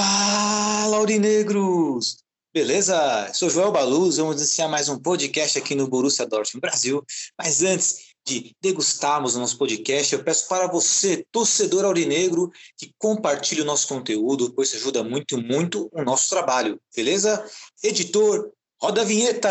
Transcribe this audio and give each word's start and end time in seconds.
Fala, 0.00 0.96
Aurinegros! 0.96 2.24
Beleza? 2.54 3.30
Sou 3.34 3.50
Joel 3.50 3.70
Baluz, 3.70 4.16
vamos 4.16 4.36
iniciar 4.40 4.66
mais 4.66 4.88
um 4.88 4.98
podcast 4.98 5.58
aqui 5.58 5.74
no 5.74 5.86
Borussia 5.88 6.26
Dortmund 6.26 6.62
Brasil. 6.62 7.04
Mas 7.38 7.62
antes 7.62 8.14
de 8.26 8.56
degustarmos 8.62 9.36
o 9.36 9.40
nosso 9.40 9.58
podcast, 9.58 10.14
eu 10.14 10.24
peço 10.24 10.48
para 10.48 10.66
você, 10.68 11.22
torcedor 11.30 11.84
aurinegro, 11.84 12.50
que 12.78 12.94
compartilhe 12.96 13.60
o 13.60 13.66
nosso 13.66 13.88
conteúdo, 13.88 14.54
pois 14.54 14.74
ajuda 14.74 15.04
muito, 15.04 15.36
muito 15.36 15.90
o 15.92 16.02
nosso 16.02 16.30
trabalho. 16.30 16.80
Beleza? 16.96 17.44
Editor, 17.84 18.50
roda 18.80 19.02
a 19.02 19.04
vinheta! 19.04 19.50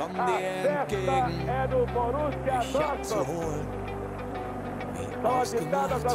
Komm 0.00 0.14
dir 0.14 0.40
entgegen. 0.70 1.48
Ich 2.62 2.74
hab 2.80 3.04
zu 3.04 3.26
holen. 3.26 3.68
Wie 4.94 5.26
ausgemacht. 5.26 6.10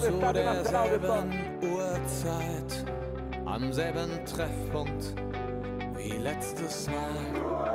Zu 0.00 0.12
derselben 0.32 1.30
Uhrzeit. 1.62 2.84
Am 3.44 3.72
selben 3.72 4.24
Treffpunkt. 4.24 5.14
Wie 5.96 6.12
letztes 6.12 6.88
Mal. 6.88 7.69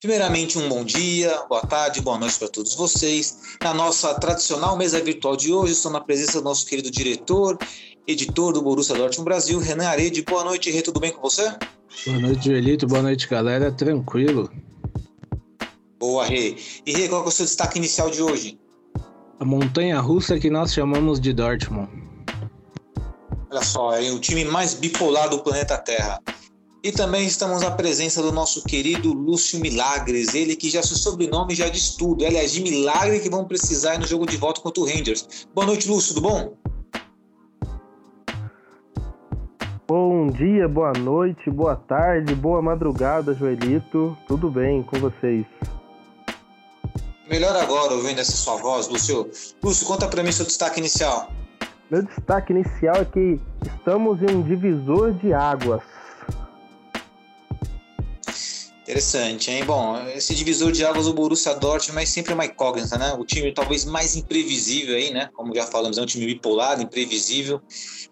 Primeiramente, 0.00 0.56
um 0.56 0.68
bom 0.68 0.84
dia, 0.84 1.42
boa 1.48 1.60
tarde, 1.60 2.00
boa 2.00 2.16
noite 2.16 2.38
para 2.38 2.46
todos 2.46 2.72
vocês. 2.76 3.56
Na 3.60 3.74
nossa 3.74 4.14
tradicional 4.14 4.76
mesa 4.76 5.02
virtual 5.02 5.36
de 5.36 5.52
hoje, 5.52 5.72
estou 5.72 5.90
na 5.90 6.00
presença 6.00 6.38
do 6.38 6.44
nosso 6.44 6.64
querido 6.66 6.88
diretor, 6.88 7.58
editor 8.06 8.52
do 8.52 8.62
Borussia 8.62 8.94
Dortmund 8.94 9.24
Brasil, 9.24 9.58
Renan 9.58 9.88
Arede. 9.88 10.22
Boa 10.22 10.44
noite, 10.44 10.70
Rê, 10.70 10.82
tudo 10.82 11.00
bem 11.00 11.10
com 11.10 11.20
você? 11.20 11.52
Boa 12.06 12.20
noite, 12.20 12.44
Joelito. 12.44 12.86
Boa 12.86 13.02
noite, 13.02 13.26
galera. 13.26 13.72
Tranquilo. 13.72 14.48
Boa, 15.98 16.24
Rê. 16.24 16.54
E 16.86 16.92
Rê, 16.92 17.08
qual 17.08 17.24
é 17.24 17.26
o 17.26 17.30
seu 17.32 17.44
destaque 17.44 17.78
inicial 17.78 18.08
de 18.08 18.22
hoje? 18.22 18.56
A 19.40 19.44
montanha 19.44 19.98
russa 19.98 20.38
que 20.38 20.48
nós 20.48 20.72
chamamos 20.72 21.18
de 21.18 21.32
Dortmund. 21.32 21.90
Olha 23.50 23.64
só, 23.64 23.92
é 23.94 24.12
o 24.12 24.20
time 24.20 24.44
mais 24.44 24.74
bipolar 24.74 25.28
do 25.28 25.40
planeta 25.40 25.76
Terra. 25.76 26.22
E 26.80 26.92
também 26.92 27.26
estamos 27.26 27.62
na 27.62 27.72
presença 27.72 28.22
do 28.22 28.30
nosso 28.30 28.62
querido 28.62 29.12
Lúcio 29.12 29.58
Milagres, 29.58 30.32
ele 30.32 30.54
que 30.54 30.70
já 30.70 30.80
seu 30.80 30.96
sobrenome 30.96 31.52
já 31.52 31.68
diz 31.68 31.96
tudo. 31.96 32.24
Aliás, 32.24 32.52
de 32.52 32.62
milagre 32.62 33.18
que 33.18 33.28
vão 33.28 33.44
precisar 33.44 33.98
no 33.98 34.06
jogo 34.06 34.24
de 34.24 34.36
volta 34.36 34.60
contra 34.60 34.80
o 34.80 34.86
Rangers. 34.86 35.48
Boa 35.52 35.66
noite, 35.66 35.88
Lúcio, 35.88 36.14
tudo 36.14 36.28
bom? 36.28 36.54
Bom 39.88 40.28
dia, 40.28 40.68
boa 40.68 40.92
noite, 40.92 41.50
boa 41.50 41.74
tarde, 41.74 42.32
boa 42.36 42.62
madrugada, 42.62 43.34
Joelito. 43.34 44.16
Tudo 44.28 44.48
bem 44.48 44.84
com 44.84 45.00
vocês? 45.00 45.44
Melhor 47.28 47.56
agora, 47.56 47.94
ouvindo 47.94 48.20
essa 48.20 48.32
sua 48.32 48.56
voz, 48.56 48.86
Lúcio. 48.88 49.28
Lúcio, 49.60 49.84
conta 49.84 50.06
pra 50.06 50.22
mim 50.22 50.30
seu 50.30 50.46
destaque 50.46 50.78
inicial. 50.78 51.28
Meu 51.90 52.02
destaque 52.04 52.52
inicial 52.52 52.96
é 52.96 53.04
que 53.04 53.40
estamos 53.66 54.22
em 54.22 54.30
um 54.36 54.42
divisor 54.42 55.12
de 55.14 55.32
águas. 55.32 55.82
Interessante, 58.88 59.50
hein? 59.50 59.66
Bom, 59.66 59.98
esse 60.16 60.34
divisor 60.34 60.72
de 60.72 60.82
águas 60.82 61.04
do 61.04 61.12
Borussia 61.12 61.54
Dortmund 61.54 62.02
é 62.02 62.06
sempre 62.06 62.32
uma 62.32 62.46
incógnita, 62.46 62.96
né? 62.96 63.12
O 63.18 63.22
time 63.22 63.52
talvez 63.52 63.84
mais 63.84 64.16
imprevisível 64.16 64.96
aí, 64.96 65.12
né? 65.12 65.28
Como 65.34 65.54
já 65.54 65.66
falamos, 65.66 65.98
é 65.98 66.00
um 66.00 66.06
time 66.06 66.24
bipolar, 66.24 66.80
imprevisível. 66.80 67.60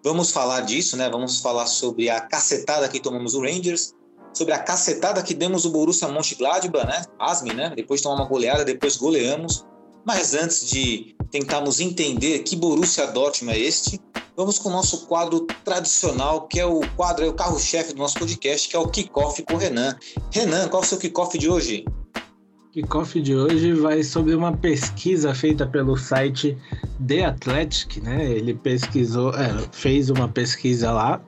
Vamos 0.05 0.31
falar 0.31 0.61
disso, 0.61 0.95
né? 0.95 1.09
Vamos 1.09 1.41
falar 1.41 1.67
sobre 1.67 2.11
a 2.11 2.21
cacetada 2.21 2.87
que 2.91 3.01
tomamos 3.01 3.33
o 3.33 3.41
Rangers, 3.41 3.95
sobre 4.35 4.53
a 4.53 4.59
cacetada 4.59 5.23
que 5.23 5.33
demos 5.33 5.65
o 5.65 5.71
Borussia 5.71 6.09
Mönchengladbach, 6.09 6.87
né? 6.87 7.07
Asme, 7.19 7.55
né? 7.55 7.73
Depois 7.75 8.01
de 8.01 8.05
tomar 8.05 8.17
uma 8.17 8.29
goleada, 8.29 8.63
depois 8.63 8.97
goleamos. 8.97 9.65
Mas 10.05 10.35
antes 10.35 10.69
de 10.69 11.17
tentarmos 11.31 11.81
entender 11.81 12.41
que 12.41 12.55
Borussia 12.55 13.07
Dortmund 13.07 13.57
é 13.57 13.61
este, 13.63 13.99
vamos 14.37 14.59
com 14.59 14.69
o 14.69 14.73
nosso 14.73 15.07
quadro 15.07 15.47
tradicional, 15.65 16.47
que 16.47 16.61
é 16.61 16.67
o 16.67 16.81
quadro, 16.95 17.25
é 17.25 17.29
o 17.29 17.33
carro-chefe 17.33 17.95
do 17.95 17.99
nosso 17.99 18.19
podcast, 18.19 18.69
que 18.69 18.77
é 18.77 18.79
o 18.79 18.87
Kickoff 18.87 19.43
com 19.43 19.55
o 19.55 19.57
Renan. 19.57 19.97
Renan, 20.31 20.69
qual 20.69 20.83
é 20.83 20.85
o 20.85 20.89
seu 20.89 20.99
kickoff 20.99 21.39
de 21.39 21.49
hoje? 21.49 21.85
Kickoff 22.73 23.19
de 23.23 23.35
hoje 23.35 23.73
vai 23.73 24.03
sobre 24.03 24.35
uma 24.35 24.55
pesquisa 24.55 25.35
feita 25.35 25.67
pelo 25.67 25.97
site 25.97 26.57
The 27.07 27.25
Athletic, 27.25 28.03
né? 28.03 28.31
Ele 28.31 28.53
pesquisou, 28.53 29.35
é, 29.35 29.57
fez 29.73 30.11
uma 30.11 30.29
pesquisa 30.29 30.93
lá 30.93 31.23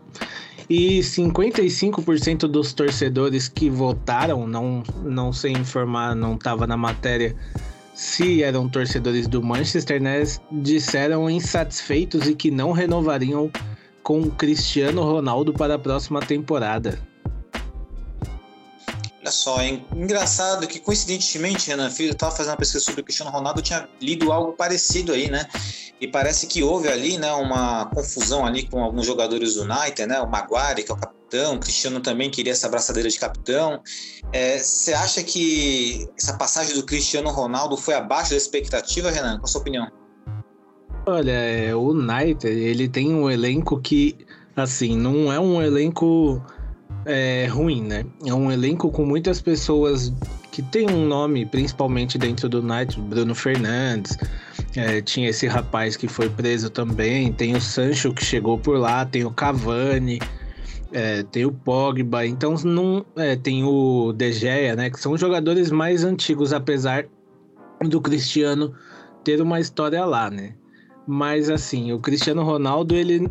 e 0.68 1.00
55% 1.00 2.40
dos 2.40 2.74
torcedores 2.74 3.48
que 3.48 3.70
votaram, 3.70 4.46
não, 4.46 4.82
não 5.02 5.32
sei 5.32 5.52
informar, 5.52 6.14
não 6.14 6.34
estava 6.34 6.66
na 6.66 6.76
matéria 6.76 7.34
se 7.98 8.44
eram 8.44 8.68
torcedores 8.68 9.26
do 9.26 9.42
Manchester, 9.42 10.00
né, 10.00 10.22
disseram 10.52 11.28
insatisfeitos 11.28 12.28
e 12.28 12.34
que 12.36 12.48
não 12.48 12.70
renovariam 12.70 13.50
com 14.04 14.30
Cristiano 14.30 15.02
Ronaldo 15.02 15.52
para 15.52 15.74
a 15.74 15.78
próxima 15.80 16.20
temporada. 16.20 16.96
Olha 19.20 19.32
só, 19.32 19.60
é 19.60 19.80
engraçado 19.92 20.64
que 20.68 20.78
coincidentemente, 20.78 21.70
Renan 21.70 21.90
Filho, 21.90 22.12
estava 22.12 22.30
fazendo 22.30 22.52
uma 22.52 22.58
pesquisa 22.58 22.84
sobre 22.84 23.00
o 23.00 23.04
Cristiano 23.04 23.32
Ronaldo, 23.32 23.60
tinha 23.60 23.88
lido 24.00 24.30
algo 24.30 24.52
parecido 24.52 25.12
aí, 25.12 25.28
né? 25.28 25.44
E 26.00 26.06
parece 26.06 26.46
que 26.46 26.62
houve 26.62 26.86
ali, 26.86 27.18
né, 27.18 27.32
uma 27.32 27.86
confusão 27.86 28.46
ali 28.46 28.62
com 28.68 28.80
alguns 28.80 29.06
jogadores 29.06 29.54
do 29.54 29.62
United, 29.62 30.06
né? 30.06 30.20
O 30.20 30.30
Maguire, 30.30 30.84
que 30.84 30.92
é 30.92 30.94
o 30.94 30.96
capitão, 30.96 31.17
o 31.54 31.58
Cristiano 31.58 32.00
também 32.00 32.30
queria 32.30 32.52
essa 32.52 32.66
abraçadeira 32.66 33.08
de 33.08 33.18
capitão. 33.18 33.80
Você 34.58 34.92
é, 34.92 34.94
acha 34.94 35.22
que 35.22 36.08
essa 36.16 36.34
passagem 36.36 36.74
do 36.74 36.84
Cristiano 36.84 37.30
Ronaldo 37.30 37.76
foi 37.76 37.94
abaixo 37.94 38.30
da 38.30 38.36
expectativa, 38.36 39.10
Renan? 39.10 39.36
Qual 39.36 39.44
a 39.44 39.46
sua 39.48 39.60
opinião? 39.60 39.88
Olha, 41.06 41.76
o 41.76 41.90
United, 41.92 42.46
ele 42.46 42.88
tem 42.88 43.14
um 43.14 43.30
elenco 43.30 43.80
que, 43.80 44.16
assim, 44.56 44.96
não 44.96 45.32
é 45.32 45.40
um 45.40 45.62
elenco 45.62 46.42
é, 47.06 47.46
ruim, 47.46 47.82
né? 47.82 48.04
É 48.26 48.34
um 48.34 48.52
elenco 48.52 48.90
com 48.90 49.04
muitas 49.04 49.40
pessoas 49.40 50.12
que 50.50 50.62
tem 50.62 50.90
um 50.90 51.06
nome, 51.06 51.46
principalmente 51.46 52.18
dentro 52.18 52.48
do 52.48 52.60
United, 52.60 53.00
Bruno 53.00 53.34
Fernandes, 53.34 54.16
é, 54.76 55.00
tinha 55.00 55.30
esse 55.30 55.46
rapaz 55.46 55.96
que 55.96 56.08
foi 56.08 56.28
preso 56.28 56.68
também, 56.68 57.32
tem 57.32 57.54
o 57.54 57.60
Sancho 57.60 58.12
que 58.12 58.24
chegou 58.24 58.58
por 58.58 58.76
lá, 58.76 59.06
tem 59.06 59.24
o 59.24 59.30
Cavani, 59.30 60.18
é, 60.92 61.22
tem 61.22 61.44
o 61.44 61.52
Pogba, 61.52 62.26
então 62.26 62.54
não 62.64 63.04
é, 63.16 63.36
tem 63.36 63.64
o 63.64 64.12
De 64.12 64.32
Gea, 64.32 64.74
né? 64.74 64.90
Que 64.90 65.00
são 65.00 65.16
jogadores 65.16 65.70
mais 65.70 66.04
antigos, 66.04 66.52
apesar 66.52 67.06
do 67.86 68.00
Cristiano 68.00 68.74
ter 69.22 69.40
uma 69.40 69.60
história 69.60 70.04
lá, 70.04 70.30
né? 70.30 70.54
Mas 71.06 71.50
assim, 71.50 71.92
o 71.92 71.98
Cristiano 71.98 72.42
Ronaldo 72.42 72.94
ele 72.94 73.30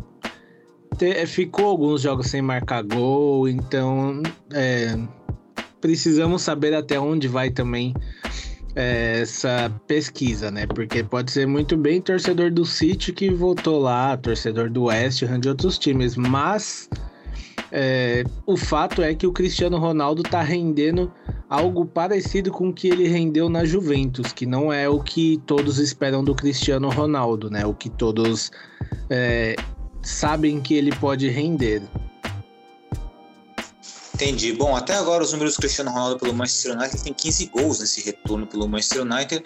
te, 0.96 1.26
ficou 1.26 1.66
alguns 1.66 2.02
jogos 2.02 2.28
sem 2.28 2.42
marcar 2.42 2.82
gol, 2.82 3.48
então 3.48 4.22
é, 4.52 4.98
precisamos 5.80 6.42
saber 6.42 6.74
até 6.74 6.98
onde 6.98 7.28
vai 7.28 7.50
também 7.50 7.94
é, 8.74 9.20
essa 9.20 9.72
pesquisa, 9.86 10.50
né? 10.50 10.66
Porque 10.66 11.02
pode 11.02 11.30
ser 11.30 11.46
muito 11.46 11.76
bem 11.76 12.00
torcedor 12.00 12.50
do 12.50 12.64
City 12.64 13.12
que 13.12 13.30
votou 13.30 13.80
lá, 13.80 14.16
torcedor 14.16 14.70
do 14.70 14.84
West 14.84 15.24
de 15.24 15.48
outros 15.48 15.78
times, 15.78 16.16
mas 16.16 16.88
é, 17.70 18.24
o 18.46 18.56
fato 18.56 19.02
é 19.02 19.14
que 19.14 19.26
o 19.26 19.32
Cristiano 19.32 19.78
Ronaldo 19.78 20.22
tá 20.22 20.40
rendendo 20.40 21.12
algo 21.48 21.84
parecido 21.84 22.50
com 22.50 22.68
o 22.68 22.72
que 22.72 22.88
ele 22.88 23.08
rendeu 23.08 23.48
na 23.48 23.64
Juventus, 23.64 24.32
que 24.32 24.46
não 24.46 24.72
é 24.72 24.88
o 24.88 25.00
que 25.00 25.40
todos 25.46 25.78
esperam 25.78 26.22
do 26.22 26.34
Cristiano 26.34 26.88
Ronaldo, 26.90 27.50
né? 27.50 27.64
O 27.66 27.74
que 27.74 27.88
todos 27.88 28.50
é, 29.10 29.56
sabem 30.02 30.60
que 30.60 30.74
ele 30.74 30.94
pode 30.96 31.28
render. 31.28 31.82
Entendi. 34.20 34.52
Bom, 34.52 34.74
até 34.74 34.94
agora 34.94 35.22
os 35.22 35.30
números 35.30 35.54
do 35.54 35.60
Cristiano 35.60 35.92
Ronaldo 35.92 36.18
pelo 36.18 36.34
Manchester 36.34 36.76
United 36.76 37.04
tem 37.04 37.14
15 37.14 37.46
gols 37.46 37.78
nesse 37.78 38.00
retorno 38.00 38.48
pelo 38.48 38.66
Manchester 38.66 39.02
United 39.02 39.44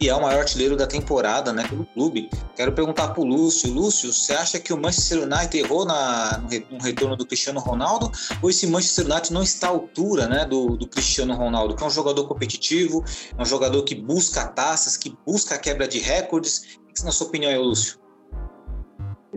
e 0.00 0.08
é 0.08 0.14
o 0.14 0.22
maior 0.22 0.40
artilheiro 0.40 0.78
da 0.78 0.86
temporada, 0.86 1.52
né, 1.52 1.68
pelo 1.68 1.84
clube. 1.84 2.30
Quero 2.56 2.72
perguntar 2.72 3.08
para 3.08 3.20
o 3.20 3.26
Lúcio. 3.26 3.70
Lúcio, 3.70 4.10
você 4.10 4.32
acha 4.32 4.58
que 4.58 4.72
o 4.72 4.78
Manchester 4.78 5.24
United 5.24 5.58
errou 5.58 5.84
na, 5.84 6.42
no 6.70 6.78
retorno 6.78 7.16
do 7.16 7.26
Cristiano 7.26 7.60
Ronaldo 7.60 8.10
ou 8.40 8.48
esse 8.48 8.66
Manchester 8.66 9.04
United 9.04 9.30
não 9.30 9.42
está 9.42 9.66
à 9.66 9.70
altura, 9.70 10.26
né, 10.26 10.46
do, 10.46 10.74
do 10.74 10.88
Cristiano 10.88 11.34
Ronaldo, 11.34 11.76
que 11.76 11.84
é 11.84 11.86
um 11.86 11.90
jogador 11.90 12.26
competitivo, 12.26 13.04
é 13.36 13.42
um 13.42 13.44
jogador 13.44 13.82
que 13.82 13.94
busca 13.94 14.46
taças, 14.46 14.96
que 14.96 15.14
busca 15.26 15.56
a 15.56 15.58
quebra 15.58 15.86
de 15.86 15.98
recordes? 15.98 16.78
O 16.88 16.94
que, 16.94 17.04
na 17.04 17.12
sua 17.12 17.26
opinião 17.26 17.52
é, 17.52 17.58
Lúcio? 17.58 18.03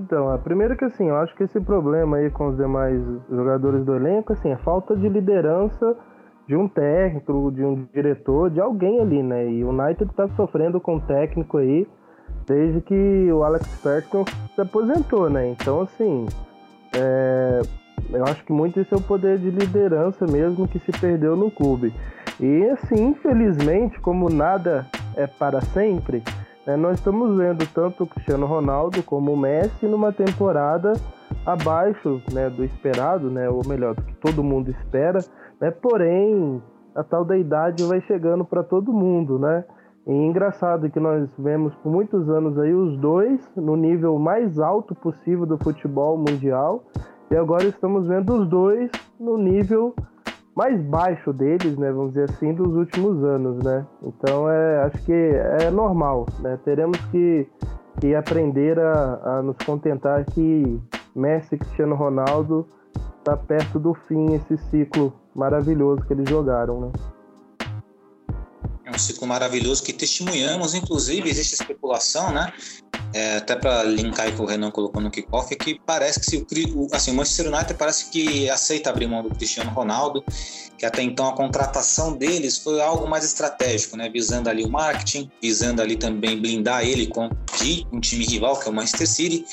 Então, 0.07 0.29
a 0.29 0.37
primeira 0.37 0.73
que 0.73 0.85
assim, 0.85 1.09
eu 1.09 1.17
acho 1.17 1.35
que 1.35 1.43
esse 1.43 1.59
problema 1.59 2.15
aí 2.15 2.31
com 2.31 2.47
os 2.47 2.55
demais 2.55 2.97
jogadores 3.29 3.83
do 3.83 3.93
elenco, 3.93 4.31
assim, 4.31 4.49
é 4.49 4.55
falta 4.55 4.95
de 4.95 5.09
liderança 5.09 5.97
de 6.47 6.55
um 6.55 6.65
técnico, 6.65 7.51
de 7.51 7.61
um 7.61 7.85
diretor, 7.93 8.49
de 8.49 8.61
alguém 8.61 9.01
ali, 9.01 9.21
né? 9.21 9.51
E 9.51 9.65
o 9.65 9.69
United 9.69 10.09
tá 10.13 10.29
sofrendo 10.29 10.79
com 10.79 10.95
o 10.95 11.01
técnico 11.01 11.57
aí 11.57 11.85
desde 12.45 12.79
que 12.79 13.29
o 13.33 13.43
Alex 13.43 13.81
Ferguson 13.81 14.23
se 14.55 14.61
aposentou, 14.61 15.29
né? 15.29 15.49
Então, 15.49 15.81
assim, 15.81 16.25
é, 16.95 17.59
eu 18.09 18.23
acho 18.23 18.45
que 18.45 18.53
muito 18.53 18.79
isso 18.79 18.95
é 18.95 18.97
o 18.97 19.01
poder 19.01 19.37
de 19.37 19.49
liderança 19.49 20.25
mesmo 20.25 20.69
que 20.69 20.79
se 20.79 20.91
perdeu 21.01 21.35
no 21.35 21.51
clube. 21.51 21.93
E 22.39 22.63
assim, 22.69 23.07
infelizmente, 23.07 23.99
como 23.99 24.29
nada 24.29 24.87
é 25.17 25.27
para 25.27 25.59
sempre, 25.59 26.23
é, 26.67 26.75
nós 26.75 26.99
estamos 26.99 27.37
vendo 27.37 27.65
tanto 27.73 28.03
o 28.03 28.07
Cristiano 28.07 28.45
Ronaldo 28.45 29.01
como 29.01 29.31
o 29.31 29.37
Messi 29.37 29.87
numa 29.87 30.11
temporada 30.11 30.93
abaixo 31.45 32.21
né, 32.33 32.49
do 32.49 32.63
esperado, 32.65 33.31
né, 33.31 33.49
ou 33.49 33.65
melhor, 33.65 33.95
do 33.95 34.03
que 34.03 34.13
todo 34.15 34.43
mundo 34.43 34.69
espera, 34.69 35.19
né, 35.61 35.71
porém 35.71 36.61
a 36.93 37.03
tal 37.03 37.23
da 37.23 37.37
idade 37.37 37.83
vai 37.83 38.01
chegando 38.01 38.43
para 38.43 38.63
todo 38.63 38.91
mundo, 38.91 39.39
né? 39.39 39.63
E 40.05 40.11
engraçado 40.11 40.89
que 40.89 40.99
nós 40.99 41.29
vemos 41.37 41.75
por 41.75 41.91
muitos 41.91 42.29
anos 42.29 42.57
aí 42.57 42.73
os 42.73 42.97
dois 42.97 43.39
no 43.55 43.75
nível 43.75 44.17
mais 44.17 44.57
alto 44.57 44.95
possível 44.95 45.45
do 45.45 45.57
futebol 45.57 46.17
mundial 46.17 46.83
e 47.29 47.35
agora 47.35 47.65
estamos 47.65 48.07
vendo 48.07 48.33
os 48.33 48.47
dois 48.47 48.89
no 49.19 49.37
nível 49.37 49.93
mais 50.57 50.81
baixo 50.81 51.31
deles, 51.31 51.77
né, 51.77 51.91
vamos 51.91 52.15
dizer 52.15 52.31
assim, 52.31 52.51
dos 52.51 52.73
últimos 52.73 53.23
anos, 53.23 53.63
né? 53.63 53.85
Então 54.01 54.49
é, 54.49 54.85
acho 54.85 55.05
que 55.05 55.11
é 55.11 55.69
normal, 55.69 56.25
né? 56.39 56.57
Teremos 56.65 56.97
que, 57.11 57.47
que 58.01 58.15
aprender 58.15 58.79
a, 58.79 59.21
a 59.23 59.41
nos 59.43 59.55
contentar 59.63 60.25
que 60.25 60.81
Messi 61.15 61.59
Cristiano 61.59 61.93
Ronaldo 61.93 62.67
está 63.19 63.37
perto 63.37 63.79
do 63.79 63.93
fim 64.07 64.33
esse 64.33 64.57
ciclo 64.71 65.13
maravilhoso 65.35 66.01
que 66.07 66.13
eles 66.13 66.27
jogaram, 66.27 66.81
né? 66.81 66.91
É 68.83 68.89
um 68.89 68.97
ciclo 68.97 69.27
maravilhoso 69.27 69.83
que 69.83 69.93
testemunhamos, 69.93 70.73
inclusive 70.73 71.29
existe 71.29 71.53
especulação, 71.53 72.33
né? 72.33 72.51
É, 73.17 73.37
até 73.37 73.55
para 73.55 73.81
linkar 73.81 74.31
com 74.37 74.43
o 74.43 74.45
Renan 74.45 74.69
colocou 74.69 75.01
no 75.01 75.09
kickoff, 75.09 75.51
é 75.51 75.57
que 75.57 75.81
parece 75.83 76.19
que 76.19 76.25
se 76.27 76.37
o, 76.75 76.87
assim, 76.93 77.09
o 77.09 77.15
Manchester 77.15 77.51
United 77.51 77.73
parece 77.73 78.11
que 78.11 78.47
aceita 78.47 78.91
abrir 78.91 79.07
mão 79.07 79.23
do 79.23 79.31
Cristiano 79.31 79.71
Ronaldo, 79.71 80.23
que 80.77 80.85
até 80.85 81.01
então 81.01 81.27
a 81.27 81.33
contratação 81.33 82.13
deles 82.13 82.59
foi 82.59 82.79
algo 82.79 83.09
mais 83.09 83.25
estratégico, 83.25 83.97
né? 83.97 84.07
Visando 84.07 84.51
ali 84.51 84.63
o 84.63 84.69
marketing, 84.69 85.31
visando 85.41 85.81
ali 85.81 85.95
também 85.95 86.39
blindar 86.39 86.85
ele 86.85 87.07
com 87.07 87.27
um 87.91 87.99
time 87.99 88.23
rival, 88.23 88.59
que 88.59 88.67
é 88.67 88.71
o 88.71 88.73
Manchester 88.75 89.07
City. 89.07 89.43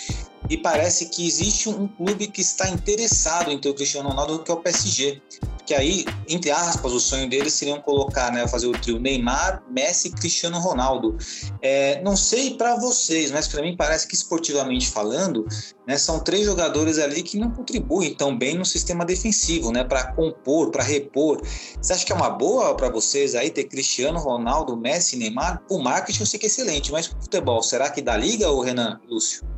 E 0.55 0.57
parece 0.57 1.07
que 1.07 1.27
existe 1.27 1.69
um 1.69 1.89
clube 1.89 2.29
que 2.29 2.41
está 2.41 2.69
interessado 2.69 3.51
em 3.51 3.59
ter 3.59 3.71
o 3.71 3.75
Cristiano 3.75 4.09
Ronaldo, 4.09 4.39
que 4.39 4.53
é 4.53 4.55
o 4.55 4.59
PSG 4.59 5.21
que 5.67 5.75
aí, 5.75 6.05
entre 6.29 6.51
aspas, 6.51 6.93
o 6.93 7.01
sonho 7.01 7.29
deles 7.29 7.55
seriam 7.55 7.81
colocar, 7.81 8.31
né, 8.31 8.47
fazer 8.47 8.67
o 8.67 8.73
trio 8.73 9.01
Neymar, 9.01 9.63
Messi 9.71 10.09
e 10.09 10.11
Cristiano 10.11 10.59
Ronaldo. 10.59 11.17
É, 11.63 12.03
não 12.03 12.17
sei 12.17 12.55
para 12.55 12.77
vocês, 12.77 13.31
mas 13.31 13.49
para 13.49 13.63
mim 13.63 13.75
parece 13.75 14.07
que 14.07 14.15
esportivamente 14.15 14.91
falando, 14.91 15.47
né, 15.87 15.97
são 15.97 16.21
três 16.21 16.45
jogadores 16.45 16.99
ali 16.99 17.23
que 17.23 17.39
não 17.39 17.51
contribuem 17.51 18.15
tão 18.15 18.37
bem 18.37 18.59
no 18.59 18.65
sistema 18.65 19.07
defensivo, 19.07 19.73
né, 19.73 19.83
para 19.83 20.13
compor, 20.13 20.71
para 20.71 20.83
repor. 20.83 21.41
Você 21.81 21.95
acha 21.95 22.05
que 22.05 22.13
é 22.13 22.15
uma 22.15 22.31
boa 22.31 22.77
para 22.77 22.91
vocês 22.91 23.35
aí 23.35 23.49
ter 23.49 23.65
Cristiano 23.65 24.19
Ronaldo, 24.19 24.77
Messi, 24.77 25.17
Neymar? 25.17 25.63
O 25.71 25.79
marketing 25.79 26.21
eu 26.21 26.27
sei 26.27 26.39
que 26.39 26.47
é 26.47 26.49
excelente, 26.49 26.93
mas 26.93 27.07
o 27.07 27.17
futebol, 27.23 27.63
será 27.63 27.89
que 27.89 28.03
dá 28.03 28.17
liga, 28.17 28.51
ou 28.51 28.61
Renan, 28.61 29.01
Lúcio? 29.09 29.54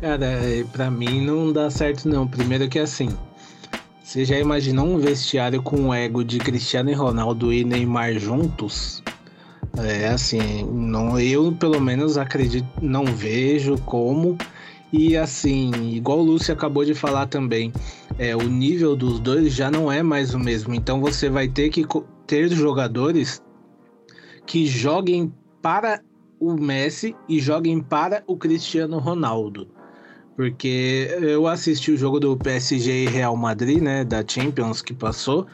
Cara, 0.00 0.24
é, 0.24 0.64
para 0.64 0.90
mim 0.90 1.26
não 1.26 1.52
dá 1.52 1.68
certo 1.68 2.08
não. 2.08 2.26
Primeiro 2.26 2.66
que 2.70 2.78
assim, 2.78 3.10
você 4.02 4.24
já 4.24 4.38
imaginou 4.38 4.86
um 4.86 4.98
vestiário 4.98 5.62
com 5.62 5.88
o 5.88 5.94
ego 5.94 6.24
de 6.24 6.38
Cristiano 6.38 6.90
Ronaldo 6.94 7.52
e 7.52 7.64
Neymar 7.64 8.18
juntos? 8.18 9.02
É 9.76 10.08
assim, 10.08 10.64
não, 10.64 11.20
eu 11.20 11.52
pelo 11.52 11.78
menos 11.78 12.16
acredito, 12.16 12.66
não 12.80 13.04
vejo 13.04 13.76
como. 13.84 14.38
E 14.90 15.18
assim, 15.18 15.70
igual 15.94 16.20
o 16.20 16.22
Lúcio 16.22 16.54
acabou 16.54 16.82
de 16.84 16.94
falar 16.94 17.26
também, 17.26 17.70
é, 18.18 18.34
o 18.34 18.42
nível 18.42 18.96
dos 18.96 19.20
dois 19.20 19.54
já 19.54 19.70
não 19.70 19.92
é 19.92 20.02
mais 20.02 20.32
o 20.32 20.38
mesmo. 20.38 20.74
Então 20.74 20.98
você 20.98 21.28
vai 21.28 21.46
ter 21.46 21.68
que 21.68 21.86
ter 22.26 22.48
jogadores 22.48 23.42
que 24.46 24.64
joguem 24.66 25.30
para 25.60 26.00
o 26.40 26.54
Messi 26.54 27.14
e 27.28 27.38
joguem 27.38 27.82
para 27.82 28.24
o 28.26 28.34
Cristiano 28.34 28.98
Ronaldo. 28.98 29.79
Porque 30.40 31.14
eu 31.20 31.46
assisti 31.46 31.92
o 31.92 31.98
jogo 31.98 32.18
do 32.18 32.34
PSG 32.34 33.04
e 33.04 33.06
Real 33.06 33.36
Madrid, 33.36 33.78
né, 33.78 34.02
da 34.02 34.24
Champions 34.26 34.80
que 34.80 34.94
passou, 34.94 35.46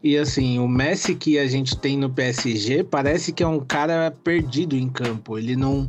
e 0.00 0.16
assim, 0.16 0.60
o 0.60 0.68
Messi 0.68 1.16
que 1.16 1.40
a 1.40 1.48
gente 1.48 1.76
tem 1.76 1.98
no 1.98 2.08
PSG 2.08 2.84
parece 2.84 3.32
que 3.32 3.42
é 3.42 3.46
um 3.48 3.58
cara 3.58 4.12
perdido 4.22 4.76
em 4.76 4.88
campo. 4.88 5.36
Ele 5.36 5.56
não 5.56 5.88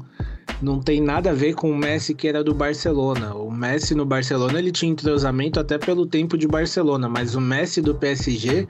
não 0.63 0.79
tem 0.79 0.99
nada 0.99 1.29
a 1.29 1.33
ver 1.33 1.53
com 1.53 1.69
o 1.69 1.77
Messi 1.77 2.15
que 2.15 2.27
era 2.27 2.43
do 2.43 2.55
Barcelona. 2.55 3.35
O 3.35 3.51
Messi 3.51 3.93
no 3.93 4.03
Barcelona 4.03 4.57
ele 4.57 4.71
tinha 4.71 4.91
entrosamento 4.91 5.59
até 5.59 5.77
pelo 5.77 6.07
tempo 6.07 6.35
de 6.35 6.47
Barcelona, 6.47 7.07
mas 7.07 7.35
o 7.35 7.39
Messi 7.39 7.83
do 7.83 7.93
PSG 7.93 8.67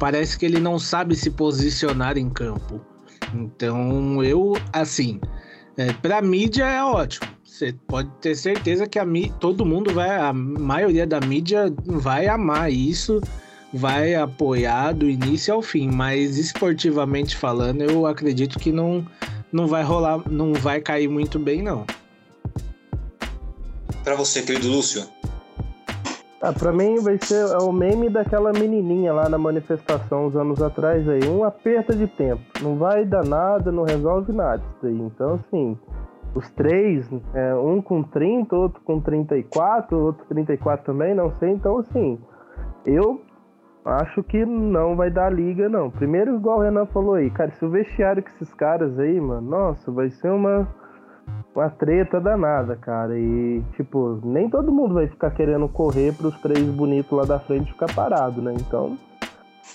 parece 0.00 0.36
que 0.36 0.44
ele 0.44 0.58
não 0.58 0.80
sabe 0.80 1.14
se 1.14 1.30
posicionar 1.30 2.18
em 2.18 2.28
campo. 2.28 2.80
Então 3.32 4.20
eu 4.24 4.54
assim, 4.72 5.20
é, 5.76 5.92
para 5.92 6.20
mídia 6.20 6.64
é 6.64 6.82
ótimo 6.82 7.41
você 7.62 7.74
pode 7.86 8.10
ter 8.20 8.34
certeza 8.34 8.88
que 8.88 8.98
a 8.98 9.06
todo 9.38 9.64
mundo 9.64 9.94
vai, 9.94 10.10
a 10.18 10.32
maioria 10.32 11.06
da 11.06 11.20
mídia 11.20 11.72
vai 11.84 12.26
amar 12.26 12.72
isso, 12.72 13.20
vai 13.72 14.16
apoiar 14.16 14.92
do 14.92 15.08
início 15.08 15.54
ao 15.54 15.62
fim, 15.62 15.88
mas 15.88 16.36
esportivamente 16.36 17.36
falando, 17.36 17.82
eu 17.82 18.04
acredito 18.04 18.58
que 18.58 18.72
não, 18.72 19.06
não 19.52 19.68
vai 19.68 19.84
rolar, 19.84 20.28
não 20.28 20.52
vai 20.52 20.80
cair 20.80 21.08
muito 21.08 21.38
bem, 21.38 21.62
não. 21.62 21.86
Para 24.02 24.16
você, 24.16 24.42
querido 24.42 24.68
Lúcio? 24.68 25.06
Ah, 26.40 26.52
pra 26.52 26.72
mim 26.72 26.96
vai 26.98 27.16
ser 27.22 27.46
é 27.46 27.58
o 27.58 27.70
meme 27.70 28.08
daquela 28.08 28.52
menininha 28.52 29.12
lá 29.12 29.28
na 29.28 29.38
manifestação 29.38 30.26
uns 30.26 30.34
anos 30.34 30.60
atrás 30.60 31.08
aí, 31.08 31.24
um 31.28 31.44
aperto 31.44 31.94
de 31.94 32.08
tempo. 32.08 32.42
Não 32.60 32.74
vai 32.74 33.04
dar 33.04 33.24
nada, 33.24 33.70
não 33.70 33.84
resolve 33.84 34.32
nada 34.32 34.60
isso 34.76 34.86
aí. 34.88 34.98
Então, 34.98 35.34
assim, 35.34 35.78
os 36.34 36.50
três, 36.50 37.08
é, 37.34 37.54
um 37.54 37.80
com 37.82 38.02
30, 38.02 38.54
outro 38.56 38.80
com 38.82 39.00
34, 39.00 39.98
outro 39.98 40.24
34 40.26 40.84
também, 40.84 41.14
não 41.14 41.30
sei. 41.32 41.50
Então, 41.50 41.78
assim, 41.78 42.18
eu 42.86 43.20
acho 43.84 44.22
que 44.22 44.44
não 44.44 44.96
vai 44.96 45.10
dar 45.10 45.32
liga, 45.32 45.68
não. 45.68 45.90
Primeiro, 45.90 46.36
igual 46.36 46.58
o 46.58 46.62
Renan 46.62 46.86
falou 46.86 47.14
aí, 47.14 47.30
cara, 47.30 47.50
se 47.50 47.64
o 47.64 47.70
vestiário 47.70 48.22
com 48.22 48.30
esses 48.30 48.52
caras 48.54 48.98
aí, 48.98 49.20
mano, 49.20 49.42
nossa, 49.42 49.90
vai 49.90 50.10
ser 50.10 50.30
uma, 50.30 50.68
uma 51.54 51.70
treta 51.70 52.20
danada, 52.20 52.76
cara. 52.76 53.18
E, 53.18 53.62
tipo, 53.76 54.20
nem 54.24 54.48
todo 54.48 54.72
mundo 54.72 54.94
vai 54.94 55.08
ficar 55.08 55.30
querendo 55.32 55.68
correr 55.68 56.14
pros 56.14 56.38
três 56.40 56.64
bonitos 56.70 57.12
lá 57.12 57.24
da 57.24 57.38
frente 57.38 57.72
ficar 57.72 57.92
parado, 57.94 58.40
né? 58.40 58.54
Então, 58.54 58.96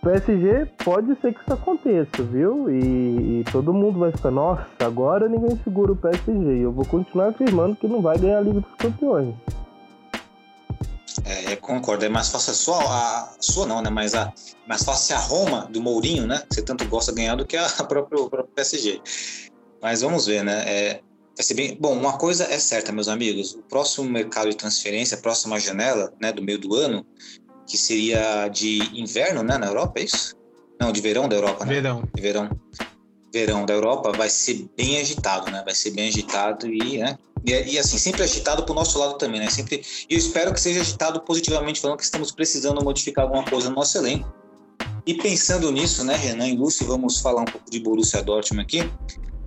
PSG 0.02 0.68
pode 0.84 1.16
ser 1.22 1.34
que 1.34 1.42
isso 1.42 1.54
aconteça, 1.54 2.22
viu? 2.24 2.70
E, 2.70 3.40
e, 3.40 3.44
todo 3.52 3.74
mundo 3.74 4.00
vai 4.00 4.12
ficar, 4.12 4.32
nossa, 4.32 4.68
agora 4.80 5.28
ninguém 5.28 5.60
segura 5.64 5.92
o 5.92 5.96
PSG. 5.96 6.60
Eu 6.60 6.72
vou 6.72 6.86
continuar 6.86 7.30
afirmando 7.30 7.76
que 7.76 7.88
não 7.88 8.02
vai 8.02 8.18
ganhar 8.18 8.38
a 8.38 8.42
Liga 8.42 8.60
dos 8.60 8.76
Campeões. 8.78 9.34
É, 11.26 11.54
eu 11.54 11.58
concordo. 11.58 12.06
É 12.06 12.10
mais 12.10 12.30
fácil 12.30 12.52
a 12.52 12.56
sua, 12.56 12.78
a 12.78 13.36
sua 13.40 13.66
não, 13.66 13.82
né? 13.82 13.90
Mas 13.90 14.14
a 14.14 14.32
mais 14.68 14.84
fácil 14.84 15.16
a 15.16 15.20
Roma 15.20 15.68
do 15.72 15.82
Mourinho, 15.82 16.28
né? 16.28 16.44
Que 16.48 16.56
você 16.56 16.62
tanto 16.62 16.86
gosta 16.86 17.12
de 17.12 17.18
ganhar 17.18 17.36
do 17.36 17.46
que 17.46 17.58
a 17.58 17.68
própria, 17.84 18.18
próprio 18.30 18.54
PSG. 18.56 19.02
Mas 19.82 20.02
vamos 20.02 20.26
ver, 20.26 20.44
né? 20.44 20.64
É, 20.68 21.02
vai 21.36 21.44
ser 21.44 21.54
bem. 21.54 21.78
Bom, 21.80 21.94
uma 21.94 22.18
coisa 22.18 22.44
é 22.44 22.60
certa, 22.60 22.92
meus 22.92 23.08
amigos. 23.08 23.56
O 23.56 23.64
próximo 23.64 24.10
mercado 24.10 24.50
de 24.50 24.56
transferência, 24.56 25.18
a 25.18 25.22
próxima 25.22 25.60
janela, 25.60 26.14
né, 26.22 26.32
do 26.32 26.42
meio 26.42 26.60
do 26.60 26.76
ano, 26.76 27.06
que 27.68 27.78
seria 27.78 28.48
de 28.48 28.80
inverno, 28.98 29.44
né, 29.44 29.58
na 29.58 29.68
Europa, 29.68 30.00
é 30.00 30.04
isso? 30.04 30.36
Não, 30.80 30.92
de 30.92 31.02
verão 31.02 31.28
da 31.28 31.36
Europa, 31.36 31.66
né? 31.66 31.74
Verão. 31.74 32.04
De 32.14 32.22
verão. 32.22 32.50
verão 33.34 33.66
da 33.66 33.74
Europa 33.74 34.12
vai 34.14 34.30
ser 34.30 34.68
bem 34.78 35.00
agitado, 35.00 35.52
né? 35.52 35.62
Vai 35.66 35.76
ser 35.76 35.92
bem 35.92 36.08
agitado 36.08 36.68
e, 36.68 36.98
né? 36.98 37.18
E, 37.46 37.52
e 37.74 37.80
assim, 37.80 37.98
sempre 37.98 38.24
agitado 38.24 38.64
para 38.64 38.72
o 38.72 38.76
nosso 38.76 38.98
lado 38.98 39.18
também, 39.18 39.40
né? 39.40 39.50
Sempre, 39.50 39.84
e 40.10 40.14
eu 40.14 40.18
espero 40.18 40.54
que 40.54 40.62
seja 40.62 40.82
agitado 40.82 41.20
positivamente, 41.22 41.82
falando 41.82 41.98
que 41.98 42.04
estamos 42.04 42.32
precisando 42.32 42.84
modificar 42.84 43.26
alguma 43.26 43.44
coisa 43.44 43.70
no 43.70 43.76
nosso 43.76 43.98
elenco. 43.98 44.32
E 45.06 45.14
pensando 45.14 45.72
nisso, 45.72 46.04
né, 46.04 46.16
Renan 46.16 46.48
e 46.48 46.56
Lúcio, 46.56 46.86
vamos 46.86 47.20
falar 47.20 47.42
um 47.42 47.46
pouco 47.46 47.70
de 47.70 47.80
Borussia 47.80 48.22
Dortmund 48.22 48.64
aqui. 48.64 48.92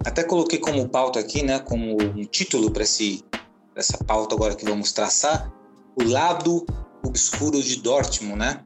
Até 0.05 0.25
coloquei 0.25 0.59
como 0.59 0.89
pauta 0.89 1.21
aqui, 1.21 1.43
né, 1.43 1.59
como 1.59 2.01
um 2.01 2.25
título 2.25 2.71
para 2.71 2.83
essa 2.83 4.05
pauta 4.05 4.35
agora 4.35 4.55
que 4.55 4.65
vamos 4.65 4.93
traçar, 4.93 5.53
o 5.97 6.03
lado 6.03 6.65
obscuro 7.03 7.63
de 7.63 7.77
Dortmund, 7.77 8.39
né? 8.39 8.61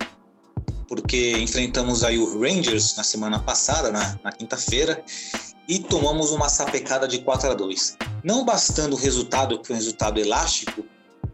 Porque 0.88 1.32
enfrentamos 1.38 2.04
aí 2.04 2.18
o 2.18 2.40
Rangers 2.40 2.96
na 2.96 3.04
semana 3.04 3.38
passada, 3.38 3.90
na, 3.90 4.18
na 4.22 4.32
quinta-feira, 4.32 5.02
e 5.68 5.78
tomamos 5.78 6.30
uma 6.30 6.48
sapecada 6.48 7.08
de 7.08 7.20
4 7.20 7.50
a 7.50 7.54
2. 7.54 7.96
Não 8.22 8.44
bastando 8.44 8.94
o 8.94 8.98
resultado, 8.98 9.58
que 9.58 9.66
foi 9.66 9.76
um 9.76 9.78
resultado 9.78 10.20
elástico, 10.20 10.84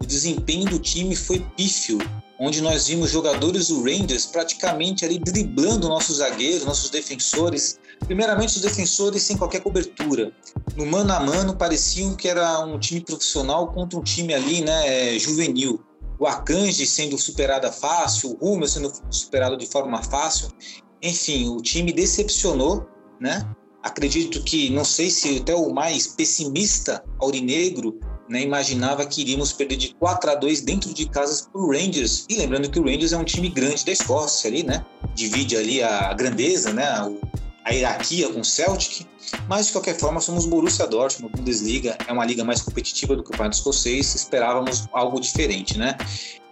o 0.00 0.06
desempenho 0.06 0.64
do 0.66 0.78
time 0.78 1.14
foi 1.14 1.44
pífio, 1.56 1.98
onde 2.38 2.62
nós 2.62 2.86
vimos 2.86 3.10
jogadores 3.10 3.68
do 3.68 3.82
Rangers 3.82 4.24
praticamente 4.24 5.04
ali 5.04 5.18
driblando 5.18 5.88
nossos 5.88 6.16
zagueiros, 6.16 6.64
nossos 6.64 6.88
defensores, 6.88 7.78
primeiramente 8.06 8.56
os 8.56 8.62
defensores 8.62 9.22
sem 9.22 9.36
qualquer 9.36 9.60
cobertura. 9.60 10.32
No 10.74 10.86
mano 10.86 11.12
a 11.12 11.20
mano 11.20 11.54
pareciam 11.54 12.14
que 12.14 12.28
era 12.28 12.60
um 12.64 12.78
time 12.78 13.02
profissional 13.02 13.68
contra 13.68 13.98
um 13.98 14.02
time 14.02 14.32
ali, 14.32 14.62
né, 14.62 15.18
juvenil. 15.18 15.84
O 16.20 16.26
Akanji 16.26 16.86
sendo 16.86 17.16
superada 17.16 17.72
fácil, 17.72 18.36
o 18.38 18.50
Rummel 18.50 18.68
sendo 18.68 18.92
superado 19.08 19.56
de 19.56 19.66
forma 19.66 20.02
fácil. 20.02 20.50
Enfim, 21.02 21.48
o 21.48 21.62
time 21.62 21.94
decepcionou, 21.94 22.86
né? 23.18 23.50
Acredito 23.82 24.42
que, 24.42 24.68
não 24.68 24.84
sei 24.84 25.08
se 25.08 25.38
até 25.38 25.54
o 25.54 25.72
mais 25.72 26.06
pessimista 26.06 27.02
aurinegro 27.18 27.98
né, 28.28 28.42
imaginava 28.42 29.06
que 29.06 29.22
iríamos 29.22 29.54
perder 29.54 29.76
de 29.76 29.94
4 29.94 30.32
a 30.32 30.34
2 30.34 30.60
dentro 30.60 30.92
de 30.92 31.08
casa 31.08 31.48
para 31.50 31.60
o 31.60 31.72
Rangers. 31.72 32.26
E 32.28 32.36
lembrando 32.36 32.70
que 32.70 32.78
o 32.78 32.84
Rangers 32.84 33.14
é 33.14 33.16
um 33.16 33.24
time 33.24 33.48
grande 33.48 33.82
da 33.86 33.92
Escócia 33.92 34.50
ali, 34.50 34.62
né? 34.62 34.84
Divide 35.14 35.56
ali 35.56 35.82
a 35.82 36.12
grandeza, 36.12 36.70
né? 36.70 36.84
A 37.70 37.72
hierarquia 37.72 38.28
com 38.32 38.40
o 38.40 38.44
Celtic. 38.44 39.06
Mas 39.48 39.66
de 39.66 39.72
qualquer 39.72 39.96
forma, 39.96 40.20
somos 40.20 40.44
Borussia 40.44 40.88
Dortmund, 40.88 41.36
Bundesliga 41.36 41.96
é 42.06 42.12
uma 42.12 42.24
liga 42.24 42.44
mais 42.44 42.60
competitiva 42.60 43.14
do 43.14 43.22
que 43.22 43.28
o 43.28 43.30
Campeonato 43.30 43.56
Escocês. 43.56 44.12
Esperávamos 44.14 44.88
algo 44.92 45.20
diferente, 45.20 45.78
né? 45.78 45.96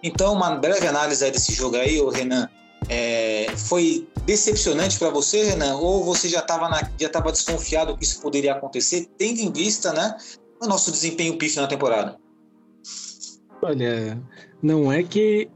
Então, 0.00 0.32
uma 0.32 0.54
breve 0.54 0.86
análise 0.86 1.28
desse 1.28 1.52
jogo 1.52 1.76
aí, 1.76 2.00
o 2.00 2.08
Renan. 2.08 2.48
É, 2.88 3.48
foi 3.56 4.08
decepcionante 4.24 4.96
para 4.96 5.10
você, 5.10 5.42
Renan? 5.42 5.74
Ou 5.74 6.04
você 6.04 6.28
já 6.28 6.38
estava 6.38 6.70
já 6.96 7.08
estava 7.08 7.32
desconfiado 7.32 7.96
que 7.96 8.04
isso 8.04 8.22
poderia 8.22 8.52
acontecer, 8.52 9.08
tendo 9.18 9.40
em 9.40 9.52
vista, 9.52 9.92
né, 9.92 10.16
o 10.62 10.66
nosso 10.68 10.92
desempenho 10.92 11.36
pífio 11.36 11.60
na 11.60 11.66
temporada? 11.66 12.16
Olha, 13.60 14.22
não 14.62 14.92
é 14.92 15.02
que 15.02 15.50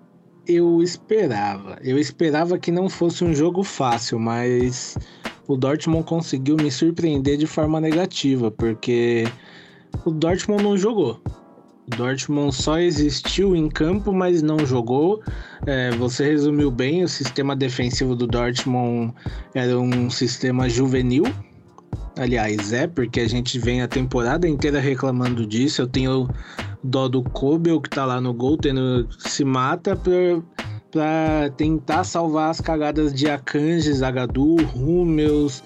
eu 0.47 0.83
esperava. 0.83 1.79
Eu 1.83 1.97
esperava 1.97 2.59
que 2.59 2.73
não 2.73 2.89
fosse 2.89 3.23
um 3.25 3.33
jogo 3.33 3.63
fácil, 3.63 4.19
mas 4.19 4.97
o 5.47 5.57
Dortmund 5.57 6.05
conseguiu 6.05 6.57
me 6.57 6.71
surpreender 6.71 7.37
de 7.37 7.47
forma 7.47 7.81
negativa, 7.81 8.51
porque 8.51 9.27
o 10.05 10.11
Dortmund 10.11 10.63
não 10.63 10.77
jogou. 10.77 11.21
O 11.87 11.97
Dortmund 11.97 12.55
só 12.55 12.79
existiu 12.79 13.57
em 13.57 13.69
campo, 13.69 14.13
mas 14.13 14.41
não 14.41 14.65
jogou. 14.65 15.21
É, 15.67 15.91
você 15.93 16.25
resumiu 16.25 16.71
bem, 16.71 17.03
o 17.03 17.09
sistema 17.09 17.57
defensivo 17.57 18.15
do 18.15 18.27
Dortmund 18.27 19.13
era 19.55 19.79
um 19.79 20.09
sistema 20.09 20.69
juvenil, 20.69 21.25
Aliás, 22.19 22.73
é, 22.73 22.87
porque 22.87 23.21
a 23.21 23.29
gente 23.29 23.59
vem 23.59 23.81
a 23.81 23.89
temporada 23.89 24.47
inteira 24.47 24.79
reclamando 24.79 25.47
disso. 25.47 25.83
Eu 25.83 25.87
tenho 25.87 26.29
dó 26.85 27.09
do 27.09 27.23
Kobel, 27.23 27.81
que 27.81 27.89
tá 27.89 28.05
lá 28.05 28.21
no 28.21 28.35
gol, 28.35 28.59
tendo, 28.59 29.09
se 29.19 29.45
mata 29.45 29.97
pra, 29.97 30.13
pra 30.93 31.51
tentar 31.57 32.05
salvar 32.05 32.51
as 32.51 32.61
cagadas 32.61 33.13
de 33.13 33.29
Akanji, 33.29 33.93
Zagadu, 33.93 34.57
Rummels, 34.67 35.65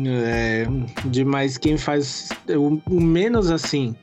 é, 0.00 0.66
demais 1.04 1.56
quem 1.56 1.76
faz 1.76 2.30
o, 2.48 2.80
o, 2.90 3.00
menos 3.00 3.48
assim 3.48 3.94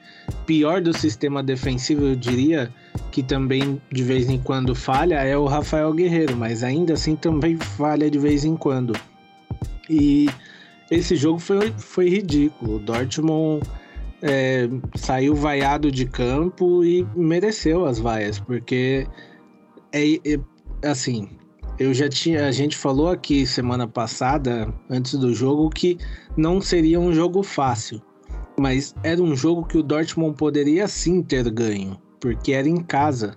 pior 0.45 0.81
do 0.81 0.97
sistema 0.97 1.43
defensivo 1.43 2.05
eu 2.05 2.15
diria 2.15 2.71
que 3.11 3.21
também 3.21 3.81
de 3.91 4.01
vez 4.01 4.29
em 4.29 4.39
quando 4.39 4.73
falha 4.73 5.15
é 5.15 5.35
o 5.35 5.47
Rafael 5.47 5.91
Guerreiro 5.91 6.37
mas 6.37 6.63
ainda 6.63 6.93
assim 6.93 7.17
também 7.17 7.57
falha 7.57 8.09
de 8.09 8.17
vez 8.17 8.45
em 8.45 8.55
quando 8.55 8.93
e 9.89 10.29
esse 10.91 11.15
jogo 11.15 11.39
foi, 11.39 11.71
foi 11.77 12.09
ridículo. 12.09 12.75
O 12.75 12.79
Dortmund 12.79 13.65
é, 14.21 14.69
saiu 14.95 15.33
vaiado 15.33 15.89
de 15.89 16.05
campo 16.05 16.83
e 16.83 17.07
mereceu 17.15 17.85
as 17.85 17.97
vaias, 17.97 18.39
porque 18.39 19.07
é, 19.93 20.15
é, 20.15 20.39
assim. 20.83 21.29
Eu 21.79 21.93
já 21.93 22.07
tinha, 22.07 22.45
a 22.45 22.51
gente 22.51 22.77
falou 22.77 23.09
aqui 23.09 23.45
semana 23.45 23.87
passada, 23.87 24.71
antes 24.89 25.15
do 25.15 25.33
jogo, 25.33 25.69
que 25.69 25.97
não 26.37 26.61
seria 26.61 26.99
um 26.99 27.13
jogo 27.13 27.41
fácil, 27.41 28.01
mas 28.59 28.93
era 29.03 29.21
um 29.21 29.35
jogo 29.35 29.65
que 29.65 29.77
o 29.77 29.83
Dortmund 29.83 30.35
poderia 30.37 30.87
sim 30.87 31.23
ter 31.23 31.49
ganho, 31.49 31.99
porque 32.19 32.51
era 32.51 32.69
em 32.69 32.77
casa 32.77 33.35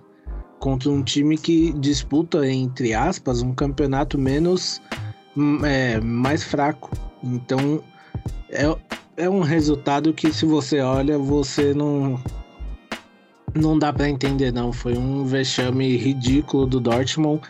contra 0.59 0.89
um 0.89 1.01
time 1.01 1.37
que 1.37 1.73
disputa 1.73 2.47
entre 2.47 2.93
aspas 2.93 3.41
um 3.41 3.53
campeonato 3.53 4.17
menos 4.17 4.81
hum, 5.35 5.65
é, 5.65 5.99
mais 5.99 6.43
fraco 6.43 6.89
então, 7.25 7.83
é, 8.49 8.77
é 9.17 9.29
um 9.29 9.41
resultado 9.41 10.13
que 10.13 10.31
se 10.31 10.45
você 10.45 10.79
olha, 10.79 11.17
você 11.17 11.73
não 11.73 12.19
não 13.55 13.79
dá 13.79 13.91
para 13.91 14.09
entender 14.09 14.51
não. 14.51 14.71
Foi 14.71 14.97
um 14.97 15.25
vexame 15.25 15.97
ridículo 15.97 16.65
do 16.65 16.79
Dortmund 16.79 17.41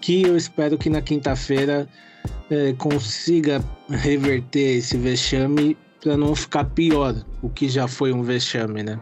que 0.00 0.22
eu 0.22 0.36
espero 0.36 0.76
que 0.76 0.90
na 0.90 1.00
quinta-feira 1.00 1.88
é, 2.50 2.72
consiga 2.74 3.64
reverter 3.88 4.78
esse 4.78 4.96
vexame 4.98 5.76
para 6.00 6.16
não 6.16 6.36
ficar 6.36 6.64
pior, 6.66 7.14
o 7.42 7.48
que 7.48 7.66
já 7.66 7.88
foi 7.88 8.12
um 8.12 8.22
vexame, 8.22 8.82
né? 8.82 9.00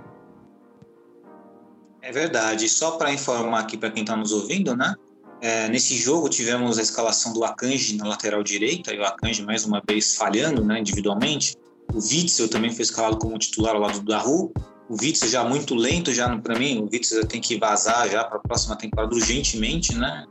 É 2.01 2.13
verdade. 2.13 2.69
Só 2.69 2.93
para 2.93 3.13
informar 3.13 3.61
aqui 3.61 3.77
para 3.77 3.91
quem 3.91 4.03
está 4.03 4.17
nos 4.17 4.33
ouvindo, 4.33 4.77
né? 4.77 4.95
É, 5.41 5.69
nesse 5.69 5.97
jogo 5.97 6.29
tivemos 6.29 6.79
a 6.79 6.83
escalação 6.83 7.33
do 7.33 7.43
Akanji 7.43 7.97
na 7.97 8.07
lateral 8.07 8.45
direita, 8.45 8.95
e 8.95 8.99
o 8.99 9.05
Akanji 9.05 9.43
mais 9.43 9.65
uma 9.65 9.83
vez 9.85 10.15
falhando 10.15 10.65
né, 10.65 10.79
individualmente. 10.79 11.57
O 11.93 11.97
Witzel 11.97 12.49
também 12.49 12.71
foi 12.71 12.83
escalado 12.83 13.19
como 13.19 13.37
titular 13.39 13.75
ao 13.75 13.81
lado 13.81 13.99
do 13.99 14.07
Daru. 14.07 14.53
O 14.93 14.97
Witzel 15.01 15.31
já 15.31 15.43
muito 15.43 15.75
lento, 15.75 16.13
já 16.13 16.37
para 16.37 16.59
mim, 16.59 16.83
o 16.83 16.89
Witzel 16.93 17.27
tem 17.27 17.41
que 17.41 17.57
vazar 17.59 18.11
já 18.11 18.25
para 18.25 18.37
a 18.37 18.41
próxima 18.41 18.77
temporada 18.77 19.15
urgentemente, 19.15 19.95
né? 19.95 20.27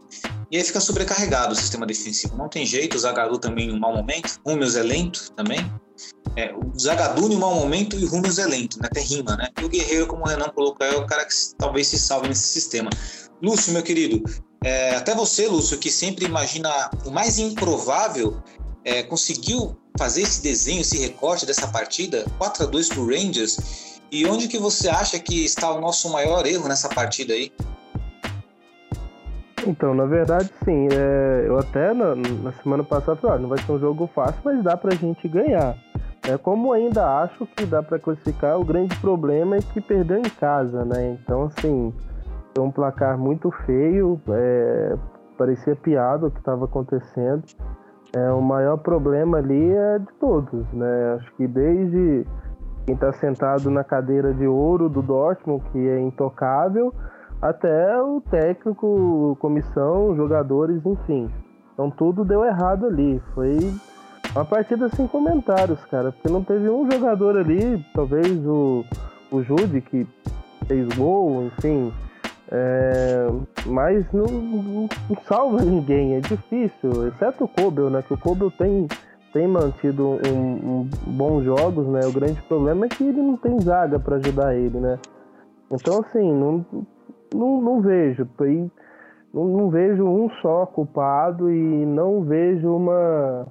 E 0.51 0.57
aí 0.57 0.63
fica 0.63 0.79
sobrecarregado 0.79 1.53
o 1.53 1.55
sistema 1.55 1.83
defensivo. 1.83 2.37
Não 2.37 2.47
tem 2.47 2.63
jeito, 2.63 2.95
o 2.95 2.99
Zagaru 2.99 3.39
também 3.39 3.69
em 3.69 3.73
um 3.73 3.79
mau 3.79 3.95
momento. 3.95 4.39
O 4.45 4.51
Hummels 4.51 4.75
é 4.75 4.83
lento 4.83 5.31
também. 5.31 5.59
É, 6.35 6.53
o 6.53 6.77
Zagadu 6.79 7.31
em 7.31 7.37
um 7.37 7.39
mau 7.39 7.55
momento 7.55 7.97
e 7.97 8.05
o 8.05 8.13
Hummels 8.13 8.37
é 8.37 8.45
lento, 8.45 8.77
né? 8.79 8.87
Até 8.91 9.01
rima, 9.01 9.35
né? 9.35 9.47
E 9.59 9.65
o 9.65 9.69
Guerreiro, 9.69 10.05
como 10.05 10.25
o 10.25 10.27
Renan 10.27 10.49
colocou, 10.49 10.85
é 10.85 10.95
o 10.95 11.07
cara 11.07 11.25
que 11.25 11.33
talvez 11.57 11.87
se 11.87 11.97
salve 11.97 12.27
nesse 12.27 12.47
sistema. 12.49 12.91
Lúcio, 13.41 13.73
meu 13.73 13.81
querido, 13.81 14.23
é, 14.63 14.95
até 14.95 15.15
você, 15.15 15.47
Lúcio, 15.47 15.79
que 15.79 15.89
sempre 15.89 16.25
imagina 16.25 16.69
o 17.03 17.09
mais 17.09 17.39
improvável, 17.39 18.43
é, 18.85 19.01
conseguiu 19.01 19.75
fazer 19.97 20.21
esse 20.21 20.43
desenho, 20.43 20.81
esse 20.81 20.99
recorte 20.99 21.47
dessa 21.47 21.67
partida, 21.67 22.25
4 22.37 22.63
a 22.63 22.67
2 22.67 22.89
para 22.89 22.99
o 22.99 23.07
Rangers. 23.07 23.57
E 24.11 24.27
onde 24.27 24.49
que 24.49 24.57
você 24.57 24.89
acha 24.89 25.17
que 25.17 25.45
está 25.45 25.71
o 25.71 25.79
nosso 25.79 26.11
maior 26.11 26.45
erro 26.45 26.67
nessa 26.67 26.89
partida 26.89 27.33
aí? 27.33 27.49
Então, 29.65 29.93
na 29.93 30.05
verdade, 30.05 30.51
sim. 30.65 30.87
É, 30.91 31.45
eu 31.47 31.57
até 31.57 31.93
na, 31.93 32.15
na, 32.15 32.51
semana 32.61 32.83
passada 32.83 33.15
falei, 33.15 33.37
ah, 33.37 33.39
não 33.39 33.47
vai 33.47 33.59
ser 33.59 33.71
um 33.71 33.79
jogo 33.79 34.09
fácil, 34.13 34.41
mas 34.43 34.61
dá 34.63 34.75
para 34.75 34.93
a 34.93 34.97
gente 34.97 35.25
ganhar. 35.29 35.77
É, 36.27 36.37
como 36.37 36.73
ainda 36.73 37.21
acho 37.21 37.47
que 37.55 37.65
dá 37.65 37.81
para 37.81 37.97
classificar, 37.97 38.59
o 38.59 38.65
grande 38.65 38.95
problema 38.97 39.55
é 39.55 39.59
que 39.59 39.79
perdeu 39.79 40.17
em 40.17 40.29
casa, 40.29 40.83
né? 40.83 41.17
Então, 41.23 41.43
assim, 41.43 41.93
foi 42.53 42.65
um 42.65 42.71
placar 42.71 43.17
muito 43.17 43.49
feio, 43.65 44.21
é, 44.29 44.95
parecia 45.37 45.75
piada 45.75 46.27
o 46.27 46.31
que 46.31 46.39
estava 46.39 46.65
acontecendo. 46.65 47.43
É, 48.13 48.29
o 48.31 48.41
maior 48.41 48.77
problema 48.77 49.37
ali 49.37 49.71
é 49.71 49.99
de 49.99 50.13
todos, 50.19 50.67
né? 50.73 51.17
Acho 51.17 51.33
que 51.37 51.47
desde 51.47 52.25
quem 52.85 52.95
está 52.95 53.11
sentado 53.13 53.69
na 53.69 53.83
cadeira 53.83 54.33
de 54.33 54.47
ouro 54.47 54.89
do 54.89 55.01
Dortmund, 55.01 55.63
que 55.71 55.79
é 55.87 55.99
intocável, 55.99 56.93
até 57.41 58.01
o 58.01 58.21
técnico, 58.21 59.37
comissão, 59.39 60.15
jogadores, 60.15 60.85
enfim. 60.85 61.29
Então 61.73 61.89
tudo 61.89 62.23
deu 62.23 62.45
errado 62.45 62.85
ali. 62.85 63.21
Foi 63.33 63.57
uma 64.35 64.45
partida 64.45 64.89
sem 64.89 65.07
comentários, 65.07 65.83
cara, 65.85 66.11
porque 66.11 66.29
não 66.29 66.43
teve 66.43 66.69
um 66.69 66.89
jogador 66.89 67.37
ali, 67.37 67.83
talvez 67.93 68.45
o, 68.45 68.83
o 69.31 69.41
Jude, 69.41 69.81
que 69.81 70.07
fez 70.67 70.87
gol, 70.95 71.43
enfim, 71.43 71.91
é, 72.51 73.27
mas 73.65 74.05
não, 74.11 74.25
não, 74.25 74.89
salva 75.25 75.61
ninguém, 75.61 76.15
é 76.15 76.19
difícil, 76.19 77.07
exceto 77.07 77.45
o 77.45 77.47
Kobel, 77.47 77.89
né? 77.89 78.03
Que 78.05 78.13
o 78.13 78.17
Kobel 78.17 78.51
tem 78.51 78.87
tem 79.33 79.47
mantido 79.47 80.19
um, 80.27 80.81
um 80.81 80.89
bons 81.07 81.43
jogos, 81.43 81.87
né? 81.87 82.01
O 82.05 82.11
grande 82.11 82.41
problema 82.43 82.85
é 82.85 82.89
que 82.89 83.03
ele 83.03 83.21
não 83.21 83.37
tem 83.37 83.59
zaga 83.59 83.99
para 83.99 84.17
ajudar 84.17 84.55
ele, 84.55 84.79
né? 84.79 84.99
Então, 85.71 85.99
assim, 86.01 86.31
não, 86.33 86.65
não, 87.33 87.61
não 87.61 87.81
vejo. 87.81 88.27
Não, 89.33 89.45
não 89.45 89.69
vejo 89.69 90.05
um 90.05 90.29
só 90.41 90.65
culpado 90.65 91.49
e 91.49 91.85
não 91.85 92.23
vejo 92.23 92.75
uma 92.75 93.47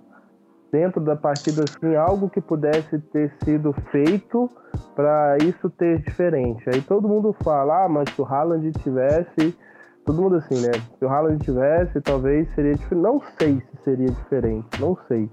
dentro 0.71 1.01
da 1.01 1.17
partida 1.17 1.65
assim 1.65 1.97
algo 1.97 2.31
que 2.31 2.41
pudesse 2.41 2.99
ter 3.13 3.33
sido 3.43 3.73
feito 3.91 4.49
para 4.95 5.37
isso 5.39 5.69
ter 5.71 6.01
diferente. 6.03 6.63
Aí 6.69 6.81
todo 6.83 7.09
mundo 7.09 7.35
fala, 7.43 7.85
ah, 7.85 7.89
mas 7.89 8.09
se 8.11 8.21
o 8.21 8.25
Haaland 8.25 8.71
tivesse, 8.73 9.57
todo 10.05 10.23
mundo 10.23 10.37
assim, 10.37 10.61
né? 10.61 10.73
Se 10.99 11.05
o 11.05 11.09
Haaland 11.09 11.45
tivesse, 11.45 12.01
talvez 12.01 12.49
seria 12.55 12.75
diferente. 12.75 13.03
Não 13.03 13.21
sei 13.41 13.61
se 13.61 13.85
seria 13.85 14.09
diferente, 14.09 14.81
não 14.81 14.97
sei. 15.09 15.29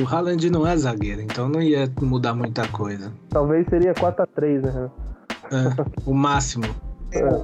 O 0.00 0.06
Haaland 0.06 0.48
não 0.50 0.66
é 0.66 0.76
zagueiro, 0.76 1.20
então 1.20 1.48
não 1.48 1.60
ia 1.60 1.92
mudar 2.00 2.34
muita 2.34 2.66
coisa. 2.68 3.12
Talvez 3.28 3.66
seria 3.68 3.94
4 3.94 4.22
a 4.22 4.26
3 4.26 4.62
né? 4.62 4.90
É, 5.52 6.00
o 6.06 6.14
máximo. 6.14 6.64
É. 7.12 7.42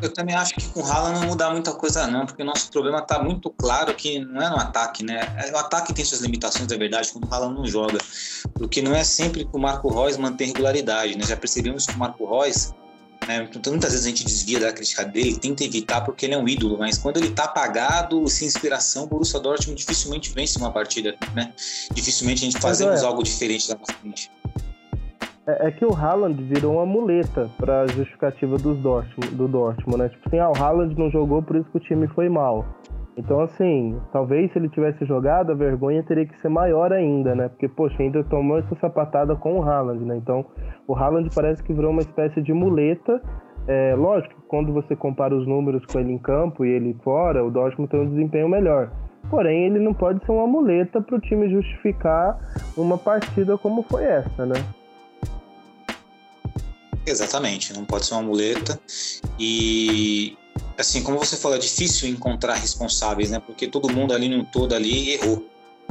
Eu 0.00 0.12
também 0.12 0.34
acho 0.34 0.54
que 0.54 0.68
com 0.68 0.80
o 0.80 0.84
Haaland 0.84 1.20
não 1.20 1.26
muda 1.26 1.50
muita 1.50 1.72
coisa, 1.72 2.06
não, 2.06 2.24
porque 2.24 2.42
o 2.42 2.44
nosso 2.46 2.70
problema 2.70 2.98
está 2.98 3.20
muito 3.20 3.50
claro 3.50 3.92
que 3.94 4.20
não 4.20 4.40
é 4.40 4.48
no 4.48 4.56
ataque, 4.56 5.04
né? 5.04 5.20
O 5.52 5.56
ataque 5.56 5.92
tem 5.92 6.04
suas 6.04 6.20
limitações, 6.20 6.70
é 6.70 6.76
verdade, 6.76 7.12
quando 7.12 7.28
o 7.28 7.34
Haaland 7.34 7.54
não 7.54 7.66
joga. 7.66 7.98
Porque 8.54 8.80
não 8.80 8.94
é 8.94 9.02
sempre 9.02 9.44
que 9.44 9.56
o 9.56 9.58
Marco 9.58 9.88
Reus 9.88 10.16
mantém 10.16 10.48
regularidade, 10.48 11.18
né? 11.18 11.24
Já 11.24 11.36
percebemos 11.36 11.84
que 11.84 11.94
o 11.94 11.98
Marco 11.98 12.24
Reus, 12.24 12.72
né, 13.26 13.48
muitas 13.66 13.92
vezes 13.92 14.06
a 14.06 14.08
gente 14.08 14.24
desvia 14.24 14.60
da 14.60 14.72
crítica 14.72 15.04
dele, 15.04 15.36
tenta 15.36 15.64
evitar 15.64 16.00
porque 16.02 16.26
ele 16.26 16.34
é 16.34 16.38
um 16.38 16.48
ídolo, 16.48 16.78
mas 16.78 16.98
quando 16.98 17.18
ele 17.18 17.28
está 17.28 17.44
apagado, 17.44 18.26
sem 18.28 18.46
inspiração, 18.46 19.04
o 19.04 19.06
Borussia 19.06 19.40
Dortmund 19.40 19.78
dificilmente 19.78 20.32
vence 20.34 20.58
uma 20.58 20.70
partida, 20.70 21.16
né? 21.34 21.52
Dificilmente 21.92 22.42
a 22.42 22.50
gente 22.50 22.60
fazemos 22.60 23.02
é. 23.02 23.06
algo 23.06 23.22
diferente 23.22 23.68
da 23.68 23.76
nossa 23.76 23.92
frente 23.94 24.30
é, 25.46 25.68
é 25.68 25.70
que 25.70 25.84
o 25.84 25.94
Haaland 25.94 26.42
virou 26.42 26.74
uma 26.74 26.86
muleta 26.86 27.50
para 27.58 27.86
justificativa 27.88 28.56
dos 28.58 28.78
Dortmund, 28.78 29.34
do 29.34 29.48
Dortmund, 29.48 29.98
né? 29.98 30.08
Tipo 30.08 30.28
assim, 30.28 30.38
ah, 30.38 30.50
o 30.50 30.56
Haaland 30.56 30.98
não 30.98 31.10
jogou, 31.10 31.42
por 31.42 31.56
isso 31.56 31.68
que 31.70 31.76
o 31.76 31.80
time 31.80 32.06
foi 32.08 32.28
mal. 32.28 32.64
Então, 33.16 33.40
assim, 33.40 34.00
talvez 34.10 34.50
se 34.52 34.58
ele 34.58 34.70
tivesse 34.70 35.04
jogado, 35.04 35.52
a 35.52 35.54
vergonha 35.54 36.02
teria 36.02 36.24
que 36.24 36.40
ser 36.40 36.48
maior 36.48 36.92
ainda, 36.92 37.34
né? 37.34 37.48
Porque, 37.48 37.68
poxa, 37.68 38.02
ainda 38.02 38.24
tomou 38.24 38.58
essa 38.58 38.74
sapatada 38.76 39.36
com 39.36 39.58
o 39.58 39.62
Haaland, 39.62 40.02
né? 40.04 40.16
Então, 40.16 40.44
o 40.88 40.94
Haaland 40.94 41.28
parece 41.34 41.62
que 41.62 41.74
virou 41.74 41.90
uma 41.90 42.00
espécie 42.00 42.40
de 42.40 42.52
muleta. 42.54 43.20
É, 43.68 43.94
lógico, 43.94 44.34
quando 44.48 44.72
você 44.72 44.96
compara 44.96 45.36
os 45.36 45.46
números 45.46 45.84
com 45.84 46.00
ele 46.00 46.12
em 46.12 46.18
campo 46.18 46.64
e 46.64 46.70
ele 46.70 46.96
fora, 47.04 47.44
o 47.44 47.50
Dortmund 47.50 47.90
tem 47.90 48.00
um 48.00 48.08
desempenho 48.08 48.48
melhor. 48.48 48.90
Porém, 49.28 49.66
ele 49.66 49.78
não 49.78 49.92
pode 49.92 50.24
ser 50.24 50.32
uma 50.32 50.46
muleta 50.46 51.00
para 51.00 51.16
o 51.16 51.20
time 51.20 51.50
justificar 51.50 52.38
uma 52.76 52.96
partida 52.96 53.58
como 53.58 53.82
foi 53.82 54.04
essa, 54.04 54.46
né? 54.46 54.56
Exatamente, 57.06 57.76
não 57.76 57.84
pode 57.84 58.06
ser 58.06 58.14
uma 58.14 58.22
muleta. 58.22 58.78
E 59.38 60.36
assim, 60.78 61.02
como 61.02 61.18
você 61.18 61.36
falou, 61.36 61.56
é 61.56 61.60
difícil 61.60 62.08
encontrar 62.08 62.54
responsáveis, 62.54 63.30
né? 63.30 63.40
Porque 63.40 63.66
todo 63.66 63.92
mundo 63.92 64.12
ali 64.12 64.28
no 64.28 64.44
todo 64.44 64.74
ali 64.74 65.10
errou. 65.10 65.44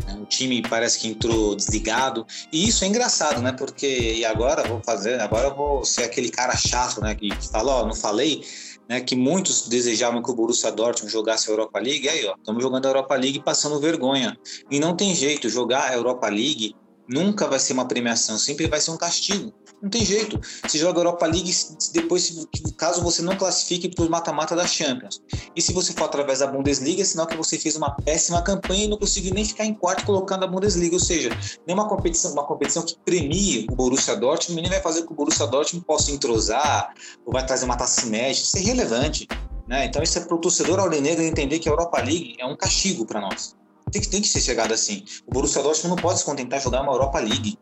Né? 0.05 0.17
O 0.21 0.25
time 0.25 0.61
parece 0.61 0.99
que 0.99 1.07
entrou 1.07 1.55
desligado. 1.55 2.25
E 2.51 2.67
isso 2.67 2.83
é 2.83 2.87
engraçado, 2.87 3.41
né? 3.41 3.51
Porque 3.51 4.13
e 4.13 4.25
agora 4.25 4.67
vou 4.67 4.81
fazer, 4.83 5.19
agora 5.19 5.49
vou 5.49 5.83
ser 5.85 6.03
aquele 6.03 6.29
cara 6.29 6.55
chato, 6.55 7.01
né? 7.01 7.15
Que 7.15 7.29
fala, 7.51 7.81
ó, 7.81 7.85
não 7.85 7.95
falei, 7.95 8.43
né? 8.87 9.01
Que 9.01 9.15
muitos 9.15 9.67
desejavam 9.67 10.21
que 10.21 10.31
o 10.31 10.35
Borussia 10.35 10.71
Dortmund 10.71 11.11
jogasse 11.11 11.49
a 11.49 11.53
Europa 11.53 11.79
League. 11.79 12.07
Aí, 12.07 12.25
ó, 12.25 12.35
estamos 12.35 12.63
jogando 12.63 12.85
a 12.85 12.89
Europa 12.89 13.15
League 13.15 13.41
passando 13.43 13.79
vergonha. 13.79 14.37
E 14.69 14.79
não 14.79 14.95
tem 14.95 15.13
jeito, 15.13 15.49
jogar 15.49 15.89
a 15.89 15.93
Europa 15.93 16.27
League 16.27 16.75
nunca 17.11 17.47
vai 17.47 17.59
ser 17.59 17.73
uma 17.73 17.85
premiação, 17.85 18.37
sempre 18.37 18.67
vai 18.67 18.79
ser 18.79 18.91
um 18.91 18.97
castigo. 18.97 19.53
Não 19.81 19.89
tem 19.89 20.05
jeito. 20.05 20.39
Se 20.67 20.77
joga 20.77 20.99
Europa 20.99 21.25
League, 21.25 21.51
depois, 21.91 22.47
caso 22.77 23.01
você 23.01 23.21
não 23.21 23.35
classifique 23.35 23.89
para 23.89 24.05
o 24.05 24.09
mata-mata 24.09 24.55
da 24.55 24.65
Champions. 24.67 25.21
E 25.55 25.61
se 25.61 25.73
você 25.73 25.91
for 25.91 26.05
através 26.05 26.39
da 26.39 26.47
Bundesliga, 26.47 27.01
é 27.01 27.05
sinal 27.05 27.25
que 27.25 27.35
você 27.35 27.57
fez 27.57 27.75
uma 27.75 27.91
péssima 27.91 28.41
campanha 28.41 28.85
e 28.85 28.87
não 28.87 28.97
conseguiu 28.97 29.33
nem 29.33 29.43
ficar 29.43 29.65
em 29.65 29.73
quarto 29.73 30.05
colocando 30.05 30.43
a 30.43 30.47
Bundesliga. 30.47 30.95
Ou 30.95 30.99
seja, 30.99 31.29
nenhuma 31.65 31.89
competição, 31.89 32.31
uma 32.31 32.45
competição 32.45 32.83
que 32.83 32.95
premie 33.03 33.67
o 33.71 33.75
Borussia 33.75 34.15
Dortmund 34.15 34.61
nem 34.61 34.69
vai 34.69 34.81
fazer 34.81 35.01
com 35.01 35.07
que 35.07 35.13
o 35.13 35.15
Borussia 35.15 35.47
Dortmund 35.47 35.85
possa 35.85 36.11
entrosar 36.11 36.93
ou 37.25 37.33
vai 37.33 37.45
trazer 37.45 37.65
uma 37.65 37.75
taça 37.75 38.05
inédita. 38.05 38.45
Isso 38.45 38.57
é 38.57 38.61
irrelevante. 38.61 39.27
Né? 39.67 39.85
Então, 39.85 40.03
isso 40.03 40.17
é 40.17 40.21
para 40.21 40.35
o 40.35 40.39
torcedor 40.39 40.79
aurinegro 40.79 41.23
entender 41.23 41.57
que 41.59 41.67
a 41.67 41.71
Europa 41.71 41.97
League 41.99 42.35
é 42.39 42.45
um 42.45 42.55
castigo 42.55 43.05
para 43.05 43.21
nós. 43.21 43.55
Tem 43.91 44.01
que, 44.01 44.07
tem 44.07 44.21
que 44.21 44.27
ser 44.27 44.41
chegado 44.41 44.73
assim. 44.73 45.03
O 45.27 45.31
Borussia 45.31 45.61
Dortmund 45.61 45.95
não 45.95 46.01
pode 46.01 46.19
se 46.19 46.25
contentar 46.25 46.59
de 46.59 46.65
jogar 46.65 46.81
uma 46.81 46.93
Europa 46.93 47.19
League. 47.19 47.57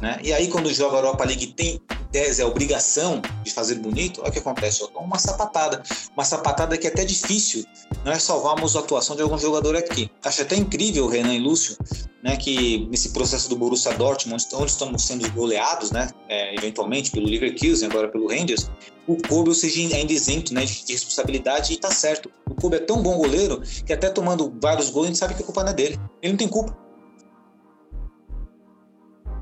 Né? 0.00 0.18
E 0.22 0.32
aí, 0.32 0.48
quando 0.48 0.72
joga 0.72 0.96
a 0.96 0.98
Europa 0.98 1.24
League, 1.24 1.48
tem 1.48 1.80
tese, 2.14 2.40
a 2.40 2.46
obrigação 2.46 3.20
de 3.42 3.52
fazer 3.52 3.74
bonito, 3.76 4.20
olha 4.20 4.30
o 4.30 4.32
que 4.32 4.38
acontece, 4.38 4.82
eu 4.82 4.88
uma 5.00 5.18
sapatada. 5.18 5.82
Uma 6.14 6.24
sapatada 6.24 6.78
que 6.78 6.86
é 6.86 6.90
até 6.90 7.04
difícil 7.04 7.64
nós 8.04 8.22
salvarmos 8.22 8.76
a 8.76 8.80
atuação 8.80 9.16
de 9.16 9.22
algum 9.22 9.36
jogador 9.36 9.74
aqui. 9.74 10.08
Acho 10.24 10.42
até 10.42 10.54
incrível, 10.54 11.08
Renan 11.08 11.34
e 11.34 11.40
Lúcio, 11.40 11.76
né, 12.22 12.36
que 12.36 12.86
nesse 12.88 13.10
processo 13.10 13.48
do 13.48 13.56
Borussia 13.56 13.92
Dortmund, 13.94 14.46
onde 14.54 14.70
estamos 14.70 15.04
sendo 15.04 15.28
goleados, 15.32 15.90
né, 15.90 16.08
é, 16.28 16.54
eventualmente 16.54 17.10
pelo 17.10 17.26
Leverkusen, 17.26 17.88
agora 17.88 18.08
pelo 18.08 18.28
Rangers, 18.28 18.70
o 19.08 19.16
Kobe 19.28 19.52
seja 19.54 19.80
ainda 19.96 20.12
isento 20.12 20.54
né, 20.54 20.64
de 20.64 20.92
responsabilidade 20.92 21.72
e 21.72 21.76
tá 21.76 21.90
certo. 21.90 22.30
O 22.48 22.54
Kobe 22.54 22.76
é 22.76 22.80
tão 22.80 23.02
bom 23.02 23.16
goleiro 23.16 23.60
que 23.84 23.92
até 23.92 24.08
tomando 24.08 24.54
vários 24.62 24.88
gols 24.88 25.06
a 25.06 25.08
gente 25.08 25.18
sabe 25.18 25.34
que 25.34 25.42
a 25.42 25.44
culpa 25.44 25.64
não 25.64 25.70
é 25.70 25.74
dele. 25.74 26.00
Ele 26.22 26.32
não 26.32 26.38
tem 26.38 26.48
culpa. 26.48 26.83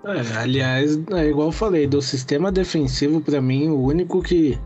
É, 0.05 0.37
aliás, 0.37 0.99
é 1.13 1.29
igual 1.29 1.49
eu 1.49 1.53
falei, 1.53 1.87
do 1.87 2.03
sistema 2.03 2.51
defensivo, 2.51 3.21
para 3.21 3.41
mim, 3.41 3.69
o 3.69 3.81
único 3.81 4.21
que 4.21 4.59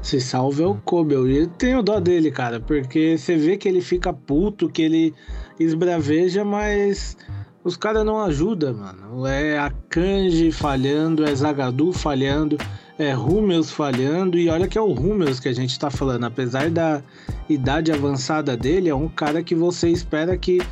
se 0.00 0.20
salva 0.20 0.62
é 0.62 0.66
o 0.66 0.74
Kobe. 0.74 1.14
E 1.14 1.46
tenho 1.46 1.82
dó 1.82 2.00
dele, 2.00 2.30
cara, 2.30 2.58
porque 2.60 3.18
você 3.18 3.36
vê 3.36 3.56
que 3.56 3.68
ele 3.68 3.82
fica 3.82 4.12
puto, 4.12 4.70
que 4.70 4.80
ele 4.80 5.14
esbraveja, 5.58 6.44
mas 6.44 7.16
os 7.62 7.76
caras 7.76 8.04
não 8.04 8.22
ajudam, 8.22 8.74
mano. 8.74 9.26
É 9.26 9.58
a 9.58 9.70
Kanji 9.70 10.50
falhando, 10.50 11.24
é 11.24 11.34
Zagadu 11.34 11.92
falhando, 11.92 12.56
é 12.98 13.12
Rummels 13.12 13.70
falhando, 13.70 14.38
e 14.38 14.48
olha 14.48 14.66
que 14.66 14.78
é 14.78 14.80
o 14.80 14.92
Rummels 14.92 15.40
que 15.40 15.48
a 15.48 15.54
gente 15.54 15.78
tá 15.78 15.90
falando. 15.90 16.24
Apesar 16.24 16.70
da 16.70 17.02
idade 17.50 17.92
avançada 17.92 18.56
dele, 18.56 18.88
é 18.88 18.94
um 18.94 19.08
cara 19.08 19.42
que 19.42 19.54
você 19.54 19.90
espera 19.90 20.38
que 20.38 20.62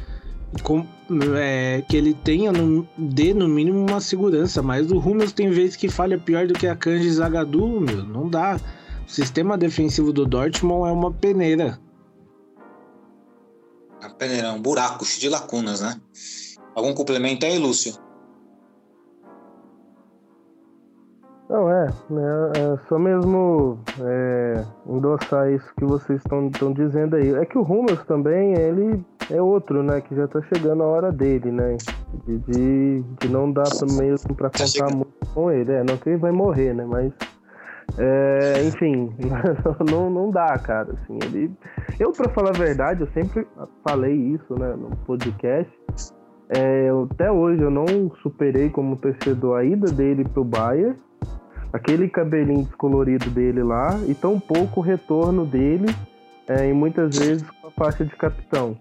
com, 0.62 0.86
é, 1.36 1.82
que 1.88 1.96
ele 1.96 2.14
tenha, 2.14 2.52
no, 2.52 2.86
dê 2.96 3.34
no 3.34 3.48
mínimo 3.48 3.78
uma 3.78 4.00
segurança, 4.00 4.62
mas 4.62 4.90
o 4.90 4.98
Rummels 4.98 5.32
tem 5.32 5.50
vezes 5.50 5.76
que 5.76 5.88
falha 5.88 6.18
pior 6.18 6.46
do 6.46 6.54
que 6.54 6.66
a 6.66 6.76
Kanji 6.76 7.10
Zagadou, 7.10 7.80
meu, 7.80 8.04
não 8.04 8.28
dá. 8.28 8.58
O 9.06 9.10
sistema 9.10 9.56
defensivo 9.56 10.12
do 10.12 10.26
Dortmund 10.26 10.88
é 10.88 10.92
uma 10.92 11.12
peneira. 11.12 11.78
A 14.02 14.10
peneira, 14.10 14.48
é 14.48 14.52
um 14.52 14.60
buraco 14.60 15.04
cheio 15.04 15.20
de 15.20 15.28
lacunas, 15.28 15.80
né? 15.80 16.00
Algum 16.74 16.94
complemento 16.94 17.44
aí, 17.44 17.58
Lúcio? 17.58 17.94
Não, 21.48 21.70
é, 21.70 21.86
é, 21.86 22.58
é 22.58 22.88
só 22.88 22.98
mesmo 22.98 23.80
é, 24.00 24.64
endossar 24.86 25.50
isso 25.50 25.66
que 25.78 25.84
vocês 25.86 26.20
estão 26.20 26.72
dizendo 26.74 27.16
aí. 27.16 27.34
É 27.34 27.46
que 27.46 27.56
o 27.56 27.62
Rummels 27.62 28.04
também, 28.04 28.52
ele 28.52 29.02
é 29.30 29.40
outro, 29.40 29.82
né? 29.82 30.00
Que 30.00 30.14
já 30.14 30.26
tá 30.26 30.40
chegando 30.52 30.82
a 30.82 30.86
hora 30.86 31.12
dele, 31.12 31.50
né? 31.50 31.76
De, 32.26 32.38
de, 32.38 33.02
de 33.20 33.28
não 33.28 33.50
dar 33.50 33.68
mesmo 33.82 34.34
pra 34.34 34.50
tá 34.50 34.64
contar 34.64 34.94
muito 34.94 35.26
com 35.34 35.50
ele. 35.50 35.72
É, 35.72 35.84
não 35.84 35.96
que 35.96 36.10
ele 36.10 36.18
vai 36.18 36.32
morrer, 36.32 36.74
né? 36.74 36.84
Mas. 36.84 37.12
É, 37.96 38.64
enfim, 38.64 39.10
não, 39.90 40.10
não 40.10 40.30
dá, 40.30 40.58
cara. 40.58 40.92
Assim, 40.92 41.18
ele. 41.24 41.50
Eu, 41.98 42.12
pra 42.12 42.28
falar 42.30 42.50
a 42.50 42.58
verdade, 42.58 43.00
eu 43.00 43.08
sempre 43.08 43.46
falei 43.82 44.14
isso, 44.14 44.58
né? 44.58 44.74
No 44.76 44.96
podcast. 45.06 45.72
É, 46.50 46.88
até 47.10 47.30
hoje 47.30 47.62
eu 47.62 47.70
não 47.70 48.10
superei 48.22 48.70
como 48.70 48.96
torcedor 48.96 49.58
a 49.58 49.64
ida 49.64 49.92
dele 49.92 50.24
pro 50.24 50.42
Bayern, 50.42 50.96
aquele 51.72 52.08
cabelinho 52.08 52.64
descolorido 52.64 53.28
dele 53.28 53.62
lá, 53.62 54.00
e 54.06 54.14
tão 54.14 54.40
pouco 54.40 54.80
o 54.80 54.82
retorno 54.82 55.44
dele, 55.44 55.94
é, 56.48 56.66
e 56.66 56.72
muitas 56.72 57.18
vezes 57.18 57.50
com 57.50 57.66
a 57.66 57.70
faixa 57.70 58.02
de 58.02 58.16
capitão. 58.16 58.78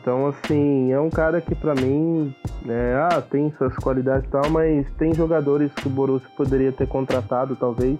Então, 0.00 0.26
assim, 0.26 0.92
é 0.92 1.00
um 1.00 1.08
cara 1.08 1.40
que 1.40 1.54
para 1.54 1.74
mim, 1.74 2.34
né, 2.64 2.94
ah, 2.94 3.22
tem 3.22 3.50
suas 3.52 3.74
qualidades 3.76 4.28
e 4.28 4.30
tal, 4.30 4.50
mas 4.50 4.86
tem 4.98 5.14
jogadores 5.14 5.72
que 5.72 5.86
o 5.86 5.90
Borussia 5.90 6.28
poderia 6.36 6.72
ter 6.72 6.86
contratado, 6.86 7.56
talvez, 7.56 7.98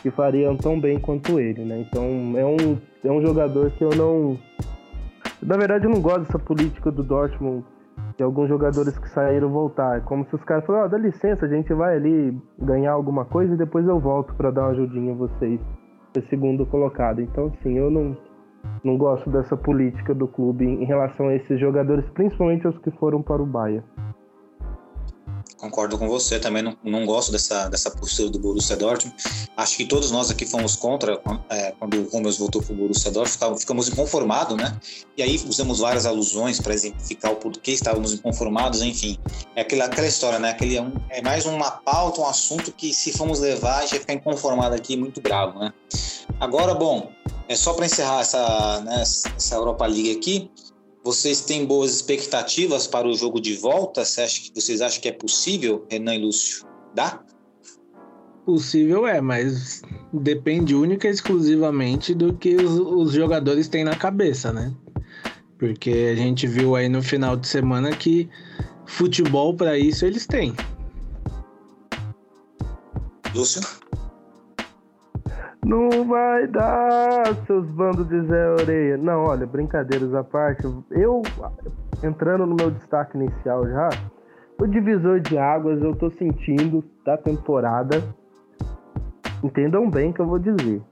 que 0.00 0.10
fariam 0.10 0.56
tão 0.56 0.80
bem 0.80 0.98
quanto 0.98 1.38
ele, 1.38 1.62
né? 1.64 1.80
Então, 1.80 2.04
é 2.36 2.44
um, 2.44 2.78
é 3.04 3.12
um 3.12 3.20
jogador 3.20 3.70
que 3.72 3.84
eu 3.84 3.90
não... 3.90 4.38
Na 5.42 5.56
verdade, 5.56 5.84
eu 5.84 5.90
não 5.90 6.00
gosto 6.00 6.20
dessa 6.20 6.38
política 6.38 6.90
do 6.90 7.02
Dortmund, 7.02 7.64
de 8.16 8.22
alguns 8.22 8.48
jogadores 8.48 8.96
que 8.96 9.08
saíram 9.10 9.50
voltar. 9.50 9.98
É 9.98 10.00
como 10.00 10.24
se 10.26 10.34
os 10.34 10.42
caras 10.44 10.64
falaram, 10.64 10.86
oh, 10.86 10.88
dá 10.88 10.98
licença, 10.98 11.44
a 11.44 11.48
gente 11.48 11.72
vai 11.74 11.96
ali 11.96 12.36
ganhar 12.58 12.92
alguma 12.92 13.24
coisa 13.24 13.54
e 13.54 13.58
depois 13.58 13.86
eu 13.86 13.98
volto 13.98 14.34
para 14.34 14.50
dar 14.50 14.62
uma 14.62 14.70
ajudinha 14.70 15.12
a 15.12 15.16
vocês, 15.16 15.60
ser 16.14 16.22
segundo 16.28 16.64
colocado. 16.66 17.20
Então, 17.20 17.52
assim, 17.58 17.76
eu 17.76 17.90
não 17.90 18.16
não 18.84 18.96
gosto 18.96 19.30
dessa 19.30 19.56
política 19.56 20.14
do 20.14 20.26
clube 20.26 20.64
em 20.64 20.84
relação 20.84 21.28
a 21.28 21.34
esses 21.34 21.58
jogadores, 21.58 22.04
principalmente 22.14 22.66
os 22.66 22.76
que 22.78 22.90
foram 22.92 23.22
para 23.22 23.42
o 23.42 23.46
Bahia. 23.46 23.84
concordo 25.56 25.96
com 25.96 26.08
você, 26.08 26.40
também 26.40 26.62
não, 26.62 26.76
não 26.82 27.06
gosto 27.06 27.30
dessa, 27.30 27.68
dessa 27.68 27.90
postura 27.90 28.30
do 28.30 28.38
Borussia 28.40 28.76
Dortmund. 28.76 29.16
Acho 29.56 29.76
que 29.76 29.84
todos 29.84 30.10
nós 30.10 30.30
aqui 30.30 30.44
fomos 30.44 30.74
contra 30.74 31.20
é, 31.48 31.72
quando 31.78 31.94
o 31.94 32.08
Hummels 32.16 32.38
voltou 32.38 32.60
para 32.60 32.72
o 32.72 32.76
Borussia 32.76 33.12
Dortmund, 33.12 33.60
ficamos 33.60 33.88
inconformados, 33.88 34.56
né? 34.56 34.76
E 35.16 35.22
aí 35.22 35.36
usamos 35.46 35.78
várias 35.78 36.04
alusões 36.04 36.60
para 36.60 36.74
exemplificar 36.74 37.30
o 37.30 37.36
porquê 37.36 37.70
estávamos 37.70 38.12
inconformados, 38.12 38.82
enfim. 38.82 39.16
É 39.54 39.60
aquela, 39.60 39.84
aquela 39.84 40.08
história, 40.08 40.40
né? 40.40 40.50
Aquele, 40.50 40.76
é, 40.76 40.82
um, 40.82 40.92
é 41.10 41.22
mais 41.22 41.46
uma 41.46 41.70
pauta, 41.70 42.20
um 42.20 42.26
assunto 42.26 42.72
que 42.72 42.92
se 42.92 43.12
formos 43.12 43.38
levar, 43.38 43.78
a 43.78 43.80
gente 43.82 43.90
vai 43.90 44.00
ficar 44.00 44.14
inconformado 44.14 44.74
aqui, 44.74 44.96
muito 44.96 45.20
bravo, 45.20 45.60
né? 45.60 45.72
Agora, 46.40 46.74
bom, 46.74 47.08
é 47.52 47.56
só 47.56 47.74
para 47.74 47.86
encerrar 47.86 48.20
essa, 48.20 48.80
né, 48.80 49.02
essa 49.02 49.54
Europa 49.54 49.86
League 49.86 50.10
aqui, 50.10 50.50
vocês 51.04 51.42
têm 51.42 51.66
boas 51.66 51.92
expectativas 51.92 52.86
para 52.86 53.06
o 53.06 53.14
jogo 53.14 53.40
de 53.40 53.56
volta? 53.56 54.04
Você 54.04 54.22
acha, 54.22 54.50
vocês 54.54 54.80
acham 54.80 55.00
que 55.00 55.08
é 55.08 55.12
possível, 55.12 55.86
Renan 55.90 56.14
e 56.14 56.18
Lúcio? 56.18 56.66
Dá? 56.94 57.22
Possível 58.46 59.06
é, 59.06 59.20
mas 59.20 59.82
depende 60.12 60.74
única 60.74 61.06
e 61.06 61.10
exclusivamente 61.10 62.14
do 62.14 62.32
que 62.32 62.56
os, 62.56 62.78
os 62.78 63.12
jogadores 63.12 63.68
têm 63.68 63.84
na 63.84 63.96
cabeça, 63.96 64.52
né? 64.52 64.72
Porque 65.58 65.90
a 65.90 66.14
gente 66.14 66.46
viu 66.46 66.74
aí 66.74 66.88
no 66.88 67.02
final 67.02 67.36
de 67.36 67.46
semana 67.46 67.94
que 67.94 68.28
futebol 68.86 69.54
para 69.54 69.78
isso 69.78 70.06
eles 70.06 70.26
têm. 70.26 70.54
Lúcio? 73.34 73.60
Não 75.64 76.04
vai 76.08 76.48
dar, 76.48 77.22
seus 77.46 77.70
bandos 77.70 78.08
de 78.08 78.20
Zé 78.22 78.50
Oreia. 78.50 78.96
Não, 78.96 79.24
olha, 79.26 79.46
brincadeiras 79.46 80.12
à 80.12 80.24
parte. 80.24 80.64
Eu, 80.90 81.22
entrando 82.02 82.44
no 82.44 82.56
meu 82.56 82.68
destaque 82.72 83.16
inicial 83.16 83.64
já, 83.68 83.88
o 84.60 84.66
divisor 84.66 85.20
de 85.20 85.38
águas 85.38 85.80
eu 85.80 85.94
tô 85.94 86.10
sentindo 86.10 86.82
da 87.06 87.16
temporada. 87.16 88.02
Entendam 89.42 89.88
bem 89.88 90.12
que 90.12 90.20
eu 90.20 90.26
vou 90.26 90.40
dizer. 90.40 90.82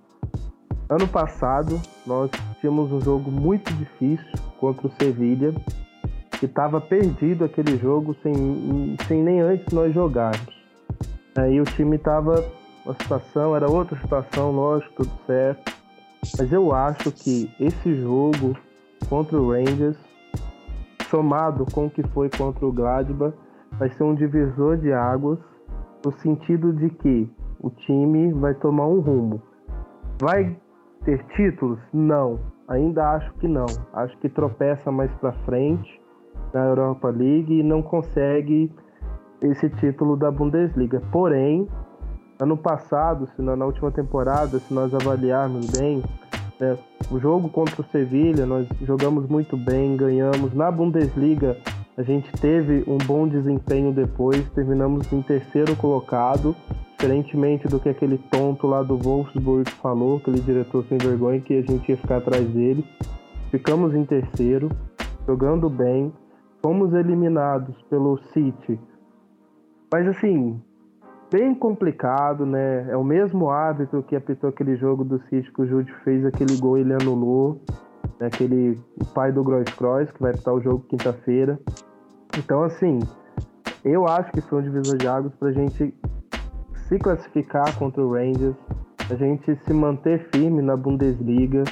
Ano 0.89 1.09
passado, 1.09 1.81
nós 2.07 2.31
tínhamos 2.61 2.93
um 2.93 3.01
jogo 3.01 3.29
muito 3.29 3.73
difícil 3.75 4.39
contra 4.61 4.87
o 4.87 4.91
Sevilha, 5.01 5.53
que 6.39 6.47
estava 6.47 6.81
perdido 6.81 7.45
aquele 7.45 7.77
jogo 7.77 8.15
sem, 8.23 8.97
sem 9.09 9.21
nem 9.23 9.41
antes 9.41 9.73
nós 9.73 9.93
jogarmos. 9.93 10.61
Aí 11.37 11.61
o 11.61 11.65
time 11.65 11.97
estava 11.97 12.45
uma 12.85 12.95
situação, 12.95 13.55
era 13.55 13.71
outra 13.71 13.99
situação, 13.99 14.53
lógico, 14.53 15.05
tudo 15.05 15.13
certo. 15.27 15.73
Mas 16.39 16.53
eu 16.53 16.73
acho 16.73 17.11
que 17.13 17.51
esse 17.59 17.95
jogo 17.95 18.57
contra 19.09 19.39
o 19.41 19.53
Rangers, 19.53 19.97
somado 21.09 21.65
com 21.73 21.87
o 21.87 21.91
que 21.91 22.03
foi 22.09 22.29
contra 22.31 22.67
o 22.67 22.73
Gladbach, 22.73 23.35
vai 23.73 23.89
ser 23.91 24.05
um 24.05 24.15
divisor 24.15 24.77
de 24.77 24.93
águas, 24.93 25.39
no 26.05 26.13
sentido 26.13 26.73
de 26.73 26.91
que 26.91 27.31
o 27.61 27.71
time 27.71 28.33
vai 28.33 28.55
tomar 28.55 28.87
um 28.87 29.01
rumo. 29.01 29.43
Vai 30.21 30.57
ter 31.05 31.23
títulos? 31.35 31.79
Não, 31.93 32.39
ainda 32.69 33.11
acho 33.13 33.33
que 33.35 33.49
não. 33.49 33.67
Acho 33.93 34.17
que 34.19 34.29
tropeça 34.29 34.91
mais 34.91 35.13
para 35.15 35.33
frente 35.45 36.01
na 36.53 36.67
Europa 36.67 37.09
League 37.09 37.61
e 37.61 37.63
não 37.63 37.83
consegue 37.83 38.73
esse 39.41 39.69
título 39.71 40.17
da 40.17 40.31
Bundesliga. 40.31 41.03
Porém, 41.13 41.69
Ano 42.41 42.57
passado, 42.57 43.29
se 43.37 43.43
na, 43.43 43.67
última 43.67 43.91
temporada, 43.91 44.59
se 44.59 44.73
nós 44.73 44.95
avaliarmos 44.95 45.67
bem, 45.67 46.03
né, 46.59 46.79
o 47.11 47.21
jogo 47.21 47.51
contra 47.51 47.83
o 47.83 47.85
Sevilha, 47.85 48.47
nós 48.47 48.67
jogamos 48.81 49.29
muito 49.29 49.59
bem, 49.59 49.95
ganhamos. 49.95 50.55
Na 50.55 50.71
Bundesliga, 50.71 51.59
a 51.99 52.03
gente 52.03 52.33
teve 52.33 52.83
um 52.87 52.97
bom 52.97 53.29
desempenho 53.29 53.93
depois, 53.93 54.49
terminamos 54.55 55.13
em 55.13 55.21
terceiro 55.21 55.77
colocado, 55.77 56.57
diferentemente 56.93 57.69
do 57.69 57.79
que 57.79 57.91
aquele 57.91 58.17
tonto 58.17 58.67
lá 58.67 58.83
do 58.83 58.97
Wolfsburg 58.97 59.71
falou, 59.73 60.17
aquele 60.17 60.41
diretor 60.41 60.83
sem 60.87 60.97
vergonha, 60.97 61.43
que 61.43 61.59
a 61.59 61.63
gente 61.63 61.91
ia 61.91 61.97
ficar 61.99 62.17
atrás 62.17 62.49
dele. 62.49 62.83
Ficamos 63.51 63.95
em 63.95 64.07
terceiro, 64.07 64.71
jogando 65.27 65.69
bem, 65.69 66.11
fomos 66.63 66.95
eliminados 66.95 67.77
pelo 67.91 68.17
City. 68.33 68.81
Mas 69.93 70.09
assim, 70.09 70.59
bem 71.31 71.55
complicado, 71.55 72.45
né? 72.45 72.91
É 72.91 72.97
o 72.97 73.05
mesmo 73.05 73.51
árbitro 73.51 74.03
que 74.03 74.17
apitou 74.17 74.51
aquele 74.51 74.77
jogo 74.77 75.05
do 75.05 75.21
City 75.29 75.51
que 75.53 75.63
o 75.63 75.67
Jude 75.67 75.93
fez 76.05 76.25
aquele 76.27 76.57
gol 76.57 76.77
e 76.77 76.81
ele 76.81 76.95
anulou. 76.95 77.61
Né? 78.19 78.27
Aquele 78.27 78.79
o 79.01 79.05
pai 79.07 79.33
do 79.33 79.45
Gross 79.45 79.73
Cross, 79.75 80.11
que 80.11 80.21
vai 80.21 80.33
apitar 80.33 80.55
o 80.55 80.61
jogo 80.61 80.85
quinta-feira. 80.89 81.59
Então, 82.39 82.63
assim, 82.63 83.01
eu 83.85 84.07
acho 84.07 84.31
que 84.33 84.41
foi 84.41 84.61
um 84.61 84.63
divisor 84.63 84.97
de 84.97 85.09
águas 85.09 85.35
pra 85.37 85.53
gente 85.53 85.95
se 86.89 86.99
classificar 86.99 87.79
contra 87.79 88.05
o 88.05 88.13
Rangers, 88.13 88.57
a 89.11 89.15
gente 89.15 89.57
se 89.65 89.73
manter 89.73 90.29
firme 90.33 90.61
na 90.61 90.77
Bundesliga 90.77 91.65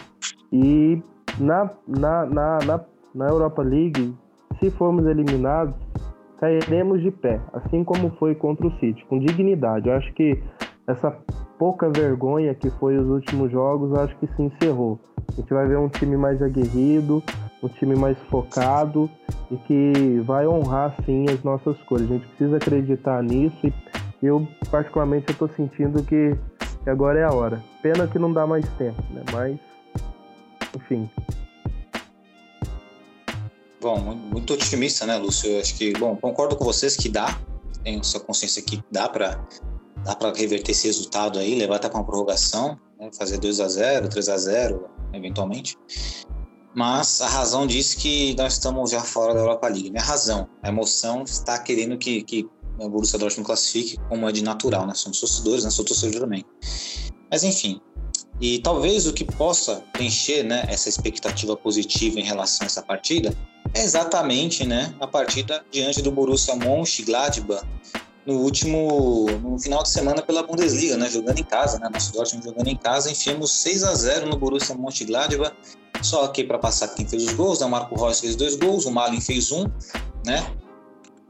e 0.53 1.03
na, 1.39 1.71
na, 1.87 2.25
na, 2.27 2.59
na, 2.65 2.81
na 3.15 3.29
Europa 3.29 3.63
League, 3.63 4.17
se 4.59 4.71
formos 4.71 5.07
eliminados, 5.07 5.75
cairemos 6.39 7.03
de 7.03 7.11
pé, 7.11 7.41
assim 7.53 7.85
como 7.85 8.11
foi 8.19 8.35
contra 8.35 8.67
o 8.67 8.79
City, 8.79 9.05
com 9.07 9.19
dignidade. 9.19 9.89
Eu 9.89 9.95
acho 9.95 10.13
que 10.15 10.43
essa 10.87 11.11
pouca 11.59 11.91
vergonha 11.91 12.55
que 12.55 12.71
foi 12.71 12.97
os 12.97 13.09
últimos 13.09 13.51
jogos, 13.51 13.93
acho 13.99 14.17
que 14.17 14.27
se 14.29 14.43
encerrou. 14.43 14.99
A 15.29 15.33
gente 15.33 15.53
vai 15.53 15.67
ver 15.67 15.79
um 15.79 15.89
time 15.89 16.17
mais 16.17 16.41
aguerrido, 16.41 17.23
um 17.63 17.69
time 17.69 17.95
mais 17.97 18.19
focado 18.31 19.11
e 19.51 19.57
que 19.57 20.21
vai 20.25 20.47
honrar 20.47 20.95
sim 21.05 21.27
as 21.29 21.43
nossas 21.43 21.77
cores. 21.83 22.11
A 22.11 22.15
gente 22.15 22.27
precisa 22.29 22.57
acreditar 22.57 23.23
nisso 23.23 23.67
e 23.67 23.73
eu 24.23 24.47
particularmente 24.71 25.31
estou 25.31 25.49
sentindo 25.49 26.03
que, 26.03 26.37
que 26.83 26.91
agora 26.91 27.19
é 27.19 27.25
a 27.25 27.33
hora. 27.33 27.61
Pena 27.83 28.07
que 28.07 28.19
não 28.19 28.33
dá 28.33 28.47
mais 28.47 28.67
tempo, 28.77 29.03
né? 29.11 29.23
Mas 29.33 29.59
enfim, 30.77 31.11
Bom, 33.81 33.99
muito 34.01 34.55
otimista, 34.55 35.07
né, 35.07 35.17
Lúcio? 35.17 35.51
Eu 35.51 35.61
acho 35.61 35.77
que, 35.77 35.93
bom, 35.93 36.17
concordo 36.17 36.57
com 36.57 36.65
vocês 36.65 36.97
que 36.97 37.09
dá, 37.09 37.39
tenho 37.85 38.01
essa 38.01 38.19
consciência 38.19 38.61
que 38.61 38.83
dá 38.91 39.09
para 39.09 39.41
dá 40.05 40.15
para 40.15 40.33
reverter 40.33 40.73
esse 40.73 40.87
resultado 40.87 41.39
aí, 41.39 41.55
levar 41.55 41.77
até 41.77 41.89
com 41.89 41.99
uma 41.99 42.05
prorrogação, 42.05 42.79
né, 42.99 43.11
fazer 43.17 43.39
2 43.39 43.61
a 43.61 43.69
0 43.69 44.09
3 44.09 44.29
a 44.29 44.37
0 44.37 44.89
eventualmente. 45.13 45.77
Mas 46.75 47.21
a 47.21 47.29
razão 47.29 47.67
diz 47.67 47.95
que 47.95 48.35
nós 48.37 48.55
estamos 48.55 48.91
já 48.91 49.01
fora 49.01 49.35
da 49.35 49.41
Europa 49.41 49.69
League. 49.69 49.91
Minha 49.91 50.03
razão, 50.03 50.49
a 50.63 50.69
emoção 50.69 51.23
está 51.23 51.59
querendo 51.59 51.97
que, 51.99 52.23
que 52.23 52.49
o 52.79 52.89
Borussia 52.89 53.19
Dortmund 53.19 53.47
classifique 53.47 53.99
como 54.09 54.29
é 54.29 54.33
de 54.33 54.43
natural, 54.43 54.87
né? 54.87 54.95
Somos 54.95 55.19
torcedores, 55.21 55.65
né? 55.65 55.71
Sou 55.71 55.85
torcedor 55.85 56.21
também. 56.21 56.45
Mas 57.31 57.43
enfim, 57.43 57.81
e 58.41 58.61
talvez 58.61 59.07
o 59.07 59.13
que 59.13 59.25
possa 59.25 59.83
preencher 59.93 60.45
né, 60.45 60.65
essa 60.69 60.89
expectativa 60.89 61.57
positiva 61.57 62.21
em 62.21 62.25
relação 62.25 62.65
a 62.65 62.67
essa 62.67 62.83
partida 62.83 63.37
exatamente 63.75 64.67
né, 64.67 64.95
a 65.01 65.07
partida 65.07 65.65
diante 65.71 66.03
do 66.03 66.11
Borussia 66.11 66.55
Mönchengladbach 66.57 67.67
no 68.27 68.41
último 68.41 69.27
no 69.43 69.59
final 69.59 69.83
de 69.83 69.89
semana 69.89 70.21
pela 70.21 70.43
Bundesliga, 70.43 70.97
né, 70.97 71.09
jogando 71.09 71.39
em 71.39 71.45
casa, 71.45 71.79
né, 71.79 71.89
nosso 71.91 72.13
Dortmund 72.13 72.45
jogando 72.45 72.69
em 72.69 72.77
casa, 72.77 73.11
enfiamos 73.11 73.51
6 73.63 73.85
a 73.85 73.95
0 73.95 74.29
no 74.29 74.37
Borussia 74.37 74.75
Mönchengladbach. 74.75 75.55
Só 76.03 76.25
aqui 76.25 76.45
para 76.45 76.59
passar 76.59 76.89
quem 76.89 77.09
fez 77.09 77.25
os 77.25 77.33
gols, 77.33 77.61
né, 77.61 77.67
o 77.67 77.71
Marco 77.71 77.95
Reus 77.97 78.21
fez 78.21 78.37
dois 78.37 78.55
gols, 78.55 78.85
o 78.85 78.91
Malin 78.91 79.21
fez 79.21 79.51
um, 79.51 79.65
né, 80.25 80.47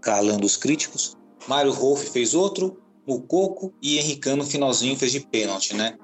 calando 0.01 0.45
os 0.45 0.57
críticos. 0.57 1.17
Mário 1.47 1.73
Rolf 1.73 2.11
fez 2.11 2.35
outro, 2.35 2.77
o 3.07 3.21
Coco 3.21 3.73
e 3.81 3.99
Henrique 3.99 4.29
no 4.31 4.45
finalzinho 4.45 4.97
fez 4.97 5.13
de 5.13 5.21
pênalti, 5.21 5.75
né? 5.75 5.97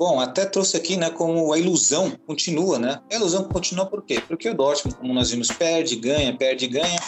Bom, 0.00 0.18
até 0.18 0.46
trouxe 0.46 0.78
aqui, 0.78 0.96
né, 0.96 1.10
como 1.10 1.52
a 1.52 1.58
ilusão 1.58 2.10
continua, 2.26 2.78
né? 2.78 3.02
A 3.12 3.16
ilusão 3.16 3.44
continua 3.44 3.84
por 3.84 4.02
quê? 4.02 4.18
Porque 4.26 4.48
o 4.48 4.54
Dortmund, 4.54 4.96
como 4.96 5.12
nós 5.12 5.30
vimos, 5.30 5.48
perde, 5.48 5.94
ganha, 5.96 6.34
perde, 6.34 6.66
ganha, 6.68 6.98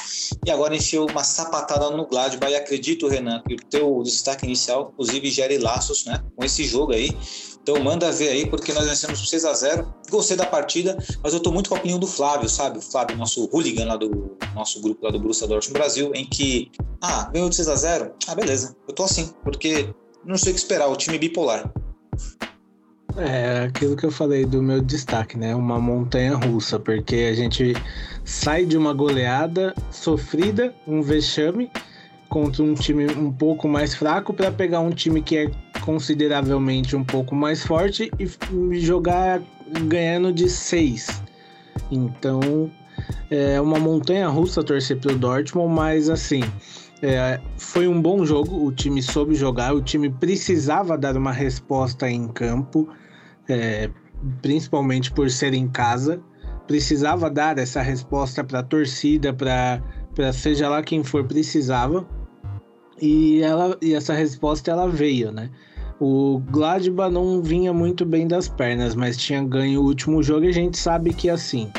e 0.45 0.51
agora 0.51 0.77
enfiou 0.77 1.11
uma 1.11 1.25
sapatada 1.25 1.89
no 1.89 2.07
Gladbach, 2.07 2.53
e 2.53 2.55
acredito, 2.55 3.09
Renan, 3.09 3.43
que 3.49 3.55
o 3.55 3.57
teu 3.57 4.03
destaque 4.03 4.45
inicial, 4.45 4.91
inclusive, 4.93 5.31
gere 5.31 5.57
laços, 5.57 6.05
né, 6.05 6.23
com 6.37 6.45
esse 6.45 6.65
jogo 6.65 6.93
aí. 6.93 7.17
Então 7.63 7.83
manda 7.83 8.13
ver 8.13 8.29
aí, 8.29 8.45
porque 8.47 8.75
nós 8.75 8.87
vencemos 8.87 9.21
por 9.21 9.27
6 9.27 9.45
a 9.47 9.55
0 9.55 9.95
Gostei 10.11 10.37
da 10.37 10.45
partida, 10.45 10.99
mas 11.25 11.33
eu 11.33 11.41
tô 11.41 11.51
muito 11.51 11.71
com 11.71 11.77
a 11.77 11.79
opinião 11.79 11.99
do 11.99 12.07
Flávio, 12.07 12.47
sabe? 12.47 12.77
O 12.77 12.83
Flávio, 12.83 13.17
nosso 13.17 13.49
hooligan 13.51 13.87
lá 13.87 13.97
do 13.97 14.37
nosso 14.55 14.83
grupo 14.83 15.03
lá 15.03 15.11
do 15.11 15.19
Borussia 15.19 15.47
Dortmund 15.47 15.79
Brasil, 15.79 16.13
em 16.15 16.27
que, 16.27 16.71
ah, 17.01 17.31
ganhou 17.33 17.49
de 17.49 17.57
6 17.57 17.69
a 17.69 17.75
0 17.75 18.13
Ah, 18.27 18.35
beleza, 18.35 18.77
eu 18.87 18.95
tô 18.95 19.03
assim, 19.05 19.33
porque 19.43 19.89
não 20.27 20.37
sei 20.37 20.53
o 20.53 20.55
que 20.55 20.61
esperar, 20.61 20.89
o 20.89 20.97
time 20.97 21.17
bipolar. 21.17 21.73
É 23.17 23.65
aquilo 23.67 23.95
que 23.95 24.05
eu 24.05 24.11
falei 24.11 24.45
do 24.47 24.63
meu 24.63 24.81
destaque, 24.81 25.37
né? 25.37 25.55
Uma 25.55 25.79
montanha 25.79 26.35
russa, 26.35 26.79
porque 26.79 27.29
a 27.31 27.35
gente 27.35 27.75
sai 28.25 28.65
de 28.65 28.77
uma 28.77 28.93
goleada 28.95 29.75
sofrida, 29.91 30.75
um 30.87 31.03
vexame, 31.03 31.71
contra 32.29 32.63
um 32.63 32.75
time 32.75 33.07
um 33.13 33.31
pouco 33.31 33.69
mais 33.69 33.95
fraco, 33.95 34.33
para 34.33 34.51
pegar 34.51 34.81
um 34.81 34.91
time 34.91 35.21
que 35.21 35.37
é 35.37 35.51
consideravelmente 35.83 36.97
um 36.97 37.05
pouco 37.05 37.35
mais 37.35 37.63
forte 37.63 38.11
e 38.19 38.81
jogar 38.81 39.43
ganhando 39.87 40.33
de 40.33 40.49
seis. 40.49 41.23
Então 41.91 42.71
é 43.31 43.61
uma 43.61 43.79
montanha 43.79 44.29
russa 44.29 44.63
torcer 44.63 44.99
pro 44.99 45.17
Dortmund, 45.17 45.75
mas 45.75 46.09
assim 46.09 46.43
É, 47.05 47.41
foi 47.57 47.89
um 47.89 48.01
bom 48.01 48.25
jogo, 48.25 48.65
o 48.65 48.71
time 48.71 49.03
soube 49.03 49.35
jogar, 49.35 49.75
o 49.75 49.83
time 49.83 50.09
precisava 50.09 50.97
dar 50.97 51.17
uma 51.17 51.33
resposta 51.33 52.09
em 52.09 52.29
campo, 52.29 52.89
é, 53.49 53.91
principalmente 54.41 55.11
por 55.13 55.31
ser 55.31 55.55
em 55.55 55.69
casa, 55.69 56.21
precisava 56.67 57.31
dar 57.31 57.59
essa 57.59 57.83
resposta 57.83 58.45
para 58.45 58.61
a 58.61 58.63
torcida, 58.63 59.33
para 59.33 59.83
seja 60.33 60.69
lá 60.69 60.83
quem 60.83 61.03
for, 61.03 61.25
precisava. 61.25 62.07
E, 63.01 63.43
ela, 63.43 63.77
e 63.83 63.95
essa 63.95 64.15
resposta 64.15 64.71
ela 64.71 64.89
veio, 64.89 65.33
né? 65.33 65.51
O 65.99 66.41
Gladbach 66.51 67.13
não 67.13 67.43
vinha 67.43 67.73
muito 67.73 68.05
bem 68.05 68.27
das 68.27 68.49
pernas, 68.49 68.95
mas 68.95 69.17
tinha 69.17 69.43
ganho 69.43 69.81
o 69.81 69.85
último 69.85 70.23
jogo 70.23 70.45
e 70.45 70.49
a 70.49 70.53
gente 70.53 70.79
sabe 70.79 71.13
que 71.13 71.29
assim, 71.31 71.71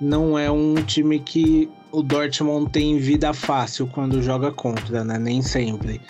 não 0.00 0.38
é 0.38 0.50
um 0.50 0.74
time 0.74 1.20
que 1.20 1.70
o 1.92 2.02
Dortmund 2.02 2.70
tem 2.70 2.98
vida 2.98 3.32
fácil 3.32 3.86
quando 3.86 4.22
joga 4.22 4.50
contra, 4.52 5.04
né? 5.04 5.18
Nem 5.18 5.42
sempre. 5.42 6.00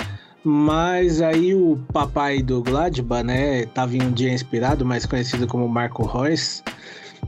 Mas 0.42 1.20
aí 1.20 1.54
o 1.54 1.78
papai 1.92 2.42
do 2.42 2.62
Gladbach, 2.62 3.22
né, 3.22 3.66
tava 3.66 3.96
em 3.96 4.02
um 4.02 4.10
dia 4.10 4.32
inspirado, 4.32 4.86
mais 4.86 5.04
conhecido 5.04 5.46
como 5.46 5.68
Marco 5.68 6.04
Reus. 6.04 6.62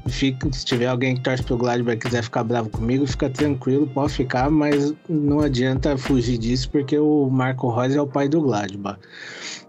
Fica, 0.08 0.50
se 0.50 0.64
tiver 0.64 0.86
alguém 0.86 1.14
que 1.14 1.20
torce 1.20 1.42
pro 1.42 1.56
Gladbach 1.56 1.96
e 1.96 2.00
quiser 2.00 2.22
ficar 2.22 2.42
bravo 2.42 2.70
comigo, 2.70 3.06
fica 3.06 3.28
tranquilo, 3.28 3.86
pode 3.86 4.14
ficar, 4.14 4.50
mas 4.50 4.94
não 5.08 5.40
adianta 5.40 5.96
fugir 5.98 6.38
disso, 6.38 6.70
porque 6.70 6.98
o 6.98 7.28
Marco 7.28 7.70
Reus 7.70 7.94
é 7.94 8.00
o 8.00 8.06
pai 8.06 8.28
do 8.28 8.40
Gladbach. 8.40 8.98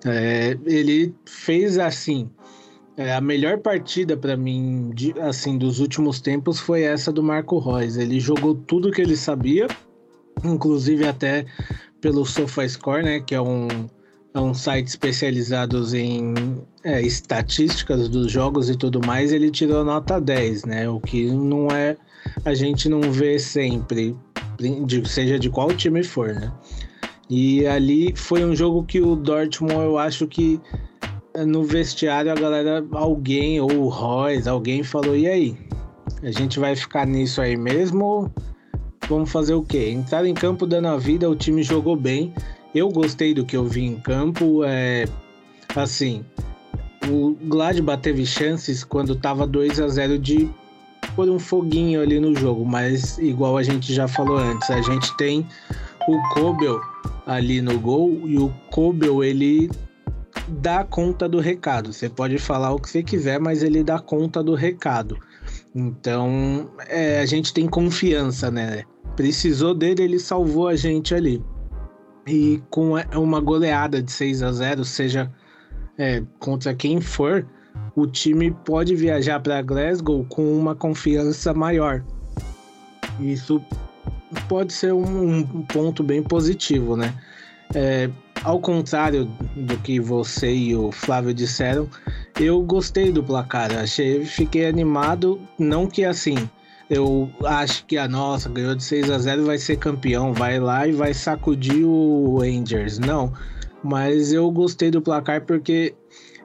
É, 0.06 0.58
ele 0.66 1.14
fez 1.26 1.78
assim, 1.78 2.30
é, 2.96 3.14
a 3.14 3.20
melhor 3.20 3.60
partida 3.60 4.16
para 4.16 4.38
mim, 4.38 4.92
de, 4.94 5.14
assim, 5.20 5.58
dos 5.58 5.80
últimos 5.80 6.22
tempos 6.22 6.60
foi 6.60 6.84
essa 6.84 7.12
do 7.12 7.22
Marco 7.22 7.60
Reus. 7.60 7.98
Ele 7.98 8.20
jogou 8.20 8.56
tudo 8.56 8.92
que 8.92 9.02
ele 9.02 9.18
sabia, 9.18 9.68
inclusive 10.44 11.06
até 11.06 11.46
pelo 12.04 12.26
SofaScore, 12.26 13.02
né, 13.02 13.20
que 13.22 13.34
é 13.34 13.42
um, 13.42 13.70
é 14.34 14.40
um 14.40 14.54
site 14.54 14.88
especializado 14.88 15.84
em 15.96 16.34
é, 16.84 17.02
estatísticas 17.02 18.10
dos 18.10 18.30
jogos 18.30 18.70
e 18.70 18.76
tudo 18.76 19.00
mais. 19.08 19.32
Ele 19.32 19.50
tirou 19.50 19.86
nota 19.86 20.20
10, 20.20 20.66
né, 20.66 20.90
o 20.90 21.00
que 21.00 21.32
não 21.32 21.70
é 21.70 21.96
a 22.44 22.54
gente 22.54 22.90
não 22.90 23.02
vê 23.10 23.40
sempre, 23.40 24.16
seja 25.06 25.40
de 25.40 25.50
qual 25.50 25.70
time 25.70 26.04
for, 26.04 26.34
né. 26.34 26.52
E 27.30 27.66
ali 27.66 28.14
foi 28.18 28.44
um 28.44 28.54
jogo 28.54 28.84
que 28.84 29.00
o 29.00 29.16
Dortmund, 29.16 29.74
eu 29.74 29.98
acho 29.98 30.28
que 30.28 30.60
no 31.48 31.64
vestiário 31.64 32.32
a 32.32 32.36
galera, 32.36 32.86
alguém, 32.92 33.62
ou 33.62 33.72
o 33.72 33.88
Royce, 33.88 34.48
alguém 34.48 34.84
falou: 34.84 35.16
e 35.16 35.26
aí? 35.26 35.58
A 36.22 36.32
gente 36.32 36.60
vai 36.60 36.76
ficar 36.76 37.08
nisso 37.08 37.42
aí 37.42 37.58
mesmo? 37.58 38.32
Vamos 39.08 39.32
fazer 39.32 39.54
o 39.54 39.62
quê? 39.62 39.90
Entrar 39.90 40.26
em 40.26 40.34
campo 40.34 40.66
dando 40.66 40.88
a 40.88 40.98
vida, 40.98 41.30
o 41.30 41.36
time 41.36 41.62
jogou 41.62 41.96
bem. 41.96 42.34
Eu 42.74 42.90
gostei 42.90 43.34
do 43.34 43.46
que 43.46 43.56
eu 43.56 43.66
vi 43.66 43.84
em 43.84 44.00
campo. 44.00 44.64
É, 44.64 45.06
assim, 45.76 46.24
o 47.08 47.36
Gladbach 47.44 48.02
teve 48.02 48.26
chances 48.26 48.84
quando 48.84 49.16
tava 49.16 49.46
2 49.46 49.80
a 49.80 49.88
0 49.88 50.18
de 50.18 50.50
pôr 51.16 51.30
um 51.30 51.40
foguinho 51.40 52.02
ali 52.02 52.20
no 52.20 52.36
jogo, 52.36 52.66
mas 52.66 53.18
igual 53.20 53.58
a 53.58 53.64
gente 53.64 53.94
já 53.94 54.08
falou 54.08 54.38
antes, 54.38 54.70
a 54.70 54.82
gente 54.82 55.16
tem 55.18 55.46
o 56.08 56.34
Kobel 56.34 56.80
ali 57.26 57.62
no 57.62 57.80
gol 57.80 58.22
e 58.26 58.38
o 58.38 58.50
Kobel 58.72 59.24
ele 59.24 59.70
dá 60.48 60.84
conta 60.84 61.28
do 61.28 61.40
recado. 61.40 61.94
Você 61.94 62.10
pode 62.10 62.38
falar 62.38 62.72
o 62.72 62.80
que 62.80 62.90
você 62.90 63.04
quiser, 63.04 63.40
mas 63.40 63.64
ele 63.64 63.84
dá 63.84 64.00
conta 64.00 64.44
do 64.44 64.56
recado. 64.56 65.18
Então, 65.76 66.70
é, 66.88 67.20
a 67.20 67.26
gente 67.26 67.54
tem 67.54 67.68
confiança, 67.68 68.50
né? 68.50 68.84
Precisou 69.16 69.74
dele, 69.74 70.04
ele 70.04 70.20
salvou 70.20 70.68
a 70.68 70.76
gente 70.76 71.14
ali. 71.14 71.44
E 72.28 72.62
com 72.70 72.94
uma 73.16 73.40
goleada 73.40 74.02
de 74.02 74.12
6 74.12 74.44
a 74.44 74.52
0 74.52 74.86
seja 74.86 75.32
é, 75.98 76.24
contra 76.40 76.74
quem 76.74 77.02
for, 77.02 77.46
o 77.96 78.08
time 78.08 78.52
pode 78.66 78.96
viajar 78.96 79.40
para 79.40 79.62
Glasgow 79.62 80.26
com 80.30 80.58
uma 80.58 80.74
confiança 80.74 81.54
maior. 81.54 82.04
Isso 83.20 83.62
pode 84.48 84.74
ser 84.74 84.94
um, 84.94 85.38
um 85.38 85.62
ponto 85.64 86.04
bem 86.04 86.24
positivo, 86.24 86.96
né? 86.96 87.14
É, 87.76 88.10
ao 88.44 88.60
contrário 88.60 89.26
do 89.56 89.78
que 89.78 90.00
você 90.00 90.54
e 90.54 90.76
o 90.76 90.92
Flávio 90.92 91.34
disseram, 91.34 91.88
eu 92.40 92.62
gostei 92.62 93.12
do 93.12 93.24
placar. 93.24 93.72
Achei, 93.72 94.26
fiquei 94.26 94.68
animado. 94.68 95.40
Não 95.58 95.88
que 95.88 96.04
assim, 96.04 96.50
eu 96.94 97.30
acho 97.46 97.86
que 97.86 97.98
a 97.98 98.08
nossa 98.08 98.50
ganhou 98.50 98.76
de 98.76 98.84
6 98.84 99.10
a 99.10 99.18
0 99.18 99.46
vai 99.46 99.58
ser 99.58 99.78
campeão, 99.78 100.34
vai 100.34 100.60
lá 100.60 100.88
e 100.88 100.92
vai 100.92 101.14
sacudir 101.14 101.84
o 101.86 102.38
Rangers. 102.40 103.00
Não, 103.00 103.34
mas 103.84 104.32
eu 104.32 104.50
gostei 104.52 104.92
do 104.92 105.02
placar 105.02 105.46
porque 105.46 105.96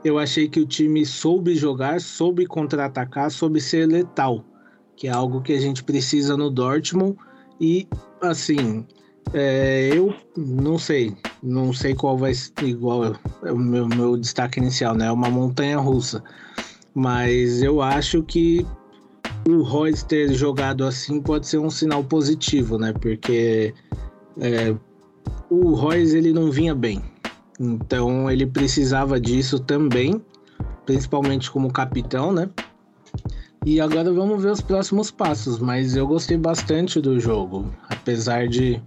eu 0.05 0.19
achei 0.19 0.49
que 0.49 0.61
o 0.61 0.67
time 0.67 1.05
soube 1.05 1.55
jogar, 1.55 2.01
soube 2.01 2.47
contra-atacar, 2.47 3.31
soube 3.31 3.61
ser 3.61 3.87
letal, 3.87 4.45
que 4.97 5.07
é 5.07 5.11
algo 5.11 5.43
que 5.43 5.53
a 5.53 5.61
gente 5.61 5.85
precisa 5.85 6.37
no 6.37 6.51
Dortmund. 6.51 7.17
E 7.61 7.87
assim, 8.23 8.87
é, 9.35 9.91
eu 9.93 10.15
não 10.37 10.79
sei, 10.79 11.15
não 11.43 11.73
sei 11.73 11.95
qual 11.95 12.17
vai 12.17 12.33
ser 12.33 12.53
igual 12.63 13.17
é 13.45 13.53
o 13.53 13.59
meu, 13.59 13.87
meu 13.87 14.17
destaque 14.17 14.59
inicial, 14.59 14.95
né? 14.95 15.07
É 15.07 15.13
uma 15.13 15.31
montanha 15.31 15.79
russa. 15.79 16.23
Mas 16.95 17.63
eu 17.63 17.83
acho 17.83 18.23
que 18.23 18.67
o 19.51 19.63
Royce 19.63 20.05
ter 20.05 20.33
jogado 20.35 20.85
assim 20.85 21.21
pode 21.21 21.47
ser 21.47 21.59
um 21.59 21.71
sinal 21.71 22.05
positivo, 22.05 22.79
né? 22.79 22.93
Porque 22.93 23.73
é, 24.39 24.75
o 25.49 25.75
Royce 25.75 26.17
ele 26.17 26.33
não 26.33 26.51
vinha 26.51 26.75
bem. 26.75 27.03
Então 27.59 28.31
ele 28.31 28.47
precisava 28.47 29.19
disso 29.19 29.59
também, 29.59 30.23
principalmente 30.85 31.51
como 31.51 31.73
capitão, 31.73 32.31
né? 32.31 32.49
E 33.65 33.81
agora 33.81 34.13
vamos 34.13 34.43
ver 34.43 34.53
os 34.53 34.61
próximos 34.61 35.11
passos, 35.11 35.59
mas 35.59 35.97
eu 35.97 36.07
gostei 36.07 36.37
bastante 36.37 37.01
do 37.01 37.19
jogo, 37.19 37.73
apesar 37.89 38.49
de 38.49 38.81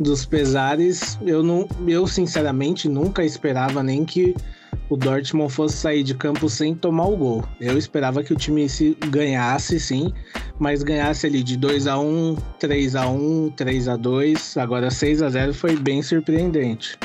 dos 0.00 0.24
pesares, 0.24 1.18
eu 1.22 1.42
não, 1.42 1.68
eu 1.86 2.06
sinceramente 2.06 2.88
nunca 2.88 3.24
esperava 3.24 3.82
nem 3.82 4.04
que 4.04 4.34
o 4.92 4.96
Dortmund 4.96 5.50
fosse 5.50 5.78
sair 5.78 6.02
de 6.02 6.14
campo 6.14 6.50
sem 6.50 6.74
tomar 6.74 7.06
o 7.06 7.16
gol. 7.16 7.44
Eu 7.58 7.78
esperava 7.78 8.22
que 8.22 8.34
o 8.34 8.36
time 8.36 8.68
se 8.68 8.94
ganhasse, 9.08 9.80
sim, 9.80 10.12
mas 10.58 10.82
ganhasse 10.82 11.26
ali 11.26 11.42
de 11.42 11.56
2 11.56 11.86
a 11.86 11.98
1, 11.98 12.36
3 12.58 12.94
a 12.96 13.08
1, 13.08 13.50
3 13.56 13.88
a 13.88 13.96
2, 13.96 14.56
agora 14.58 14.90
6 14.90 15.22
a 15.22 15.30
0 15.30 15.54
foi 15.54 15.76
bem 15.76 16.02
surpreendente. 16.02 16.98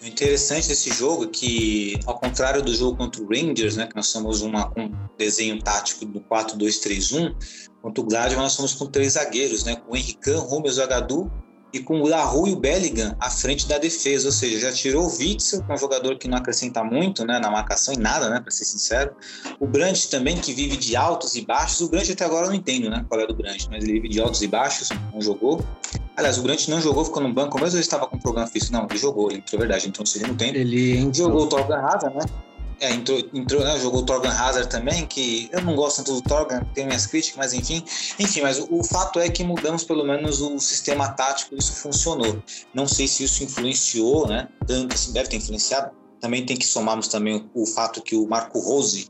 O 0.00 0.06
interessante 0.06 0.68
desse 0.68 0.92
jogo 0.92 1.24
é 1.24 1.28
que, 1.28 1.98
ao 2.06 2.16
contrário 2.20 2.62
do 2.62 2.72
jogo 2.72 2.96
contra 2.96 3.20
o 3.20 3.26
Rangers, 3.26 3.76
né, 3.76 3.88
que 3.88 3.96
nós 3.96 4.06
somos 4.06 4.40
uma, 4.40 4.70
um 4.78 4.92
desenho 5.18 5.60
tático 5.60 6.04
do 6.04 6.20
4-2-3-1, 6.20 7.34
contra 7.82 8.00
o 8.00 8.06
Gladbach 8.06 8.36
nós 8.36 8.52
somos 8.52 8.72
com 8.74 8.86
três 8.86 9.14
zagueiros, 9.14 9.64
né, 9.64 9.74
com 9.74 9.94
o 9.94 9.96
Henrican, 9.96 10.38
Rúmel 10.38 10.70
Zagadou 10.70 11.28
e 11.74 11.80
com 11.80 12.00
o 12.00 12.06
Larru 12.06 12.46
e 12.46 12.52
o 12.52 12.56
Bellingham 12.56 13.16
à 13.18 13.28
frente 13.28 13.66
da 13.66 13.78
defesa, 13.78 14.28
ou 14.28 14.32
seja, 14.32 14.60
já 14.60 14.72
tirou 14.72 15.06
o 15.06 15.18
Witzel, 15.18 15.60
que 15.60 15.72
é 15.72 15.74
um 15.74 15.76
jogador 15.76 16.16
que 16.16 16.28
não 16.28 16.38
acrescenta 16.38 16.84
muito 16.84 17.26
né, 17.26 17.40
na 17.40 17.50
marcação 17.50 17.92
e 17.92 17.98
nada, 17.98 18.30
né, 18.30 18.38
para 18.40 18.52
ser 18.52 18.64
sincero. 18.64 19.12
O 19.58 19.66
Brandt 19.66 20.08
também, 20.08 20.36
que 20.36 20.52
vive 20.52 20.76
de 20.76 20.94
altos 20.94 21.34
e 21.34 21.44
baixos. 21.44 21.80
O 21.80 21.88
Brandt 21.88 22.12
até 22.12 22.24
agora 22.24 22.46
eu 22.46 22.50
não 22.50 22.56
entendo 22.56 22.88
né, 22.88 23.04
qual 23.08 23.20
é 23.20 23.26
do 23.26 23.34
Brandt, 23.34 23.68
mas 23.68 23.82
ele 23.82 23.94
vive 23.94 24.08
de 24.08 24.20
altos 24.20 24.40
e 24.40 24.46
baixos, 24.46 24.90
não 25.12 25.20
jogou. 25.20 25.64
Aliás, 26.16 26.38
o 26.38 26.42
Brandt 26.42 26.70
não 26.70 26.80
jogou, 26.80 27.04
ficou 27.04 27.20
no 27.20 27.32
banco, 27.32 27.58
mas 27.60 27.74
ele 27.74 27.82
estava 27.82 28.06
com 28.06 28.16
problema 28.20 28.46
físico. 28.46 28.72
Não, 28.72 28.86
ele 28.88 28.96
jogou, 28.96 29.28
ele 29.32 29.40
entrou, 29.40 29.58
verdade, 29.58 29.88
entrou 29.88 30.04
no 30.04 30.06
segundo 30.06 30.36
tempo. 30.36 30.56
Ele 30.56 30.98
entrou. 30.98 31.26
Jogou 31.26 31.42
o 31.42 31.48
Torgan 31.48 31.80
Hazard, 31.80 32.14
né? 32.14 32.24
É, 32.80 32.92
entrou, 32.92 33.18
entrou 33.32 33.62
né, 33.62 33.78
jogou 33.78 34.00
o 34.00 34.04
Torgan 34.04 34.30
Hazard 34.30 34.68
também, 34.68 35.06
que 35.06 35.48
eu 35.52 35.62
não 35.62 35.74
gosto 35.74 35.98
tanto 35.98 36.14
do 36.14 36.22
Torgan, 36.22 36.62
tenho 36.74 36.86
minhas 36.86 37.06
críticas, 37.06 37.36
mas 37.36 37.52
enfim. 37.52 37.84
Enfim, 38.18 38.40
mas 38.40 38.58
o, 38.58 38.68
o, 38.70 38.84
fato 38.84 39.18
é 39.20 39.28
que 39.28 39.44
mudamos 39.44 39.84
pelo 39.84 40.04
menos 40.04 40.40
o 40.40 40.58
sistema 40.58 41.08
tático, 41.08 41.54
isso 41.54 41.72
funcionou. 41.72 42.42
Não 42.72 42.86
sei 42.86 43.06
se 43.06 43.24
isso 43.24 43.44
influenciou, 43.44 44.26
né? 44.26 44.48
Tanto 44.66 44.94
assim, 44.94 45.12
deve 45.12 45.28
ter 45.28 45.36
influenciado. 45.36 45.92
Também 46.20 46.44
tem 46.44 46.56
que 46.56 46.66
somarmos 46.66 47.08
também 47.08 47.48
o, 47.54 47.62
o 47.62 47.66
fato 47.66 48.02
que 48.02 48.16
o 48.16 48.26
Marco 48.26 48.58
Rose 48.58 49.08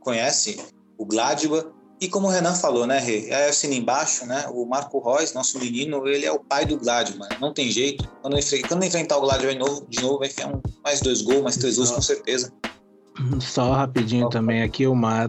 conhece 0.00 0.58
o 0.98 1.04
Gladbach, 1.04 1.66
e 2.00 2.08
como 2.08 2.26
o 2.26 2.30
Renan 2.30 2.54
falou, 2.54 2.86
né, 2.86 2.98
Rê? 2.98 3.28
É 3.28 3.48
assim 3.48 3.72
embaixo, 3.72 4.26
né? 4.26 4.46
O 4.52 4.66
Marco 4.66 4.98
Reus, 4.98 5.32
nosso 5.32 5.58
menino, 5.58 6.06
ele 6.06 6.26
é 6.26 6.32
o 6.32 6.38
pai 6.38 6.66
do 6.66 6.76
Gladbach. 6.76 7.40
Não 7.40 7.52
tem 7.54 7.70
jeito. 7.70 8.06
Quando, 8.20 8.36
quando 8.68 8.84
enfrentar 8.84 9.16
o 9.16 9.22
Gladbach 9.22 9.52
de 9.52 9.58
novo, 9.58 9.86
de 9.88 10.02
novo 10.02 10.18
vai 10.18 10.28
enfiar 10.28 10.54
um, 10.54 10.60
mais 10.82 11.00
dois 11.00 11.22
gols, 11.22 11.42
mais 11.42 11.56
três 11.56 11.76
gols, 11.76 11.90
com 11.90 12.02
certeza. 12.02 12.52
Só 13.40 13.72
rapidinho 13.72 14.28
também 14.28 14.62
aqui, 14.62 14.86
uma 14.86 15.28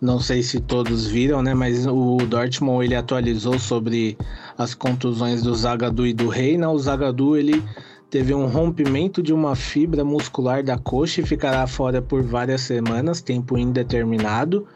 não 0.00 0.20
sei 0.20 0.42
se 0.42 0.60
todos 0.60 1.06
viram, 1.06 1.42
né? 1.42 1.54
Mas 1.54 1.86
o 1.86 2.18
Dortmund 2.18 2.84
ele 2.84 2.94
atualizou 2.94 3.58
sobre 3.58 4.16
as 4.58 4.74
contusões 4.74 5.42
do 5.42 5.54
Zagadou 5.54 6.06
e 6.06 6.12
do 6.12 6.28
Reina. 6.28 6.70
O 6.70 6.78
Zagadou 6.78 7.36
ele 7.36 7.62
teve 8.10 8.34
um 8.34 8.46
rompimento 8.46 9.22
de 9.22 9.32
uma 9.32 9.56
fibra 9.56 10.04
muscular 10.04 10.62
da 10.62 10.78
coxa 10.78 11.20
e 11.20 11.26
ficará 11.26 11.66
fora 11.66 12.02
por 12.02 12.22
várias 12.22 12.60
semanas, 12.62 13.20
tempo 13.20 13.56
indeterminado. 13.56 14.66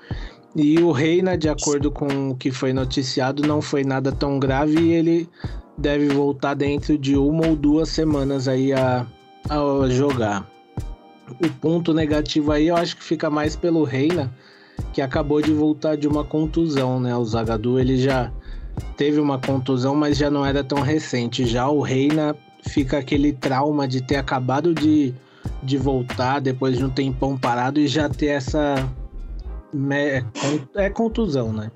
E 0.57 0.79
o 0.81 0.91
Reina, 0.91 1.37
de 1.37 1.49
acordo 1.49 1.91
com 1.91 2.31
o 2.31 2.35
que 2.35 2.51
foi 2.51 2.73
noticiado, 2.73 3.47
não 3.47 3.63
foi 3.63 3.85
nada 3.85 4.11
tão 4.11 4.39
grave 4.39 4.81
e 4.81 4.93
ele 4.93 5.29
deve 5.77 6.09
voltar 6.09 6.55
dentro 6.55 6.99
de 6.99 7.17
uma 7.17 7.47
ou 7.47 7.57
duas 7.57 7.89
semanas 7.91 8.49
aí 8.49 8.73
a, 8.73 9.07
a 9.49 9.89
jogar. 9.89 10.60
O 11.39 11.51
ponto 11.61 11.93
negativo 11.93 12.53
aí 12.53 12.69
eu 12.69 12.77
acho 12.77 12.97
que 12.97 13.05
fica 13.05 13.31
mais 13.31 13.55
pelo 13.57 13.85
Reina, 13.85 14.33
que 14.93 15.01
acabou 15.03 15.41
de 15.41 15.53
voltar 15.53 15.97
de 15.97 16.09
uma 16.09 16.25
contusão, 16.25 16.99
né? 16.99 17.17
O 17.17 17.25
Zagadu 17.25 17.79
ele 17.79 17.99
já 17.99 18.33
teve 18.97 19.21
uma 19.21 19.39
contusão, 19.39 19.95
mas 19.95 20.17
já 20.17 20.31
não 20.31 20.45
era 20.45 20.65
tão 20.65 20.81
recente. 20.81 21.47
Já 21.47 21.69
o 21.69 21.81
Reina 21.81 22.37
fica 22.69 22.99
aquele 22.99 23.33
trauma 23.33 23.87
de 23.87 24.03
ter 24.03 24.17
acabado 24.17 24.75
de, 24.75 25.15
de 25.63 25.77
voltar 25.77 26.41
depois 26.41 26.77
de 26.77 26.85
um 26.85 26.91
tempão 26.91 27.37
parado 27.37 27.81
e 27.81 27.87
já 27.87 28.09
ter 28.09 28.27
essa. 28.27 28.89
É 30.75 30.91
contusão, 30.91 31.53
né? 31.53 31.71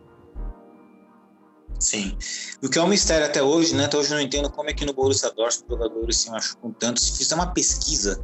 Sim. 1.79 2.17
O 2.63 2.69
que 2.69 2.79
é 2.79 2.83
um 2.83 2.89
mistério 2.89 3.27
até 3.27 3.43
hoje, 3.43 3.75
né? 3.75 3.85
Até 3.85 3.99
hoje 3.99 4.11
eu 4.11 4.17
não 4.17 4.23
entendo 4.23 4.51
como 4.51 4.71
é 4.71 4.73
que 4.73 4.87
no 4.87 4.95
Borussia 4.95 5.31
Dortmund 5.31 5.67
os 5.69 5.79
jogadores 5.79 6.17
se 6.17 6.31
machucam 6.31 6.73
tanto. 6.73 7.01
Se 7.01 7.19
fizer 7.19 7.35
uma 7.35 7.49
pesquisa 7.49 8.23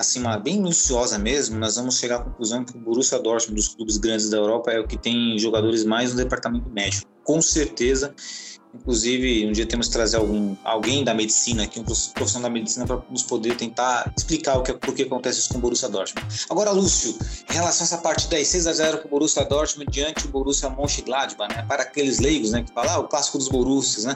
assim, 0.00 0.18
uma, 0.18 0.38
bem 0.38 0.56
minuciosa 0.56 1.18
mesmo, 1.18 1.58
nós 1.58 1.76
vamos 1.76 1.98
chegar 1.98 2.16
à 2.16 2.18
conclusão 2.20 2.64
que 2.64 2.74
o 2.74 2.80
Borussia 2.80 3.18
Dortmund, 3.18 3.60
dos 3.60 3.74
clubes 3.74 3.98
grandes 3.98 4.30
da 4.30 4.38
Europa, 4.38 4.70
é 4.70 4.80
o 4.80 4.86
que 4.86 4.96
tem 4.96 5.38
jogadores 5.38 5.84
mais 5.84 6.12
no 6.12 6.16
departamento 6.16 6.70
médico. 6.70 7.06
Com 7.22 7.42
certeza. 7.42 8.14
Inclusive, 8.74 9.46
um 9.46 9.52
dia 9.52 9.66
temos 9.66 9.88
que 9.88 9.92
trazer 9.92 10.16
algum, 10.16 10.56
alguém 10.64 11.04
da 11.04 11.12
medicina 11.12 11.64
aqui, 11.64 11.78
um 11.80 11.84
profissional 11.84 12.48
da 12.48 12.50
medicina, 12.50 12.86
para 12.86 13.02
nos 13.10 13.24
poder 13.24 13.56
tentar 13.56 14.10
explicar 14.16 14.56
o 14.56 14.62
que, 14.62 14.72
por 14.72 14.94
que 14.94 15.02
acontece 15.02 15.40
isso 15.40 15.48
com 15.50 15.58
o 15.58 15.60
Borussia 15.60 15.88
Dortmund. 15.88 16.26
Agora, 16.48 16.70
Lúcio, 16.70 17.18
em 17.50 17.52
relação 17.52 17.82
a 17.82 17.86
essa 17.86 17.98
partida 17.98 18.36
aí, 18.36 18.44
6 18.44 18.68
a 18.68 18.72
0 18.72 18.98
com 18.98 19.08
o 19.08 19.10
Borussia 19.10 19.44
Dortmund 19.44 19.90
diante 19.90 20.22
do 20.22 20.28
Borussia 20.28 20.70
Mönchengladbach, 20.70 21.54
né? 21.54 21.64
Para 21.68 21.82
aqueles 21.82 22.20
leigos, 22.20 22.52
né, 22.52 22.62
que 22.62 22.72
falam, 22.72 22.94
ah, 22.94 22.98
o 23.00 23.08
clássico 23.08 23.36
dos 23.36 23.48
Borussias, 23.48 24.04
né? 24.04 24.14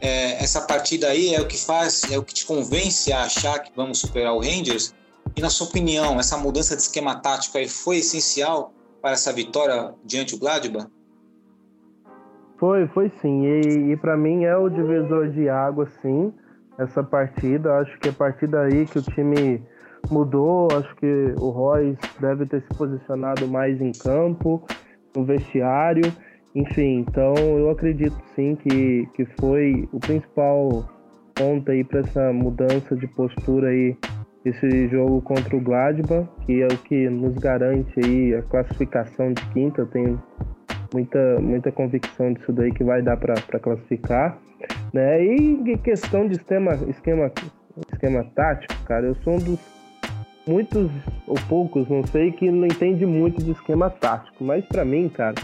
É, 0.00 0.42
essa 0.42 0.62
partida 0.62 1.08
aí 1.08 1.34
é 1.34 1.40
o 1.40 1.46
que 1.46 1.58
faz, 1.58 2.04
é 2.10 2.16
o 2.16 2.22
que 2.22 2.32
te 2.32 2.46
convence 2.46 3.12
a 3.12 3.24
achar 3.24 3.58
que 3.58 3.72
vamos 3.76 3.98
superar 3.98 4.32
o 4.34 4.40
Rangers? 4.40 4.94
E 5.36 5.40
na 5.40 5.48
sua 5.48 5.66
opinião, 5.66 6.18
essa 6.18 6.36
mudança 6.36 6.76
de 6.76 6.82
esquema 6.82 7.14
tático 7.16 7.56
aí 7.56 7.68
foi 7.68 7.98
essencial 7.98 8.72
para 9.00 9.12
essa 9.12 9.32
vitória 9.32 9.94
diante 10.04 10.34
do 10.34 10.40
Gladbach? 10.40 10.88
Foi, 12.58 12.86
foi 12.88 13.10
sim. 13.22 13.46
E, 13.46 13.92
e 13.92 13.96
para 13.96 14.16
mim 14.16 14.44
é 14.44 14.56
o 14.56 14.68
divisor 14.68 15.30
de 15.30 15.48
água, 15.48 15.88
sim, 16.02 16.32
essa 16.78 17.02
partida. 17.02 17.78
Acho 17.78 17.98
que 17.98 18.08
é 18.08 18.10
a 18.10 18.14
partir 18.14 18.48
daí 18.48 18.86
que 18.86 18.98
o 18.98 19.02
time 19.02 19.62
mudou. 20.10 20.68
Acho 20.72 20.94
que 20.96 21.34
o 21.38 21.48
Royce 21.48 21.98
deve 22.20 22.44
ter 22.46 22.62
se 22.62 22.76
posicionado 22.76 23.48
mais 23.48 23.80
em 23.80 23.92
campo, 23.92 24.62
no 25.16 25.24
vestiário. 25.24 26.12
Enfim, 26.54 27.06
então 27.08 27.34
eu 27.34 27.70
acredito 27.70 28.16
sim 28.34 28.56
que, 28.56 29.08
que 29.14 29.24
foi 29.40 29.88
o 29.92 30.00
principal 30.00 30.84
ponto 31.34 31.70
aí 31.70 31.82
para 31.84 32.00
essa 32.00 32.32
mudança 32.32 32.94
de 32.96 33.06
postura 33.06 33.68
aí 33.68 33.96
esse 34.44 34.88
jogo 34.88 35.20
contra 35.20 35.56
o 35.56 35.60
Gladbach, 35.60 36.28
que 36.46 36.62
é 36.62 36.66
o 36.66 36.78
que 36.78 37.08
nos 37.08 37.34
garante 37.34 37.92
aí 38.04 38.34
a 38.34 38.42
classificação 38.42 39.32
de 39.32 39.44
quinta. 39.50 39.82
Eu 39.82 39.86
tenho 39.86 40.22
muita, 40.92 41.40
muita 41.40 41.72
convicção 41.72 42.32
disso 42.32 42.52
daí 42.52 42.72
que 42.72 42.84
vai 42.84 43.02
dar 43.02 43.16
para 43.16 43.36
classificar. 43.60 44.38
Né? 44.92 45.24
E 45.24 45.78
questão 45.78 46.26
de 46.26 46.34
esquema, 46.34 46.74
esquema, 46.88 47.30
esquema 47.92 48.24
tático, 48.34 48.74
cara, 48.84 49.06
eu 49.06 49.14
sou 49.16 49.34
um 49.34 49.38
dos 49.38 49.60
muitos 50.46 50.90
ou 51.26 51.36
poucos, 51.48 51.88
não 51.88 52.04
sei, 52.06 52.32
que 52.32 52.50
não 52.50 52.66
entende 52.66 53.06
muito 53.06 53.42
de 53.42 53.52
esquema 53.52 53.88
tático, 53.88 54.42
mas 54.42 54.64
para 54.66 54.84
mim, 54.84 55.08
cara, 55.08 55.34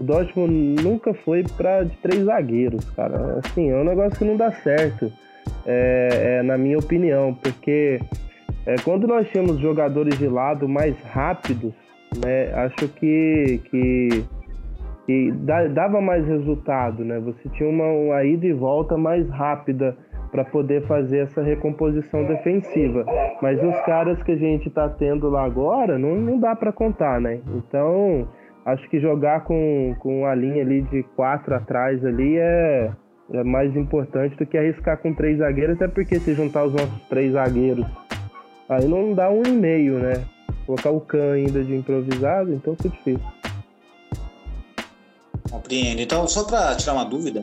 o 0.00 0.04
Dortmund 0.04 0.82
nunca 0.82 1.14
foi 1.14 1.44
para 1.56 1.84
de 1.84 1.96
três 1.98 2.24
zagueiros, 2.24 2.88
cara. 2.90 3.40
Assim, 3.44 3.70
é 3.70 3.76
um 3.76 3.84
negócio 3.84 4.18
que 4.18 4.24
não 4.24 4.36
dá 4.36 4.50
certo, 4.50 5.12
é, 5.64 6.38
é 6.38 6.42
na 6.42 6.58
minha 6.58 6.78
opinião, 6.78 7.34
porque 7.34 8.00
é, 8.66 8.76
quando 8.84 9.06
nós 9.06 9.28
tínhamos 9.30 9.58
jogadores 9.58 10.18
de 10.18 10.28
lado 10.28 10.68
mais 10.68 10.98
rápidos, 11.02 11.72
né, 12.22 12.52
acho 12.54 12.88
que, 12.88 13.60
que, 13.70 14.24
que 15.06 15.32
dava 15.72 16.00
mais 16.00 16.26
resultado, 16.26 17.04
né? 17.04 17.18
Você 17.20 17.48
tinha 17.50 17.68
uma, 17.68 17.86
uma 17.86 18.24
ida 18.24 18.46
e 18.46 18.52
volta 18.52 18.96
mais 18.96 19.28
rápida 19.30 19.96
para 20.30 20.44
poder 20.44 20.86
fazer 20.86 21.20
essa 21.20 21.42
recomposição 21.42 22.24
defensiva. 22.24 23.04
Mas 23.40 23.62
os 23.62 23.80
caras 23.86 24.22
que 24.22 24.32
a 24.32 24.36
gente 24.36 24.68
está 24.68 24.88
tendo 24.88 25.28
lá 25.28 25.44
agora, 25.44 25.98
não, 25.98 26.14
não 26.16 26.38
dá 26.38 26.54
para 26.54 26.72
contar, 26.72 27.20
né? 27.20 27.40
Então, 27.54 28.28
acho 28.66 28.88
que 28.90 29.00
jogar 29.00 29.44
com, 29.44 29.94
com 30.00 30.26
a 30.26 30.34
linha 30.34 30.62
ali 30.62 30.82
de 30.82 31.02
quatro 31.16 31.54
atrás 31.54 32.04
ali 32.04 32.36
é, 32.38 32.90
é 33.32 33.44
mais 33.44 33.74
importante 33.74 34.36
do 34.36 34.44
que 34.44 34.58
arriscar 34.58 34.98
com 34.98 35.14
três 35.14 35.38
zagueiros, 35.38 35.76
até 35.76 35.88
porque 35.88 36.18
se 36.18 36.34
juntar 36.34 36.64
os 36.64 36.72
nossos 36.72 37.08
três 37.08 37.32
zagueiros 37.32 37.86
Aí 38.68 38.86
não 38.86 39.14
dá 39.14 39.30
um 39.30 39.42
e 39.42 39.50
meio, 39.50 39.98
né? 39.98 40.24
Colocar 40.66 40.90
o 40.90 41.00
Khan 41.00 41.32
ainda 41.32 41.64
de 41.64 41.74
improvisado, 41.74 42.52
então 42.52 42.76
fica 42.76 42.90
difícil. 42.90 43.26
Compreendo. 45.50 46.00
Então, 46.02 46.28
só 46.28 46.44
para 46.44 46.76
tirar 46.76 46.92
uma 46.92 47.04
dúvida, 47.04 47.42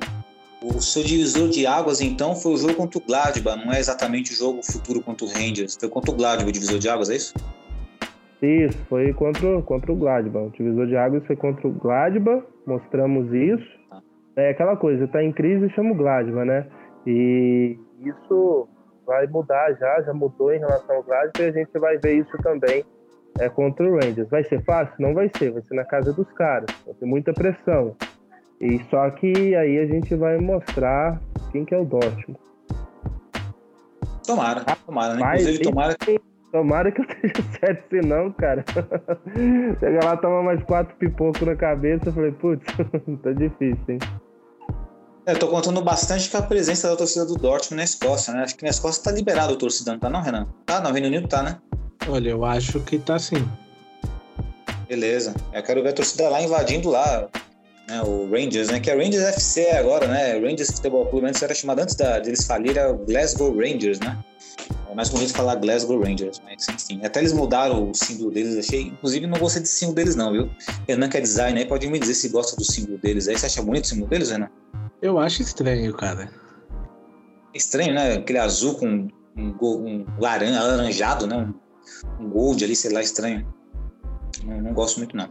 o 0.62 0.80
seu 0.80 1.04
divisor 1.04 1.50
de 1.50 1.66
águas, 1.66 2.02
então, 2.02 2.36
foi 2.36 2.54
o 2.54 2.58
jogo 2.58 2.76
contra 2.76 3.00
o 3.00 3.02
Gladbach, 3.02 3.66
não 3.66 3.74
é 3.74 3.80
exatamente 3.80 4.34
o 4.34 4.36
jogo 4.36 4.62
futuro 4.64 5.02
contra 5.02 5.26
o 5.26 5.30
Rangers. 5.30 5.76
Foi 5.80 5.90
contra 5.90 6.12
o 6.12 6.16
Gladbach 6.16 6.48
o 6.48 6.52
divisor 6.52 6.78
de 6.78 6.88
águas, 6.88 7.10
é 7.10 7.16
isso? 7.16 7.34
Isso, 8.42 8.78
foi 8.88 9.12
contra, 9.14 9.62
contra 9.64 9.92
o 9.92 9.96
Gladbach. 9.96 10.46
O 10.46 10.52
divisor 10.52 10.86
de 10.86 10.96
águas 10.96 11.26
foi 11.26 11.36
contra 11.36 11.68
o 11.68 11.72
Gladbach, 11.72 12.46
mostramos 12.68 13.34
isso. 13.34 13.68
Ah. 13.92 14.02
É 14.36 14.50
aquela 14.52 14.76
coisa, 14.76 15.08
tá 15.08 15.24
em 15.24 15.32
crise, 15.32 15.70
chama 15.72 15.92
o 15.92 15.96
Gladbach, 15.96 16.46
né? 16.46 16.68
E 17.08 17.78
isso 18.04 18.68
vai 19.06 19.28
mudar 19.28 19.74
já, 19.74 20.02
já 20.02 20.14
mudou 20.14 20.54
em 20.54 20.60
relação 20.60 20.96
ao 20.96 21.04
Gladbach 21.04 21.42
e 21.42 21.46
a 21.46 21.52
gente 21.52 21.78
vai 21.80 21.98
ver 21.98 22.14
isso 22.20 22.38
também 22.40 22.84
é, 23.40 23.50
contra 23.50 23.86
o 23.86 23.96
Rangers. 23.96 24.30
Vai 24.30 24.44
ser 24.44 24.64
fácil? 24.64 24.94
Não 25.00 25.14
vai 25.14 25.30
ser, 25.38 25.52
vai 25.52 25.62
ser 25.62 25.76
na 25.76 25.86
casa 25.86 26.12
dos 26.14 26.32
caras, 26.34 26.68
vai 26.86 26.94
ter 26.96 27.06
muita 27.06 27.34
pressão. 27.34 27.96
E 28.60 28.80
só 28.90 29.10
que 29.12 29.56
aí 29.56 29.80
a 29.80 29.86
gente 29.86 30.16
vai 30.16 30.38
mostrar 30.38 31.20
quem 31.52 31.66
que 31.66 31.76
é 31.76 31.78
o 31.78 31.86
Dortmund. 31.86 32.40
Tomara, 34.26 34.66
tomara, 34.86 35.14
né? 35.16 35.22
Inclusive, 35.22 35.60
tomara 35.64 35.96
que. 35.96 36.20
Tomara 36.52 36.92
que 36.92 37.02
eu 37.02 37.06
esteja 37.06 37.34
certo, 37.60 37.90
senão, 37.90 38.32
cara. 38.32 38.64
Chega 39.80 40.06
lá, 40.06 40.16
toma 40.16 40.42
mais 40.42 40.64
quatro 40.64 40.96
pipocos 40.96 41.42
na 41.42 41.56
cabeça. 41.56 42.08
Eu 42.08 42.14
falei, 42.14 42.32
putz, 42.32 42.66
tá 43.22 43.34
difícil, 43.34 43.84
hein? 43.90 44.00
É, 45.26 45.32
eu 45.32 45.40
tô 45.40 45.48
contando 45.48 45.82
bastante 45.82 46.30
com 46.30 46.38
a 46.38 46.42
presença 46.44 46.88
da 46.88 46.96
torcida 46.96 47.26
do 47.26 47.34
Dortmund 47.34 47.78
na 47.78 47.84
Escócia, 47.84 48.32
né? 48.32 48.44
Acho 48.44 48.56
que 48.56 48.64
na 48.64 48.70
Escócia 48.70 49.02
tá 49.02 49.12
liberado 49.12 49.54
o 49.54 49.56
torcida, 49.56 49.92
não 49.92 50.00
tá 50.00 50.08
não, 50.08 50.22
Renan? 50.22 50.48
Tá, 50.68 50.80
no 50.80 50.92
Reino 50.92 51.08
Unido 51.08 51.28
tá, 51.28 51.42
né? 51.42 51.58
Olha, 52.08 52.30
eu 52.30 52.46
acho 52.46 52.80
que 52.82 53.00
tá 53.00 53.18
sim. 53.18 53.44
Beleza. 54.88 55.34
Eu 55.52 55.64
quero 55.64 55.82
ver 55.82 55.90
a 55.90 55.94
torcida 55.94 56.30
lá 56.30 56.40
invadindo 56.44 56.90
lá, 56.90 57.28
né, 57.88 58.04
o 58.04 58.30
Rangers, 58.30 58.68
né? 58.68 58.80
Que 58.80 58.92
é 58.92 58.96
Rangers 58.96 59.24
FC 59.24 59.72
agora, 59.72 60.06
né? 60.06 60.38
Rangers 60.38 60.70
Futebol 60.70 61.08
Clube, 61.08 61.26
antes 61.26 61.42
era 61.42 61.56
chamado, 61.56 61.80
antes 61.80 61.96
da, 61.96 62.20
deles 62.20 62.46
falirem, 62.46 62.78
era 62.78 62.92
o 62.92 62.98
Glasgow 63.00 63.52
Rangers, 63.58 64.00
né? 64.00 64.16
É 64.88 64.94
mais 64.94 65.10
bonito 65.10 65.34
falar 65.34 65.56
Glasgow 65.56 66.00
Rangers, 66.04 66.40
mas 66.46 66.68
enfim. 66.70 67.04
Até 67.04 67.20
eles 67.22 67.34
mudaram 67.34 67.90
o 67.90 67.96
símbolo 67.96 68.30
deles, 68.30 68.56
achei. 68.58 68.82
Inclusive, 68.84 69.26
não 69.26 69.40
gostei 69.40 69.64
desse 69.64 69.76
símbolo 69.76 69.96
deles, 69.96 70.16
não, 70.16 70.32
viu? 70.32 70.52
Renan 70.88 71.10
que 71.10 71.18
é 71.18 71.22
design 71.22 71.58
aí, 71.58 71.66
pode 71.66 71.88
me 71.88 71.98
dizer 71.98 72.14
se 72.14 72.30
gosta 72.30 72.56
do 72.56 72.64
símbolo 72.64 73.00
deles 73.00 73.28
aí. 73.28 73.36
Você 73.36 73.48
acha 73.48 73.64
bonito 73.64 73.86
o 73.86 73.88
símbolo 73.88 74.08
deles, 74.08 74.30
Renan? 74.30 74.50
Eu 75.02 75.20
acho 75.20 75.42
estranho, 75.42 75.94
cara. 75.94 76.30
Estranho, 77.54 77.94
né? 77.94 78.14
Aquele 78.14 78.40
azul 78.40 78.76
com 78.76 79.08
um, 79.38 79.56
um 79.62 80.06
laranja, 80.20 80.60
alaranjado, 80.60 81.28
né? 81.28 81.54
Um, 82.20 82.30
gold 82.30 82.64
ali, 82.64 82.76
sei 82.76 82.92
lá, 82.92 83.02
estranho. 83.02 83.48
Não, 84.44 84.62
não 84.62 84.74
gosto 84.74 84.98
muito, 84.98 85.16
não. 85.16 85.30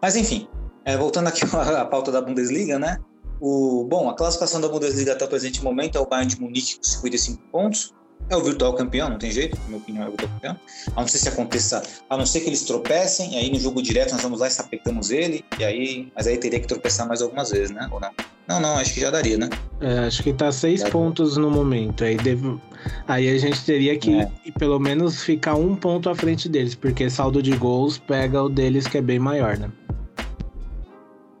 Mas 0.00 0.16
enfim, 0.16 0.48
é, 0.84 0.96
voltando 0.96 1.28
aqui 1.28 1.42
à 1.56 1.84
pauta 1.84 2.10
da 2.10 2.20
Bundesliga, 2.20 2.78
né? 2.78 2.98
O, 3.40 3.84
bom, 3.88 4.08
a 4.08 4.14
classificação 4.14 4.60
da 4.60 4.68
Bundesliga 4.68 5.12
até 5.12 5.24
o 5.24 5.28
presente 5.28 5.62
momento 5.64 5.98
é 5.98 6.00
o 6.00 6.06
Bayern 6.06 6.32
de 6.32 6.40
Munique 6.40 6.76
com 6.76 6.84
55 6.84 7.42
pontos, 7.50 7.92
é 8.28 8.36
o 8.36 8.42
virtual 8.42 8.74
campeão, 8.74 9.10
não 9.10 9.18
tem 9.18 9.30
jeito, 9.30 9.58
na 9.58 9.66
minha 9.66 9.78
opinião 9.78 10.04
é 10.04 10.06
o 10.06 10.10
virtual 10.10 10.30
campeão. 10.32 10.56
A 10.96 11.00
não 11.00 11.08
ser 11.08 11.18
se 11.18 11.28
aconteça, 11.28 11.82
a 12.08 12.16
não 12.16 12.26
ser 12.26 12.40
que 12.40 12.48
eles 12.48 12.62
tropecem, 12.62 13.36
aí 13.36 13.50
no 13.50 13.58
jogo 13.58 13.82
direto 13.82 14.12
nós 14.12 14.22
vamos 14.22 14.40
lá 14.40 14.48
e 14.48 14.50
sapecamos 14.50 15.10
ele, 15.10 15.44
e 15.58 15.64
aí, 15.64 16.12
mas 16.14 16.26
aí 16.26 16.38
teria 16.38 16.60
que 16.60 16.66
tropeçar 16.66 17.06
mais 17.06 17.20
algumas 17.20 17.50
vezes, 17.50 17.70
né? 17.70 17.88
Ou 17.90 18.00
não? 18.00 18.10
Não, 18.48 18.60
não, 18.60 18.76
acho 18.76 18.92
que 18.92 19.00
já 19.00 19.10
daria, 19.10 19.38
né? 19.38 19.48
É, 19.80 20.00
acho 20.00 20.22
que 20.22 20.32
tá 20.32 20.50
seis 20.50 20.80
já 20.80 20.90
pontos 20.90 21.36
no 21.36 21.50
momento. 21.50 22.04
Aí, 22.04 22.16
deve... 22.16 22.58
aí 23.06 23.28
a 23.28 23.38
gente 23.38 23.64
teria 23.64 23.96
que 23.96 24.20
é. 24.20 24.30
pelo 24.58 24.78
menos 24.78 25.22
ficar 25.22 25.54
um 25.54 25.76
ponto 25.76 26.10
à 26.10 26.14
frente 26.14 26.48
deles, 26.48 26.74
porque 26.74 27.08
saldo 27.08 27.42
de 27.42 27.56
gols 27.56 27.98
pega 27.98 28.42
o 28.42 28.48
deles 28.48 28.86
que 28.86 28.98
é 28.98 29.02
bem 29.02 29.18
maior, 29.18 29.56
né? 29.56 29.70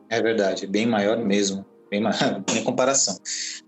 É 0.08 0.20
verdade, 0.22 0.66
bem 0.66 0.86
maior 0.86 1.18
mesmo. 1.18 1.64
Bem 1.90 2.00
maior, 2.00 2.42
em 2.54 2.62
comparação. 2.62 3.16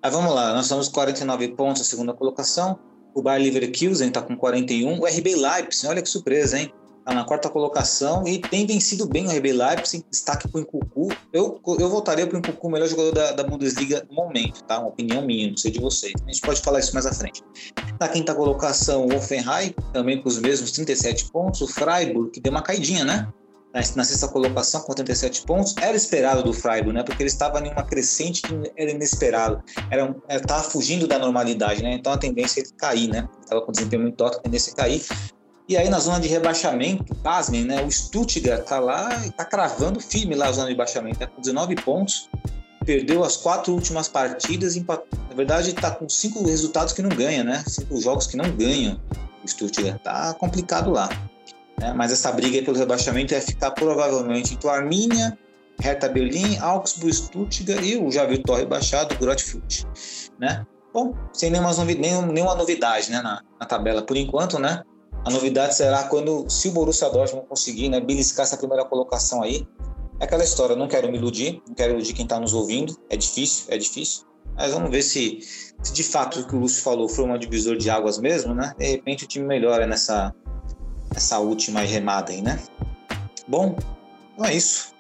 Mas 0.03 0.13
vamos 0.13 0.35
lá, 0.35 0.55
nós 0.55 0.67
estamos 0.67 0.89
49 0.89 1.49
pontos 1.49 1.83
a 1.83 1.85
segunda 1.85 2.13
colocação. 2.13 2.79
O 3.15 3.23
Bayer 3.23 3.43
Leverkusen 3.45 4.09
está 4.09 4.21
com 4.21 4.37
41. 4.37 5.01
O 5.01 5.07
RB 5.07 5.37
Leipzig, 5.37 5.87
olha 5.87 6.03
que 6.03 6.09
surpresa, 6.09 6.59
hein? 6.59 6.73
Está 6.99 7.15
na 7.15 7.25
quarta 7.25 7.51
colocação 7.51 8.27
e 8.27 8.39
tem 8.39 8.67
vencido 8.67 9.07
bem 9.07 9.27
o 9.27 9.31
RB 9.31 9.53
Leipzig, 9.53 10.03
destaque 10.11 10.49
para 10.49 10.59
o 10.59 10.63
Incucu. 10.63 11.15
Eu, 11.33 11.61
eu 11.79 11.89
voltaria 11.91 12.27
para 12.27 12.37
o 12.37 12.39
Incucu, 12.39 12.67
o 12.67 12.71
melhor 12.71 12.89
jogador 12.89 13.13
da, 13.13 13.33
da, 13.33 13.45
Bundesliga 13.45 14.07
no 14.09 14.17
momento, 14.17 14.65
tá? 14.65 14.79
Uma 14.79 14.89
opinião 14.89 15.21
minha, 15.21 15.51
não 15.51 15.57
sei 15.57 15.71
de 15.71 15.79
vocês. 15.79 16.15
A 16.25 16.27
gente 16.27 16.41
pode 16.41 16.63
falar 16.63 16.81
isso 16.81 16.95
mais 16.95 17.05
à 17.05 17.13
frente. 17.13 17.43
Na 18.01 18.09
quinta 18.09 18.35
colocação, 18.35 19.07
o 19.07 19.15
Offenheim, 19.15 19.75
também 19.93 20.23
com 20.23 20.29
os 20.31 20.39
mesmos 20.39 20.73
37 20.73 21.31
pontos. 21.31 21.61
O 21.61 21.69
Freiburg, 21.69 22.31
que 22.31 22.41
deu 22.41 22.51
uma 22.51 22.63
caidinha, 22.63 23.05
né? 23.05 23.29
Na 23.97 24.05
sexta 24.05 24.29
colocação 24.29 24.83
com 24.83 24.95
37 24.95 25.43
pontos. 25.43 25.75
Era 25.81 25.97
esperado 25.97 26.45
do 26.45 26.53
Freiburg, 26.53 26.93
né? 26.93 27.03
Porque 27.03 27.23
ele 27.23 27.29
estava 27.29 27.59
em 27.59 27.71
uma 27.71 27.83
crescente 27.83 28.41
que 28.43 28.73
era 28.77 28.93
inesperado. 28.93 29.63
Era, 29.91 30.15
estava 30.31 30.63
fugindo 30.63 31.09
da 31.09 31.19
normalidade, 31.19 31.83
né? 31.83 31.95
Então 31.95 32.13
a 32.13 32.17
tendência 32.17 32.61
é 32.61 32.65
cair, 32.79 33.09
né? 33.09 33.29
Estava 33.43 33.63
com 33.63 33.73
desempenho 33.73 34.03
muito 34.03 34.23
alto, 34.23 34.39
a 34.39 34.41
tendência 34.41 34.71
é 34.71 34.75
cair. 34.75 35.05
E 35.69 35.77
aí 35.77 35.89
na 35.89 35.99
zona 35.99 36.21
de 36.21 36.29
rebaixamento, 36.29 37.15
pasmem, 37.17 37.65
né? 37.65 37.83
O 37.83 37.91
Stuttgart 37.91 38.65
tá 38.65 38.79
lá 38.79 39.27
e 39.27 39.31
tá 39.31 39.45
cravando 39.45 39.99
firme 39.99 40.37
lá 40.37 40.47
a 40.47 40.53
zona 40.53 40.67
de 40.67 40.73
rebaixamento, 40.73 41.19
tá 41.19 41.27
com 41.27 41.41
19 41.41 41.75
pontos. 41.77 42.29
Perdeu 42.85 43.25
as 43.25 43.37
quatro 43.37 43.73
últimas 43.73 44.09
partidas, 44.09 44.77
na 44.77 45.35
verdade 45.35 45.71
está 45.71 45.91
com 45.91 46.07
cinco 46.07 46.45
resultados 46.45 46.93
que 46.93 47.01
não 47.01 47.09
ganha, 47.09 47.43
né? 47.43 47.65
Cinco 47.67 47.99
jogos 48.01 48.27
que 48.27 48.37
não 48.37 48.55
ganham. 48.55 49.01
O 49.43 49.49
Stuttgart 49.49 50.01
tá 50.03 50.35
complicado 50.35 50.91
lá. 50.91 51.09
Né? 51.81 51.93
Mas 51.93 52.13
essa 52.13 52.31
briga 52.33 52.63
pelo 52.63 52.77
rebaixamento 52.77 53.35
ia 53.35 53.41
ficar 53.41 53.71
provavelmente 53.73 54.55
entre 54.55 54.67
o 54.67 54.71
Arminia, 54.71 55.37
Hertha 55.81 56.09
Berlim, 56.09 56.57
Augsburg, 56.59 57.15
Stuttgart 57.15 57.83
e 57.83 57.97
o 57.97 58.11
já 58.11 58.25
viu 58.25 58.41
rebaixado, 58.57 59.17
Grotfurt, 59.17 59.85
né? 60.39 60.67
Bom, 60.93 61.13
sem 61.33 61.51
nenhuma, 61.51 61.73
novidade, 61.75 62.27
nenhuma 62.33 62.55
novidade 62.55 63.11
né, 63.11 63.21
na, 63.21 63.43
na 63.59 63.67
tabela 63.67 64.03
por 64.03 64.17
enquanto, 64.17 64.59
né? 64.61 64.85
A 65.25 65.31
novidade 65.31 65.75
será 65.75 66.05
quando, 66.05 66.49
se 66.49 66.69
o 66.69 66.73
Borussia 66.73 67.11
Dortmund 67.11 67.47
conseguir 67.49 67.89
né, 67.89 67.99
beliscar 67.99 68.45
essa 68.45 68.57
primeira 68.57 68.85
colocação 68.85 69.43
aí. 69.43 69.67
É 70.21 70.25
aquela 70.25 70.45
história, 70.45 70.77
não 70.77 70.87
quero 70.87 71.11
me 71.11 71.19
iludir, 71.19 71.61
não 71.67 71.75
quero 71.75 71.95
iludir 71.95 72.13
quem 72.13 72.25
está 72.25 72.39
nos 72.39 72.53
ouvindo. 72.53 72.97
É 73.11 73.17
difícil, 73.17 73.65
é 73.69 73.79
difícil. 73.79 74.25
Mas 74.55 74.73
vamos 74.73 74.91
ver 74.91 75.03
se, 75.03 75.41
se 75.83 75.93
de 75.93 76.05
fato 76.05 76.41
o 76.41 76.47
que 76.47 76.55
o 76.55 76.59
Lúcio 76.61 76.83
falou 76.83 77.09
foi 77.09 77.25
uma 77.25 77.39
divisor 77.39 77.77
de 77.77 77.91
águas 77.91 78.19
mesmo, 78.19 78.55
né? 78.55 78.73
De 78.79 78.87
repente 78.87 79.25
o 79.25 79.27
time 79.27 79.45
melhora 79.45 79.87
nessa, 79.87 80.33
nessa 81.15 81.39
última 81.39 81.81
remada 81.81 82.33
aí, 82.33 82.43
né? 82.43 82.61
Bom, 83.49 83.77
então 84.35 84.45
é 84.45 84.55
isso. 84.55 84.93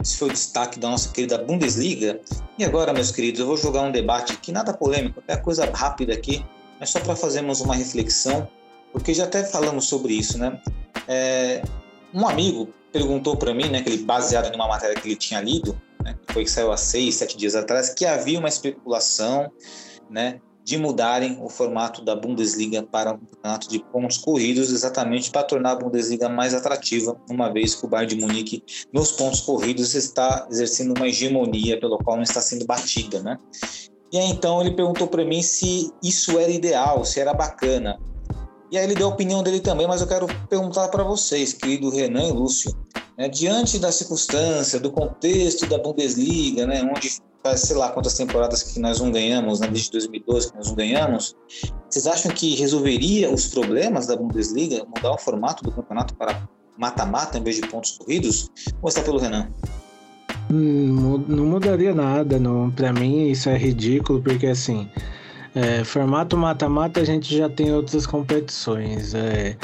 Esse 0.00 0.16
foi 0.16 0.28
o 0.28 0.32
destaque 0.32 0.78
da 0.78 0.88
nossa 0.88 1.10
querida 1.10 1.36
Bundesliga. 1.36 2.20
E 2.56 2.64
agora, 2.64 2.92
meus 2.92 3.10
queridos, 3.10 3.40
eu 3.40 3.46
vou 3.46 3.56
jogar 3.56 3.82
um 3.82 3.92
debate 3.92 4.32
aqui, 4.32 4.52
nada 4.52 4.72
polêmico, 4.72 5.20
até 5.20 5.36
coisa 5.36 5.70
rápida 5.70 6.14
aqui, 6.14 6.44
mas 6.80 6.90
só 6.90 7.00
para 7.00 7.16
fazermos 7.16 7.60
uma 7.60 7.74
reflexão 7.74 8.48
porque 8.96 9.12
já 9.12 9.24
até 9.24 9.44
falamos 9.44 9.86
sobre 9.86 10.14
isso, 10.14 10.38
né? 10.38 10.58
É, 11.06 11.62
um 12.14 12.26
amigo 12.26 12.72
perguntou 12.90 13.36
para 13.36 13.52
mim, 13.52 13.68
né, 13.68 13.82
que 13.82 13.90
ele, 13.90 14.02
baseado 14.02 14.50
numa 14.50 14.66
matéria 14.66 14.96
que 14.96 15.08
ele 15.08 15.16
tinha 15.16 15.38
lido, 15.38 15.78
né, 16.02 16.16
que 16.26 16.32
foi 16.32 16.44
que 16.44 16.50
saiu 16.50 16.72
há 16.72 16.78
seis, 16.78 17.16
sete 17.16 17.36
dias 17.36 17.54
atrás, 17.54 17.90
que 17.90 18.06
havia 18.06 18.38
uma 18.38 18.48
especulação, 18.48 19.52
né, 20.08 20.40
de 20.66 20.76
mudarem 20.76 21.38
o 21.40 21.48
formato 21.48 22.02
da 22.02 22.16
Bundesliga 22.16 22.82
para 22.82 23.12
um 23.12 23.18
campeonato 23.18 23.68
de 23.68 23.78
pontos 23.78 24.18
corridos, 24.18 24.72
exatamente 24.72 25.30
para 25.30 25.44
tornar 25.44 25.70
a 25.70 25.76
Bundesliga 25.76 26.28
mais 26.28 26.54
atrativa, 26.54 27.16
uma 27.30 27.52
vez 27.52 27.76
que 27.76 27.86
o 27.86 27.88
Bayern 27.88 28.16
de 28.16 28.20
Munique, 28.20 28.64
nos 28.92 29.12
pontos 29.12 29.42
corridos, 29.42 29.94
está 29.94 30.44
exercendo 30.50 30.92
uma 30.98 31.06
hegemonia 31.06 31.78
pelo 31.78 31.96
qual 31.98 32.16
não 32.16 32.24
está 32.24 32.40
sendo 32.40 32.66
batida, 32.66 33.22
né? 33.22 33.38
E 34.10 34.18
aí, 34.18 34.28
então 34.28 34.60
ele 34.60 34.72
perguntou 34.72 35.06
para 35.06 35.24
mim 35.24 35.40
se 35.40 35.92
isso 36.02 36.36
era 36.36 36.50
ideal, 36.50 37.04
se 37.04 37.20
era 37.20 37.32
bacana. 37.32 37.96
E 38.68 38.76
aí 38.76 38.82
ele 38.82 38.96
deu 38.96 39.06
a 39.06 39.10
opinião 39.10 39.44
dele 39.44 39.60
também, 39.60 39.86
mas 39.86 40.00
eu 40.00 40.08
quero 40.08 40.26
perguntar 40.48 40.88
para 40.88 41.04
vocês, 41.04 41.52
querido 41.52 41.90
Renan 41.90 42.26
e 42.26 42.32
Lúcio, 42.32 42.76
né, 43.16 43.28
diante 43.28 43.78
da 43.78 43.92
circunstância, 43.92 44.80
do 44.80 44.90
contexto 44.90 45.64
da 45.66 45.78
Bundesliga, 45.78 46.66
né, 46.66 46.82
onde 46.82 47.20
faz 47.46 47.60
sei 47.60 47.76
lá 47.76 47.90
quantas 47.90 48.14
temporadas 48.14 48.62
que 48.62 48.80
nós 48.80 49.00
não 49.00 49.10
ganhamos, 49.10 49.60
né, 49.60 49.68
desde 49.68 49.90
2012 49.92 50.50
que 50.50 50.56
nós 50.56 50.68
não 50.68 50.74
ganhamos, 50.74 51.36
vocês 51.88 52.06
acham 52.06 52.32
que 52.32 52.56
resolveria 52.56 53.32
os 53.32 53.46
problemas 53.48 54.06
da 54.06 54.16
Bundesliga 54.16 54.84
mudar 54.84 55.12
o 55.12 55.18
formato 55.18 55.62
do 55.62 55.70
campeonato 55.70 56.14
para 56.14 56.48
mata-mata 56.76 57.38
em 57.38 57.42
vez 57.42 57.56
de 57.56 57.66
pontos 57.68 57.96
corridos? 57.98 58.50
Vou 58.72 58.80
começar 58.82 59.02
pelo 59.02 59.18
Renan. 59.18 59.48
Hum, 60.50 61.24
não 61.26 61.46
mudaria 61.46 61.94
nada, 61.94 62.38
não. 62.38 62.70
Para 62.70 62.92
mim 62.92 63.30
isso 63.30 63.48
é 63.48 63.56
ridículo, 63.56 64.20
porque 64.20 64.46
assim, 64.46 64.88
é, 65.54 65.82
formato 65.84 66.36
mata-mata 66.36 67.00
a 67.00 67.04
gente 67.04 67.36
já 67.36 67.48
tem 67.48 67.72
outras 67.72 68.06
competições. 68.06 69.14
É, 69.14 69.56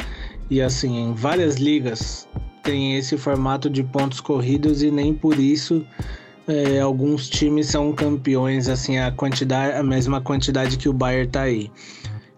e 0.51 0.61
assim, 0.61 0.99
em 0.99 1.15
várias 1.15 1.57
ligas 1.57 2.29
tem 2.63 2.97
esse 2.97 3.17
formato 3.17 3.69
de 3.69 3.83
pontos 3.83 4.21
corridos 4.21 4.83
e 4.83 4.91
nem 4.91 5.13
por 5.13 5.39
isso 5.39 5.85
é, 6.49 6.81
alguns 6.81 7.29
times 7.29 7.67
são 7.67 7.93
campeões, 7.93 8.69
assim, 8.69 8.99
a 8.99 9.13
quantidade, 9.13 9.77
a 9.77 9.83
mesma 9.83 10.21
quantidade 10.21 10.77
que 10.77 10.89
o 10.89 10.93
Bayern 10.93 11.31
tá 11.31 11.43
aí. 11.43 11.71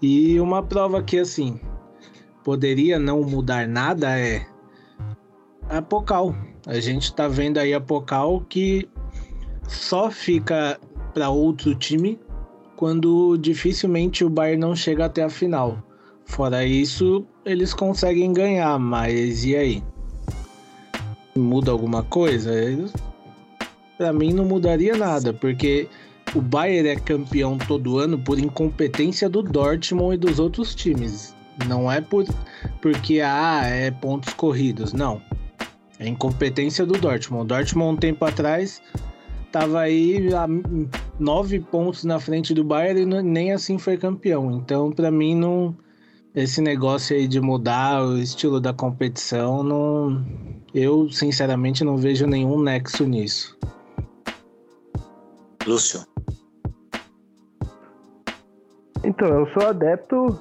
E 0.02 0.38
uma 0.38 0.62
prova 0.62 1.02
que 1.02 1.18
assim 1.18 1.58
poderia 2.44 2.98
não 2.98 3.22
mudar 3.22 3.66
nada 3.66 4.18
é 4.18 4.46
a 5.68 5.80
Pocal. 5.80 6.36
A 6.66 6.78
gente 6.78 7.14
tá 7.14 7.26
vendo 7.26 7.58
aí 7.58 7.72
a 7.72 7.80
Pocal 7.80 8.44
que 8.48 8.88
só 9.66 10.10
fica 10.10 10.78
para 11.14 11.30
outro 11.30 11.74
time 11.74 12.20
quando 12.76 13.38
dificilmente 13.38 14.24
o 14.24 14.30
Bayern 14.30 14.60
não 14.60 14.76
chega 14.76 15.06
até 15.06 15.24
a 15.24 15.30
final. 15.30 15.82
Fora 16.26 16.64
isso, 16.64 17.24
eles 17.44 17.72
conseguem 17.72 18.32
ganhar, 18.32 18.78
mas 18.78 19.44
e 19.44 19.56
aí? 19.56 19.82
Muda 21.36 21.70
alguma 21.70 22.02
coisa? 22.02 22.52
Para 23.96 24.12
mim 24.12 24.32
não 24.32 24.44
mudaria 24.44 24.96
nada, 24.96 25.32
porque 25.32 25.88
o 26.34 26.40
Bayern 26.40 26.88
é 26.88 26.96
campeão 26.96 27.56
todo 27.58 27.98
ano 27.98 28.18
por 28.18 28.38
incompetência 28.38 29.28
do 29.28 29.42
Dortmund 29.42 30.14
e 30.14 30.18
dos 30.18 30.38
outros 30.38 30.74
times. 30.74 31.34
Não 31.68 31.90
é 31.90 32.00
por 32.00 32.24
porque 32.80 33.20
ah, 33.20 33.62
é 33.64 33.90
pontos 33.90 34.34
corridos, 34.34 34.92
não. 34.92 35.22
É 35.98 36.08
incompetência 36.08 36.84
do 36.84 36.98
Dortmund. 36.98 37.44
O 37.44 37.46
Dortmund 37.46 37.94
um 37.94 37.96
tempo 37.96 38.24
atrás 38.24 38.82
tava 39.52 39.80
aí 39.80 40.34
a 40.34 40.46
nove 41.20 41.60
pontos 41.60 42.04
na 42.04 42.18
frente 42.18 42.52
do 42.52 42.64
Bayern 42.64 43.02
e 43.02 43.22
nem 43.22 43.52
assim 43.52 43.78
foi 43.78 43.96
campeão. 43.96 44.50
Então, 44.50 44.90
para 44.90 45.12
mim, 45.12 45.36
não 45.36 45.76
esse 46.34 46.60
negócio 46.60 47.14
aí 47.14 47.28
de 47.28 47.40
mudar 47.40 48.04
o 48.04 48.18
estilo 48.18 48.60
da 48.60 48.72
competição, 48.72 49.62
não, 49.62 50.26
eu 50.74 51.08
sinceramente 51.08 51.84
não 51.84 51.96
vejo 51.96 52.26
nenhum 52.26 52.60
nexo 52.60 53.06
nisso. 53.06 53.56
Lúcio. 55.66 56.00
Então, 59.04 59.28
eu 59.28 59.46
sou 59.52 59.68
adepto 59.68 60.40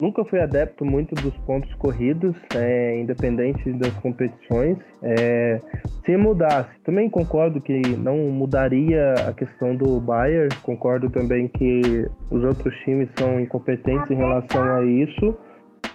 nunca 0.00 0.24
fui 0.24 0.40
adepto 0.40 0.84
muito 0.84 1.14
dos 1.14 1.34
pontos 1.38 1.72
corridos, 1.74 2.36
é, 2.54 3.00
independente 3.00 3.72
das 3.74 3.92
competições. 3.94 4.78
É, 5.02 5.60
se 6.04 6.16
mudasse, 6.16 6.70
também 6.84 7.08
concordo 7.08 7.60
que 7.60 7.80
não 7.96 8.16
mudaria 8.30 9.14
a 9.28 9.32
questão 9.32 9.74
do 9.74 10.00
Bayern, 10.00 10.54
concordo 10.62 11.08
também 11.10 11.48
que 11.48 12.06
os 12.30 12.44
outros 12.44 12.74
times 12.84 13.08
são 13.18 13.40
incompetentes 13.40 14.10
em 14.10 14.16
relação 14.16 14.62
a 14.62 14.84
isso. 14.84 15.36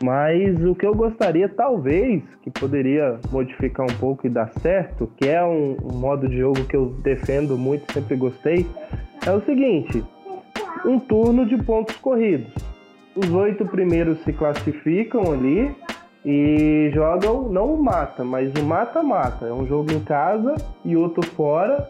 Mas 0.02 0.64
o 0.64 0.74
que 0.74 0.86
eu 0.86 0.96
gostaria, 0.96 1.50
talvez, 1.50 2.24
que 2.42 2.50
poderia 2.50 3.20
modificar 3.32 3.86
um 3.86 3.96
pouco 4.00 4.26
e 4.26 4.30
dar 4.30 4.50
certo, 4.62 5.12
que 5.18 5.28
é 5.28 5.44
um, 5.44 5.76
um 5.84 5.98
modo 5.98 6.28
de 6.28 6.38
jogo 6.38 6.64
que 6.66 6.76
eu 6.76 6.88
defendo 7.04 7.58
muito, 7.58 7.92
sempre 7.92 8.16
gostei, 8.16 8.66
é 9.26 9.32
o 9.32 9.42
seguinte: 9.42 10.04
um 10.86 11.00
turno 11.00 11.46
de 11.46 11.58
pontos 11.64 11.98
corridos 11.98 12.70
os 13.16 13.32
oito 13.32 13.66
primeiros 13.66 14.20
se 14.24 14.32
classificam 14.32 15.32
ali 15.32 15.76
e 16.26 16.90
jogam 16.94 17.50
não 17.50 17.74
o 17.74 17.84
mata, 17.84 18.24
mas 18.24 18.52
o 18.54 18.64
mata-mata. 18.64 19.46
É 19.46 19.54
um 19.54 19.66
jogo 19.66 19.92
em 19.92 20.00
casa 20.00 20.56
e 20.86 20.96
outro 20.96 21.26
fora. 21.32 21.88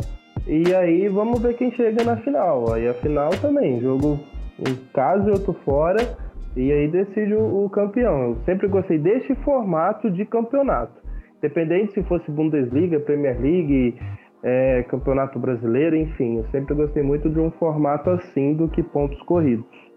E 0.48 0.74
aí 0.74 1.08
vamos 1.08 1.40
ver 1.40 1.56
quem 1.56 1.72
chega 1.72 2.04
na 2.04 2.18
final. 2.18 2.74
Aí 2.74 2.88
a 2.88 2.94
final 2.96 3.30
também, 3.42 3.80
jogo 3.80 4.20
em 4.60 4.76
casa 4.94 5.30
e 5.30 5.32
outro 5.32 5.54
fora. 5.66 6.18
E 6.56 6.72
aí 6.72 6.88
decide 6.88 7.34
o, 7.34 7.66
o 7.66 7.70
campeão. 7.70 8.30
Eu 8.30 8.38
sempre 8.46 8.68
gostei 8.68 8.98
deste 8.98 9.36
formato 9.36 10.10
de 10.10 10.26
campeonato. 10.26 11.00
Independente 11.38 11.94
se 11.94 12.04
fosse 12.04 12.30
Bundesliga, 12.30 13.00
Premier 13.00 13.40
League, 13.40 13.98
é, 14.44 14.84
Campeonato 14.84 15.40
Brasileiro, 15.40 15.96
enfim, 15.96 16.38
eu 16.38 16.46
sempre 16.52 16.76
gostei 16.76 17.04
muito 17.04 17.30
de 17.30 17.40
um 17.40 17.52
formato 17.52 18.10
assim 18.10 18.54
do 18.56 18.68
que 18.68 18.84
pontos 18.84 19.22
corridos 19.24 19.90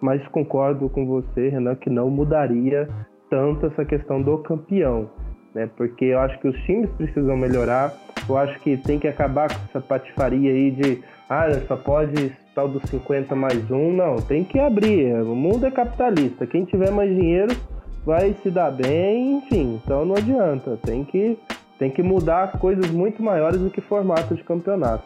mas 0.00 0.26
concordo 0.28 0.88
com 0.88 1.06
você, 1.06 1.50
Renan, 1.50 1.74
que 1.74 1.90
não 1.90 2.10
mudaria 2.10 2.88
tanto 3.28 3.66
essa 3.66 3.84
questão 3.84 4.22
do 4.22 4.38
campeão, 4.38 5.10
né? 5.54 5.68
Porque 5.76 6.06
eu 6.06 6.18
acho 6.18 6.38
que 6.40 6.48
os 6.48 6.56
times 6.62 6.90
precisam 6.92 7.36
melhorar. 7.36 7.92
Eu 8.28 8.36
acho 8.36 8.58
que 8.60 8.76
tem 8.76 8.98
que 8.98 9.06
acabar 9.06 9.48
com 9.48 9.60
essa 9.66 9.80
patifaria 9.80 10.50
aí 10.50 10.70
de 10.70 11.02
ah, 11.28 11.48
só 11.66 11.76
pode 11.76 12.32
tal 12.54 12.68
dos 12.68 12.82
50 12.90 13.34
mais 13.34 13.70
um. 13.70 13.92
Não, 13.92 14.16
tem 14.16 14.44
que 14.44 14.58
abrir. 14.58 15.14
O 15.22 15.34
mundo 15.34 15.66
é 15.66 15.70
capitalista. 15.70 16.46
Quem 16.46 16.64
tiver 16.64 16.90
mais 16.90 17.14
dinheiro 17.14 17.56
vai 18.04 18.34
se 18.42 18.50
dar 18.50 18.70
bem, 18.70 19.38
enfim. 19.38 19.80
Então 19.82 20.04
não 20.04 20.16
adianta. 20.16 20.78
Tem 20.84 21.04
que, 21.04 21.38
tem 21.78 21.90
que 21.90 22.02
mudar 22.02 22.58
coisas 22.58 22.90
muito 22.90 23.22
maiores 23.22 23.60
do 23.60 23.70
que 23.70 23.80
formato 23.80 24.34
de 24.34 24.42
campeonato. 24.42 25.04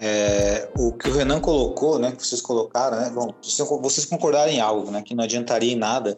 É, 0.00 0.68
o 0.78 0.92
que 0.92 1.08
o 1.08 1.12
Renan 1.12 1.40
colocou, 1.40 1.98
né, 1.98 2.12
que 2.12 2.24
vocês 2.24 2.40
colocaram, 2.40 3.00
né, 3.00 3.10
bom, 3.12 3.34
vocês 3.82 4.04
concordarem 4.04 4.58
em 4.58 4.60
algo, 4.60 4.92
né, 4.92 5.02
que 5.02 5.12
não 5.12 5.24
adiantaria 5.24 5.72
em 5.72 5.76
nada 5.76 6.16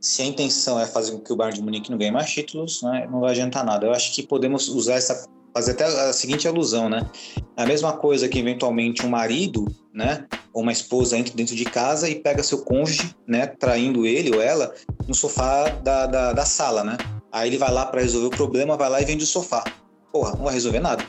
se 0.00 0.22
a 0.22 0.24
intenção 0.24 0.78
é 0.78 0.86
fazer 0.86 1.12
com 1.12 1.18
que 1.18 1.32
o 1.32 1.36
Bayern 1.36 1.58
de 1.58 1.64
Munique 1.64 1.90
não 1.90 1.98
ganhe 1.98 2.12
mais 2.12 2.30
títulos, 2.30 2.82
né, 2.82 3.08
não 3.10 3.20
vai 3.20 3.32
adiantar 3.32 3.64
nada. 3.64 3.86
Eu 3.86 3.92
acho 3.92 4.14
que 4.14 4.22
podemos 4.22 4.68
usar 4.68 4.94
essa 4.94 5.26
fazer 5.56 5.72
até 5.72 5.84
a 5.86 6.12
seguinte 6.12 6.46
alusão, 6.46 6.90
né? 6.90 7.08
A 7.56 7.64
mesma 7.64 7.94
coisa 7.94 8.28
que 8.28 8.38
eventualmente 8.38 9.06
um 9.06 9.08
marido, 9.08 9.64
né, 9.92 10.26
ou 10.52 10.62
uma 10.62 10.70
esposa 10.70 11.16
entra 11.16 11.34
dentro 11.34 11.56
de 11.56 11.64
casa 11.64 12.10
e 12.10 12.16
pega 12.16 12.42
seu 12.42 12.58
cônjuge, 12.58 13.16
né, 13.26 13.46
traindo 13.46 14.04
ele 14.04 14.36
ou 14.36 14.42
ela 14.42 14.74
no 15.08 15.14
sofá 15.14 15.70
da, 15.82 16.04
da, 16.04 16.32
da 16.34 16.44
sala, 16.44 16.84
né? 16.84 16.98
Aí 17.32 17.48
ele 17.48 17.56
vai 17.56 17.72
lá 17.72 17.86
para 17.86 18.02
resolver 18.02 18.26
o 18.26 18.30
problema, 18.30 18.76
vai 18.76 18.90
lá 18.90 19.00
e 19.00 19.06
vende 19.06 19.24
o 19.24 19.26
sofá. 19.26 19.64
Porra, 20.12 20.32
não 20.36 20.44
vai 20.44 20.52
resolver 20.52 20.80
nada. 20.80 21.02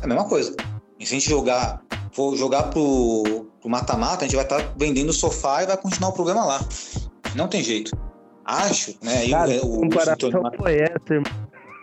É 0.00 0.04
a 0.04 0.06
mesma 0.06 0.28
coisa. 0.28 0.54
E 1.00 1.04
se 1.04 1.16
a 1.16 1.18
gente 1.18 1.28
jogar, 1.28 1.82
for 2.12 2.36
jogar 2.36 2.70
pro 2.70 3.50
mata-mata, 3.64 4.24
a 4.24 4.28
gente 4.28 4.36
vai 4.36 4.44
estar 4.44 4.62
tá 4.62 4.74
vendendo 4.76 5.08
o 5.08 5.12
sofá 5.12 5.64
e 5.64 5.66
vai 5.66 5.76
continuar 5.76 6.10
o 6.10 6.14
problema 6.14 6.44
lá. 6.44 6.60
Não 7.34 7.48
tem 7.48 7.64
jeito. 7.64 7.90
Acho, 8.44 8.96
né? 9.02 9.28
Cara, 9.28 9.50
o, 9.64 9.78
o 9.78 9.80
comparação 9.80 10.30
foi 10.56 10.78
essa, 10.78 11.14
irmão. 11.14 11.41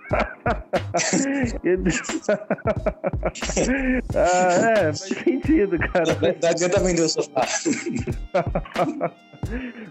ah, 4.16 4.80
é, 4.80 4.86
faz 4.86 4.99
sentido, 4.99 5.78
cara. 5.93 6.16
Da 6.39 6.49
adianta 6.49 6.80
vender 6.80 7.03
o 7.03 7.10
sofá. 7.10 7.47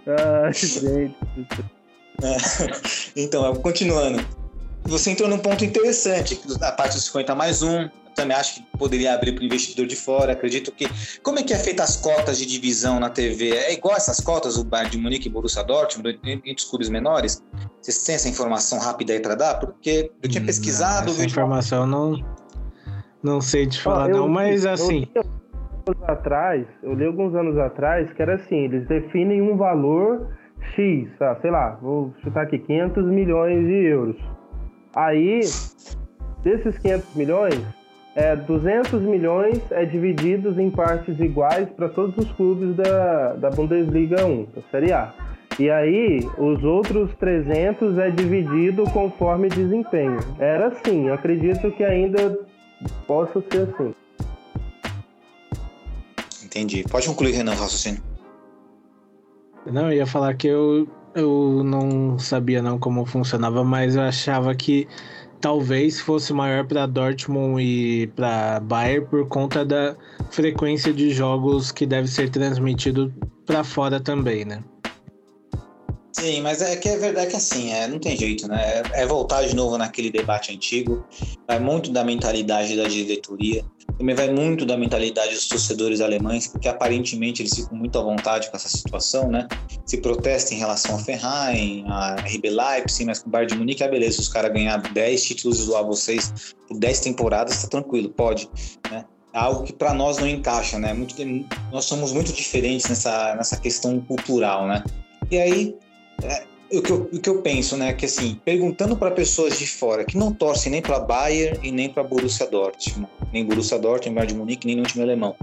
ah, 0.07 0.51
gente. 0.51 1.15
É. 2.23 2.37
Então, 3.17 3.55
continuando. 3.57 4.25
Você 4.85 5.11
entrou 5.11 5.29
num 5.29 5.39
ponto 5.39 5.65
interessante, 5.65 6.41
a 6.63 6.71
parte 6.73 6.95
dos 6.95 7.05
50 7.05 7.35
mais 7.35 7.63
um, 7.63 7.89
também 8.19 8.37
acho 8.37 8.57
que 8.57 8.79
poderia 8.79 9.15
abrir 9.15 9.33
para 9.33 9.43
o 9.43 9.45
investidor 9.45 9.87
de 9.87 9.95
fora. 9.95 10.33
Acredito 10.33 10.73
que. 10.73 10.87
Como 11.23 11.39
é 11.39 11.43
que 11.43 11.53
é 11.53 11.57
feita 11.57 11.85
as 11.85 11.97
cotas 11.97 12.37
de 12.37 12.47
divisão 12.47 12.99
na 12.99 13.09
TV? 13.09 13.51
É 13.51 13.73
igual 13.73 13.97
essas 13.97 14.21
cotas, 14.21 14.57
o 14.57 14.65
Bayern 14.65 14.91
de 14.91 14.99
Munique 14.99 15.29
e 15.29 15.31
Borussia 15.31 15.63
Dortmund, 15.63 16.19
entre 16.25 16.55
os 16.55 16.65
clubes 16.65 16.89
menores? 16.89 17.43
Vocês 17.81 18.05
têm 18.05 18.17
essa 18.17 18.29
informação 18.29 18.79
rápida 18.81 19.13
aí 19.13 19.21
para 19.21 19.37
dar? 19.37 19.55
Porque 19.61 20.11
eu 20.21 20.29
tinha 20.29 20.45
pesquisado. 20.45 21.07
Não, 21.07 21.13
essa 21.13 21.25
informação 21.25 21.87
não, 21.87 22.25
não 23.23 23.41
sei 23.41 23.67
te 23.69 23.81
falar, 23.81 24.11
eu, 24.11 24.17
não, 24.17 24.29
mas 24.29 24.67
assim. 24.67 25.07
Eu 25.15 25.23
li, 25.23 25.99
atrás, 26.09 26.67
eu 26.83 26.95
li 26.95 27.07
alguns 27.07 27.35
anos 27.37 27.57
atrás 27.57 28.13
que 28.13 28.21
era 28.21 28.35
assim: 28.35 28.65
eles 28.65 28.87
definem 28.89 29.41
um 29.41 29.57
valor 29.57 30.29
X, 30.75 31.09
ah, 31.21 31.37
sei 31.41 31.53
lá, 31.53 31.79
vou 31.81 32.13
chutar 32.25 32.43
aqui, 32.43 32.59
500 32.59 33.05
milhões 33.07 33.65
de 33.65 33.85
euros. 33.87 34.17
Aí, 34.97 35.41
desses 36.43 36.77
500 36.79 37.15
milhões, 37.15 37.78
é, 38.19 38.35
200 38.35 39.01
milhões 39.03 39.61
é 39.71 39.85
divididos 39.85 40.59
em 40.59 40.69
partes 40.71 41.21
iguais 41.21 41.69
para 41.77 41.89
todos 41.89 42.19
os 42.19 42.33
clubes 42.33 42.75
da, 42.75 43.35
da 43.35 43.49
Bundesliga 43.49 44.27
1, 44.27 44.49
da 44.57 44.63
Série 44.73 44.93
A. 44.93 45.15
E 45.57 45.71
aí, 45.71 46.29
os 46.37 46.65
outros 46.65 47.15
300 47.21 47.97
é 47.97 48.11
dividido 48.11 48.83
conforme 48.91 49.49
desempenho. 49.49 50.19
Era 50.41 50.67
assim, 50.67 51.07
eu 51.07 51.15
acredito 51.15 51.71
que 51.71 51.85
ainda 51.85 52.41
possa 53.07 53.41
ser 53.53 53.69
assim. 53.69 53.95
Entendi. 56.45 56.85
Pode 56.91 57.07
concluir, 57.07 57.33
Renan, 57.33 57.53
o 57.53 57.57
raciocínio. 57.57 58.03
Não, 59.65 59.93
eu 59.93 59.99
ia 59.99 60.07
falar 60.07 60.35
que 60.35 60.49
eu, 60.49 60.89
eu 61.15 61.63
não 61.65 62.19
sabia 62.19 62.61
não 62.61 62.81
como 62.81 63.07
funcionava, 63.07 63.63
mas 63.63 63.95
eu 63.95 64.03
achava 64.03 64.53
que 64.57 64.89
talvez 65.41 66.01
fosse 66.01 66.33
maior 66.33 66.67
para 66.67 66.87
Dortmund 66.87 67.63
e 67.63 68.07
para 68.09 68.61
Bayern 68.61 69.07
por 69.07 69.27
conta 69.29 69.65
da 69.65 69.97
frequência 70.31 70.93
de 70.93 71.11
jogos 71.11 71.73
que 71.73 71.87
deve 71.87 72.09
ser 72.09 72.31
transmitido 72.31 73.13
para 73.47 73.65
fora 73.65 74.01
também, 74.01 74.45
né? 74.45 74.63
Sim, 76.19 76.41
mas 76.41 76.61
é 76.61 76.75
que 76.75 76.89
é 76.89 76.97
verdade 76.97 77.31
que 77.31 77.37
assim, 77.37 77.73
é, 77.73 77.87
não 77.87 78.01
tem 78.01 78.17
jeito, 78.17 78.49
né? 78.49 78.83
É, 78.93 79.03
é 79.03 79.07
voltar 79.07 79.47
de 79.47 79.55
novo 79.55 79.79
naquele 79.79 80.11
debate 80.11 80.53
antigo, 80.53 81.07
vai 81.47 81.61
muito 81.61 81.93
da 81.93 82.03
mentalidade 82.03 82.77
da 82.77 82.89
diretoria, 82.89 83.65
também 83.97 84.17
vai 84.17 84.29
muito 84.29 84.67
da 84.67 84.77
mentalidade 84.77 85.35
dos 85.35 85.47
torcedores 85.47 86.01
alemães, 86.01 86.49
porque 86.49 86.67
aparentemente 86.67 87.41
eles 87.41 87.55
ficam 87.55 87.79
muito 87.79 87.97
à 87.97 88.03
vontade 88.03 88.51
com 88.51 88.57
essa 88.57 88.69
situação, 88.69 89.31
né? 89.31 89.47
Se 89.87 89.99
protestam 89.99 90.57
em 90.57 90.61
relação 90.61 90.97
a 90.97 90.99
Ferrari, 90.99 91.85
a 91.87 92.17
RB 92.17 92.51
Leipzig, 92.51 93.05
mas 93.05 93.21
com 93.21 93.29
o 93.29 93.31
Bayern 93.31 93.53
de 93.53 93.59
Munique, 93.59 93.85
é 93.85 93.89
beleza, 93.89 94.17
se 94.17 94.23
os 94.23 94.29
caras 94.29 94.53
ganhar 94.53 94.77
10 94.77 95.25
títulos 95.25 95.61
e 95.61 95.63
zoar 95.63 95.87
vocês 95.87 96.57
por 96.67 96.81
10 96.81 96.99
temporadas, 96.99 97.63
tá 97.63 97.69
tranquilo, 97.69 98.09
pode, 98.09 98.51
né? 98.91 99.05
É 99.33 99.39
algo 99.39 99.63
que 99.63 99.73
para 99.73 99.95
nós 99.95 100.19
não 100.19 100.27
encaixa, 100.27 100.81
né? 100.81 100.93
Muito, 100.93 101.15
nós 101.71 101.85
somos 101.85 102.13
muito 102.13 102.33
diferentes 102.33 102.89
nessa, 102.89 103.37
nessa 103.37 103.57
questão 103.57 104.01
cultural, 104.01 104.67
né? 104.67 104.83
E 105.31 105.39
aí, 105.39 105.77
é, 106.23 106.45
o, 106.73 106.83
que 106.83 106.91
eu, 106.91 107.09
o 107.13 107.21
que 107.21 107.29
eu 107.29 107.43
penso, 107.43 107.77
né, 107.77 107.93
que 107.93 108.07
assim, 108.07 108.41
perguntando 108.45 108.97
para 108.97 109.11
pessoas 109.11 109.59
de 109.59 109.67
fora 109.67 110.05
que 110.05 110.17
não 110.17 110.33
torcem 110.33 110.71
nem 110.73 110.83
para 110.83 110.99
Bayern 110.99 111.59
e 111.63 111.71
nem 111.71 111.89
para 111.89 112.03
Borussia 112.03 112.47
Dortmund, 112.47 113.09
nem 113.33 113.45
Borussia 113.45 113.79
Dortmund, 113.79 114.15
Bayern 114.15 114.33
de 114.33 114.39
Munique, 114.39 114.67
nem 114.67 114.77
no 114.77 114.83
time 114.83 115.05
alemão. 115.05 115.35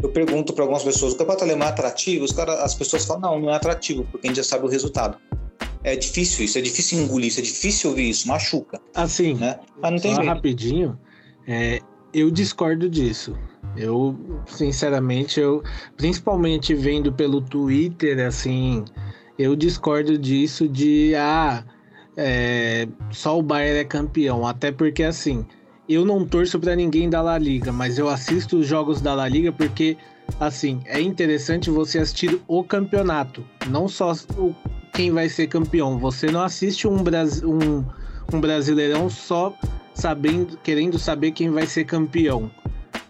Eu 0.00 0.10
pergunto 0.10 0.52
para 0.52 0.62
algumas 0.62 0.84
pessoas, 0.84 1.14
o 1.14 1.16
campeonato 1.16 1.44
alemão 1.44 1.66
é 1.66 1.70
atrativo? 1.70 2.24
Os 2.24 2.32
cara, 2.32 2.62
as 2.62 2.74
pessoas 2.74 3.04
falam, 3.04 3.22
não, 3.22 3.40
não 3.40 3.50
é 3.50 3.56
atrativo, 3.56 4.06
porque 4.10 4.28
a 4.28 4.30
gente 4.30 4.36
já 4.36 4.44
sabe 4.44 4.64
o 4.64 4.68
resultado. 4.68 5.18
É 5.82 5.96
difícil 5.96 6.44
isso, 6.44 6.58
é 6.58 6.60
difícil 6.60 6.98
engolir 7.00 7.28
isso, 7.28 7.40
é 7.40 7.42
difícil 7.42 7.90
ouvir 7.90 8.10
isso, 8.10 8.28
machuca. 8.28 8.80
Assim, 8.94 9.34
né? 9.34 9.58
Mas 9.80 9.90
não 9.92 9.98
tem 9.98 10.14
só 10.14 10.22
rapidinho, 10.22 10.98
é, 11.46 11.80
eu 12.12 12.30
discordo 12.30 12.88
disso. 12.88 13.36
Eu, 13.76 14.16
sinceramente, 14.46 15.40
eu, 15.40 15.62
principalmente 15.96 16.74
vendo 16.74 17.12
pelo 17.12 17.40
Twitter, 17.40 18.26
assim, 18.26 18.84
eu 19.38 19.54
discordo 19.54 20.18
disso 20.18 20.68
de 20.68 21.14
ah, 21.14 21.64
é, 22.16 22.88
só 23.10 23.38
o 23.38 23.42
Bayern 23.42 23.78
é 23.78 23.84
campeão, 23.84 24.46
até 24.46 24.72
porque 24.72 25.04
assim, 25.04 25.46
eu 25.88 26.04
não 26.04 26.26
torço 26.26 26.58
para 26.58 26.74
ninguém 26.74 27.08
da 27.08 27.22
La 27.22 27.38
Liga, 27.38 27.70
mas 27.70 27.98
eu 27.98 28.08
assisto 28.08 28.58
os 28.58 28.66
jogos 28.66 29.00
da 29.00 29.14
La 29.14 29.28
Liga 29.28 29.52
porque 29.52 29.96
assim, 30.40 30.80
é 30.84 31.00
interessante 31.00 31.70
você 31.70 31.98
assistir 31.98 32.40
o 32.48 32.64
campeonato, 32.64 33.44
não 33.68 33.88
só 33.88 34.12
o, 34.36 34.54
quem 34.92 35.12
vai 35.12 35.28
ser 35.28 35.46
campeão. 35.46 35.98
Você 35.98 36.26
não 36.30 36.42
assiste 36.42 36.88
um, 36.88 36.96
um, 36.96 37.84
um 38.32 38.40
brasileirão 38.40 39.08
só 39.08 39.54
sabendo, 39.94 40.58
querendo 40.58 40.98
saber 40.98 41.30
quem 41.30 41.50
vai 41.50 41.66
ser 41.66 41.84
campeão. 41.84 42.50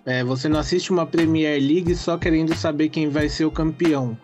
É, 0.05 0.23
você 0.25 0.49
não 0.49 0.59
assiste 0.59 0.91
uma 0.91 1.07
Premier 1.07 1.61
League 1.61 1.95
só 1.95 2.17
querendo 2.17 2.55
saber 2.55 2.89
quem 2.89 3.09
vai 3.09 3.29
ser 3.29 3.45
o 3.45 3.51
campeão. 3.51 4.17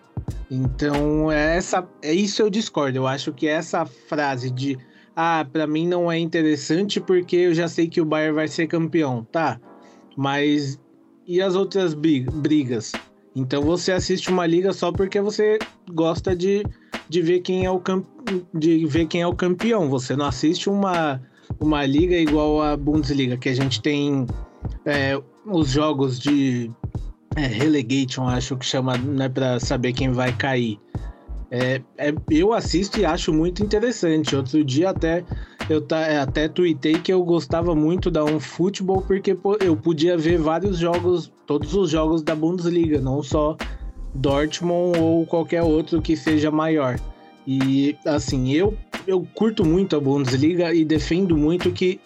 Então, 0.55 1.33
é 1.33 1.57
essa, 1.57 1.87
é 2.03 2.13
isso 2.13 2.41
eu 2.41 2.49
discordo. 2.49 2.99
Eu 2.99 3.07
acho 3.07 3.33
que 3.33 3.49
essa 3.49 3.85
frase 3.85 4.51
de 4.51 4.79
ah, 5.17 5.47
para 5.51 5.67
mim 5.67 5.87
não 5.87 6.11
é 6.11 6.19
interessante 6.19 7.01
porque 7.01 7.37
eu 7.37 7.55
já 7.55 7.69
sei 7.69 7.89
que 7.89 8.01
o 8.01 8.05
Bayern 8.05 8.35
vai 8.35 8.49
ser 8.49 8.67
campeão, 8.67 9.27
tá? 9.31 9.61
Mas 10.17 10.81
e 11.27 11.41
as 11.41 11.55
outras 11.55 11.95
brigas? 11.95 12.93
Então 13.35 13.63
você 13.63 13.93
assiste 13.93 14.31
uma 14.31 14.47
liga 14.47 14.73
só 14.73 14.93
porque 14.93 15.21
você 15.21 15.59
gosta 15.93 16.37
de, 16.37 16.65
de 17.09 17.23
ver 17.23 17.41
quem 17.41 17.65
é 17.65 17.71
o 17.71 17.81
camp... 17.81 18.05
de 18.53 18.87
ver 18.87 19.07
quem 19.07 19.23
é 19.23 19.27
o 19.27 19.35
campeão. 19.35 19.89
Você 19.89 20.15
não 20.15 20.27
assiste 20.27 20.69
uma 20.69 21.21
uma 21.61 21.85
liga 21.85 22.17
igual 22.17 22.63
a 22.63 22.77
Bundesliga, 22.77 23.37
que 23.37 23.49
a 23.49 23.55
gente 23.55 23.81
tem 23.81 24.27
é, 24.85 25.21
os 25.47 25.69
jogos 25.69 26.19
de 26.19 26.71
é, 27.37 27.47
relegation, 27.47 28.29
acho 28.29 28.57
que 28.57 28.65
chama, 28.65 28.97
né, 28.97 29.29
para 29.29 29.59
saber 29.61 29.93
quem 29.93 30.11
vai 30.13 30.33
cair. 30.33 30.79
É, 31.51 31.81
é, 31.99 32.13
eu 32.31 32.53
assisto 32.53 32.99
e 32.99 33.05
acho 33.05 33.33
muito 33.33 33.63
interessante. 33.63 34.35
Outro 34.35 34.65
dia 34.65 34.91
até 34.91 35.25
eu 35.69 35.81
tá, 35.81 36.23
até 36.23 36.49
tuitei 36.49 36.95
que 36.95 37.13
eu 37.13 37.23
gostava 37.23 37.75
muito 37.75 38.11
da 38.11 38.25
um 38.25 38.41
futebol 38.41 39.03
porque 39.03 39.37
eu 39.61 39.77
podia 39.77 40.17
ver 40.17 40.39
vários 40.39 40.79
jogos, 40.79 41.33
todos 41.47 41.75
os 41.75 41.91
jogos 41.91 42.23
da 42.23 42.35
Bundesliga, 42.35 43.01
não 43.01 43.23
só 43.23 43.57
Dortmund 44.15 44.99
ou 44.99 45.27
qualquer 45.27 45.63
outro 45.63 46.03
que 46.03 46.17
seja 46.17 46.51
maior. 46.51 46.99
E 47.47 47.97
assim, 48.07 48.53
eu, 48.53 48.77
eu 49.07 49.27
curto 49.35 49.65
muito 49.65 49.97
a 49.97 50.01
Bundesliga 50.01 50.75
e 50.75 50.85
defendo 50.85 51.37
muito 51.37 51.71
que 51.71 52.01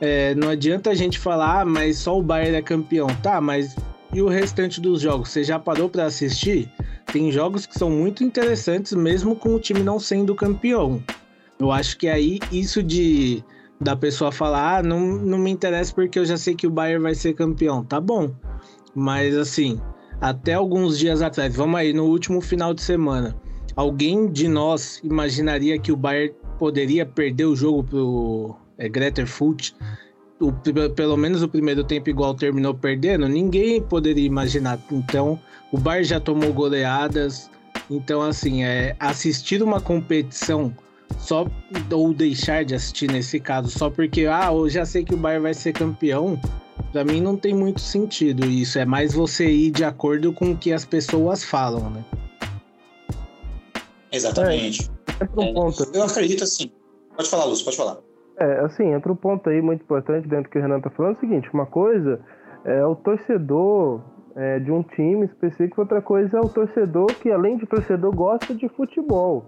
é, 0.00 0.34
não 0.34 0.48
adianta 0.48 0.90
a 0.90 0.94
gente 0.94 1.18
falar, 1.18 1.60
ah, 1.60 1.64
mas 1.64 1.98
só 1.98 2.18
o 2.18 2.22
Bayern 2.22 2.56
é 2.56 2.62
campeão. 2.62 3.06
Tá, 3.22 3.40
mas 3.40 3.74
e 4.12 4.20
o 4.20 4.28
restante 4.28 4.80
dos 4.80 5.00
jogos, 5.00 5.30
você 5.30 5.42
já 5.42 5.58
parou 5.58 5.88
para 5.88 6.04
assistir? 6.04 6.70
Tem 7.12 7.32
jogos 7.32 7.66
que 7.66 7.78
são 7.78 7.90
muito 7.90 8.22
interessantes, 8.22 8.92
mesmo 8.92 9.34
com 9.34 9.54
o 9.54 9.60
time 9.60 9.82
não 9.82 9.98
sendo 9.98 10.34
campeão. 10.34 11.02
Eu 11.58 11.72
acho 11.72 11.96
que 11.96 12.08
aí 12.08 12.38
isso 12.50 12.82
de 12.82 13.42
da 13.80 13.96
pessoa 13.96 14.30
falar, 14.30 14.78
ah, 14.78 14.82
não, 14.82 15.00
não 15.00 15.38
me 15.38 15.50
interessa 15.50 15.92
porque 15.92 16.18
eu 16.18 16.24
já 16.24 16.36
sei 16.36 16.54
que 16.54 16.66
o 16.66 16.70
Bayern 16.70 17.02
vai 17.02 17.14
ser 17.14 17.34
campeão. 17.34 17.84
Tá 17.84 18.00
bom. 18.00 18.32
Mas 18.94 19.36
assim, 19.36 19.80
até 20.20 20.54
alguns 20.54 20.98
dias 20.98 21.20
atrás, 21.20 21.54
vamos 21.56 21.80
aí, 21.80 21.92
no 21.92 22.04
último 22.04 22.40
final 22.40 22.72
de 22.72 22.82
semana, 22.82 23.34
alguém 23.74 24.30
de 24.30 24.46
nós 24.46 25.00
imaginaria 25.02 25.78
que 25.78 25.90
o 25.90 25.96
Bayern 25.96 26.34
poderia 26.58 27.04
perder 27.04 27.46
o 27.46 27.56
jogo 27.56 27.82
pro 27.82 28.56
é, 28.78 28.88
Greter 28.88 29.26
Furt? 29.26 29.72
O, 30.42 30.52
pelo 30.90 31.16
menos 31.16 31.42
o 31.42 31.48
primeiro 31.48 31.84
tempo 31.84 32.10
igual 32.10 32.34
terminou 32.34 32.74
perdendo, 32.74 33.28
ninguém 33.28 33.80
poderia 33.80 34.26
imaginar. 34.26 34.78
Então, 34.90 35.38
o 35.70 35.78
Bayern 35.78 36.04
já 36.04 36.20
tomou 36.20 36.52
goleadas. 36.52 37.48
Então, 37.88 38.22
assim, 38.22 38.64
é, 38.64 38.96
assistir 38.98 39.62
uma 39.62 39.80
competição 39.80 40.74
só 41.18 41.46
ou 41.92 42.12
deixar 42.12 42.64
de 42.64 42.74
assistir 42.74 43.10
nesse 43.10 43.38
caso 43.38 43.70
só 43.70 43.90
porque 43.90 44.26
ah, 44.26 44.48
eu 44.50 44.68
já 44.68 44.84
sei 44.84 45.04
que 45.04 45.14
o 45.14 45.16
Bayern 45.16 45.42
vai 45.42 45.54
ser 45.54 45.72
campeão, 45.72 46.40
para 46.90 47.04
mim 47.04 47.20
não 47.20 47.36
tem 47.36 47.54
muito 47.54 47.80
sentido 47.80 48.46
isso. 48.46 48.78
É 48.78 48.84
mais 48.84 49.12
você 49.12 49.48
ir 49.50 49.70
de 49.70 49.84
acordo 49.84 50.32
com 50.32 50.52
o 50.52 50.56
que 50.56 50.72
as 50.72 50.84
pessoas 50.84 51.44
falam, 51.44 51.90
né? 51.90 52.04
Exatamente. 54.10 54.90
É, 55.20 55.24
um 55.40 55.54
ponto. 55.54 55.90
Eu 55.94 56.02
acredito 56.02 56.44
assim. 56.44 56.70
Pode 57.16 57.28
falar, 57.28 57.44
Lúcio, 57.44 57.64
pode 57.64 57.76
falar. 57.76 57.98
É, 58.38 58.60
assim, 58.60 58.92
entra 58.92 59.12
um 59.12 59.16
ponto 59.16 59.48
aí 59.50 59.60
muito 59.60 59.82
importante 59.82 60.26
dentro 60.26 60.44
do 60.44 60.50
que 60.50 60.58
o 60.58 60.62
Renan 60.62 60.80
tá 60.80 60.90
falando, 60.90 61.14
é 61.14 61.16
o 61.16 61.20
seguinte, 61.20 61.50
uma 61.52 61.66
coisa 61.66 62.20
é 62.64 62.84
o 62.84 62.94
torcedor 62.94 64.00
é, 64.34 64.58
de 64.58 64.70
um 64.70 64.82
time 64.82 65.26
específico, 65.26 65.80
outra 65.80 66.00
coisa 66.00 66.38
é 66.38 66.40
o 66.40 66.48
torcedor 66.48 67.06
que, 67.20 67.30
além 67.30 67.56
de 67.56 67.66
torcedor, 67.66 68.14
gosta 68.14 68.54
de 68.54 68.68
futebol. 68.70 69.44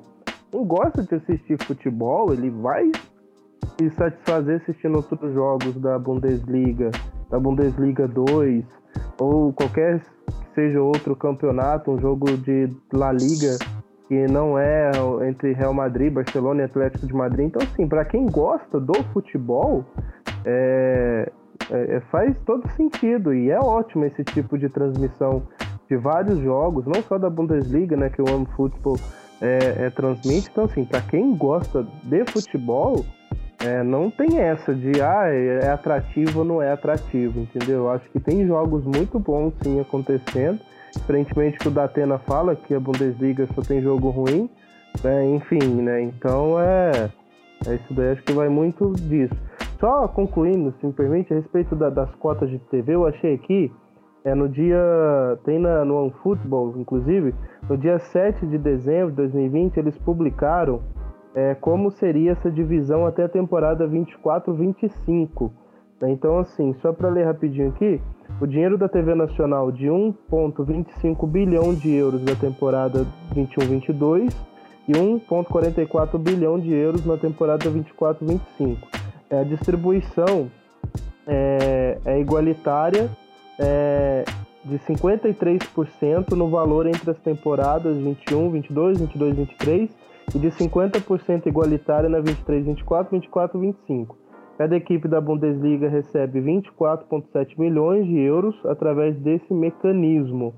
Não 0.53 0.64
gosta 0.64 1.03
de 1.03 1.14
assistir 1.14 1.62
futebol, 1.64 2.32
ele 2.32 2.51
vai 2.51 2.91
se 3.78 3.91
satisfazer 3.91 4.61
assistindo 4.61 4.97
outros 4.97 5.32
jogos 5.32 5.74
da 5.80 5.99
Bundesliga, 5.99 6.91
da 7.30 7.39
Bundesliga 7.39 8.07
2, 8.07 8.64
ou 9.18 9.53
qualquer 9.53 10.01
que 10.01 10.55
seja 10.55 10.80
outro 10.80 11.16
campeonato, 11.16 11.91
um 11.91 11.99
jogo 11.99 12.26
de 12.37 12.68
La 12.93 13.12
Liga 13.12 13.57
que 14.09 14.27
não 14.27 14.59
é 14.59 14.91
entre 15.29 15.53
Real 15.53 15.73
Madrid, 15.73 16.13
Barcelona 16.13 16.63
e 16.63 16.65
Atlético 16.65 17.07
de 17.07 17.15
Madrid. 17.15 17.47
Então, 17.47 17.63
assim, 17.63 17.89
para 17.89 18.05
quem 18.05 18.27
gosta 18.27 18.79
do 18.79 18.95
futebol, 19.13 19.85
é, 20.45 21.31
é, 21.71 21.97
é, 21.97 22.01
faz 22.11 22.37
todo 22.45 22.69
sentido 22.73 23.33
e 23.33 23.51
é 23.51 23.59
ótimo 23.59 24.05
esse 24.05 24.23
tipo 24.25 24.59
de 24.59 24.69
transmissão 24.69 25.43
de 25.89 25.97
vários 25.97 26.39
jogos, 26.41 26.87
não 26.87 27.03
só 27.03 27.19
da 27.19 27.31
Bundesliga, 27.31 27.97
né, 27.97 28.11
que 28.11 28.21
o 28.21 28.29
Amo 28.29 28.47
Futebol 28.57 28.99
é, 29.41 29.87
é, 29.87 29.91
transmite. 29.91 30.49
Então, 30.51 30.65
assim, 30.65 30.85
para 30.85 31.01
quem 31.03 31.37
gosta 31.37 31.87
de 32.03 32.25
futebol, 32.27 33.05
é, 33.65 33.83
não 33.83 34.11
tem 34.11 34.39
essa 34.39 34.75
de 34.75 35.01
ah, 35.01 35.27
é 35.29 35.71
atrativo 35.71 36.41
ou 36.41 36.45
não 36.45 36.63
é 36.63 36.73
atrativo, 36.73 37.41
entendeu? 37.41 37.85
Eu 37.85 37.91
acho 37.91 38.09
que 38.11 38.21
tem 38.21 38.47
jogos 38.47 38.85
muito 38.85 39.19
bons 39.19 39.55
sim 39.63 39.81
acontecendo. 39.81 40.61
Diferentemente 40.97 41.59
que 41.59 41.69
o 41.69 41.71
Datena 41.71 42.19
fala 42.19 42.57
que 42.57 42.75
a 42.75 42.81
Bundesliga 42.81 43.47
só 43.55 43.63
tem 43.63 43.81
jogo 43.81 44.11
ruim, 44.11 44.49
né? 45.03 45.27
enfim, 45.29 45.83
né? 45.83 46.03
Então 46.03 46.59
é, 46.59 47.11
é 47.67 47.75
isso 47.75 47.93
daí, 47.95 48.13
acho 48.13 48.23
que 48.23 48.33
vai 48.33 48.49
muito 48.49 48.93
disso. 48.93 49.35
Só 49.81 50.09
concluindo, 50.09 50.73
se 50.81 50.87
me 50.87 50.93
permite, 50.93 51.33
a 51.33 51.37
respeito 51.37 51.75
da, 51.75 51.91
das 51.91 52.15
cotas 52.15 52.49
de 52.49 52.59
TV, 52.59 52.95
eu 52.95 53.07
achei 53.07 53.35
aqui, 53.35 53.73
é 54.25 54.35
no 54.35 54.49
dia, 54.49 54.79
tem 55.45 55.59
na, 55.59 55.85
no 55.85 55.97
OneFootball, 56.05 56.75
inclusive, 56.79 57.35
no 57.69 57.77
dia 57.77 57.99
7 57.99 58.47
de 58.47 58.57
dezembro 58.57 59.11
de 59.11 59.17
2020, 59.17 59.77
eles 59.77 59.99
publicaram 59.99 60.81
é, 61.35 61.55
como 61.55 61.91
seria 61.91 62.33
essa 62.33 62.51
divisão 62.51 63.07
até 63.07 63.25
a 63.25 63.29
temporada 63.29 63.87
24-25. 63.87 65.51
Né? 66.01 66.13
Então, 66.13 66.39
assim, 66.39 66.73
só 66.75 66.93
para 66.93 67.09
ler 67.09 67.25
rapidinho 67.25 67.69
aqui, 67.69 68.01
o 68.41 68.47
dinheiro 68.47 68.76
da 68.76 68.89
TV 68.89 69.14
Nacional 69.14 69.70
de 69.70 69.87
1,25 69.87 71.26
bilhão 71.28 71.74
de 71.74 71.91
euros 71.93 72.22
da 72.22 72.35
temporada 72.35 73.07
21-22 73.35 74.35
e 74.89 74.93
1,44 74.93 76.18
bilhão 76.18 76.59
de 76.59 76.72
euros 76.72 77.05
na 77.07 77.16
temporada 77.16 77.70
24-25. 77.70 78.76
É, 79.30 79.41
a 79.41 79.45
distribuição 79.45 80.51
é, 81.26 81.99
é 82.05 82.20
igualitária 82.20 83.09
é, 83.59 84.24
de 84.64 84.78
53% 84.80 86.32
no 86.32 86.49
valor 86.49 86.87
entre 86.87 87.11
as 87.11 87.18
temporadas 87.18 87.97
21, 87.97 88.51
22, 88.51 89.01
22, 89.01 89.37
23 89.37 89.91
e 90.35 90.39
de 90.39 90.49
50% 90.51 91.47
igualitária 91.47 92.09
na 92.09 92.18
23, 92.18 92.66
24, 92.66 93.11
24, 93.11 93.59
25. 93.59 94.24
Cada 94.57 94.77
equipe 94.77 95.09
da 95.09 95.21
Bundesliga 95.21 95.89
recebe 95.89 96.41
24,7 96.41 97.59
milhões 97.59 98.07
de 98.07 98.19
euros 98.21 98.55
através 98.67 99.17
desse 99.19 99.53
mecanismo. 99.53 100.55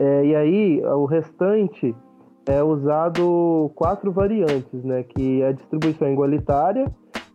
É, 0.00 0.24
e 0.24 0.34
aí, 0.34 0.82
o 0.84 1.04
restante 1.04 1.94
é 2.46 2.62
usado 2.62 3.70
quatro 3.74 4.12
variantes, 4.12 4.84
né? 4.84 5.02
Que 5.02 5.42
é 5.42 5.48
a 5.48 5.52
distribuição 5.52 6.08
igualitária, 6.12 6.86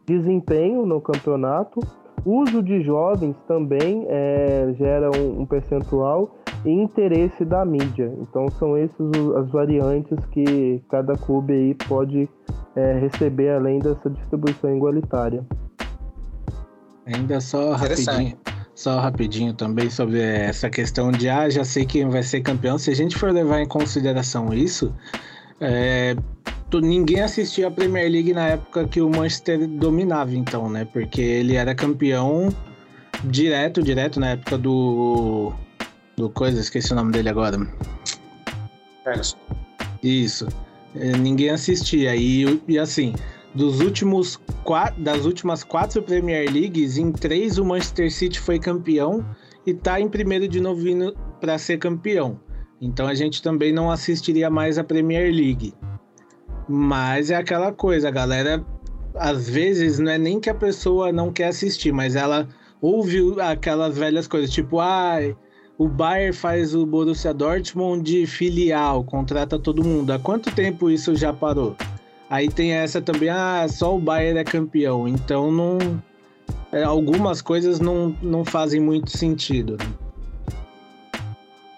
desempenho 0.06 0.86
no 0.86 1.02
campeonato, 1.02 1.80
uso 2.26 2.64
de 2.64 2.82
jovens 2.82 3.36
também 3.48 4.06
é, 4.08 4.74
gera 4.78 5.10
um, 5.16 5.42
um, 5.42 5.46
percentual 5.46 6.36
e 6.66 6.72
interesse 6.72 7.46
da 7.46 7.64
mídia. 7.66 8.14
Então 8.22 8.50
são 8.52 8.76
essas 8.76 9.12
as 9.36 9.50
variantes 9.50 10.18
que 10.28 10.82
cada 10.90 11.16
clube 11.16 11.54
aí 11.54 11.76
pode 11.88 12.30
é, 12.76 12.94
receber 13.00 13.52
além 13.52 13.80
dessa 13.80 14.10
distribuição 14.10 14.76
igualitária. 14.76 15.46
Ainda 17.08 17.40
só 17.40 17.74
rapidinho, 17.74 18.38
só 18.76 19.00
rapidinho 19.00 19.54
também 19.54 19.90
sobre 19.90 20.20
essa 20.20 20.70
questão 20.70 21.12
de 21.12 21.30
ah, 21.30 21.50
já 21.50 21.64
sei 21.64 21.86
quem 21.86 22.10
vai 22.10 22.22
ser 22.22 22.42
campeão. 22.42 22.78
Se 22.78 22.92
a 22.92 22.96
gente 22.96 23.16
for 23.16 23.32
levar 23.32 23.62
em 23.62 23.66
consideração 23.66 24.54
isso, 24.54 24.94
é, 25.62 26.16
ninguém 26.74 27.22
assistia 27.22 27.68
a 27.68 27.72
Premier 27.72 28.12
League 28.12 28.34
na 28.34 28.48
época 28.48 28.88
que 28.88 29.02
o 29.02 29.10
Manchester 29.10 29.68
dominava, 29.68 30.36
então, 30.36 30.70
né? 30.70 30.86
Porque 30.86 31.22
ele 31.22 31.56
era 31.56 31.74
campeão 31.74 32.50
direto, 33.26 33.82
direto 33.82 34.20
na 34.20 34.32
época 34.32 34.58
do. 34.58 35.54
Do 36.18 36.30
coisa, 36.32 36.60
esqueci 36.60 36.92
o 36.92 36.96
nome 36.96 37.12
dele 37.12 37.30
agora. 37.30 37.58
Ferguson. 39.04 39.38
Isso. 40.04 40.48
É, 40.96 41.16
ninguém 41.16 41.52
assistia. 41.52 42.16
E, 42.16 42.62
e 42.68 42.78
assim, 42.78 43.14
dos 43.58 43.82
últimos 43.82 44.40
quatro, 44.64 45.02
das 45.02 45.26
últimas 45.26 45.64
quatro 45.64 46.02
Premier 46.04 46.50
Leagues, 46.54 46.98
em 46.98 47.12
três 47.12 47.58
o 47.58 47.66
Manchester 47.66 48.14
City 48.14 48.40
foi 48.40 48.60
campeão 48.60 49.26
e 49.66 49.74
tá 49.74 50.00
em 50.00 50.08
primeiro 50.08 50.48
de 50.48 50.62
novo 50.62 50.84
para 51.42 51.58
ser 51.58 51.80
campeão. 51.80 52.40
Então 52.80 53.08
a 53.08 53.16
gente 53.16 53.42
também 53.42 53.74
não 53.74 53.90
assistiria 53.90 54.48
mais 54.48 54.78
a 54.78 54.84
Premier 54.84 55.34
League. 55.34 55.74
Mas 56.70 57.32
é 57.32 57.36
aquela 57.36 57.72
coisa, 57.72 58.10
a 58.10 58.12
galera 58.12 58.64
às 59.16 59.50
vezes 59.50 59.98
não 59.98 60.12
é 60.12 60.20
nem 60.20 60.40
que 60.40 60.52
a 60.52 60.56
pessoa 60.56 61.12
não 61.12 61.34
quer 61.34 61.48
assistir, 61.48 61.92
mas 61.92 62.16
ela 62.16 62.48
ouve 62.80 63.42
aquelas 63.42 63.98
velhas 63.98 64.28
coisas, 64.28 64.52
tipo, 64.52 64.80
ah, 64.80 65.18
o 65.80 65.88
Bayern 65.88 66.32
faz 66.32 66.76
o 66.76 66.86
Borussia 66.86 67.34
Dortmund 67.34 68.04
de 68.04 68.28
filial, 68.28 69.04
contrata 69.04 69.58
todo 69.58 69.84
mundo. 69.84 70.12
Há 70.12 70.20
quanto 70.20 70.54
tempo 70.54 70.92
isso 70.92 71.16
já 71.16 71.34
parou? 71.34 71.76
Aí 72.30 72.50
tem 72.50 72.74
essa 72.74 73.02
também, 73.02 73.30
ah, 73.30 73.66
só 73.70 73.96
o 73.96 74.00
Bayern 74.00 74.40
é 74.40 74.44
campeão. 74.44 75.08
Então 75.08 75.52
não. 75.52 75.78
É, 76.72 76.84
algumas 76.84 77.42
coisas 77.42 77.80
não, 77.80 78.16
não 78.22 78.44
fazem 78.44 78.82
muito 78.82 79.18
sentido. 79.18 79.78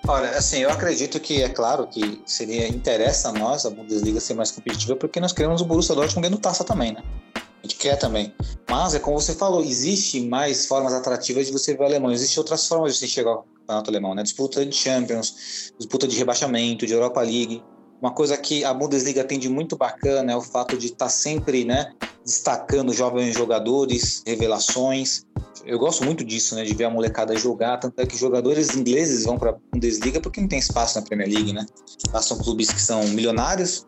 Olha, 0.08 0.32
assim, 0.32 0.60
eu 0.60 0.72
acredito 0.72 1.20
que 1.20 1.44
é 1.44 1.50
claro 1.50 1.86
que 1.86 2.20
seria 2.26 2.68
interessa 2.68 3.30
a 3.30 3.32
nós 3.32 3.64
a 3.64 3.70
Bundesliga 3.70 4.20
ser 4.20 4.34
mais 4.34 4.50
competitiva, 4.50 4.96
porque 4.96 5.20
nós 5.20 5.32
queremos 5.32 5.62
o 5.62 5.66
Borussia 5.66 5.94
Dortmund 5.94 6.28
ganhando 6.28 6.42
taça 6.42 6.64
também, 6.64 6.94
né? 6.94 7.04
A 7.36 7.68
gente 7.68 7.76
quer 7.76 7.96
também. 7.96 8.34
Mas 8.68 8.96
é 8.96 9.00
como 9.00 9.20
você 9.20 9.36
falou, 9.36 9.62
existe 9.62 10.20
mais 10.22 10.66
formas 10.66 10.94
atrativas 10.94 11.46
de 11.46 11.52
você 11.52 11.76
ver 11.76 11.84
o 11.84 11.86
alemão. 11.86 12.12
Existem 12.12 12.40
outras 12.40 12.66
formas 12.66 12.94
de 12.94 13.00
você 13.00 13.08
chegar 13.08 13.32
ao 13.32 13.44
campeonato 13.44 13.92
alemão, 13.92 14.16
né? 14.16 14.24
Disputa 14.24 14.66
de 14.66 14.76
Champions, 14.76 15.72
disputa 15.78 16.08
de 16.08 16.18
rebaixamento, 16.18 16.88
de 16.88 16.94
Europa 16.94 17.22
League. 17.22 17.62
Uma 18.02 18.12
coisa 18.12 18.38
que 18.38 18.64
a 18.64 18.74
Bundesliga 18.74 19.24
tem 19.24 19.38
de 19.38 19.50
muito 19.50 19.76
bacana 19.76 20.32
é 20.32 20.36
o 20.36 20.42
fato 20.42 20.78
de 20.78 20.88
estar 20.88 21.06
tá 21.06 21.10
sempre, 21.10 21.66
né, 21.66 21.92
destacando 22.24 22.94
jovens 22.94 23.36
jogadores, 23.36 24.24
revelações. 24.26 25.26
Eu 25.66 25.78
gosto 25.78 26.06
muito 26.06 26.24
disso, 26.24 26.56
né, 26.56 26.64
de 26.64 26.74
ver 26.74 26.86
a 26.86 26.90
molecada 26.90 27.36
jogar, 27.36 27.78
tanto 27.78 28.00
é 28.00 28.06
que 28.06 28.18
jogadores 28.18 28.74
ingleses 28.76 29.26
vão 29.26 29.38
para 29.38 29.52
a 29.52 29.56
Bundesliga 29.74 30.22
porque 30.22 30.40
não 30.40 30.48
tem 30.48 30.60
espaço 30.60 30.98
na 30.98 31.06
Premier 31.06 31.28
League, 31.28 31.52
né? 31.52 31.66
Lá 32.14 32.22
são 32.22 32.38
clubes 32.38 32.72
que 32.72 32.82
são 32.82 33.06
milionários 33.10 33.86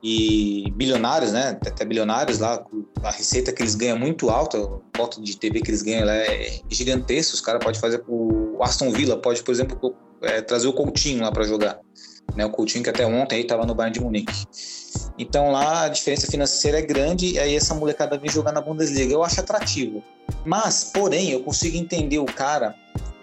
e 0.00 0.72
bilionários, 0.76 1.32
né, 1.32 1.58
até 1.60 1.84
bilionários 1.84 2.38
lá, 2.38 2.64
a 3.02 3.10
receita 3.10 3.52
que 3.52 3.60
eles 3.60 3.74
ganham 3.74 3.98
muito 3.98 4.30
alta, 4.30 4.56
o 4.56 4.80
cota 4.96 5.20
de 5.20 5.36
TV 5.36 5.60
que 5.60 5.70
eles 5.70 5.82
ganham 5.82 6.08
é 6.08 6.60
gigantesco, 6.68 7.34
os 7.34 7.40
caras 7.40 7.62
podem 7.64 7.80
fazer 7.80 8.04
o 8.06 8.62
Aston 8.62 8.92
Villa 8.92 9.16
pode, 9.16 9.42
por 9.42 9.50
exemplo, 9.50 9.96
é, 10.22 10.40
trazer 10.40 10.68
o 10.68 10.72
Coutinho 10.72 11.22
lá 11.22 11.32
para 11.32 11.42
jogar 11.42 11.80
né? 12.34 12.44
O 12.44 12.50
Coutinho 12.50 12.84
que 12.84 12.90
até 12.90 13.06
ontem 13.06 13.40
estava 13.40 13.64
no 13.64 13.74
Bayern 13.74 13.94
de 13.94 14.00
Munique. 14.00 14.46
Então 15.18 15.50
lá 15.50 15.84
a 15.84 15.88
diferença 15.88 16.26
financeira 16.26 16.78
é 16.78 16.82
grande 16.82 17.32
e 17.32 17.38
aí 17.38 17.54
essa 17.54 17.74
molecada 17.74 18.16
vem 18.16 18.30
jogar 18.30 18.52
na 18.52 18.60
Bundesliga. 18.60 19.12
Eu 19.12 19.22
acho 19.22 19.40
atrativo. 19.40 20.02
Mas, 20.44 20.84
porém, 20.84 21.30
eu 21.30 21.42
consigo 21.42 21.76
entender 21.76 22.18
o 22.18 22.26
cara 22.26 22.74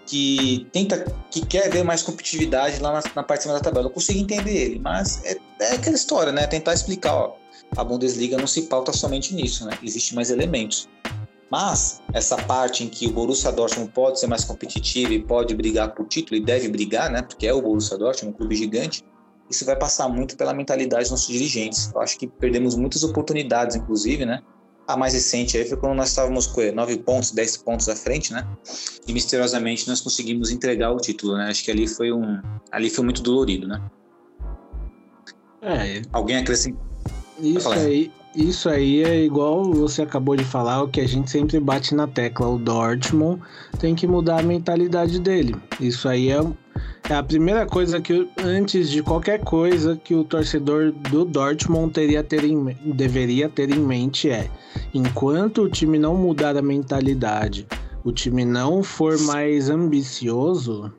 que 0.06 0.68
tenta, 0.72 1.06
que 1.32 1.46
quer 1.46 1.70
ver 1.70 1.84
mais 1.84 2.04
competitividade 2.04 2.80
lá 2.80 2.94
na, 2.94 3.04
na 3.16 3.24
parte 3.24 3.40
de 3.40 3.44
cima 3.44 3.56
da 3.56 3.60
tabela. 3.60 3.88
Eu 3.88 3.92
consigo 3.92 4.20
entender 4.20 4.56
ele, 4.56 4.80
mas 4.80 5.24
é, 5.24 5.38
é 5.60 5.74
aquela 5.74 5.96
história, 5.96 6.32
né? 6.32 6.46
Tentar 6.46 6.74
explicar, 6.74 7.16
ó, 7.16 7.36
a 7.76 7.84
Bundesliga 7.84 8.38
não 8.38 8.48
se 8.48 8.64
pauta 8.64 8.94
somente 8.94 9.34
nisso, 9.34 9.66
né? 9.66 9.78
Existem 9.82 10.16
mais 10.16 10.30
elementos. 10.30 10.88
Mas 11.58 12.02
essa 12.12 12.36
parte 12.36 12.84
em 12.84 12.90
que 12.90 13.08
o 13.08 13.12
Borussia 13.14 13.50
Dortmund 13.50 13.90
pode 13.94 14.20
ser 14.20 14.28
mais 14.28 14.44
competitivo 14.44 15.14
e 15.14 15.24
pode 15.24 15.56
brigar 15.56 15.96
por 15.96 16.06
título 16.06 16.36
e 16.36 16.44
deve 16.44 16.68
brigar, 16.68 17.10
né? 17.10 17.22
Porque 17.22 17.48
é 17.48 17.54
o 17.54 17.62
Borussia 17.62 17.98
Dortmund, 17.98 18.36
um 18.36 18.38
clube 18.38 18.58
gigante. 18.58 19.06
Isso 19.50 19.64
vai 19.64 19.78
passar 19.78 20.10
muito 20.10 20.36
pela 20.36 20.54
mentalidade 20.54 21.04
dos 21.04 21.12
nossos 21.12 21.30
dirigentes. 21.30 21.90
Eu 21.96 22.02
acho 22.02 22.20
que 22.20 22.28
perdemos 22.28 22.76
muitas 22.76 23.04
oportunidades, 23.06 23.78
inclusive, 23.78 24.26
né? 24.26 24.44
A 24.86 24.98
mais 24.98 25.14
recente 25.14 25.58
aí 25.58 25.64
foi 25.64 25.78
quando 25.78 25.96
nós 25.96 26.10
estávamos 26.10 26.46
com 26.46 26.60
9 26.74 26.98
pontos, 26.98 27.32
10 27.32 27.56
pontos 27.58 27.88
à 27.88 27.96
frente, 27.96 28.34
né? 28.34 28.46
E 29.08 29.14
misteriosamente 29.14 29.88
nós 29.88 30.02
conseguimos 30.02 30.52
entregar 30.52 30.92
o 30.92 30.98
título, 30.98 31.38
né? 31.38 31.48
Acho 31.48 31.64
que 31.64 31.72
ali 31.72 31.88
foi 31.88 32.12
um, 32.12 32.38
ali 32.70 32.90
foi 32.90 33.06
muito 33.06 33.22
dolorido, 33.22 33.66
né? 33.66 33.82
É. 35.62 36.02
Alguém 36.12 36.36
acrescenta? 36.36 36.78
Isso 37.40 37.70
aí, 37.70 38.12
isso 38.36 38.68
aí 38.68 39.02
é 39.04 39.24
igual 39.24 39.72
você 39.72 40.02
acabou 40.02 40.36
de 40.36 40.44
falar, 40.44 40.84
o 40.84 40.88
que 40.90 41.00
a 41.00 41.08
gente 41.08 41.32
sempre 41.32 41.60
bate 41.60 41.96
na 41.96 42.06
tecla. 42.06 42.50
O 42.50 42.58
Dortmund 42.58 43.42
tem 43.80 43.96
que 43.96 44.06
mudar 44.06 44.40
a 44.40 44.44
mentalidade 44.44 45.20
dele. 45.20 45.56
Isso 45.80 46.10
aí 46.10 46.30
é, 46.30 46.42
é 47.10 47.14
a 47.14 47.24
primeira 47.24 47.66
coisa 47.66 48.02
que, 48.02 48.30
antes 48.44 48.90
de 48.90 49.02
qualquer 49.02 49.40
coisa, 49.40 49.96
que 49.96 50.14
o 50.14 50.24
torcedor 50.24 50.92
do 50.92 51.24
Dortmund 51.24 51.94
teria 51.94 52.24
ter 52.24 52.44
em, 52.44 52.76
deveria 52.94 53.48
ter 53.48 53.70
em 53.72 53.80
mente 53.80 54.30
é: 54.30 54.50
enquanto 54.94 55.64
o 55.64 55.70
time 55.70 55.98
não 55.98 56.18
mudar 56.18 56.58
a 56.58 56.62
mentalidade, 56.62 57.66
o 58.04 58.12
time 58.12 58.44
não 58.44 58.84
for 58.84 59.18
mais 59.22 59.70
ambicioso, 59.70 60.92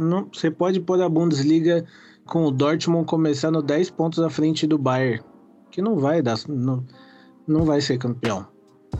não, 0.00 0.26
você 0.32 0.50
pode 0.50 0.80
pôr 0.80 1.02
a 1.02 1.08
Bundesliga 1.08 1.84
com 2.24 2.44
o 2.44 2.50
Dortmund 2.50 3.04
começando 3.06 3.60
10 3.60 3.90
pontos 3.90 4.20
à 4.20 4.30
frente 4.30 4.66
do 4.66 4.78
Bayern 4.78 5.22
que 5.78 5.82
não 5.82 5.96
vai 5.96 6.20
dar, 6.20 6.36
não, 6.48 6.84
não 7.46 7.64
vai 7.64 7.80
ser 7.80 7.98
campeão. 7.98 8.44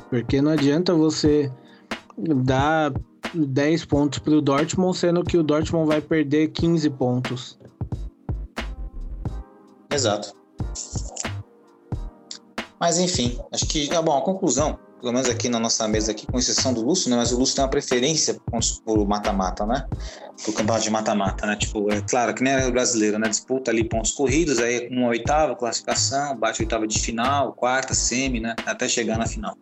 Porque 0.08 0.40
não 0.40 0.52
adianta 0.52 0.94
você 0.94 1.52
dar 2.16 2.92
10 3.34 3.84
pontos 3.86 4.20
para 4.20 4.34
o 4.34 4.40
Dortmund, 4.40 4.96
sendo 4.96 5.24
que 5.24 5.36
o 5.36 5.42
Dortmund 5.42 5.88
vai 5.88 6.00
perder 6.00 6.52
15 6.52 6.88
pontos. 6.90 7.58
Exato. 9.92 10.32
Mas 12.78 13.00
enfim, 13.00 13.36
acho 13.52 13.66
que, 13.66 13.92
ah, 13.92 14.00
bom, 14.00 14.16
a 14.16 14.22
conclusão 14.22 14.78
pelo 15.00 15.12
menos 15.12 15.28
aqui 15.28 15.48
na 15.48 15.58
nossa 15.58 15.86
mesa 15.86 16.12
aqui, 16.12 16.26
com 16.26 16.38
exceção 16.38 16.72
do 16.74 16.84
Lúcio, 16.84 17.10
né? 17.10 17.16
Mas 17.16 17.32
o 17.32 17.38
Lúcio 17.38 17.56
tem 17.56 17.64
uma 17.64 17.70
preferência 17.70 18.36
por 18.84 19.06
mata-mata, 19.06 19.64
né? 19.64 19.86
Por 20.44 20.54
campeonato 20.54 20.84
de 20.84 20.90
mata-mata, 20.90 21.46
né? 21.46 21.56
Tipo, 21.56 21.90
é 21.92 22.00
claro 22.00 22.34
que 22.34 22.42
nem 22.42 22.52
é 22.52 22.70
brasileiro, 22.70 23.18
né? 23.18 23.28
Disputa 23.28 23.70
ali 23.70 23.84
pontos 23.84 24.12
corridos, 24.12 24.58
aí 24.58 24.88
uma 24.90 25.08
oitava, 25.08 25.54
classificação, 25.54 26.36
bate 26.36 26.62
oitava 26.62 26.86
de 26.86 26.98
final, 26.98 27.52
quarta, 27.52 27.94
semi, 27.94 28.40
né? 28.40 28.54
Até 28.66 28.88
chegar 28.88 29.18
na 29.18 29.26
final. 29.26 29.56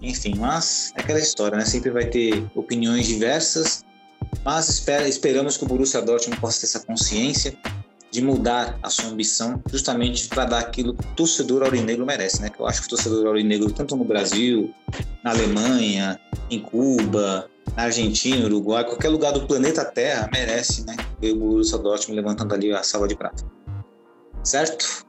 Enfim, 0.00 0.34
mas 0.36 0.92
é 0.96 1.00
aquela 1.00 1.18
história, 1.18 1.56
né? 1.56 1.64
Sempre 1.64 1.90
vai 1.90 2.06
ter 2.06 2.44
opiniões 2.54 3.06
diversas, 3.06 3.84
mas 4.44 4.68
espera, 4.68 5.06
esperamos 5.06 5.56
que 5.56 5.64
o 5.64 5.66
Borussia 5.66 6.00
Dortmund 6.00 6.40
possa 6.40 6.60
ter 6.60 6.66
essa 6.66 6.80
consciência 6.80 7.56
de 8.12 8.20
mudar 8.20 8.78
a 8.82 8.90
sua 8.90 9.06
ambição 9.06 9.60
justamente 9.70 10.28
para 10.28 10.44
dar 10.44 10.58
aquilo 10.58 10.94
que 10.94 11.02
o 11.02 11.14
torcedor 11.16 11.62
aurinegro 11.62 12.04
merece, 12.04 12.42
né? 12.42 12.50
Que 12.50 12.60
eu 12.60 12.66
acho 12.66 12.82
que 12.82 12.86
o 12.86 12.90
torcedor 12.90 13.26
aurinegro, 13.26 13.72
tanto 13.72 13.96
no 13.96 14.04
Brasil, 14.04 14.72
na 15.24 15.30
Alemanha, 15.30 16.20
em 16.50 16.60
Cuba, 16.60 17.48
na 17.74 17.84
Argentina, 17.84 18.44
Uruguai, 18.44 18.84
qualquer 18.84 19.08
lugar 19.08 19.32
do 19.32 19.46
planeta 19.46 19.82
Terra 19.82 20.28
merece, 20.30 20.84
né? 20.84 20.94
Ver 21.18 21.32
o 21.32 21.36
Borussia 21.36 21.78
Dortmund 21.78 22.20
levantando 22.20 22.52
ali 22.52 22.70
a 22.70 22.82
salva 22.82 23.08
de 23.08 23.16
prata. 23.16 23.42
Certo? 24.44 25.06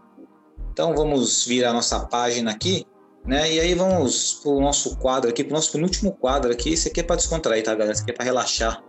Então 0.71 0.95
vamos 0.95 1.45
virar 1.45 1.71
a 1.71 1.73
nossa 1.73 1.99
página 1.99 2.51
aqui, 2.51 2.87
né? 3.25 3.51
E 3.51 3.59
aí 3.59 3.75
vamos 3.75 4.39
para 4.41 4.49
o 4.49 4.61
nosso 4.61 4.95
quadro 4.95 5.29
aqui, 5.29 5.43
para 5.43 5.51
o 5.51 5.55
nosso 5.55 5.73
penúltimo 5.73 6.13
quadro 6.13 6.53
aqui. 6.53 6.71
Isso 6.71 6.87
aqui 6.87 7.01
é 7.01 7.03
para 7.03 7.17
descontrair, 7.17 7.65
tá, 7.65 7.75
galera? 7.75 7.91
Isso 7.91 8.03
aqui 8.03 8.11
é 8.11 8.15
para 8.15 8.23
relaxar 8.23 8.81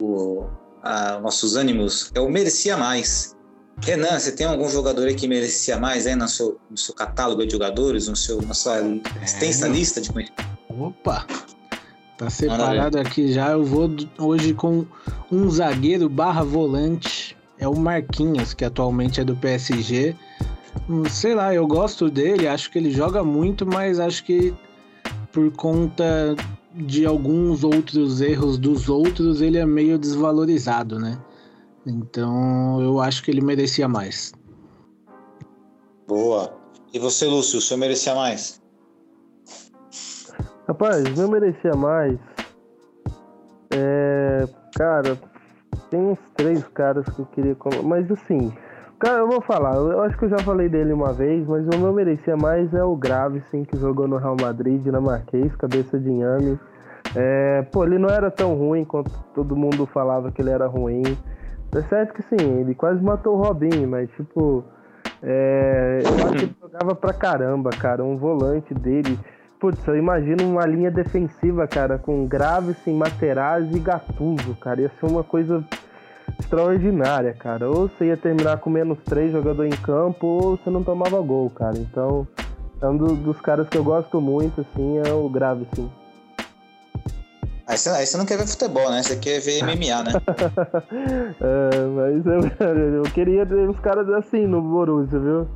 o, 0.00 0.46
a, 0.82 1.20
nossos 1.20 1.54
ânimos. 1.54 2.10
É 2.14 2.20
o 2.20 2.30
Merecia 2.30 2.78
Mais. 2.78 3.31
Renan, 3.80 4.18
você 4.18 4.32
tem 4.32 4.46
algum 4.46 4.68
jogador 4.68 5.08
aí 5.08 5.14
que 5.14 5.26
merecia 5.26 5.78
mais 5.78 6.06
aí 6.06 6.14
no 6.14 6.28
seu, 6.28 6.58
no 6.70 6.76
seu 6.76 6.94
catálogo 6.94 7.44
de 7.44 7.52
jogadores, 7.52 8.06
no 8.06 8.14
seu, 8.14 8.40
na 8.42 8.54
sua 8.54 8.80
extensa 9.22 9.66
é. 9.66 9.70
lista 9.70 10.00
de 10.00 10.10
Opa! 10.68 11.26
Tá 12.16 12.30
separado 12.30 12.98
aqui 12.98 13.32
já. 13.32 13.50
Eu 13.50 13.64
vou 13.64 13.90
hoje 14.18 14.54
com 14.54 14.86
um 15.30 15.50
zagueiro 15.50 16.08
barra 16.08 16.44
volante. 16.44 17.36
É 17.58 17.66
o 17.66 17.76
Marquinhos, 17.76 18.54
que 18.54 18.64
atualmente 18.64 19.20
é 19.20 19.24
do 19.24 19.34
PSG. 19.36 20.14
Hum, 20.88 21.04
sei 21.08 21.34
lá, 21.34 21.54
eu 21.54 21.66
gosto 21.66 22.10
dele, 22.10 22.46
acho 22.46 22.70
que 22.70 22.78
ele 22.78 22.90
joga 22.90 23.24
muito, 23.24 23.66
mas 23.66 23.98
acho 24.00 24.24
que 24.24 24.54
por 25.32 25.50
conta 25.52 26.36
de 26.74 27.04
alguns 27.04 27.64
outros 27.64 28.20
erros 28.20 28.58
dos 28.58 28.88
outros, 28.88 29.40
ele 29.40 29.58
é 29.58 29.66
meio 29.66 29.98
desvalorizado, 29.98 30.98
né? 30.98 31.18
Então 31.86 32.80
eu 32.80 33.00
acho 33.00 33.22
que 33.22 33.30
ele 33.30 33.40
merecia 33.40 33.88
mais. 33.88 34.32
Boa. 36.06 36.52
E 36.92 36.98
você, 36.98 37.26
Lúcio, 37.26 37.58
o 37.58 37.62
senhor 37.62 37.80
merecia 37.80 38.14
mais? 38.14 38.60
Rapaz, 40.68 41.18
eu 41.18 41.28
merecia 41.28 41.74
mais. 41.74 42.18
É. 43.74 44.46
Cara, 44.76 45.18
tem 45.90 46.00
uns 46.00 46.18
três 46.36 46.62
caras 46.68 47.04
que 47.06 47.18
eu 47.18 47.26
queria. 47.26 47.56
Mas 47.84 48.10
assim, 48.10 48.52
cara, 48.98 49.18
eu 49.18 49.28
vou 49.28 49.42
falar. 49.42 49.74
Eu 49.74 50.00
acho 50.02 50.16
que 50.18 50.24
eu 50.24 50.30
já 50.30 50.38
falei 50.38 50.68
dele 50.68 50.92
uma 50.92 51.12
vez, 51.12 51.46
mas 51.46 51.66
o 51.66 51.78
meu 51.78 51.92
merecia 51.92 52.36
mais 52.36 52.72
é 52.72 52.82
o 52.82 52.96
Grave, 52.96 53.42
sim, 53.50 53.64
que 53.64 53.76
jogou 53.76 54.06
no 54.06 54.16
Real 54.16 54.36
Madrid, 54.40 54.82
dinamarquês, 54.82 55.54
cabeça 55.56 55.98
de 55.98 56.08
inhame. 56.08 56.58
É, 57.14 57.62
pô, 57.70 57.84
ele 57.84 57.98
não 57.98 58.08
era 58.08 58.30
tão 58.30 58.54
ruim 58.54 58.84
quanto 58.84 59.10
todo 59.34 59.54
mundo 59.54 59.86
falava 59.86 60.32
que 60.32 60.40
ele 60.40 60.50
era 60.50 60.66
ruim. 60.66 61.02
É 61.74 61.80
certo 61.82 62.12
que 62.12 62.22
sim, 62.22 62.60
ele 62.60 62.74
quase 62.74 63.02
matou 63.02 63.34
o 63.34 63.42
Robinho, 63.42 63.88
mas 63.88 64.10
tipo. 64.10 64.64
É, 65.22 66.00
eu 66.02 66.08
acho 66.08 66.28
que 66.28 66.44
ele 66.44 66.56
jogava 66.60 66.94
pra 66.94 67.12
caramba, 67.14 67.70
cara. 67.70 68.04
Um 68.04 68.16
volante 68.16 68.74
dele. 68.74 69.18
Putz, 69.58 69.86
eu 69.86 69.96
imagino 69.96 70.44
uma 70.44 70.66
linha 70.66 70.90
defensiva, 70.90 71.66
cara, 71.68 71.96
com 71.96 72.26
Graves, 72.26 72.76
Materazzi 72.86 73.76
e 73.76 73.80
Gattuso, 73.80 74.56
cara. 74.56 74.82
Ia 74.82 74.90
ser 74.98 75.06
uma 75.06 75.22
coisa 75.22 75.64
extraordinária, 76.38 77.32
cara. 77.32 77.70
Ou 77.70 77.88
você 77.88 78.06
ia 78.06 78.16
terminar 78.16 78.58
com 78.58 78.68
menos 78.68 78.98
três 79.04 79.30
jogadores 79.30 79.72
em 79.72 79.82
campo, 79.82 80.26
ou 80.26 80.56
você 80.56 80.68
não 80.68 80.82
tomava 80.82 81.20
gol, 81.20 81.48
cara. 81.50 81.78
Então, 81.78 82.26
é 82.80 82.88
um 82.88 82.96
dos 82.96 83.40
caras 83.40 83.68
que 83.68 83.78
eu 83.78 83.84
gosto 83.84 84.20
muito, 84.20 84.60
assim, 84.60 84.98
é 84.98 85.12
o 85.12 85.28
Grave, 85.28 85.66
sim. 85.74 85.88
Aí 87.66 87.78
você, 87.78 87.88
aí 87.90 88.06
você 88.06 88.16
não 88.16 88.26
quer 88.26 88.38
ver 88.38 88.46
futebol, 88.46 88.90
né? 88.90 89.02
Você 89.02 89.16
quer 89.16 89.40
ver 89.40 89.62
MMA, 89.62 90.02
né? 90.02 90.12
é, 91.40 91.86
mas 91.86 92.26
eu, 92.26 92.66
eu 92.96 93.02
queria 93.12 93.44
ver 93.44 93.68
os 93.68 93.78
caras 93.80 94.08
assim 94.10 94.46
no 94.46 94.60
Borussia, 94.60 95.18
viu? 95.18 95.48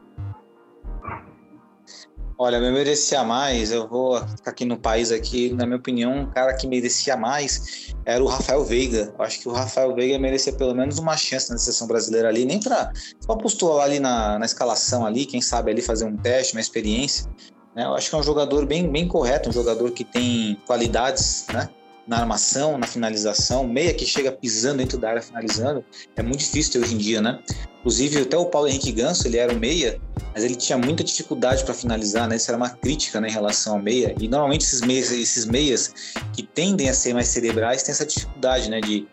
Olha, 2.38 2.60
me 2.60 2.70
merecia 2.70 3.24
mais, 3.24 3.72
eu 3.72 3.88
vou 3.88 4.18
ficar 4.28 4.50
aqui 4.50 4.66
no 4.66 4.76
país 4.76 5.10
aqui, 5.10 5.54
na 5.54 5.64
minha 5.64 5.78
opinião, 5.78 6.12
um 6.12 6.26
cara 6.26 6.52
que 6.52 6.66
merecia 6.66 7.16
mais 7.16 7.94
era 8.04 8.22
o 8.22 8.26
Rafael 8.26 8.62
Veiga. 8.62 9.14
Eu 9.18 9.24
acho 9.24 9.40
que 9.40 9.48
o 9.48 9.52
Rafael 9.52 9.94
Veiga 9.94 10.18
merecia 10.18 10.52
pelo 10.52 10.74
menos 10.74 10.98
uma 10.98 11.16
chance 11.16 11.50
na 11.50 11.56
seleção 11.56 11.86
brasileira 11.86 12.28
ali, 12.28 12.44
nem 12.44 12.60
para 12.60 12.92
só 13.20 13.34
postular 13.36 13.86
ali 13.86 13.98
na, 13.98 14.38
na 14.38 14.44
escalação 14.44 15.06
ali, 15.06 15.24
quem 15.24 15.40
sabe 15.40 15.70
ali 15.70 15.80
fazer 15.80 16.04
um 16.04 16.14
teste, 16.14 16.54
uma 16.54 16.60
experiência. 16.60 17.26
Né? 17.74 17.84
Eu 17.84 17.94
acho 17.94 18.10
que 18.10 18.14
é 18.14 18.18
um 18.18 18.22
jogador 18.22 18.66
bem, 18.66 18.86
bem 18.90 19.08
correto, 19.08 19.48
um 19.48 19.52
jogador 19.52 19.90
que 19.92 20.04
tem 20.04 20.60
qualidades, 20.66 21.46
né? 21.50 21.70
Na 22.06 22.18
armação, 22.18 22.78
na 22.78 22.86
finalização, 22.86 23.66
meia 23.66 23.92
que 23.92 24.06
chega 24.06 24.30
pisando 24.30 24.78
dentro 24.78 24.98
da 24.98 25.10
área 25.10 25.22
finalizando, 25.22 25.84
é 26.14 26.22
muito 26.22 26.38
difícil 26.38 26.80
hoje 26.80 26.94
em 26.94 26.98
dia, 26.98 27.20
né? 27.20 27.40
Inclusive, 27.80 28.22
até 28.22 28.36
o 28.36 28.46
Paulo 28.46 28.68
Henrique 28.68 28.90
Ganso, 28.92 29.26
ele 29.26 29.36
era 29.36 29.52
o 29.52 29.56
meia, 29.56 30.00
mas 30.34 30.42
ele 30.42 30.56
tinha 30.56 30.76
muita 30.76 31.04
dificuldade 31.04 31.64
para 31.64 31.72
finalizar, 31.72 32.28
né? 32.28 32.36
Isso 32.36 32.50
era 32.50 32.56
uma 32.56 32.70
crítica 32.70 33.20
né, 33.20 33.28
em 33.28 33.32
relação 33.32 33.74
ao 33.74 33.82
meia. 33.82 34.14
E 34.20 34.26
normalmente 34.26 34.64
esses 34.64 34.80
meias, 34.80 35.12
esses 35.12 35.46
meias 35.46 35.94
que 36.32 36.42
tendem 36.42 36.88
a 36.88 36.94
ser 36.94 37.14
mais 37.14 37.28
cerebrais 37.28 37.82
têm 37.82 37.92
essa 37.92 38.04
dificuldade, 38.04 38.68
né? 38.70 38.80
De 38.80 39.06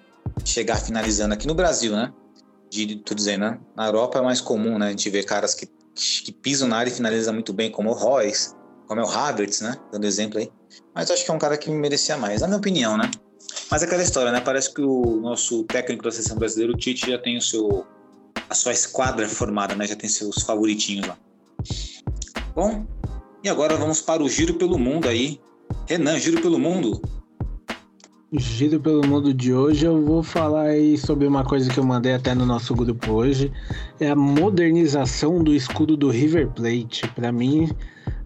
chegar 0.44 0.78
finalizando 0.78 1.34
aqui 1.34 1.48
no 1.48 1.54
Brasil, 1.54 1.94
né? 1.94 2.12
De, 2.70 2.96
tô 2.98 3.14
dizendo, 3.14 3.42
né? 3.42 3.60
Na 3.76 3.86
Europa 3.86 4.20
é 4.20 4.22
mais 4.22 4.42
comum, 4.42 4.80
né? 4.80 4.88
A 4.88 4.90
gente 4.90 5.08
ver 5.10 5.24
caras 5.24 5.54
que, 5.54 5.68
que 5.96 6.32
pisam 6.32 6.68
na 6.68 6.78
área 6.78 6.90
e 6.90 6.94
finalizam 6.94 7.34
muito 7.34 7.54
bem, 7.54 7.70
como 7.70 7.92
o 7.92 7.94
Royce, 7.94 8.56
como 8.88 9.02
é 9.02 9.04
o 9.04 9.10
Havertz, 9.10 9.62
né? 9.62 9.78
Dando 9.92 10.06
exemplo 10.06 10.40
aí. 10.40 10.52
Mas 10.94 11.10
acho 11.10 11.26
que 11.26 11.32
é 11.32 11.34
um 11.34 11.40
cara 11.40 11.58
que 11.58 11.70
me 11.70 11.78
merecia 11.78 12.18
mais, 12.18 12.42
na 12.42 12.48
minha 12.48 12.60
opinião, 12.60 12.98
né? 12.98 13.10
Mas 13.70 13.82
é 13.82 13.86
aquela 13.86 14.04
história, 14.04 14.32
né? 14.32 14.42
Parece 14.42 14.74
que 14.74 14.82
o 14.82 15.20
nosso 15.22 15.64
técnico 15.64 16.04
da 16.04 16.12
seleção 16.12 16.38
brasileira, 16.38 16.74
o 16.74 16.78
Tite, 16.78 17.10
já 17.10 17.18
tem 17.18 17.38
o 17.38 17.42
seu 17.42 17.86
a 18.50 18.56
sua 18.56 18.72
esquadra 18.72 19.28
formada, 19.28 19.76
né? 19.76 19.88
Já 19.88 19.96
tem 19.96 20.10
seus 20.10 20.44
favoritinhos 20.44 21.08
lá. 21.08 21.18
Bom, 22.54 22.86
e 23.44 23.50
agora 23.50 23.76
vamos 23.76 24.02
para 24.02 24.22
o 24.22 24.30
giro 24.30 24.56
pelo 24.56 24.78
mundo 24.78 25.08
aí. 25.08 25.40
Renan, 25.88 26.20
giro 26.20 26.42
pelo 26.42 26.60
mundo. 26.60 27.02
Giro 28.36 28.80
pelo 28.80 29.06
mundo 29.06 29.32
de 29.32 29.54
hoje, 29.54 29.86
eu 29.86 30.04
vou 30.04 30.24
falar 30.24 30.64
aí 30.64 30.98
sobre 30.98 31.28
uma 31.28 31.44
coisa 31.44 31.70
que 31.70 31.80
eu 31.80 31.84
mandei 31.84 32.14
até 32.14 32.34
no 32.34 32.48
nosso 32.48 32.74
grupo 32.74 33.12
hoje. 33.12 33.52
É 34.00 34.10
a 34.10 34.16
modernização 34.16 35.44
do 35.44 35.54
escudo 35.54 35.96
do 35.96 36.10
River 36.10 36.50
Plate. 36.50 37.08
Para 37.14 37.32
mim, 37.32 37.70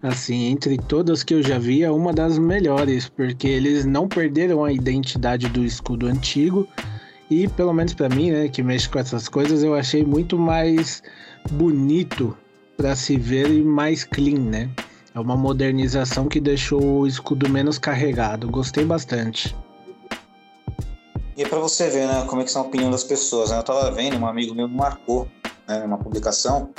assim, 0.02 0.46
entre 0.46 0.78
todas 0.78 1.22
que 1.22 1.34
eu 1.34 1.42
já 1.42 1.58
vi, 1.58 1.82
é 1.82 1.90
uma 1.90 2.10
das 2.10 2.38
melhores, 2.38 3.06
porque 3.06 3.46
eles 3.46 3.84
não 3.84 4.08
perderam 4.08 4.64
a 4.64 4.72
identidade 4.72 5.46
do 5.50 5.62
escudo 5.62 6.06
antigo. 6.06 6.66
E 7.30 7.46
pelo 7.46 7.74
menos 7.74 7.92
para 7.92 8.08
mim, 8.08 8.30
né, 8.30 8.48
que 8.48 8.62
mexe 8.62 8.88
com 8.88 8.98
essas 8.98 9.28
coisas, 9.28 9.62
eu 9.62 9.74
achei 9.74 10.02
muito 10.02 10.38
mais 10.38 11.02
bonito 11.50 12.34
para 12.78 12.96
se 12.96 13.18
ver 13.18 13.50
e 13.50 13.62
mais 13.62 14.04
clean, 14.04 14.38
né? 14.38 14.70
É 15.14 15.20
uma 15.20 15.36
modernização 15.36 16.28
que 16.28 16.40
deixou 16.40 17.00
o 17.00 17.06
escudo 17.06 17.46
menos 17.46 17.76
carregado. 17.76 18.48
Gostei 18.48 18.86
bastante. 18.86 19.54
E 21.38 21.46
para 21.46 21.60
você 21.60 21.88
ver, 21.88 22.08
né, 22.08 22.24
como 22.26 22.42
é 22.42 22.44
que 22.44 22.50
são 22.50 22.62
a 22.62 22.64
opinião 22.64 22.90
das 22.90 23.04
pessoas, 23.04 23.50
né? 23.50 23.58
Eu 23.58 23.62
tava 23.62 23.88
vendo, 23.92 24.18
um 24.18 24.26
amigo 24.26 24.52
meu 24.56 24.66
marcou, 24.66 25.28
né, 25.68 25.84
uma 25.84 25.96
publicação 25.96 26.70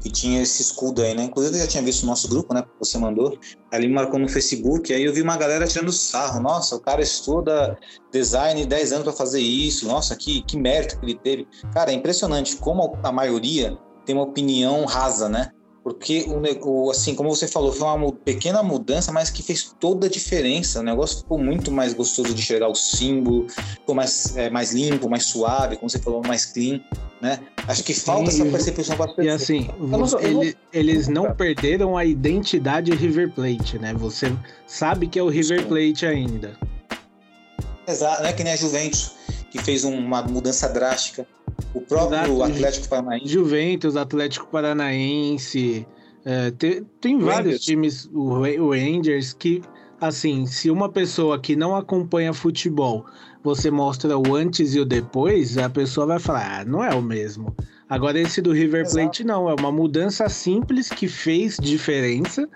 que 0.00 0.10
tinha 0.10 0.42
esse 0.42 0.60
escudo 0.60 1.02
aí, 1.02 1.14
né? 1.14 1.22
Inclusive 1.22 1.54
eu 1.54 1.60
já 1.60 1.68
tinha 1.68 1.84
visto 1.84 2.02
no 2.02 2.08
nosso 2.08 2.26
grupo, 2.26 2.52
né, 2.52 2.62
que 2.62 2.68
você 2.80 2.98
mandou. 2.98 3.38
Ali 3.70 3.86
me 3.86 3.94
marcou 3.94 4.18
no 4.18 4.28
Facebook, 4.28 4.92
aí 4.92 5.04
eu 5.04 5.14
vi 5.14 5.22
uma 5.22 5.36
galera 5.36 5.68
tirando 5.68 5.92
sarro. 5.92 6.40
Nossa, 6.40 6.74
o 6.74 6.80
cara 6.80 7.00
estuda 7.00 7.78
design 8.10 8.66
10 8.66 8.92
anos 8.92 9.04
para 9.04 9.12
fazer 9.12 9.40
isso. 9.40 9.86
Nossa, 9.86 10.16
que, 10.16 10.42
que 10.42 10.58
mérito 10.58 10.98
que 10.98 11.06
ele 11.06 11.14
teve. 11.14 11.46
Cara, 11.72 11.92
é 11.92 11.94
impressionante 11.94 12.56
como 12.56 12.98
a 13.00 13.12
maioria 13.12 13.78
tem 14.04 14.16
uma 14.16 14.24
opinião 14.24 14.84
rasa, 14.84 15.28
né? 15.28 15.52
Porque 15.94 16.26
o, 16.62 16.90
assim, 16.90 17.14
como 17.14 17.34
você 17.34 17.48
falou, 17.48 17.72
foi 17.72 17.88
uma 17.88 18.12
pequena 18.12 18.62
mudança, 18.62 19.10
mas 19.10 19.30
que 19.30 19.42
fez 19.42 19.74
toda 19.80 20.06
a 20.06 20.10
diferença. 20.10 20.80
O 20.80 20.82
negócio 20.82 21.18
ficou 21.18 21.38
muito 21.38 21.70
mais 21.72 21.94
gostoso 21.94 22.34
de 22.34 22.40
enxergar 22.40 22.68
o 22.68 22.74
símbolo, 22.74 23.46
ficou 23.48 23.94
mais, 23.94 24.36
é, 24.36 24.50
mais 24.50 24.72
limpo, 24.72 25.08
mais 25.08 25.24
suave, 25.24 25.76
como 25.76 25.88
você 25.88 25.98
falou, 25.98 26.22
mais 26.26 26.44
clean, 26.44 26.80
né? 27.20 27.40
Acho 27.66 27.82
que 27.82 27.94
falta 27.94 28.30
Sim, 28.30 28.42
essa 28.42 28.50
percepção 28.50 28.96
para 28.96 29.06
as 29.06 29.16
pessoas. 29.16 29.40
E 29.40 29.42
assim, 29.42 29.70
você, 29.78 30.16
ele, 30.26 30.56
eles 30.72 31.08
não 31.08 31.34
perderam 31.34 31.96
a 31.96 32.04
identidade 32.04 32.94
River 32.94 33.32
Plate, 33.32 33.78
né? 33.78 33.94
Você 33.94 34.32
sabe 34.66 35.08
que 35.08 35.18
é 35.18 35.22
o 35.22 35.28
River 35.28 35.66
Plate 35.66 36.06
ainda. 36.06 36.56
Exato, 37.86 38.22
não 38.22 38.28
é 38.28 38.32
que 38.34 38.44
nem 38.44 38.52
a 38.52 38.56
Juventus, 38.56 39.12
que 39.50 39.58
fez 39.58 39.84
uma 39.84 40.22
mudança 40.22 40.68
drástica 40.68 41.26
o 41.74 41.80
próprio 41.80 42.18
Exato, 42.18 42.42
Atlético 42.42 42.88
Paranaense. 42.88 43.28
Juventus, 43.28 43.96
Atlético 43.96 44.46
Paranaense. 44.48 45.86
É, 46.24 46.50
tem, 46.52 46.84
tem 47.00 47.18
vários 47.18 47.60
times, 47.60 48.08
o, 48.12 48.40
o 48.40 48.70
Rangers, 48.70 49.32
que, 49.32 49.62
assim, 50.00 50.46
se 50.46 50.70
uma 50.70 50.88
pessoa 50.88 51.38
que 51.38 51.56
não 51.56 51.76
acompanha 51.76 52.32
futebol, 52.32 53.06
você 53.42 53.70
mostra 53.70 54.16
o 54.18 54.34
antes 54.34 54.74
e 54.74 54.80
o 54.80 54.84
depois, 54.84 55.56
a 55.56 55.70
pessoa 55.70 56.06
vai 56.06 56.18
falar, 56.18 56.60
ah, 56.60 56.64
não 56.64 56.84
é 56.84 56.94
o 56.94 57.02
mesmo. 57.02 57.54
Agora, 57.88 58.18
esse 58.18 58.42
do 58.42 58.52
River 58.52 58.90
Plate, 58.90 59.22
Exato. 59.22 59.26
não. 59.26 59.48
É 59.48 59.54
uma 59.54 59.72
mudança 59.72 60.28
simples 60.28 60.90
que 60.90 61.08
fez 61.08 61.56
diferença, 61.56 62.46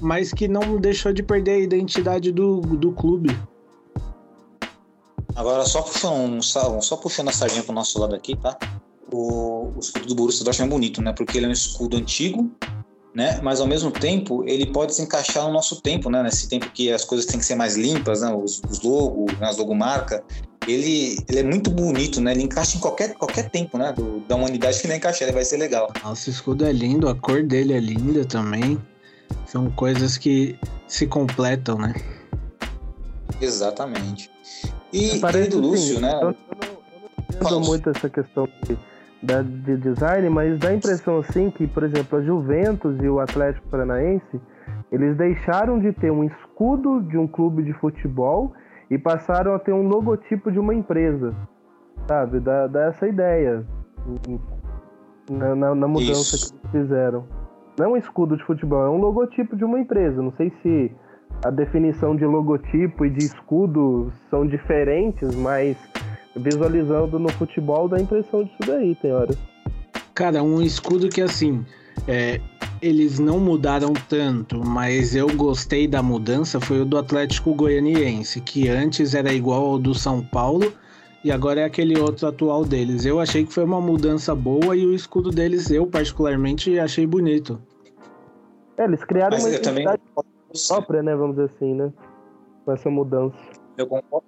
mas 0.00 0.32
que 0.32 0.46
não 0.46 0.76
deixou 0.78 1.12
de 1.12 1.22
perder 1.22 1.52
a 1.52 1.58
identidade 1.60 2.30
do, 2.30 2.60
do 2.60 2.92
clube. 2.92 3.34
Agora, 5.34 5.64
só 5.64 5.82
puxando, 5.82 6.42
só 6.42 6.96
puxando 6.96 7.28
a 7.28 7.32
sardinha 7.32 7.62
pro 7.62 7.72
nosso 7.72 7.98
lado 7.98 8.14
aqui, 8.14 8.36
tá? 8.36 8.56
O, 9.10 9.72
o 9.76 9.78
escudo 9.80 10.06
do 10.06 10.14
Borussia 10.14 10.44
Dortmund 10.44 10.70
é 10.70 10.74
bonito, 10.74 11.02
né? 11.02 11.12
Porque 11.12 11.38
ele 11.38 11.46
é 11.46 11.48
um 11.48 11.52
escudo 11.52 11.96
antigo, 11.96 12.50
né? 13.14 13.40
Mas 13.42 13.60
ao 13.60 13.66
mesmo 13.66 13.90
tempo 13.90 14.44
ele 14.46 14.66
pode 14.66 14.94
se 14.94 15.02
encaixar 15.02 15.44
no 15.44 15.52
nosso 15.52 15.80
tempo, 15.80 16.10
né? 16.10 16.22
Nesse 16.22 16.48
tempo 16.48 16.70
que 16.70 16.92
as 16.92 17.04
coisas 17.04 17.26
têm 17.26 17.38
que 17.38 17.46
ser 17.46 17.54
mais 17.54 17.76
limpas, 17.76 18.20
né? 18.20 18.34
Os, 18.34 18.60
os 18.68 18.80
logos, 18.82 19.38
né? 19.38 19.48
as 19.48 19.56
logomarcas. 19.56 20.20
Ele, 20.66 21.18
ele 21.28 21.38
é 21.40 21.42
muito 21.42 21.70
bonito, 21.70 22.20
né? 22.20 22.32
Ele 22.32 22.42
encaixa 22.42 22.76
em 22.76 22.80
qualquer, 22.80 23.14
qualquer 23.14 23.50
tempo, 23.50 23.76
né? 23.76 23.92
Do, 23.92 24.20
da 24.20 24.36
humanidade 24.36 24.80
que 24.80 24.86
ele 24.86 24.94
encaixa, 24.94 25.24
ele 25.24 25.32
vai 25.32 25.44
ser 25.44 25.56
legal. 25.56 25.92
Nossa, 26.04 26.30
o 26.30 26.32
escudo 26.32 26.64
é 26.64 26.72
lindo, 26.72 27.08
a 27.08 27.14
cor 27.14 27.42
dele 27.42 27.72
é 27.72 27.80
linda 27.80 28.24
também. 28.24 28.78
São 29.46 29.70
coisas 29.72 30.16
que 30.16 30.56
se 30.86 31.06
completam, 31.06 31.78
né? 31.78 31.94
Exatamente. 33.40 34.30
E 34.92 35.20
querido 35.20 35.58
Lúcio, 35.58 36.00
né? 36.00 36.12
Eu, 36.14 36.20
eu, 36.20 36.34
não, 36.60 36.82
entendo 37.30 37.60
muito 37.66 37.90
essa 37.90 38.10
questão 38.10 38.46
de, 38.62 39.42
de 39.64 39.76
design, 39.78 40.28
mas 40.28 40.58
dá 40.58 40.68
a 40.68 40.74
impressão 40.74 41.18
assim 41.18 41.50
que, 41.50 41.66
por 41.66 41.82
exemplo, 41.82 42.18
a 42.18 42.22
Juventus 42.22 43.00
e 43.02 43.08
o 43.08 43.20
Atlético 43.20 43.66
Paranaense, 43.68 44.40
eles 44.90 45.16
deixaram 45.16 45.78
de 45.78 45.92
ter 45.92 46.10
um 46.10 46.24
escudo 46.24 47.00
de 47.02 47.16
um 47.16 47.26
clube 47.26 47.62
de 47.62 47.72
futebol 47.74 48.52
e 48.90 48.98
passaram 48.98 49.54
a 49.54 49.58
ter 49.58 49.72
um 49.72 49.88
logotipo 49.88 50.52
de 50.52 50.58
uma 50.58 50.74
empresa, 50.74 51.34
sabe? 52.06 52.40
Dá, 52.40 52.66
dá 52.66 52.84
essa 52.88 53.08
ideia 53.08 53.64
na, 55.30 55.54
na, 55.54 55.74
na 55.74 55.88
mudança 55.88 56.36
Isso. 56.36 56.52
que 56.52 56.66
eles 56.66 56.84
fizeram. 56.84 57.24
Não 57.78 57.86
é 57.86 57.88
um 57.88 57.96
escudo 57.96 58.36
de 58.36 58.44
futebol, 58.44 58.84
é 58.84 58.90
um 58.90 58.98
logotipo 58.98 59.56
de 59.56 59.64
uma 59.64 59.80
empresa. 59.80 60.20
Não 60.20 60.32
sei 60.32 60.52
se 60.62 60.92
a 61.44 61.50
definição 61.50 62.14
de 62.14 62.24
logotipo 62.24 63.04
e 63.04 63.10
de 63.10 63.24
escudo 63.24 64.12
são 64.30 64.46
diferentes, 64.46 65.34
mas 65.34 65.76
visualizando 66.36 67.18
no 67.18 67.28
futebol 67.30 67.88
dá 67.88 67.96
a 67.96 68.00
impressão 68.00 68.44
disso 68.44 68.56
daí, 68.66 68.94
tem 68.96 69.12
horas. 69.12 69.36
Cara, 70.14 70.42
um 70.42 70.62
escudo 70.62 71.08
que 71.08 71.20
assim, 71.20 71.64
é, 72.06 72.40
eles 72.80 73.18
não 73.18 73.40
mudaram 73.40 73.92
tanto, 74.08 74.64
mas 74.64 75.16
eu 75.16 75.26
gostei 75.36 75.88
da 75.88 76.02
mudança 76.02 76.60
foi 76.60 76.80
o 76.80 76.84
do 76.84 76.96
Atlético 76.96 77.54
Goianiense, 77.54 78.40
que 78.40 78.68
antes 78.68 79.14
era 79.14 79.32
igual 79.32 79.64
ao 79.64 79.78
do 79.78 79.94
São 79.94 80.22
Paulo 80.22 80.72
e 81.24 81.30
agora 81.30 81.60
é 81.60 81.64
aquele 81.64 81.98
outro 81.98 82.26
atual 82.26 82.64
deles. 82.64 83.04
Eu 83.04 83.20
achei 83.20 83.44
que 83.44 83.52
foi 83.52 83.64
uma 83.64 83.80
mudança 83.80 84.34
boa 84.34 84.76
e 84.76 84.86
o 84.86 84.94
escudo 84.94 85.30
deles 85.30 85.70
eu 85.70 85.86
particularmente 85.86 86.78
achei 86.78 87.06
bonito. 87.06 87.60
É, 88.76 88.84
eles 88.84 89.02
criaram 89.04 89.36
mas 89.36 89.44
uma 89.44 89.54
identidade 89.54 90.02
também 90.14 90.31
própria, 90.66 91.02
né? 91.02 91.14
Vamos 91.14 91.36
dizer 91.36 91.50
assim, 91.54 91.74
né? 91.74 91.92
Com 92.64 92.72
essa 92.72 92.90
mudança. 92.90 93.36
Eu 93.76 93.86
concordo. 93.86 94.26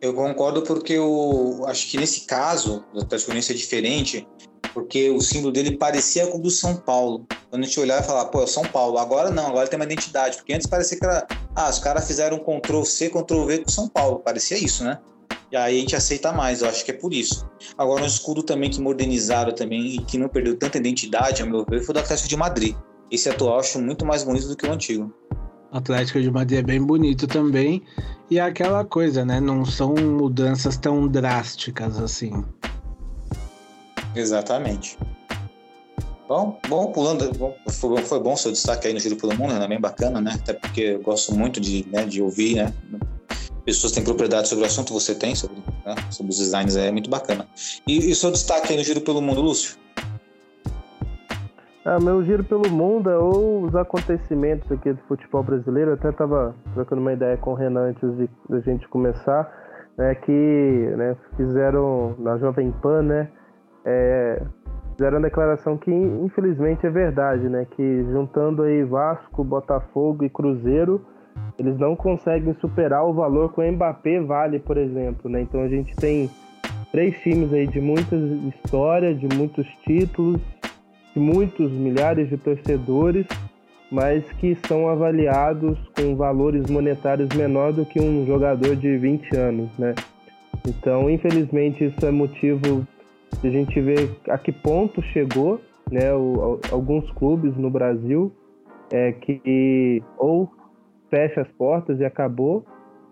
Eu 0.00 0.12
concordo 0.12 0.62
porque 0.62 0.92
eu 0.92 1.62
acho 1.66 1.90
que 1.90 1.96
nesse 1.96 2.26
caso, 2.26 2.84
o 2.92 3.00
Atlético 3.00 3.32
é 3.32 3.40
diferente, 3.40 4.28
porque 4.74 5.10
o 5.10 5.20
símbolo 5.20 5.52
dele 5.52 5.78
parecia 5.78 6.26
com 6.26 6.38
o 6.38 6.42
do 6.42 6.50
São 6.50 6.76
Paulo. 6.76 7.26
Quando 7.48 7.62
a 7.62 7.66
gente 7.66 7.80
olhar 7.80 8.02
e 8.02 8.04
falar, 8.04 8.26
pô, 8.26 8.42
é 8.42 8.46
São 8.46 8.64
Paulo. 8.64 8.98
Agora 8.98 9.30
não, 9.30 9.46
agora 9.46 9.66
tem 9.66 9.78
uma 9.78 9.84
identidade. 9.84 10.36
Porque 10.36 10.52
antes 10.52 10.66
parecia 10.66 10.98
que 10.98 11.04
era. 11.04 11.26
Ah, 11.54 11.70
os 11.70 11.78
caras 11.78 12.06
fizeram 12.06 12.36
um 12.36 12.60
Ctrl-C, 12.60 13.10
Ctrl-V 13.10 13.58
com 13.58 13.70
São 13.70 13.88
Paulo. 13.88 14.18
Parecia 14.18 14.58
isso, 14.58 14.84
né? 14.84 14.98
E 15.50 15.56
aí 15.56 15.76
a 15.76 15.80
gente 15.80 15.94
aceita 15.94 16.32
mais, 16.32 16.62
eu 16.62 16.68
acho 16.68 16.84
que 16.84 16.90
é 16.90 16.94
por 16.94 17.12
isso. 17.12 17.48
Agora, 17.78 18.02
um 18.02 18.06
escudo 18.06 18.42
também 18.42 18.68
que 18.68 18.80
modernizaram 18.80 19.54
também 19.54 19.86
e 19.86 19.98
que 19.98 20.18
não 20.18 20.28
perdeu 20.28 20.58
tanta 20.58 20.78
identidade, 20.78 21.42
ao 21.42 21.48
meu 21.48 21.64
ver, 21.64 21.80
foi 21.80 21.94
o 21.94 22.02
do 22.02 22.28
de 22.28 22.36
Madrid. 22.36 22.76
Esse 23.10 23.28
atual 23.28 23.54
eu 23.54 23.60
acho 23.60 23.80
muito 23.80 24.04
mais 24.04 24.24
bonito 24.24 24.48
do 24.48 24.56
que 24.56 24.66
o 24.66 24.72
antigo. 24.72 25.12
Atlético 25.70 26.20
de 26.20 26.30
Madrid 26.30 26.60
é 26.60 26.62
bem 26.62 26.80
bonito 26.80 27.26
também. 27.26 27.82
E 28.30 28.38
é 28.38 28.42
aquela 28.42 28.84
coisa, 28.84 29.24
né? 29.24 29.40
Não 29.40 29.64
são 29.64 29.94
mudanças 29.94 30.76
tão 30.76 31.08
drásticas 31.08 31.98
assim. 31.98 32.44
Exatamente. 34.14 34.96
Bom, 36.28 36.58
bom 36.68 36.90
pulando, 36.90 37.30
bom, 37.36 37.54
foi, 37.68 38.02
foi, 38.02 38.20
bom 38.20 38.34
seu 38.34 38.50
destaque 38.50 38.86
aí 38.86 38.94
no 38.94 39.00
Giro 39.00 39.16
pelo 39.16 39.36
Mundo, 39.36 39.52
é 39.52 39.58
né? 39.58 39.68
bem 39.68 39.80
bacana, 39.80 40.20
né? 40.20 40.32
Até 40.34 40.54
porque 40.54 40.80
eu 40.80 41.02
gosto 41.02 41.34
muito 41.34 41.60
de, 41.60 41.86
né, 41.90 42.06
de 42.06 42.22
ouvir, 42.22 42.56
né? 42.56 42.72
Pessoas 43.64 43.92
têm 43.92 44.02
propriedade 44.02 44.48
sobre 44.48 44.64
o 44.64 44.66
assunto, 44.66 44.92
você 44.92 45.14
tem, 45.14 45.34
sobre, 45.34 45.56
né? 45.84 45.94
sobre 46.10 46.32
os 46.32 46.38
designs, 46.38 46.76
é 46.76 46.90
muito 46.90 47.10
bacana. 47.10 47.46
E, 47.86 48.10
e 48.10 48.14
seu 48.14 48.30
destaque 48.30 48.72
aí 48.72 48.78
no 48.78 48.84
Giro 48.84 49.00
pelo 49.00 49.20
Mundo, 49.20 49.42
Lúcio? 49.42 49.76
Ah, 51.86 52.00
meu 52.00 52.24
giro 52.24 52.42
pelo 52.42 52.70
mundo 52.70 53.10
é 53.10 53.18
ou 53.18 53.62
os 53.64 53.76
acontecimentos 53.76 54.72
aqui 54.72 54.90
do 54.90 55.02
futebol 55.02 55.42
brasileiro. 55.42 55.90
Eu 55.90 55.94
até 55.96 56.08
estava 56.08 56.54
trocando 56.72 57.02
uma 57.02 57.12
ideia 57.12 57.36
com 57.36 57.50
o 57.50 57.54
Renan 57.54 57.90
antes 57.90 58.16
de, 58.16 58.26
de 58.48 58.60
gente 58.62 58.88
começar, 58.88 59.52
né, 59.98 60.14
que 60.14 60.32
né, 60.96 61.14
fizeram 61.36 62.14
na 62.18 62.38
Jovem 62.38 62.72
Pan, 62.80 63.02
né, 63.02 63.28
é, 63.84 64.42
fizeram 64.92 65.18
a 65.18 65.20
declaração 65.20 65.76
que 65.76 65.92
infelizmente 65.92 66.86
é 66.86 66.90
verdade, 66.90 67.50
né, 67.50 67.66
que 67.72 68.02
juntando 68.04 68.62
aí 68.62 68.82
Vasco, 68.82 69.44
Botafogo 69.44 70.24
e 70.24 70.30
Cruzeiro, 70.30 71.04
eles 71.58 71.76
não 71.78 71.94
conseguem 71.94 72.54
superar 72.62 73.04
o 73.04 73.12
valor 73.12 73.52
que 73.52 73.60
o 73.60 73.72
Mbappé 73.72 74.22
vale, 74.22 74.58
por 74.58 74.78
exemplo, 74.78 75.30
né. 75.30 75.42
Então 75.42 75.60
a 75.60 75.68
gente 75.68 75.94
tem 75.96 76.30
três 76.90 77.20
times 77.20 77.52
aí 77.52 77.66
de 77.66 77.78
muitas 77.80 78.22
histórias, 78.54 79.20
de 79.20 79.28
muitos 79.36 79.66
títulos 79.84 80.40
muitos 81.20 81.70
milhares 81.72 82.28
de 82.28 82.36
torcedores, 82.36 83.26
mas 83.90 84.24
que 84.32 84.56
são 84.66 84.88
avaliados 84.88 85.78
com 85.96 86.16
valores 86.16 86.68
monetários 86.68 87.28
menor 87.36 87.72
do 87.72 87.84
que 87.84 88.00
um 88.00 88.26
jogador 88.26 88.74
de 88.76 88.96
20 88.96 89.36
anos, 89.36 89.78
né? 89.78 89.94
Então, 90.66 91.10
infelizmente, 91.10 91.84
isso 91.84 92.04
é 92.04 92.10
motivo 92.10 92.86
de 93.40 93.48
a 93.48 93.50
gente 93.50 93.80
ver 93.80 94.10
a 94.28 94.38
que 94.38 94.50
ponto 94.50 95.02
chegou, 95.02 95.60
né? 95.90 96.12
O, 96.12 96.58
alguns 96.70 97.10
clubes 97.12 97.56
no 97.56 97.70
Brasil 97.70 98.32
é, 98.92 99.12
que 99.12 100.02
ou 100.18 100.50
fecha 101.10 101.42
as 101.42 101.48
portas 101.52 102.00
e 102.00 102.04
acabou, 102.04 102.64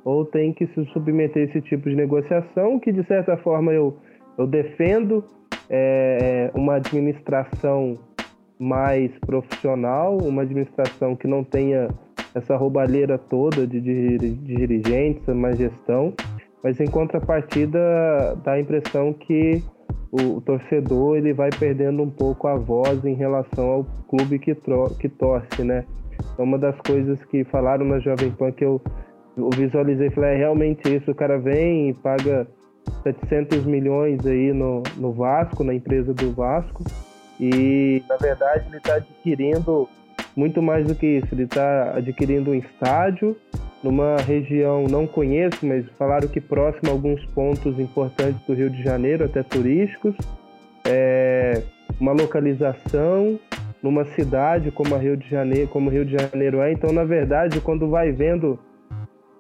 ou 0.05 0.25
tem 0.25 0.53
que 0.53 0.67
se 0.69 0.85
submeter 0.87 1.43
a 1.43 1.51
esse 1.51 1.61
tipo 1.61 1.89
de 1.89 1.95
negociação, 1.95 2.81
que 2.81 2.93
de 2.93 3.05
certa 3.07 3.37
forma 3.37 3.73
eu, 3.73 3.97
eu 4.37 4.47
defendo 4.47 5.25
é, 5.73 6.51
uma 6.55 6.75
administração 6.75 7.99
mais 8.59 9.11
profissional, 9.20 10.18
uma 10.18 10.43
administração 10.43 11.16
que 11.16 11.27
não 11.27 11.43
tenha 11.43 11.89
essa 12.35 12.57
roubalheira 12.57 13.18
toda 13.18 13.66
de, 13.66 13.81
de, 13.81 14.18
de 14.18 14.35
dirigentes, 14.35 15.27
má 15.35 15.53
gestão, 15.53 16.12
mas 16.62 16.79
em 16.79 16.87
contrapartida 16.87 17.79
dá 18.45 18.53
a 18.53 18.61
impressão 18.61 19.12
que 19.14 19.62
o, 20.12 20.37
o, 20.37 20.41
torcedor 20.43 21.16
ele 21.16 21.33
vai 21.33 21.49
perdendo 21.51 22.03
um 22.03 22.11
pouco 22.11 22.47
a 22.47 22.55
voz 22.55 23.05
em 23.05 23.14
relação 23.14 23.64
ao 23.70 23.85
clube 24.09 24.39
que, 24.39 24.55
que 25.01 25.09
torce, 25.09 25.64
né? 25.64 25.85
Então, 26.33 26.45
uma 26.45 26.59
das 26.59 26.79
coisas 26.87 27.18
que 27.25 27.45
falaram 27.45 27.85
na 27.87 27.99
Jovem 27.99 28.31
Pan 28.31 28.53
que 28.53 28.64
eu, 28.64 28.81
eu 29.37 29.49
visualizei, 29.57 30.11
falei, 30.11 30.35
é 30.35 30.37
realmente 30.37 30.95
isso, 30.95 31.11
o 31.11 31.14
cara 31.14 31.39
vem 31.39 31.89
e 31.89 31.95
paga 31.95 32.47
700 33.03 33.64
milhões 33.64 34.24
aí 34.26 34.53
no, 34.53 34.83
no 34.97 35.12
Vasco, 35.12 35.64
na 35.64 35.74
empresa 35.74 36.12
do 36.14 36.33
Vasco, 36.33 36.85
e 37.41 38.03
na 38.09 38.16
verdade 38.16 38.64
ele 38.68 38.76
está 38.76 38.95
adquirindo 38.95 39.89
muito 40.37 40.62
mais 40.62 40.87
do 40.87 40.95
que 40.95 41.07
isso, 41.07 41.28
ele 41.33 41.45
está 41.45 41.95
adquirindo 41.97 42.51
um 42.51 42.55
estádio 42.55 43.37
numa 43.83 44.16
região, 44.18 44.87
não 44.89 45.07
conheço, 45.07 45.66
mas 45.66 45.85
falaram 45.99 46.28
que 46.28 46.41
próximo 46.41 46.91
a 46.91 46.93
alguns 46.93 47.24
pontos 47.26 47.78
importantes 47.80 48.41
do 48.47 48.55
Rio 48.55 48.70
de 48.70 48.83
Janeiro, 48.83 49.24
até 49.24 49.43
turísticos, 49.43 50.14
é, 50.85 51.62
uma 52.01 52.12
localização 52.12 53.39
numa 53.83 54.05
cidade 54.05 54.70
como 54.70 54.95
a 54.95 54.99
Rio 54.99 55.16
de 55.16 55.28
Janeiro, 55.28 55.68
como 55.68 55.91
Rio 55.91 56.05
de 56.05 56.16
Janeiro 56.16 56.61
é. 56.61 56.72
Então, 56.72 56.93
na 56.93 57.05
verdade, 57.05 57.61
quando 57.61 57.89
vai 57.89 58.12
vendo 58.12 58.59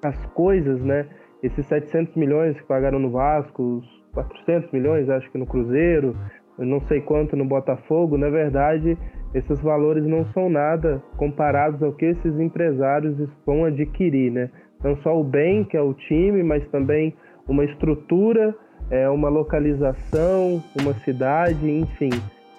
as 0.02 0.16
coisas, 0.34 0.80
né, 0.80 1.06
esses 1.42 1.66
700 1.66 2.14
milhões 2.16 2.56
que 2.56 2.66
pagaram 2.66 2.98
no 2.98 3.10
Vasco, 3.10 3.62
os 3.78 4.02
400 4.12 4.70
milhões, 4.70 5.08
acho 5.08 5.30
que 5.30 5.38
no 5.38 5.46
Cruzeiro, 5.46 6.16
não 6.58 6.80
sei 6.82 7.00
quanto 7.00 7.36
no 7.36 7.44
Botafogo, 7.44 8.16
na 8.16 8.28
verdade, 8.28 8.96
esses 9.34 9.60
valores 9.60 10.06
não 10.06 10.24
são 10.32 10.48
nada 10.48 11.02
comparados 11.16 11.82
ao 11.82 11.92
que 11.92 12.04
esses 12.04 12.38
empresários 12.38 13.16
vão 13.46 13.64
adquirir, 13.64 14.30
né? 14.30 14.50
Não 14.84 14.96
só 14.98 15.18
o 15.18 15.24
bem, 15.24 15.64
que 15.64 15.76
é 15.76 15.80
o 15.80 15.94
time, 15.94 16.42
mas 16.42 16.66
também 16.68 17.14
uma 17.48 17.64
estrutura, 17.64 18.54
é, 18.90 19.08
uma 19.08 19.28
localização, 19.28 20.62
uma 20.78 20.92
cidade, 20.94 21.70
enfim. 21.70 22.10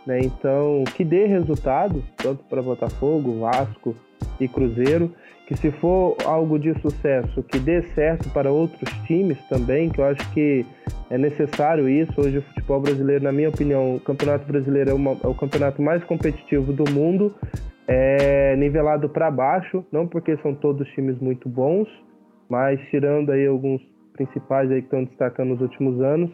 Né? 0.06 0.20
Então, 0.24 0.84
que 0.96 1.04
dê 1.04 1.26
resultado, 1.26 2.04
tanto 2.18 2.44
para 2.46 2.62
Botafogo, 2.62 3.40
Vasco 3.40 3.96
e 4.40 4.48
Cruzeiro, 4.48 5.12
que 5.48 5.56
se 5.58 5.72
for 5.72 6.16
algo 6.26 6.58
de 6.58 6.74
sucesso, 6.82 7.44
que 7.44 7.60
dê 7.60 7.82
certo 7.94 8.30
para 8.30 8.52
outros 8.52 8.90
times 9.06 9.38
também, 9.50 9.90
que 9.90 10.00
eu 10.00 10.06
acho 10.06 10.34
que 10.34 10.66
é 11.10 11.18
necessário 11.18 11.90
isso. 11.90 12.14
Hoje 12.20 12.38
o 12.38 12.42
futebol 12.42 12.80
brasileiro, 12.80 13.24
na 13.24 13.32
minha 13.32 13.50
opinião, 13.50 13.96
o 13.96 14.00
Campeonato 14.00 14.46
Brasileiro 14.46 14.92
é, 14.92 14.94
uma, 14.94 15.18
é 15.24 15.28
o 15.28 15.36
campeonato 15.36 15.82
mais 15.82 16.04
competitivo 16.06 16.72
do 16.72 16.90
mundo, 16.92 17.34
é 17.88 18.56
nivelado 18.56 19.10
para 19.10 19.30
baixo, 19.30 19.86
não 19.92 20.08
porque 20.08 20.38
são 20.38 20.56
todos 20.56 20.88
times 20.90 21.20
muito 21.20 21.50
bons, 21.50 21.88
mas 22.50 22.80
tirando 22.90 23.32
aí 23.32 23.46
alguns 23.46 23.82
principais 24.14 24.72
aí 24.72 24.82
que 24.82 24.88
estão 24.88 25.04
destacando 25.04 25.50
nos 25.50 25.62
últimos 25.62 26.02
anos, 26.02 26.30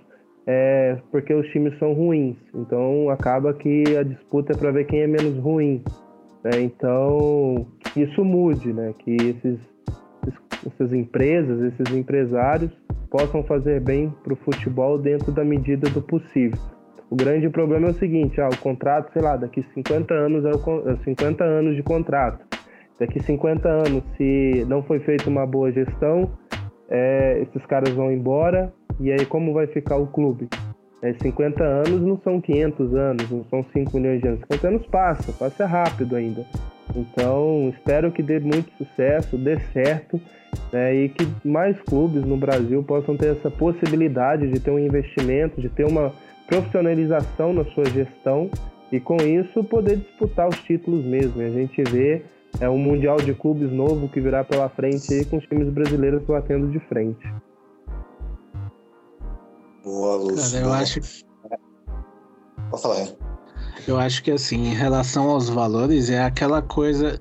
é 0.46 0.98
porque 1.12 1.34
os 1.34 1.48
times 1.50 1.78
são 1.80 1.94
ruins. 1.94 2.38
Então 2.54 3.10
acaba 3.10 3.54
que 3.54 3.84
a 3.98 4.04
disputa 4.04 4.54
é 4.54 4.58
para 4.58 4.72
ver 4.72 4.86
quem 4.86 5.02
é 5.02 5.08
menos 5.08 5.38
ruim. 5.38 5.84
Né? 6.44 6.62
Então, 6.62 7.68
isso 7.96 8.24
mude, 8.24 8.74
né? 8.74 8.94
que 9.00 9.16
esses, 9.16 9.60
essas 10.66 10.94
empresas, 10.94 11.74
esses 11.74 11.96
empresários 11.96 12.72
possam 13.10 13.44
fazer 13.44 13.82
bem 13.82 14.14
para 14.24 14.34
o 14.34 14.36
futebol 14.36 14.98
dentro 14.98 15.32
da 15.32 15.44
medida 15.44 15.90
do 15.90 16.02
possível. 16.02 16.60
O 17.10 17.16
grande 17.16 17.50
problema 17.50 17.88
é 17.88 17.90
o 17.90 17.94
seguinte, 17.96 18.40
ah, 18.40 18.50
o 18.50 18.58
contrato, 18.58 19.12
sei 19.12 19.22
lá, 19.22 19.36
daqui 19.36 19.66
50 19.74 20.14
anos 20.14 20.46
é, 20.46 20.52
o, 20.52 20.98
50 21.04 21.44
é 21.44 21.48
anos 21.48 21.76
de 21.76 21.82
contrato. 21.82 22.46
Daqui 23.00 23.20
50 23.20 23.68
anos, 23.68 24.04
se 24.16 24.66
não 24.68 24.84
foi 24.84 25.00
feita 25.00 25.30
uma 25.30 25.46
boa 25.46 25.72
gestão, 25.72 26.30
é, 26.88 27.42
esses 27.42 27.66
caras 27.66 27.94
vão 27.94 28.12
embora, 28.12 28.72
e 29.00 29.12
aí 29.12 29.26
como 29.26 29.54
vai 29.54 29.66
ficar 29.66 29.96
o 29.96 30.06
clube? 30.08 30.48
É, 31.02 31.14
50 31.14 31.64
anos 31.64 32.02
não 32.02 32.20
são 32.20 32.40
500 32.40 32.94
anos, 32.94 33.32
não 33.32 33.44
são 33.46 33.64
5 33.64 33.98
milhões 33.98 34.22
de 34.22 34.28
anos. 34.28 34.42
50 34.42 34.68
anos 34.68 34.86
passa, 34.88 35.32
passa 35.32 35.66
rápido 35.66 36.16
ainda. 36.16 36.46
Então, 37.00 37.72
espero 37.76 38.12
que 38.12 38.22
dê 38.22 38.40
muito 38.40 38.72
sucesso, 38.78 39.38
dê 39.38 39.60
certo, 39.74 40.20
né, 40.72 40.96
e 40.96 41.10
que 41.10 41.28
mais 41.48 41.80
clubes 41.82 42.24
no 42.24 42.38
Brasil 42.38 42.84
possam 42.84 43.16
ter 43.16 43.32
essa 43.38 43.50
possibilidade 43.50 44.50
de 44.52 44.60
ter 44.60 44.72
um 44.72 44.80
investimento, 44.80 45.62
de 45.62 45.70
ter 45.70 45.86
uma 45.86 46.14
profissionalização 46.48 47.54
na 47.54 47.64
sua 47.66 47.86
gestão 47.86 48.50
e 48.92 49.00
com 49.00 49.18
isso 49.18 49.64
poder 49.64 49.98
disputar 49.98 50.48
os 50.48 50.58
títulos 50.60 51.06
mesmo. 51.06 51.42
a 51.42 51.50
gente 51.50 51.84
vê 51.84 52.24
é 52.60 52.68
um 52.68 52.78
mundial 52.78 53.18
de 53.18 53.34
clubes 53.34 53.72
novo 53.72 54.10
que 54.10 54.20
virá 54.20 54.44
pela 54.44 54.68
frente 54.70 55.14
aí, 55.14 55.24
com 55.24 55.38
os 55.38 55.46
times 55.46 55.70
brasileiros 55.70 56.24
batendo 56.24 56.68
de 56.68 56.80
frente. 56.80 57.26
Boa, 59.84 60.16
Lúcio. 60.18 60.60
Cara, 60.60 60.66
eu 60.66 60.74
acho. 60.74 61.00
Pode 62.70 62.82
falar. 62.82 63.29
Eu 63.88 63.98
acho 63.98 64.24
que 64.24 64.32
assim, 64.32 64.68
em 64.68 64.74
relação 64.74 65.30
aos 65.30 65.50
valores, 65.50 66.10
é 66.10 66.24
aquela 66.24 66.62
coisa 66.62 67.20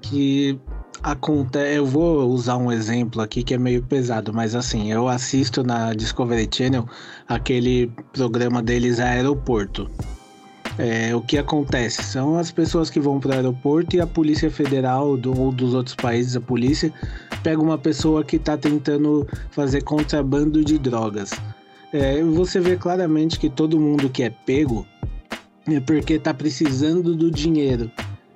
que 0.00 0.58
acontece. 1.02 1.76
Eu 1.76 1.86
vou 1.86 2.28
usar 2.28 2.56
um 2.56 2.70
exemplo 2.70 3.20
aqui 3.20 3.42
que 3.42 3.54
é 3.54 3.58
meio 3.58 3.82
pesado, 3.82 4.32
mas 4.32 4.54
assim, 4.54 4.92
eu 4.92 5.08
assisto 5.08 5.62
na 5.62 5.94
Discovery 5.94 6.48
Channel 6.52 6.86
aquele 7.28 7.92
programa 8.12 8.62
deles 8.62 8.98
Aeroporto. 9.00 9.90
É, 10.78 11.14
o 11.14 11.20
que 11.20 11.36
acontece? 11.36 12.02
São 12.02 12.38
as 12.38 12.50
pessoas 12.50 12.88
que 12.88 12.98
vão 12.98 13.20
para 13.20 13.32
o 13.32 13.34
aeroporto 13.34 13.94
e 13.94 14.00
a 14.00 14.06
Polícia 14.06 14.50
Federal 14.50 15.18
do, 15.18 15.38
ou 15.38 15.52
dos 15.52 15.74
outros 15.74 15.94
países, 15.94 16.34
a 16.34 16.40
polícia, 16.40 16.90
pega 17.42 17.60
uma 17.60 17.76
pessoa 17.76 18.24
que 18.24 18.36
está 18.36 18.56
tentando 18.56 19.26
fazer 19.50 19.82
contrabando 19.82 20.64
de 20.64 20.78
drogas 20.78 21.32
é, 21.92 22.22
você 22.22 22.58
vê 22.58 22.76
claramente 22.76 23.38
que 23.38 23.50
todo 23.50 23.78
mundo 23.78 24.08
que 24.08 24.22
é 24.22 24.30
pego 24.30 24.86
é 25.66 25.80
porque 25.80 26.18
tá 26.18 26.34
precisando 26.34 27.14
do 27.14 27.30
dinheiro. 27.30 27.90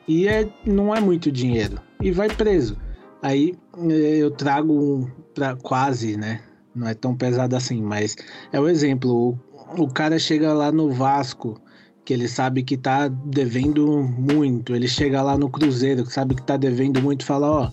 E 0.07 0.29
é, 0.29 0.49
não 0.65 0.95
é 0.95 1.01
muito 1.01 1.33
dinheiro. 1.33 1.81
E 2.01 2.11
vai 2.11 2.29
preso. 2.29 2.77
Aí 3.23 3.57
é, 3.91 4.17
eu 4.17 4.31
trago 4.31 4.73
um 4.73 5.11
pra 5.35 5.57
quase, 5.57 6.17
né? 6.17 6.41
Não 6.75 6.87
é 6.87 6.95
tão 6.95 7.17
pesado 7.17 7.57
assim, 7.57 7.83
mas 7.83 8.17
é 8.53 8.61
o 8.61 8.69
exemplo. 8.69 9.39
O, 9.77 9.83
o 9.83 9.89
cara 9.89 10.19
chega 10.19 10.53
lá 10.53 10.71
no 10.71 10.91
Vasco, 10.93 11.61
que 12.05 12.15
ele 12.15 12.29
sabe 12.29 12.63
que 12.63 12.77
tá 12.77 13.09
devendo 13.09 14.03
muito. 14.03 14.77
Ele 14.77 14.87
chega 14.87 15.23
lá 15.23 15.37
no 15.37 15.51
Cruzeiro, 15.51 16.05
que 16.05 16.13
sabe 16.13 16.37
que 16.37 16.43
tá 16.43 16.57
devendo 16.57 17.03
muito, 17.03 17.25
fala, 17.25 17.51
ó, 17.51 17.71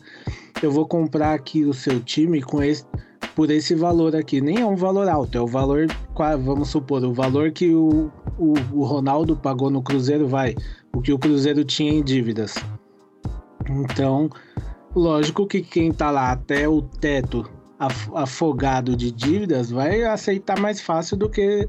eu 0.61 0.71
vou 0.71 0.87
comprar 0.87 1.33
aqui 1.33 1.63
o 1.65 1.73
seu 1.73 1.99
time 1.99 2.41
com 2.41 2.63
esse 2.63 2.83
por 3.35 3.49
esse 3.49 3.75
valor 3.75 4.15
aqui. 4.15 4.41
Nem 4.41 4.59
é 4.59 4.65
um 4.65 4.75
valor 4.75 5.07
alto, 5.07 5.37
é 5.37 5.41
o 5.41 5.47
valor, 5.47 5.87
vamos 6.43 6.69
supor, 6.69 7.03
o 7.03 7.13
valor 7.13 7.51
que 7.51 7.73
o, 7.73 8.11
o, 8.37 8.53
o 8.71 8.83
Ronaldo 8.83 9.35
pagou 9.35 9.69
no 9.69 9.81
Cruzeiro 9.81 10.27
vai, 10.27 10.55
o 10.93 11.01
que 11.01 11.11
o 11.11 11.19
Cruzeiro 11.19 11.63
tinha 11.63 11.91
em 11.91 12.03
dívidas. 12.03 12.55
Então, 13.69 14.29
lógico 14.95 15.47
que 15.47 15.61
quem 15.61 15.91
tá 15.91 16.11
lá 16.11 16.31
até 16.31 16.67
o 16.67 16.81
teto 16.81 17.49
afogado 18.13 18.95
de 18.95 19.11
dívidas 19.11 19.71
vai 19.71 20.03
aceitar 20.03 20.59
mais 20.59 20.79
fácil 20.79 21.17
do 21.17 21.29
que 21.29 21.67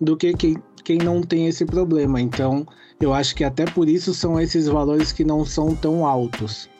do 0.00 0.16
que 0.16 0.32
quem, 0.32 0.56
quem 0.82 0.98
não 0.98 1.20
tem 1.20 1.46
esse 1.46 1.66
problema. 1.66 2.20
Então, 2.20 2.66
eu 3.00 3.12
acho 3.12 3.34
que 3.34 3.44
até 3.44 3.64
por 3.66 3.88
isso 3.88 4.14
são 4.14 4.40
esses 4.40 4.66
valores 4.66 5.12
que 5.12 5.24
não 5.24 5.44
são 5.44 5.74
tão 5.74 6.06
altos. 6.06 6.70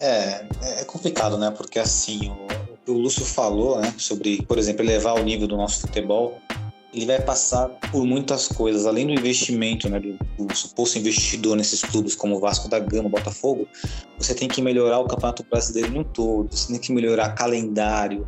É, 0.00 0.46
é 0.80 0.84
complicado, 0.84 1.36
né? 1.36 1.50
Porque 1.50 1.78
assim, 1.78 2.32
o, 2.86 2.92
o 2.92 2.96
Lúcio 2.96 3.24
falou, 3.24 3.78
né? 3.80 3.94
Sobre, 3.98 4.42
por 4.42 4.58
exemplo, 4.58 4.82
elevar 4.82 5.18
o 5.18 5.22
nível 5.22 5.46
do 5.46 5.56
nosso 5.56 5.82
futebol, 5.82 6.40
ele 6.92 7.06
vai 7.06 7.20
passar 7.20 7.68
por 7.68 8.04
muitas 8.04 8.48
coisas. 8.48 8.86
Além 8.86 9.06
do 9.06 9.12
investimento, 9.12 9.88
né? 9.88 10.00
Do, 10.00 10.46
do 10.46 10.56
suposto 10.56 10.98
investidor 10.98 11.56
nesses 11.56 11.82
clubes 11.82 12.14
como 12.14 12.36
o 12.36 12.40
Vasco 12.40 12.68
da 12.68 12.78
Gama, 12.78 13.08
Botafogo, 13.08 13.68
você 14.18 14.34
tem 14.34 14.48
que 14.48 14.62
melhorar 14.62 14.98
o 14.98 15.06
Campeonato 15.06 15.44
Brasileiro 15.48 16.00
um 16.00 16.02
todo. 16.02 16.48
Você 16.50 16.72
tem 16.72 16.80
que 16.80 16.92
melhorar 16.92 17.34
calendário, 17.34 18.26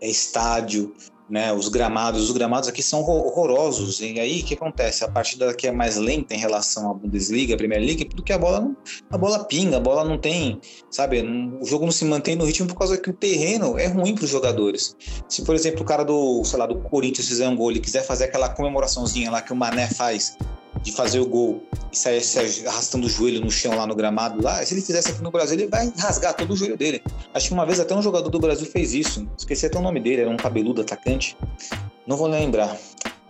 é, 0.00 0.08
estádio, 0.08 0.92
né? 1.28 1.52
Os 1.52 1.68
gramados, 1.68 2.24
os 2.24 2.30
gramados 2.30 2.68
aqui 2.68 2.82
são 2.82 3.00
horrorosos. 3.00 4.00
E 4.00 4.18
aí 4.18 4.40
o 4.40 4.44
que 4.44 4.54
acontece? 4.54 5.04
A 5.04 5.08
partida 5.08 5.50
aqui 5.50 5.66
é 5.66 5.72
mais 5.72 5.96
lenta 5.96 6.34
em 6.34 6.38
relação 6.38 6.90
à 6.90 6.94
Bundesliga, 6.94 7.54
à 7.54 7.56
Premier 7.56 7.80
League, 7.80 8.04
porque 8.06 8.32
a 8.32 8.38
bola 8.38 8.60
não, 8.60 8.76
a 9.10 9.18
bola 9.18 9.44
pinga, 9.44 9.76
a 9.76 9.80
bola 9.80 10.04
não 10.04 10.18
tem, 10.18 10.60
sabe? 10.90 11.22
O 11.60 11.64
jogo 11.64 11.84
não 11.84 11.92
se 11.92 12.04
mantém 12.04 12.36
no 12.36 12.44
ritmo 12.44 12.66
por 12.66 12.76
causa 12.76 12.98
que 12.98 13.10
o 13.10 13.12
terreno 13.12 13.78
é 13.78 13.86
ruim 13.86 14.14
para 14.14 14.24
os 14.24 14.30
jogadores. 14.30 14.96
Se 15.28 15.42
por 15.42 15.54
exemplo 15.54 15.82
o 15.82 15.84
cara 15.84 16.04
do, 16.04 16.44
sei 16.44 16.58
lá, 16.58 16.66
do 16.66 16.76
Corinthians 16.76 17.28
fizer 17.28 17.48
um 17.48 17.56
gol 17.56 17.72
e 17.72 17.80
quiser 17.80 18.04
fazer 18.04 18.24
aquela 18.24 18.48
comemoraçãozinha 18.48 19.30
lá 19.30 19.42
que 19.42 19.52
o 19.52 19.56
Mané 19.56 19.88
faz 19.88 20.36
de 20.82 20.92
fazer 20.92 21.20
o 21.20 21.26
gol 21.26 21.62
e 21.92 21.96
sair 21.96 22.22
arrastando 22.66 23.06
o 23.06 23.10
joelho 23.10 23.40
no 23.40 23.50
chão 23.50 23.76
lá 23.76 23.86
no 23.86 23.94
gramado 23.94 24.42
lá, 24.42 24.64
se 24.64 24.74
ele 24.74 24.80
fizesse 24.80 25.10
aqui 25.10 25.22
no 25.22 25.30
Brasil, 25.30 25.58
ele 25.58 25.68
vai 25.68 25.92
rasgar 25.98 26.34
todo 26.34 26.52
o 26.52 26.56
joelho 26.56 26.76
dele. 26.76 27.02
Acho 27.34 27.48
que 27.48 27.54
uma 27.54 27.66
vez 27.66 27.78
até 27.78 27.94
um 27.94 28.02
jogador 28.02 28.30
do 28.30 28.38
Brasil 28.38 28.66
fez 28.66 28.94
isso. 28.94 29.28
Esqueci 29.36 29.66
até 29.66 29.78
o 29.78 29.82
nome 29.82 30.00
dele, 30.00 30.22
era 30.22 30.30
um 30.30 30.36
cabeludo 30.36 30.80
atacante. 30.80 31.36
Não 32.06 32.16
vou 32.16 32.26
lembrar. 32.26 32.76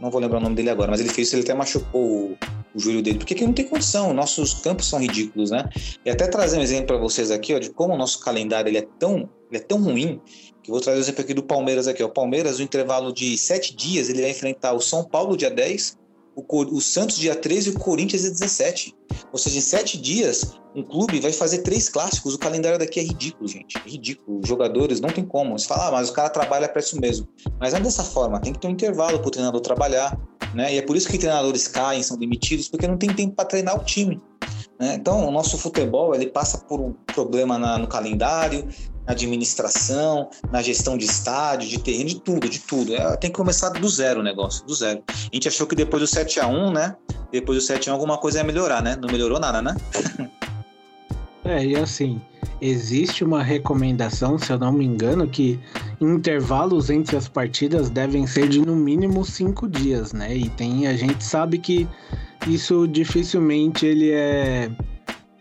Não 0.01 0.11
vou 0.11 0.21
lembrar 0.21 0.39
o 0.39 0.41
nome 0.41 0.57
dele 0.57 0.71
agora, 0.71 0.91
mas 0.91 1.01
ele 1.01 1.11
fez 1.11 1.29
isso, 1.29 1.37
ele 1.37 1.45
até 1.45 1.55
machucou 1.55 2.03
o, 2.03 2.39
o 2.75 2.79
joelho 2.81 3.03
dele, 3.03 3.19
porque 3.19 3.35
aqui 3.35 3.45
não 3.45 3.53
tem 3.53 3.65
condição, 3.65 4.13
nossos 4.13 4.55
campos 4.55 4.89
são 4.89 4.99
ridículos, 4.99 5.53
né? 5.53 5.69
E 6.05 6.11
até 6.11 6.27
trazer 6.27 6.59
um 6.59 6.61
exemplo 6.61 6.87
para 6.87 6.97
vocês 6.97 7.31
aqui, 7.31 7.55
ó, 7.55 7.59
de 7.61 7.71
como 7.71 7.95
o 7.95 7.97
nosso 7.97 8.19
calendário 8.19 8.69
ele 8.69 8.79
é 8.79 8.87
tão, 8.99 9.29
ele 9.49 9.59
é 9.59 9.61
tão 9.61 9.81
ruim, 9.81 10.21
que 10.61 10.71
eu 10.71 10.75
vou 10.75 10.81
trazer 10.81 10.97
o 10.97 11.01
um 11.01 11.03
exemplo 11.05 11.23
aqui 11.23 11.35
do 11.35 11.43
Palmeiras 11.43 11.87
aqui, 11.87 12.03
ó. 12.03 12.07
O 12.07 12.11
Palmeiras, 12.11 12.59
no 12.59 12.65
intervalo 12.65 13.13
de 13.13 13.39
sete 13.39 13.77
dias, 13.77 14.09
ele 14.09 14.23
vai 14.23 14.31
enfrentar 14.31 14.73
o 14.73 14.81
São 14.81 15.05
Paulo 15.05 15.37
dia 15.37 15.51
10, 15.51 15.97
o, 16.35 16.77
o 16.77 16.81
Santos 16.81 17.17
dia 17.17 17.35
13 17.35 17.71
e 17.71 17.73
o 17.73 17.79
Corinthians 17.79 18.23
dia 18.23 18.31
17. 18.31 18.95
Ou 19.33 19.39
seja, 19.39 19.59
em 19.59 19.61
sete 19.61 19.99
dias, 19.99 20.55
um 20.75 20.83
clube 20.83 21.21
vai 21.21 21.33
fazer 21.33 21.59
três 21.59 21.89
clássicos. 21.89 22.35
O 22.35 22.39
calendário 22.39 22.79
daqui 22.79 23.01
é 23.01 23.03
ridículo, 23.03 23.49
gente. 23.49 23.77
É 23.77 23.89
ridículo. 23.89 24.41
Os 24.41 24.49
jogadores 24.49 25.01
não 25.01 25.11
tem 25.11 25.25
como. 25.25 25.59
Você 25.59 25.67
fala, 25.67 25.89
ah, 25.89 25.93
mas 25.93 26.09
o 26.09 26.13
cara 26.13 26.31
trabalha 26.31 26.69
para 26.69 26.81
isso 26.81 26.99
mesmo. 27.01 27.29
Mas 27.61 27.73
não 27.73 27.81
é 27.81 27.83
dessa 27.83 28.03
forma. 28.03 28.41
Tem 28.41 28.53
que 28.53 28.59
ter 28.59 28.69
um 28.69 28.71
intervalo 28.71 29.19
para 29.19 29.29
o 29.29 29.31
treinador 29.31 29.61
trabalhar. 29.61 30.19
Né? 30.55 30.75
E 30.75 30.79
é 30.79 30.83
por 30.83 30.97
isso 30.97 31.09
que 31.09 31.19
treinadores 31.19 31.69
caem, 31.69 32.03
são 32.03 32.17
demitidos, 32.17 32.69
porque 32.69 32.87
não 32.87 32.97
tem 32.97 33.13
tempo 33.13 33.35
para 33.35 33.45
treinar 33.45 33.77
o 33.77 33.85
time. 33.85 34.21
Né? 34.79 34.95
Então, 34.95 35.27
o 35.27 35.31
nosso 35.31 35.57
futebol 35.59 36.15
ele 36.15 36.27
passa 36.27 36.59
por 36.59 36.81
um 36.81 36.93
problema 37.07 37.59
na, 37.59 37.79
no 37.79 37.87
calendário, 37.87 38.69
na 39.07 39.13
administração, 39.13 40.31
na 40.51 40.63
gestão 40.63 40.97
de 40.97 41.05
estádio, 41.05 41.69
de 41.69 41.79
terreno, 41.79 42.09
de 42.09 42.21
tudo, 42.21 42.49
de 42.49 42.59
tudo. 42.61 42.95
É, 42.95 43.17
tem 43.17 43.31
que 43.31 43.37
começar 43.37 43.71
do 43.71 43.89
zero 43.89 44.21
o 44.21 44.23
negócio, 44.23 44.65
do 44.67 44.75
zero. 44.75 45.03
A 45.09 45.35
gente 45.35 45.49
achou 45.49 45.67
que 45.67 45.75
depois 45.75 46.01
do 46.03 46.07
7 46.07 46.41
a 46.41 46.47
1 46.47 46.73
né? 46.73 46.97
Depois 47.31 47.59
do 47.59 47.65
7 47.65 47.89
a 47.89 47.93
1 47.93 47.95
alguma 47.95 48.19
coisa 48.19 48.39
ia 48.39 48.45
melhorar, 48.45 48.83
né? 48.83 48.97
Não 49.01 49.09
melhorou 49.11 49.41
nada, 49.41 49.61
né? 49.61 49.77
é, 51.45 51.65
e 51.65 51.77
assim, 51.77 52.21
existe 52.61 53.25
uma 53.25 53.43
recomendação, 53.43 54.39
se 54.39 54.53
eu 54.53 54.59
não 54.59 54.73
me 54.73 54.85
engano, 54.85 55.27
que 55.27 55.59
intervalos 56.01 56.91
entre 56.91 57.17
as 57.17 57.29
partidas 57.29 57.91
devem 57.91 58.27
ser 58.27 58.49
de 58.49 58.61
no 58.61 58.77
mínimo 58.77 59.25
cinco 59.25 59.69
dias, 59.69 60.13
né? 60.13 60.37
E 60.37 60.49
tem, 60.51 60.87
a 60.87 60.97
gente 60.97 61.25
sabe 61.25 61.59
que 61.59 61.89
isso 62.47 62.87
dificilmente 62.87 63.87
ele 63.87 64.11
é 64.13 64.71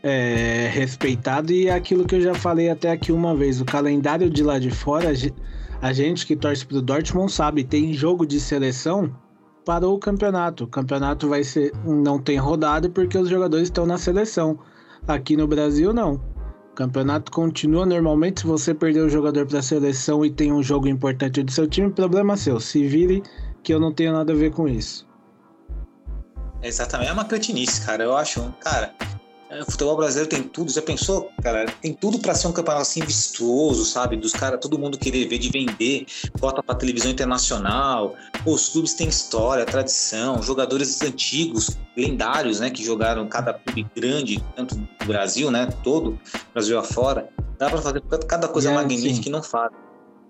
é, 0.03 0.69
respeitado 0.73 1.51
e 1.51 1.67
é 1.67 1.73
aquilo 1.73 2.05
que 2.05 2.15
eu 2.15 2.21
já 2.21 2.33
falei 2.33 2.69
até 2.69 2.91
aqui 2.91 3.11
uma 3.11 3.35
vez, 3.35 3.61
o 3.61 3.65
calendário 3.65 4.29
de 4.29 4.43
lá 4.43 4.57
de 4.57 4.71
fora, 4.71 5.11
a 5.81 5.93
gente 5.93 6.25
que 6.25 6.35
torce 6.35 6.65
para 6.65 6.77
o 6.77 6.81
Dortmund 6.81 7.31
sabe, 7.31 7.63
tem 7.63 7.93
jogo 7.93 8.25
de 8.25 8.39
seleção 8.39 9.15
para 9.65 9.87
o 9.87 9.97
campeonato. 9.97 10.63
O 10.63 10.67
campeonato 10.67 11.27
vai 11.27 11.43
ser 11.43 11.71
não 11.85 12.19
tem 12.19 12.37
rodada 12.37 12.89
porque 12.89 13.17
os 13.17 13.29
jogadores 13.29 13.67
estão 13.67 13.85
na 13.85 13.97
seleção. 13.97 14.59
Aqui 15.07 15.35
no 15.35 15.47
Brasil 15.47 15.93
não. 15.93 16.21
O 16.71 16.75
campeonato 16.75 17.31
continua 17.31 17.85
normalmente. 17.85 18.41
Se 18.41 18.47
você 18.47 18.73
perder 18.73 19.01
o 19.01 19.09
jogador 19.09 19.45
para 19.45 19.59
a 19.59 19.63
seleção 19.63 20.23
e 20.25 20.31
tem 20.31 20.51
um 20.51 20.63
jogo 20.63 20.87
importante 20.87 21.43
do 21.43 21.51
seu 21.51 21.67
time, 21.67 21.91
problema 21.91 22.37
seu. 22.37 22.59
Se 22.59 22.85
vire 22.87 23.23
que 23.63 23.73
eu 23.73 23.79
não 23.79 23.91
tenho 23.91 24.13
nada 24.13 24.33
a 24.33 24.35
ver 24.35 24.51
com 24.51 24.67
isso. 24.67 25.07
Exatamente, 26.63 27.09
é 27.09 27.13
uma 27.13 27.25
cretinice, 27.25 27.85
cara. 27.85 28.03
Eu 28.03 28.15
acho, 28.15 28.53
cara, 28.59 28.93
o 29.59 29.71
futebol 29.71 29.97
brasileiro 29.97 30.29
tem 30.29 30.43
tudo. 30.43 30.71
Já 30.71 30.81
pensou, 30.81 31.29
cara? 31.43 31.65
Tem 31.81 31.93
tudo 31.93 32.19
para 32.19 32.33
ser 32.33 32.47
um 32.47 32.53
campeonato 32.53 32.83
assim 32.83 33.01
vistoso, 33.01 33.83
sabe? 33.85 34.15
Dos 34.15 34.31
caras, 34.31 34.59
todo 34.59 34.79
mundo 34.79 34.97
querer 34.97 35.27
ver, 35.27 35.37
de 35.37 35.49
vender, 35.49 36.05
bota 36.39 36.63
pra 36.63 36.75
televisão 36.75 37.11
internacional. 37.11 38.15
Pô, 38.43 38.53
os 38.53 38.69
clubes 38.69 38.93
têm 38.93 39.09
história, 39.09 39.65
tradição, 39.65 40.41
jogadores 40.41 41.01
antigos, 41.01 41.77
lendários, 41.97 42.59
né? 42.59 42.69
Que 42.69 42.83
jogaram 42.83 43.27
cada 43.27 43.53
clube 43.53 43.85
grande, 43.95 44.43
tanto 44.55 44.75
do 44.75 45.05
Brasil, 45.05 45.51
né? 45.51 45.67
Todo, 45.83 46.17
Brasil 46.53 46.79
afora. 46.79 47.29
Dá 47.57 47.69
pra 47.69 47.81
fazer 47.81 48.01
cada 48.27 48.47
coisa 48.47 48.71
é, 48.71 48.73
magnífica 48.73 49.15
sim. 49.15 49.21
que 49.21 49.29
não 49.29 49.43
faz. 49.43 49.71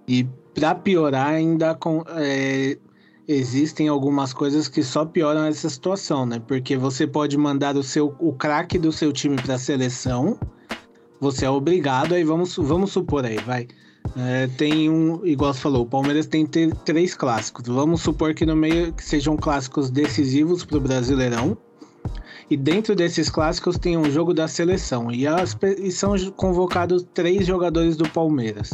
E 0.08 0.28
pra 0.54 0.74
piorar, 0.74 1.28
ainda 1.28 1.76
com. 1.76 2.04
É 2.10 2.78
existem 3.28 3.88
algumas 3.88 4.34
coisas 4.34 4.68
que 4.68 4.84
só 4.84 5.06
pioram 5.06 5.46
essa 5.46 5.70
situação, 5.70 6.26
né? 6.26 6.42
Porque 6.46 6.78
você 6.78 7.06
pode 7.06 7.38
mandar 7.38 7.76
o 7.76 7.84
seu 7.84 8.16
o 8.20 8.34
craque 8.34 8.78
do 8.78 8.92
seu 8.92 9.12
time 9.12 9.36
para 9.36 9.56
a 9.56 9.60
seleção, 9.60 10.38
você 11.20 11.46
é 11.46 11.50
obrigado, 11.50 12.16
aí 12.16 12.24
vamos, 12.24 12.56
vamos 12.58 12.92
supor 12.92 13.26
aí, 13.26 13.38
vai. 13.38 13.68
É, 14.18 14.48
tem 14.58 14.90
um, 14.90 15.26
igual 15.26 15.54
você 15.54 15.60
falou, 15.60 15.84
o 15.84 15.86
Palmeiras 15.86 16.26
tem 16.26 16.46
três 16.46 17.16
clássicos. 17.16 17.68
Vamos 17.68 18.02
supor 18.02 18.34
que 18.34 18.46
no 18.46 18.56
meio 18.56 18.92
que 18.92 19.04
sejam 19.04 19.38
clássicos 19.38 19.90
decisivos 19.90 20.66
para 20.66 20.78
o 20.78 20.82
Brasileirão. 20.82 21.58
E 22.50 22.58
dentro 22.58 22.96
desses 22.96 23.30
clássicos 23.30 23.78
tem 23.78 23.98
um 23.98 24.12
jogo 24.12 24.34
da 24.34 24.48
seleção. 24.48 25.12
E, 25.12 25.26
as, 25.26 25.56
e 25.78 25.92
são 25.92 26.16
convocados 26.32 27.06
três 27.14 27.46
jogadores 27.46 27.96
do 27.96 28.10
Palmeiras. 28.10 28.74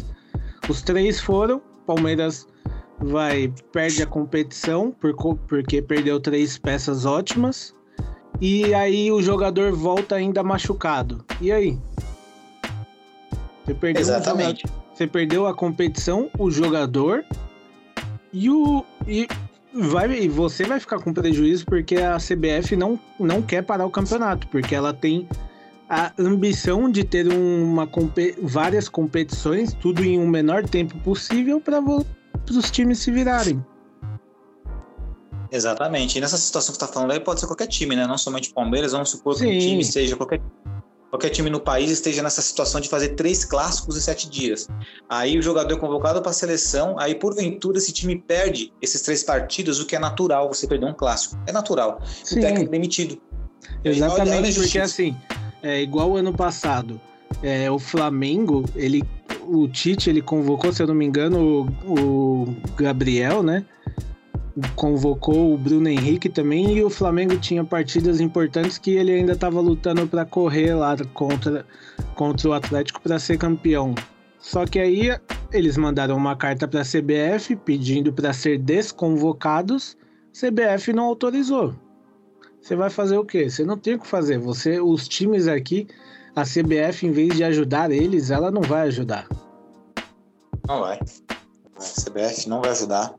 Os 0.67 0.81
três 0.81 1.19
foram, 1.19 1.61
Palmeiras 1.85 2.47
vai 2.99 3.53
perde 3.71 4.01
a 4.01 4.07
competição 4.07 4.91
por, 4.91 5.15
porque 5.47 5.81
perdeu 5.81 6.19
três 6.19 6.57
peças 6.57 7.05
ótimas 7.05 7.75
e 8.39 8.73
aí 8.73 9.11
o 9.11 9.21
jogador 9.21 9.71
volta 9.71 10.15
ainda 10.15 10.43
machucado. 10.43 11.23
E 11.41 11.51
aí? 11.51 11.77
Você 13.65 13.73
perdeu 13.73 14.01
Exatamente. 14.01 14.65
você 14.93 15.07
perdeu 15.07 15.47
a 15.47 15.53
competição, 15.53 16.29
o 16.37 16.49
jogador 16.49 17.25
e 18.31 18.49
o 18.49 18.83
e 19.07 19.27
vai 19.73 20.11
e 20.11 20.27
você 20.29 20.63
vai 20.63 20.79
ficar 20.79 20.99
com 20.99 21.13
prejuízo 21.13 21.65
porque 21.65 21.97
a 21.97 22.17
CBF 22.17 22.75
não 22.75 22.99
não 23.19 23.41
quer 23.41 23.63
parar 23.63 23.85
o 23.85 23.91
campeonato, 23.91 24.47
porque 24.47 24.73
ela 24.73 24.93
tem 24.93 25.27
a 25.89 26.11
ambição 26.19 26.89
de 26.89 27.03
ter 27.03 27.27
uma 27.27 27.87
várias 28.41 28.89
competições, 28.89 29.73
tudo 29.73 30.03
em 30.03 30.19
um 30.19 30.27
menor 30.27 30.63
tempo 30.67 30.97
possível 30.99 31.61
para 31.61 31.79
para 32.47 32.57
os 32.57 32.71
times 32.71 32.99
se 32.99 33.11
virarem. 33.11 33.63
Exatamente. 35.51 36.17
E 36.17 36.21
nessa 36.21 36.37
situação 36.37 36.73
que 36.73 36.79
você 36.79 36.85
está 36.85 36.93
falando 36.93 37.11
aí, 37.11 37.19
pode 37.19 37.39
ser 37.39 37.47
qualquer 37.47 37.67
time, 37.67 37.95
né? 37.95 38.05
Não 38.05 38.17
somente 38.17 38.49
o 38.49 38.53
Palmeiras, 38.53 38.91
vamos 38.91 39.09
supor 39.09 39.35
Sim. 39.35 39.45
que 39.45 39.55
um 39.55 39.59
time 39.59 39.83
seja 39.83 40.15
qualquer, 40.15 40.41
qualquer 41.09 41.29
time 41.29 41.49
no 41.49 41.59
país 41.59 41.89
esteja 41.89 42.21
nessa 42.21 42.41
situação 42.41 42.81
de 42.81 42.89
fazer 42.89 43.09
três 43.09 43.45
clássicos 43.45 43.97
em 43.97 44.01
sete 44.01 44.29
dias. 44.29 44.67
Aí 45.09 45.37
o 45.37 45.41
jogador 45.41 45.73
é 45.73 45.77
convocado 45.77 46.21
para 46.21 46.31
a 46.31 46.33
seleção, 46.33 46.99
aí 46.99 47.15
porventura 47.15 47.77
esse 47.77 47.93
time 47.93 48.17
perde 48.17 48.73
esses 48.81 49.01
três 49.01 49.23
partidos, 49.23 49.79
o 49.79 49.85
que 49.85 49.95
é 49.95 49.99
natural 49.99 50.47
você 50.53 50.67
perder 50.67 50.85
um 50.85 50.93
clássico. 50.93 51.37
É 51.47 51.51
natural. 51.51 52.01
Sim. 52.23 52.39
O 52.39 52.41
técnico 52.41 52.71
demitido. 52.71 53.21
Exatamente, 53.83 54.29
olha, 54.29 54.37
olha 54.37 54.53
porque 54.53 54.79
assim, 54.79 55.15
é 55.61 55.81
igual 55.81 56.11
o 56.11 56.17
ano 56.17 56.33
passado. 56.33 56.99
É, 57.43 57.69
o 57.69 57.77
Flamengo, 57.77 58.65
ele 58.75 59.03
o 59.47 59.67
Tite 59.67 60.09
ele 60.09 60.21
convocou, 60.21 60.71
se 60.71 60.81
eu 60.81 60.87
não 60.87 60.95
me 60.95 61.05
engano, 61.05 61.67
o, 61.85 62.43
o 62.43 62.55
Gabriel, 62.75 63.41
né? 63.41 63.65
Convocou 64.75 65.53
o 65.53 65.57
Bruno 65.57 65.87
Henrique 65.87 66.29
também 66.29 66.77
e 66.77 66.83
o 66.83 66.89
Flamengo 66.89 67.37
tinha 67.37 67.63
partidas 67.63 68.19
importantes 68.19 68.77
que 68.77 68.91
ele 68.91 69.11
ainda 69.11 69.33
estava 69.33 69.59
lutando 69.59 70.07
para 70.07 70.25
correr 70.25 70.73
lá 70.73 70.95
contra, 71.13 71.65
contra 72.15 72.49
o 72.49 72.53
Atlético 72.53 73.01
para 73.01 73.19
ser 73.19 73.37
campeão. 73.37 73.93
Só 74.39 74.65
que 74.65 74.79
aí 74.79 75.15
eles 75.51 75.77
mandaram 75.77 76.15
uma 76.15 76.35
carta 76.35 76.67
para 76.67 76.81
a 76.81 76.85
CBF 76.85 77.55
pedindo 77.55 78.11
para 78.11 78.33
ser 78.33 78.57
desconvocados. 78.57 79.95
CBF 80.31 80.91
não 80.93 81.03
autorizou. 81.03 81.75
Você 82.61 82.75
vai 82.75 82.89
fazer 82.89 83.17
o 83.17 83.25
quê? 83.25 83.49
Você 83.49 83.63
não 83.63 83.77
tem 83.77 83.95
o 83.95 83.99
que 83.99 84.07
fazer. 84.07 84.37
Você, 84.39 84.79
os 84.79 85.07
times 85.07 85.47
aqui 85.47 85.87
a 86.37 86.43
CBF, 86.43 87.07
em 87.07 87.11
vez 87.11 87.35
de 87.35 87.43
ajudar 87.43 87.89
eles, 87.89 88.29
ela 88.29 88.51
não 88.51 88.61
vai 88.61 88.87
ajudar. 88.87 89.27
Não 90.67 90.81
vai. 90.81 90.99
A 91.75 91.79
CBF 91.79 92.47
não 92.47 92.61
vai 92.61 92.69
ajudar. 92.69 93.15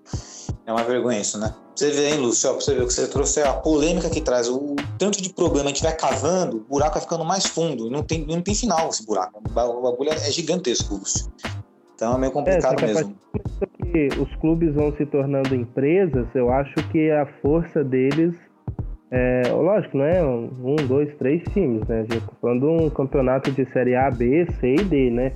É 0.65 0.73
uma 0.73 0.85
vergonha 0.85 1.21
isso, 1.21 1.37
né? 1.37 1.53
Você 1.75 1.91
vê, 1.91 2.11
hein, 2.11 2.19
Lúcio? 2.19 2.49
Ó, 2.49 2.53
pra 2.55 2.61
você 2.61 2.75
ver 2.75 2.83
o 2.83 2.87
que 2.87 2.93
você 2.93 3.09
trouxe 3.09 3.41
é 3.41 3.49
a 3.49 3.55
polêmica 3.55 4.09
que 4.09 4.21
traz. 4.21 4.49
O 4.49 4.77
tanto 4.97 5.21
de 5.21 5.33
problema 5.33 5.67
a 5.67 5.69
gente 5.69 5.83
vai 5.83 5.97
cavando, 5.97 6.59
o 6.59 6.61
buraco 6.61 6.95
vai 6.95 7.03
ficando 7.03 7.25
mais 7.25 7.47
fundo. 7.47 7.91
Não 7.91 8.05
tem, 8.05 8.25
não 8.25 8.41
tem 8.41 8.55
final 8.55 8.89
esse 8.89 9.05
buraco. 9.05 9.43
O 9.45 9.51
bagulho 9.51 10.11
é 10.11 10.31
gigantesco, 10.31 10.95
Lúcio. 10.95 11.33
Então 11.97 12.15
é 12.15 12.19
meio 12.19 12.33
complicado 12.33 12.81
é, 12.85 12.87
mesmo. 12.87 13.17
Que 13.93 14.09
os 14.21 14.33
clubes 14.37 14.73
vão 14.75 14.95
se 14.97 15.05
tornando 15.07 15.57
empresas, 15.57 16.27
eu 16.35 16.53
acho 16.53 16.75
que 16.91 17.11
a 17.11 17.27
força 17.43 17.83
deles 17.83 18.35
é, 19.11 19.43
lógico, 19.51 19.97
não 19.97 20.05
é 20.05 20.23
um, 20.23 20.77
dois, 20.87 21.15
três 21.17 21.43
times, 21.55 21.87
né? 21.89 22.05
Tá 22.09 22.21
falando 22.41 22.71
um 22.71 22.91
campeonato 22.91 23.51
de 23.51 23.65
série 23.73 23.95
A, 23.95 24.11
B, 24.11 24.47
C 24.61 24.75
e 24.75 24.85
D, 24.85 25.11
né? 25.11 25.33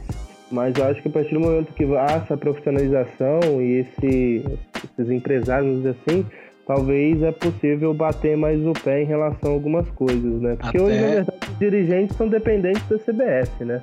Mas 0.51 0.77
eu 0.77 0.85
acho 0.85 1.01
que 1.01 1.09
a 1.09 1.11
partir 1.11 1.33
do 1.33 1.41
momento 1.41 1.73
que 1.73 1.85
há 1.97 2.23
essa 2.23 2.37
profissionalização 2.37 3.63
e 3.63 3.81
esse, 3.81 4.45
esses 4.85 5.11
empresários, 5.11 5.87
assim, 5.87 6.27
talvez 6.67 7.23
é 7.23 7.33
possível 7.33 7.95
bater 7.95 8.37
mais 8.37 8.61
o 8.61 8.73
pé 8.75 9.03
em 9.03 9.07
relação 9.07 9.51
a 9.51 9.55
algumas 9.55 9.89
coisas, 9.91 10.43
né? 10.43 10.57
Porque 10.61 10.77
Até... 10.77 10.87
hoje, 10.87 11.01
na 11.01 11.09
verdade, 11.09 11.39
os 11.51 11.59
dirigentes 11.59 12.17
são 12.17 12.29
dependentes 12.29 12.87
da 12.87 12.99
CBF, 12.99 13.65
né? 13.65 13.81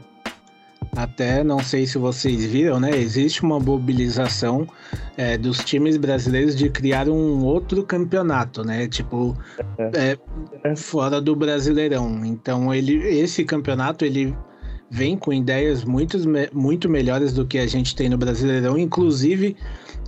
Até 1.02 1.46
não 1.46 1.64
sei 1.64 1.86
se 1.86 1.98
vocês 1.98 2.46
viram, 2.46 2.78
né? 2.78 2.92
Existe 2.92 3.42
uma 3.42 3.58
mobilização 3.58 4.68
é, 5.16 5.38
dos 5.38 5.64
times 5.64 5.96
brasileiros 5.96 6.54
de 6.58 6.70
criar 6.70 7.08
um 7.08 7.42
outro 7.46 7.84
campeonato, 7.84 8.66
né? 8.66 8.86
Tipo, 8.86 9.38
é, 9.78 10.76
fora 10.76 11.22
do 11.22 11.34
Brasileirão. 11.38 12.26
Então, 12.26 12.74
ele, 12.74 12.98
esse 12.98 13.46
campeonato 13.46 14.04
ele 14.04 14.36
vem 14.92 15.16
com 15.16 15.32
ideias 15.32 15.86
muito, 15.86 16.18
muito 16.52 16.90
melhores 16.90 17.32
do 17.32 17.48
que 17.48 17.60
a 17.60 17.66
gente 17.66 17.96
tem 17.96 18.10
no 18.10 18.18
Brasileirão, 18.18 18.78
inclusive, 18.78 19.56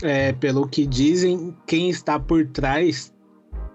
é, 0.03 0.33
pelo 0.33 0.67
que 0.67 0.85
dizem, 0.85 1.55
quem 1.65 1.89
está 1.89 2.19
por 2.19 2.45
trás 2.47 3.13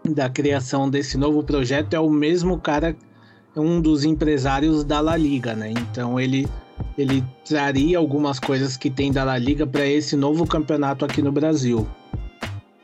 da 0.06 0.28
criação 0.28 0.90
desse 0.90 1.16
novo 1.16 1.42
projeto 1.42 1.94
é 1.94 2.00
o 2.00 2.10
mesmo 2.10 2.60
cara, 2.60 2.94
um 3.56 3.80
dos 3.80 4.04
empresários 4.04 4.84
da 4.84 5.00
La 5.00 5.16
Liga, 5.16 5.56
né? 5.56 5.70
Então 5.70 6.20
ele 6.20 6.46
ele 6.96 7.22
traria 7.44 7.98
algumas 7.98 8.40
coisas 8.40 8.76
que 8.76 8.90
tem 8.90 9.12
da 9.12 9.24
La 9.24 9.38
Liga 9.38 9.66
para 9.66 9.86
esse 9.86 10.16
novo 10.16 10.46
campeonato 10.46 11.04
aqui 11.04 11.20
no 11.22 11.32
Brasil. 11.32 11.86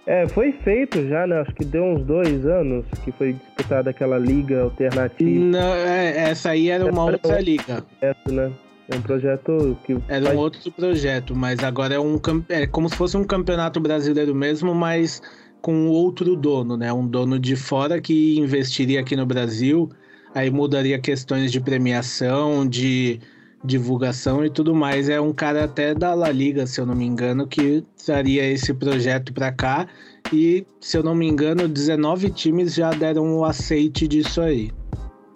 É, 0.05 0.27
foi 0.29 0.51
feito 0.53 1.07
já, 1.07 1.27
né? 1.27 1.41
Acho 1.41 1.55
que 1.55 1.65
deu 1.65 1.85
uns 1.85 2.05
dois 2.05 2.45
anos 2.45 2.85
que 3.05 3.13
foi 3.13 3.35
disputada 3.35 3.91
aquela 3.91 4.19
liga 4.19 4.63
alternativa. 4.63 5.31
Não, 5.31 5.75
é, 5.75 6.31
essa 6.31 6.51
aí 6.51 6.71
era 6.71 6.91
uma 6.91 7.05
outra 7.05 7.41
liga. 7.41 7.85
Essa, 8.01 8.33
né? 8.33 8.53
É 8.89 8.97
um 8.97 9.01
projeto 9.03 9.79
que. 9.85 9.97
Era 10.09 10.27
faz... 10.27 10.37
um 10.37 10.41
outro 10.41 10.73
projeto, 10.73 11.37
mas 11.37 11.63
agora 11.63 11.95
é 11.95 12.01
um 12.01 12.21
é 12.49 12.67
como 12.67 12.89
se 12.89 12.97
fosse 12.97 13.17
um 13.17 13.25
campeonato 13.25 13.81
brasileiro 13.81 14.35
mesmo, 14.35 14.75
mas 14.75 15.23
com 15.61 15.87
outro 15.87 16.35
dono, 16.35 16.77
né? 16.77 16.93
Um 16.93 17.07
dono 17.07 17.39
de 17.39 17.55
fora 17.55 18.01
que 18.01 18.37
investiria 18.39 19.01
aqui 19.01 19.15
no 19.15 19.25
Brasil, 19.25 19.89
aí 20.35 20.51
mudaria 20.51 20.99
questões 20.99 21.53
de 21.53 21.61
premiação, 21.61 22.67
de 22.67 23.21
divulgação 23.65 24.45
e 24.45 24.51
tudo 24.51 24.75
mais. 24.75 25.09
É 25.09 25.21
um 25.21 25.33
cara 25.33 25.65
até 25.65 25.95
da 25.95 26.15
La 26.15 26.31
Liga, 26.31 26.67
se 26.67 26.81
eu 26.81 26.87
não 26.87 26.95
me 26.95 27.07
engano, 27.07 27.47
que 27.47 27.85
traria 28.05 28.45
esse 28.45 28.75
projeto 28.75 29.33
para 29.33 29.53
cá. 29.53 29.87
E, 30.33 30.67
se 30.81 30.97
eu 30.97 31.03
não 31.03 31.15
me 31.15 31.29
engano, 31.29 31.69
19 31.69 32.31
times 32.31 32.75
já 32.75 32.91
deram 32.91 33.37
o 33.37 33.45
aceite 33.45 34.09
disso 34.09 34.41
aí. 34.41 34.71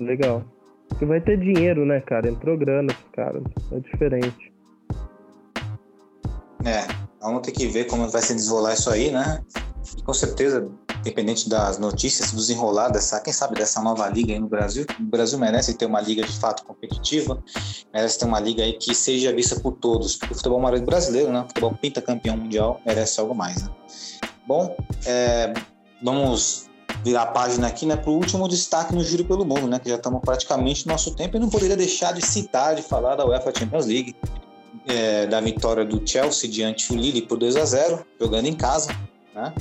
Legal. 0.01 0.45
Porque 0.89 1.05
vai 1.05 1.21
ter 1.21 1.39
dinheiro, 1.39 1.85
né, 1.85 2.01
cara? 2.01 2.29
Entrou 2.29 2.57
grana, 2.57 2.95
cara. 3.13 3.43
É 3.73 3.81
diferente. 3.81 4.53
É, 6.65 6.87
vamos 7.21 7.43
ter 7.43 7.53
que 7.53 7.67
ver 7.67 7.85
como 7.85 8.09
vai 8.09 8.23
se 8.23 8.35
desenrolar 8.35 8.75
isso 8.75 8.91
aí, 8.91 9.11
né? 9.11 9.41
E 9.97 10.03
com 10.03 10.13
certeza 10.13 10.69
independente 11.01 11.49
das 11.49 11.79
notícias, 11.79 12.33
dos 12.33 12.51
enrolar 12.51 12.91
dessa, 12.93 13.21
quem 13.21 13.33
sabe, 13.33 13.55
dessa 13.55 13.81
nova 13.81 14.09
liga 14.09 14.33
aí 14.33 14.39
no 14.39 14.49
Brasil. 14.49 14.87
O 14.99 15.05
Brasil 15.05 15.39
merece 15.39 15.75
ter 15.75 15.87
uma 15.87 16.01
liga 16.01 16.23
de 16.23 16.33
fato 16.39 16.65
competitiva, 16.65 17.43
merece 17.93 18.19
ter 18.19 18.25
uma 18.25 18.41
liga 18.41 18.63
aí 18.63 18.75
que 18.75 18.95
seja 18.95 19.33
vista 19.33 19.59
por 19.61 19.73
todos. 19.73 20.17
Porque 20.17 20.35
o 20.35 20.37
futebol 20.37 20.61
brasileiro, 20.83 21.33
né? 21.33 21.41
O 21.41 21.49
futebol 21.49 21.75
pinta 21.81 22.03
campeão 22.03 22.37
mundial, 22.37 22.81
merece 22.85 23.21
algo 23.21 23.35
mais, 23.35 23.63
né? 23.63 23.71
Bom, 24.47 24.77
é, 25.05 25.53
vamos 26.03 26.67
virar 27.05 27.23
a 27.23 27.27
página 27.27 27.67
aqui, 27.67 27.87
né, 27.87 27.97
para 27.97 28.11
o 28.11 28.15
último 28.15 28.49
destaque 28.49 28.95
no 28.95 29.03
Giro 29.03 29.25
pelo 29.25 29.45
Mundo, 29.45 29.67
né, 29.67 29.79
que 29.79 29.89
já 29.89 29.97
estamos 29.97 30.21
praticamente 30.21 30.87
no 30.87 30.93
nosso 30.93 31.15
tempo 31.15 31.37
e 31.37 31.41
não 31.41 31.49
poderia 31.49 31.77
deixar 31.77 32.13
de 32.13 32.25
citar, 32.25 32.75
de 32.75 32.83
falar 32.83 33.17
da 33.17 33.27
UEFA 33.27 33.53
Champions 33.57 33.87
League, 33.87 34.15
é, 34.87 35.27
da 35.27 35.41
vitória 35.41 35.85
do 35.85 36.01
Chelsea 36.07 36.51
diante 36.51 36.89
do 36.89 36.97
Lille 36.97 37.23
por 37.23 37.39
2 37.39 37.57
a 37.57 37.65
0 37.65 38.05
jogando 38.21 38.47
em 38.47 38.55
casa, 38.55 38.91
né, 39.35 39.53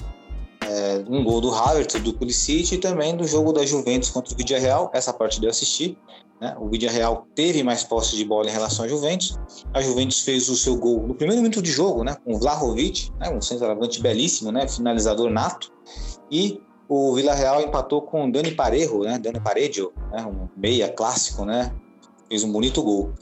é, 0.75 1.03
um 1.07 1.23
gol 1.23 1.39
do 1.39 1.53
Havertz, 1.53 2.01
do 2.01 2.13
Pulisic 2.13 2.75
e 2.75 2.77
também 2.77 3.15
do 3.15 3.25
jogo 3.25 3.53
da 3.53 3.65
Juventus 3.65 4.09
contra 4.09 4.33
o 4.33 4.37
Vidia 4.37 4.59
Real. 4.59 4.91
Essa 4.93 5.13
parte 5.13 5.41
eu 5.41 5.49
assisti. 5.49 5.97
Né? 6.41 6.53
O 6.59 6.67
Vidia 6.67 6.91
Real 6.91 7.25
teve 7.33 7.63
mais 7.63 7.83
posse 7.83 8.17
de 8.17 8.25
bola 8.25 8.49
em 8.49 8.51
relação 8.51 8.83
à 8.83 8.87
Juventus. 8.87 9.39
A 9.73 9.81
Juventus 9.81 10.19
fez 10.19 10.49
o 10.49 10.55
seu 10.55 10.75
gol 10.75 11.07
no 11.07 11.15
primeiro 11.15 11.41
minuto 11.41 11.61
de 11.61 11.71
jogo, 11.71 12.03
né? 12.03 12.17
com 12.25 12.37
Vlahovic, 12.37 13.09
né? 13.19 13.29
um 13.29 13.39
centroavante 13.39 14.01
belíssimo, 14.01 14.51
né? 14.51 14.67
finalizador 14.67 15.29
nato. 15.29 15.71
E 16.29 16.61
o 16.89 17.15
Vila 17.15 17.33
Real 17.33 17.61
empatou 17.61 18.01
com 18.01 18.29
Dani 18.29 18.51
Parejo, 18.51 18.99
né? 18.99 19.17
Dani 19.17 19.39
Parejo, 19.39 19.93
né? 20.11 20.25
um 20.25 20.49
meia 20.57 20.89
clássico, 20.89 21.45
né? 21.45 21.73
fez 22.27 22.43
um 22.43 22.51
bonito 22.51 22.83
gol. 22.83 23.13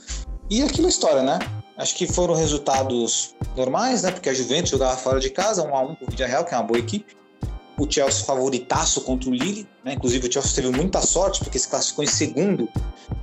E 0.50 0.60
aquela 0.60 0.88
história, 0.88 1.22
né? 1.22 1.38
Acho 1.76 1.94
que 1.96 2.06
foram 2.06 2.34
resultados 2.34 3.34
normais, 3.56 4.02
né? 4.02 4.10
Porque 4.10 4.28
a 4.28 4.34
Juventus 4.34 4.70
jogava 4.70 4.96
fora 4.96 5.20
de 5.20 5.30
casa, 5.30 5.66
um 5.66 5.74
a 5.74 5.82
um 5.82 5.94
com 5.94 6.04
o 6.04 6.10
Vidia 6.10 6.26
Real, 6.26 6.44
que 6.44 6.52
é 6.52 6.56
uma 6.56 6.64
boa 6.64 6.78
equipe 6.78 7.16
o 7.76 7.90
Chelsea 7.90 8.24
favoritaço 8.24 9.00
contra 9.02 9.28
o 9.28 9.32
Lille, 9.32 9.68
né? 9.84 9.94
Inclusive 9.94 10.28
o 10.28 10.32
Chelsea 10.32 10.62
teve 10.62 10.76
muita 10.76 11.00
sorte 11.00 11.40
porque 11.42 11.58
se 11.58 11.68
classificou 11.68 12.04
em 12.04 12.08
segundo 12.08 12.68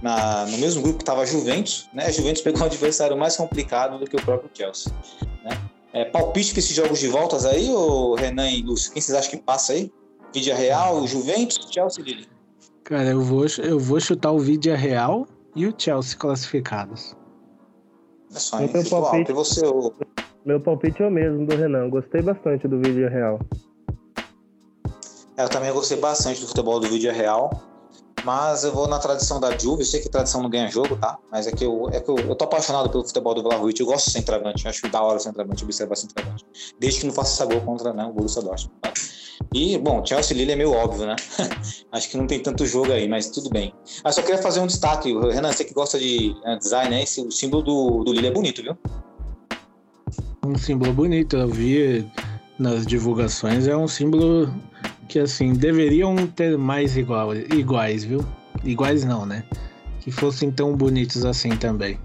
na, 0.02 0.46
no 0.46 0.58
mesmo 0.58 0.82
grupo 0.82 0.98
que 0.98 1.04
estava 1.04 1.22
a 1.22 1.26
Juventus, 1.26 1.90
né? 1.94 2.06
A 2.06 2.12
Juventus 2.12 2.42
pegou 2.42 2.62
um 2.62 2.66
adversário 2.66 3.18
mais 3.18 3.38
complicado 3.38 3.98
do 3.98 4.06
que 4.06 4.16
o 4.16 4.22
próprio 4.22 4.50
Chelsea, 4.54 4.92
né? 5.44 5.58
É, 5.94 6.06
palpite 6.06 6.52
para 6.52 6.60
esses 6.60 6.76
jogos 6.76 7.00
de 7.00 7.08
voltas 7.08 7.46
aí, 7.46 7.70
o 7.70 8.16
Renan 8.16 8.50
e 8.50 8.62
Lúcio, 8.62 8.94
quem 8.94 9.02
vocês 9.02 9.18
acham 9.18 9.32
que 9.32 9.38
passa 9.38 9.74
aí? 9.74 9.92
Vidia 10.34 10.56
Real, 10.56 11.06
Juventus, 11.06 11.68
Chelsea 11.70 12.02
e 12.04 12.08
Lille? 12.08 12.28
Cara, 12.84 13.10
eu 13.10 13.22
vou, 13.22 13.46
eu 13.62 13.78
vou 13.78 14.00
chutar 14.00 14.32
o 14.32 14.40
Vidia 14.40 14.76
Real 14.76 15.28
e 15.56 15.68
o 15.68 15.74
Chelsea 15.78 16.18
classificados. 16.18 17.16
É 18.34 18.40
só, 18.40 18.62
hein? 18.62 18.70
Meu 18.74 18.84
palpite, 18.90 19.34
você, 19.34 19.66
o... 19.66 19.94
Meu 20.46 20.60
palpite 20.60 21.04
é 21.04 21.08
o 21.08 21.12
mesmo 21.12 21.46
do 21.46 21.56
Renan. 21.56 21.90
Gostei 21.90 22.22
bastante 22.22 22.68
do 22.68 22.80
Vidia 22.80 23.10
Real. 23.10 23.40
Eu 25.38 25.50
também 25.50 25.72
gostei 25.72 25.98
bastante 25.98 26.42
do 26.42 26.48
futebol 26.48 26.80
do 26.80 26.88
vídeo 26.88 27.12
real. 27.12 27.52
Mas 28.24 28.64
eu 28.64 28.72
vou 28.72 28.88
na 28.88 29.00
tradição 29.00 29.40
da 29.40 29.58
Juve. 29.58 29.82
Eu 29.82 29.86
sei 29.86 30.00
que 30.00 30.10
tradição 30.10 30.44
não 30.44 30.50
ganha 30.50 30.70
jogo, 30.70 30.96
tá? 30.96 31.18
Mas 31.32 31.48
é 31.48 31.52
que 31.52 31.66
eu, 31.66 31.90
é 31.92 32.00
que 32.00 32.10
eu, 32.10 32.18
eu 32.18 32.36
tô 32.36 32.46
apaixonado 32.46 32.90
pelo 32.90 33.04
futebol 33.04 33.34
do 33.34 33.42
Vlahovic. 33.42 33.80
Eu 33.80 33.88
gosto 33.88 34.08
de 34.08 34.12
centroavante. 34.12 34.66
Eu 34.66 34.70
acho 34.70 34.88
da 34.90 35.02
hora 35.02 35.18
o 35.18 35.20
centroavante, 35.20 35.64
observar 35.64 35.96
centroavante. 35.96 36.46
Desde 36.80 37.00
que 37.00 37.08
não 37.08 37.14
faça 37.14 37.34
essa 37.34 37.52
gol 37.52 37.62
contra 37.62 37.94
né, 37.94 38.06
o 38.06 38.14
Borussia 38.14 38.42
Dortmund, 38.42 38.80
tá? 38.82 38.94
E, 39.54 39.78
bom, 39.78 40.06
Chelsea 40.06 40.38
Lille 40.38 40.52
é 40.52 40.56
meio 40.56 40.72
óbvio, 40.72 41.08
né? 41.08 41.16
acho 41.92 42.10
que 42.10 42.16
não 42.16 42.28
tem 42.28 42.40
tanto 42.40 42.66
jogo 42.66 42.92
aí, 42.92 43.08
mas 43.08 43.30
tudo 43.30 43.50
bem. 43.50 43.74
Mas 44.04 44.16
só 44.16 44.22
queria 44.22 44.42
fazer 44.42 44.60
um 44.60 44.68
destaque. 44.68 45.12
Renan, 45.12 45.52
você 45.52 45.66
que 45.66 45.74
gosta 45.74 45.98
de 46.00 46.36
uh, 46.46 46.58
design, 46.58 46.92
né? 46.92 47.04
Esse, 47.04 47.22
o 47.22 47.32
símbolo 47.32 47.64
do, 47.64 48.04
do 48.04 48.14
Lille 48.14 48.28
é 48.28 48.32
bonito, 48.32 48.62
viu? 48.62 48.78
Um 50.46 50.58
símbolo 50.58 50.94
bonito. 50.94 51.36
Eu 51.36 51.50
vi 51.50 52.10
nas 52.60 52.86
divulgações. 52.86 53.68
É 53.68 53.76
um 53.76 53.88
símbolo 53.88 54.54
que 55.12 55.20
assim 55.20 55.52
deveriam 55.52 56.16
ter 56.26 56.58
mais 56.58 56.96
igual, 56.96 57.36
iguais, 57.36 58.06
viu? 58.06 58.26
Iguais 58.64 59.04
não, 59.04 59.26
né? 59.26 59.44
Que 60.00 60.10
fossem 60.10 60.50
tão 60.50 60.74
bonitos 60.74 61.26
assim 61.26 61.50
também. 61.50 62.00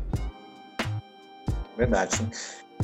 Verdade. 1.78 2.28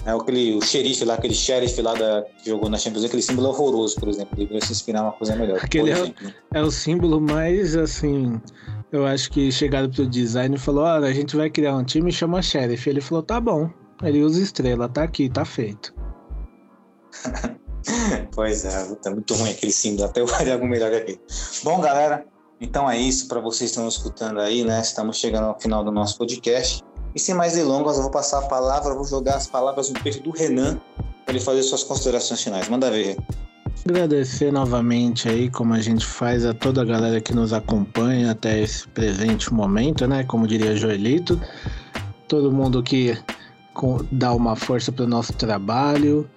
É 0.06 0.12
aquele, 0.12 0.54
o 0.54 0.62
xerife 0.62 1.04
lá, 1.04 1.14
aquele 1.14 1.34
sheriff 1.34 1.82
lá 1.82 1.94
da, 1.94 2.22
que 2.22 2.50
jogou 2.50 2.70
na 2.70 2.78
Champions 2.78 3.02
League, 3.02 3.08
aquele 3.08 3.22
símbolo 3.22 3.48
horroroso, 3.48 3.96
por 3.98 4.08
exemplo. 4.08 4.36
Deveria 4.36 4.60
se 4.60 4.70
inspirar 4.70 5.02
uma 5.02 5.12
coisa 5.12 5.34
melhor. 5.34 5.58
Aquele 5.60 5.90
é, 5.90 6.02
o, 6.02 6.14
é 6.54 6.62
o 6.62 6.70
símbolo 6.70 7.20
mais, 7.20 7.74
assim, 7.74 8.40
eu 8.92 9.04
acho 9.04 9.28
que 9.28 9.50
chegaram 9.50 9.90
pro 9.90 10.06
design 10.06 10.54
e 10.54 10.58
falou, 10.58 10.84
olha, 10.84 11.08
a 11.08 11.12
gente 11.12 11.34
vai 11.34 11.50
criar 11.50 11.76
um 11.76 11.84
time 11.84 12.10
e 12.10 12.12
chama 12.12 12.40
sheriff. 12.40 12.88
Ele 12.88 13.00
falou, 13.00 13.24
tá 13.24 13.40
bom. 13.40 13.68
Ele 14.02 14.22
usa 14.22 14.40
estrela, 14.40 14.88
tá 14.88 15.02
aqui, 15.02 15.28
tá 15.28 15.44
feito. 15.44 15.92
pois 18.32 18.64
é, 18.64 18.94
tá 18.96 19.10
muito 19.10 19.34
ruim 19.34 19.50
aquele 19.50 19.72
símbolo, 19.72 20.08
até 20.08 20.20
eu 20.20 20.26
faria 20.26 20.54
algo 20.54 20.66
melhor 20.66 20.92
aqui. 20.92 21.18
Bom, 21.62 21.80
galera, 21.80 22.24
então 22.60 22.88
é 22.88 22.96
isso 22.96 23.26
para 23.26 23.40
vocês 23.40 23.70
que 23.70 23.76
estão 23.76 23.88
escutando 23.88 24.40
aí, 24.40 24.64
né? 24.64 24.80
Estamos 24.80 25.16
chegando 25.16 25.46
ao 25.46 25.60
final 25.60 25.82
do 25.84 25.90
nosso 25.90 26.16
podcast. 26.16 26.82
E 27.14 27.18
sem 27.20 27.34
mais 27.34 27.54
delongas, 27.54 27.96
eu 27.96 28.02
vou 28.02 28.10
passar 28.10 28.38
a 28.38 28.42
palavra, 28.42 28.94
vou 28.94 29.04
jogar 29.04 29.34
as 29.34 29.46
palavras 29.46 29.90
no 29.90 30.00
peito 30.00 30.22
do 30.22 30.30
Renan 30.30 30.80
para 31.24 31.34
ele 31.34 31.40
fazer 31.40 31.62
suas 31.62 31.82
considerações 31.82 32.42
finais. 32.42 32.68
Manda 32.68 32.90
ver. 32.90 33.16
Agradecer 33.88 34.52
novamente 34.52 35.28
aí, 35.28 35.50
como 35.50 35.74
a 35.74 35.80
gente 35.80 36.06
faz 36.06 36.46
a 36.46 36.54
toda 36.54 36.82
a 36.82 36.84
galera 36.84 37.20
que 37.20 37.34
nos 37.34 37.52
acompanha 37.52 38.30
até 38.30 38.60
esse 38.60 38.86
presente 38.88 39.52
momento, 39.52 40.06
né? 40.06 40.22
Como 40.22 40.46
diria 40.46 40.76
Joelito, 40.76 41.40
todo 42.28 42.52
mundo 42.52 42.80
que 42.82 43.18
dá 44.12 44.32
uma 44.32 44.54
força 44.54 44.92
para 44.92 45.04
o 45.04 45.08
nosso 45.08 45.32
trabalho. 45.32 46.30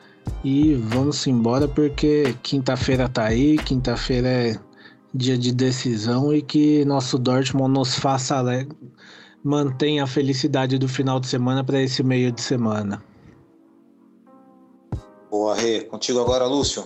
E 0.43 0.75
vamos 0.75 1.25
embora 1.27 1.67
porque 1.67 2.35
quinta-feira 2.43 3.09
tá 3.09 3.25
aí, 3.25 3.57
quinta-feira 3.57 4.27
é 4.27 4.59
dia 5.13 5.37
de 5.37 5.53
decisão 5.53 6.33
e 6.33 6.41
que 6.41 6.83
nosso 6.85 7.17
Dortmund 7.17 7.73
nos 7.73 7.95
faça 7.95 8.43
mantenha 9.43 10.03
a 10.03 10.07
felicidade 10.07 10.77
do 10.77 10.87
final 10.87 11.19
de 11.19 11.27
semana 11.27 11.63
para 11.63 11.81
esse 11.81 12.03
meio 12.03 12.31
de 12.31 12.41
semana. 12.41 13.01
Boa, 15.29 15.55
Rê. 15.55 15.81
Contigo 15.81 16.19
agora, 16.19 16.45
Lúcio. 16.45 16.83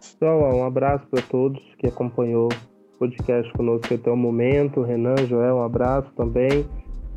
Pessoal, 0.00 0.54
um 0.54 0.64
abraço 0.64 1.04
para 1.10 1.22
todos 1.22 1.60
que 1.78 1.86
acompanhou 1.86 2.48
o 2.48 2.98
podcast 2.98 3.52
conosco 3.52 3.92
até 3.92 4.10
o 4.10 4.16
momento. 4.16 4.82
Renan, 4.82 5.16
Joel, 5.28 5.56
um 5.56 5.62
abraço 5.62 6.10
também. 6.16 6.66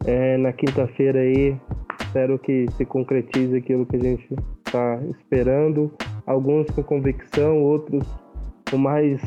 É, 0.05 0.37
na 0.37 0.51
quinta-feira 0.51 1.19
aí, 1.19 1.55
espero 2.01 2.37
que 2.39 2.65
se 2.75 2.85
concretize 2.85 3.55
aquilo 3.55 3.85
que 3.85 3.95
a 3.95 3.99
gente 3.99 4.35
está 4.67 4.99
esperando. 5.09 5.91
Alguns 6.25 6.69
com 6.71 6.83
convicção, 6.83 7.61
outros 7.63 8.05
com 8.69 8.77
mais 8.77 9.21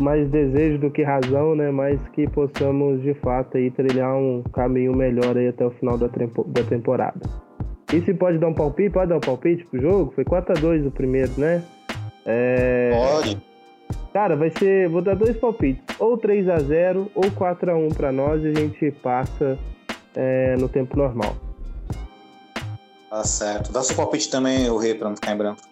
mais 0.00 0.28
desejo 0.30 0.78
do 0.78 0.90
que 0.90 1.02
razão, 1.02 1.54
né? 1.54 1.70
Mas 1.70 2.00
que 2.08 2.28
possamos 2.28 3.02
de 3.02 3.14
fato 3.14 3.56
aí 3.56 3.70
trilhar 3.70 4.16
um 4.16 4.42
caminho 4.52 4.94
melhor 4.96 5.36
aí 5.36 5.48
até 5.48 5.64
o 5.64 5.70
final 5.70 5.96
da, 5.96 6.08
da 6.08 6.62
temporada. 6.68 7.20
E 7.92 8.00
se 8.00 8.12
pode 8.12 8.38
dar 8.38 8.48
um 8.48 8.54
palpite? 8.54 8.90
Pode 8.90 9.10
dar 9.10 9.16
um 9.16 9.20
palpite 9.20 9.64
pro 9.66 9.80
jogo? 9.80 10.12
Foi 10.14 10.24
4x2 10.24 10.88
o 10.88 10.90
primeiro, 10.90 11.30
né? 11.38 11.62
É... 12.24 12.90
Pode. 12.90 13.38
Cara, 14.12 14.34
vai 14.34 14.50
ser. 14.50 14.88
Vou 14.88 15.02
dar 15.02 15.14
dois 15.14 15.36
palpites. 15.36 15.84
Ou 16.00 16.16
3 16.16 16.48
x 16.48 16.62
0 16.64 17.10
ou 17.14 17.30
4 17.30 17.70
x 17.70 17.92
1 17.92 17.94
para 17.94 18.10
nós 18.10 18.42
e 18.42 18.48
a 18.48 18.54
gente 18.54 18.90
passa 19.02 19.56
é, 20.16 20.56
no 20.56 20.68
tempo 20.68 20.96
normal. 20.96 21.36
Tá 23.16 23.24
certo. 23.24 23.72
Dá 23.72 23.82
seu 23.82 23.96
palpite 23.96 24.28
também, 24.28 24.68
o 24.68 24.76
Rei, 24.76 24.94
pra 24.94 25.08
não 25.08 25.16
ficar 25.16 25.32
em 25.32 25.38
branco. 25.38 25.62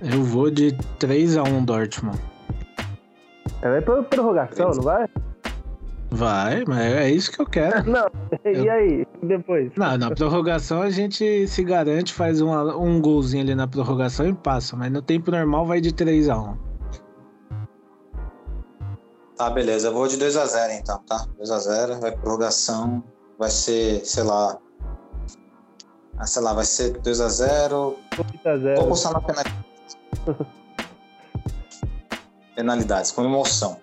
Eu 0.00 0.24
vou 0.24 0.50
de 0.50 0.72
3 0.98 1.36
x 1.36 1.52
1 1.52 1.64
Dortmund. 1.66 2.18
É, 3.60 3.68
vai 3.68 3.82
pra 3.82 4.02
prorrogação, 4.04 4.70
3. 4.70 4.76
não 4.78 4.82
vai? 4.82 5.06
Vai, 6.10 6.64
mas 6.66 6.80
é 6.80 7.10
isso 7.10 7.30
que 7.30 7.42
eu 7.42 7.46
quero. 7.46 7.84
Não, 7.90 8.06
e 8.44 8.68
aí, 8.70 9.06
depois? 9.22 9.70
Não, 9.76 9.98
na 9.98 10.10
prorrogação 10.10 10.80
a 10.80 10.88
gente 10.88 11.46
se 11.46 11.62
garante, 11.62 12.14
faz 12.14 12.40
uma, 12.40 12.74
um 12.74 13.02
golzinho 13.02 13.42
ali 13.42 13.54
na 13.54 13.68
prorrogação 13.68 14.26
e 14.26 14.32
passa, 14.32 14.74
mas 14.74 14.90
no 14.90 15.02
tempo 15.02 15.30
normal 15.30 15.66
vai 15.66 15.78
de 15.78 15.92
3 15.92 16.28
x 16.28 16.38
1 16.38 16.56
Tá, 19.36 19.50
beleza. 19.50 19.88
Eu 19.88 19.92
vou 19.92 20.08
de 20.08 20.16
2x0 20.16 20.78
então, 20.80 20.98
tá? 21.06 21.26
2x0, 21.38 22.00
vai 22.00 22.16
prorrogação. 22.16 23.04
Vai 23.38 23.50
ser, 23.50 24.04
sei 24.06 24.22
lá. 24.22 24.58
Ah, 26.22 26.26
sei 26.26 26.40
lá, 26.40 26.52
vai 26.52 26.64
ser 26.64 26.92
2x0. 27.00 27.96
2x0. 28.44 28.76
Vou 28.76 28.88
postar 28.90 29.12
na 29.12 29.20
penalidade. 29.20 29.66
penalidades, 32.54 33.10
com 33.10 33.24
emoção. 33.24 33.76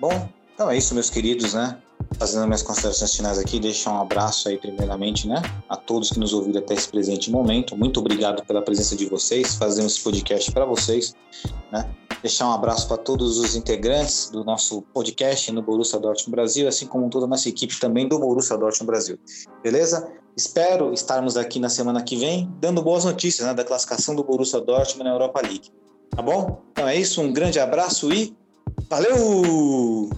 Bom, 0.00 0.28
então 0.52 0.68
é 0.68 0.76
isso, 0.76 0.94
meus 0.94 1.10
queridos, 1.10 1.54
né? 1.54 1.78
Fazendo 2.18 2.44
minhas 2.46 2.62
considerações 2.62 3.14
finais 3.14 3.38
aqui, 3.38 3.60
deixar 3.60 3.92
um 3.92 4.00
abraço 4.00 4.48
aí, 4.48 4.58
primeiramente, 4.58 5.28
né? 5.28 5.40
A 5.68 5.76
todos 5.76 6.10
que 6.10 6.18
nos 6.18 6.32
ouviram 6.32 6.58
até 6.58 6.74
esse 6.74 6.88
presente 6.88 7.30
momento. 7.30 7.76
Muito 7.76 8.00
obrigado 8.00 8.44
pela 8.44 8.60
presença 8.60 8.96
de 8.96 9.06
vocês, 9.06 9.54
fazendo 9.54 9.86
esse 9.86 10.00
podcast 10.00 10.50
para 10.50 10.64
vocês, 10.64 11.14
né? 11.70 11.88
Deixar 12.24 12.48
um 12.48 12.52
abraço 12.52 12.88
para 12.88 12.96
todos 12.96 13.36
os 13.36 13.54
integrantes 13.54 14.30
do 14.30 14.42
nosso 14.42 14.80
podcast 14.94 15.52
no 15.52 15.60
Borussia 15.60 16.00
Dortmund 16.00 16.30
Brasil, 16.30 16.66
assim 16.66 16.86
como 16.86 17.10
toda 17.10 17.26
a 17.26 17.28
nossa 17.28 17.50
equipe 17.50 17.78
também 17.78 18.08
do 18.08 18.18
Borussia 18.18 18.56
Dortmund 18.56 18.86
Brasil. 18.86 19.18
Beleza? 19.62 20.10
Espero 20.34 20.90
estarmos 20.94 21.36
aqui 21.36 21.60
na 21.60 21.68
semana 21.68 22.02
que 22.02 22.16
vem 22.16 22.50
dando 22.58 22.80
boas 22.80 23.04
notícias 23.04 23.46
né, 23.46 23.52
da 23.52 23.62
classificação 23.62 24.16
do 24.16 24.24
Borussia 24.24 24.58
Dortmund 24.58 25.04
na 25.04 25.10
Europa 25.10 25.42
League. 25.42 25.70
Tá 26.16 26.22
bom? 26.22 26.62
Então 26.72 26.88
é 26.88 26.96
isso, 26.96 27.20
um 27.20 27.30
grande 27.30 27.60
abraço 27.60 28.10
e 28.10 28.34
valeu! 28.88 30.08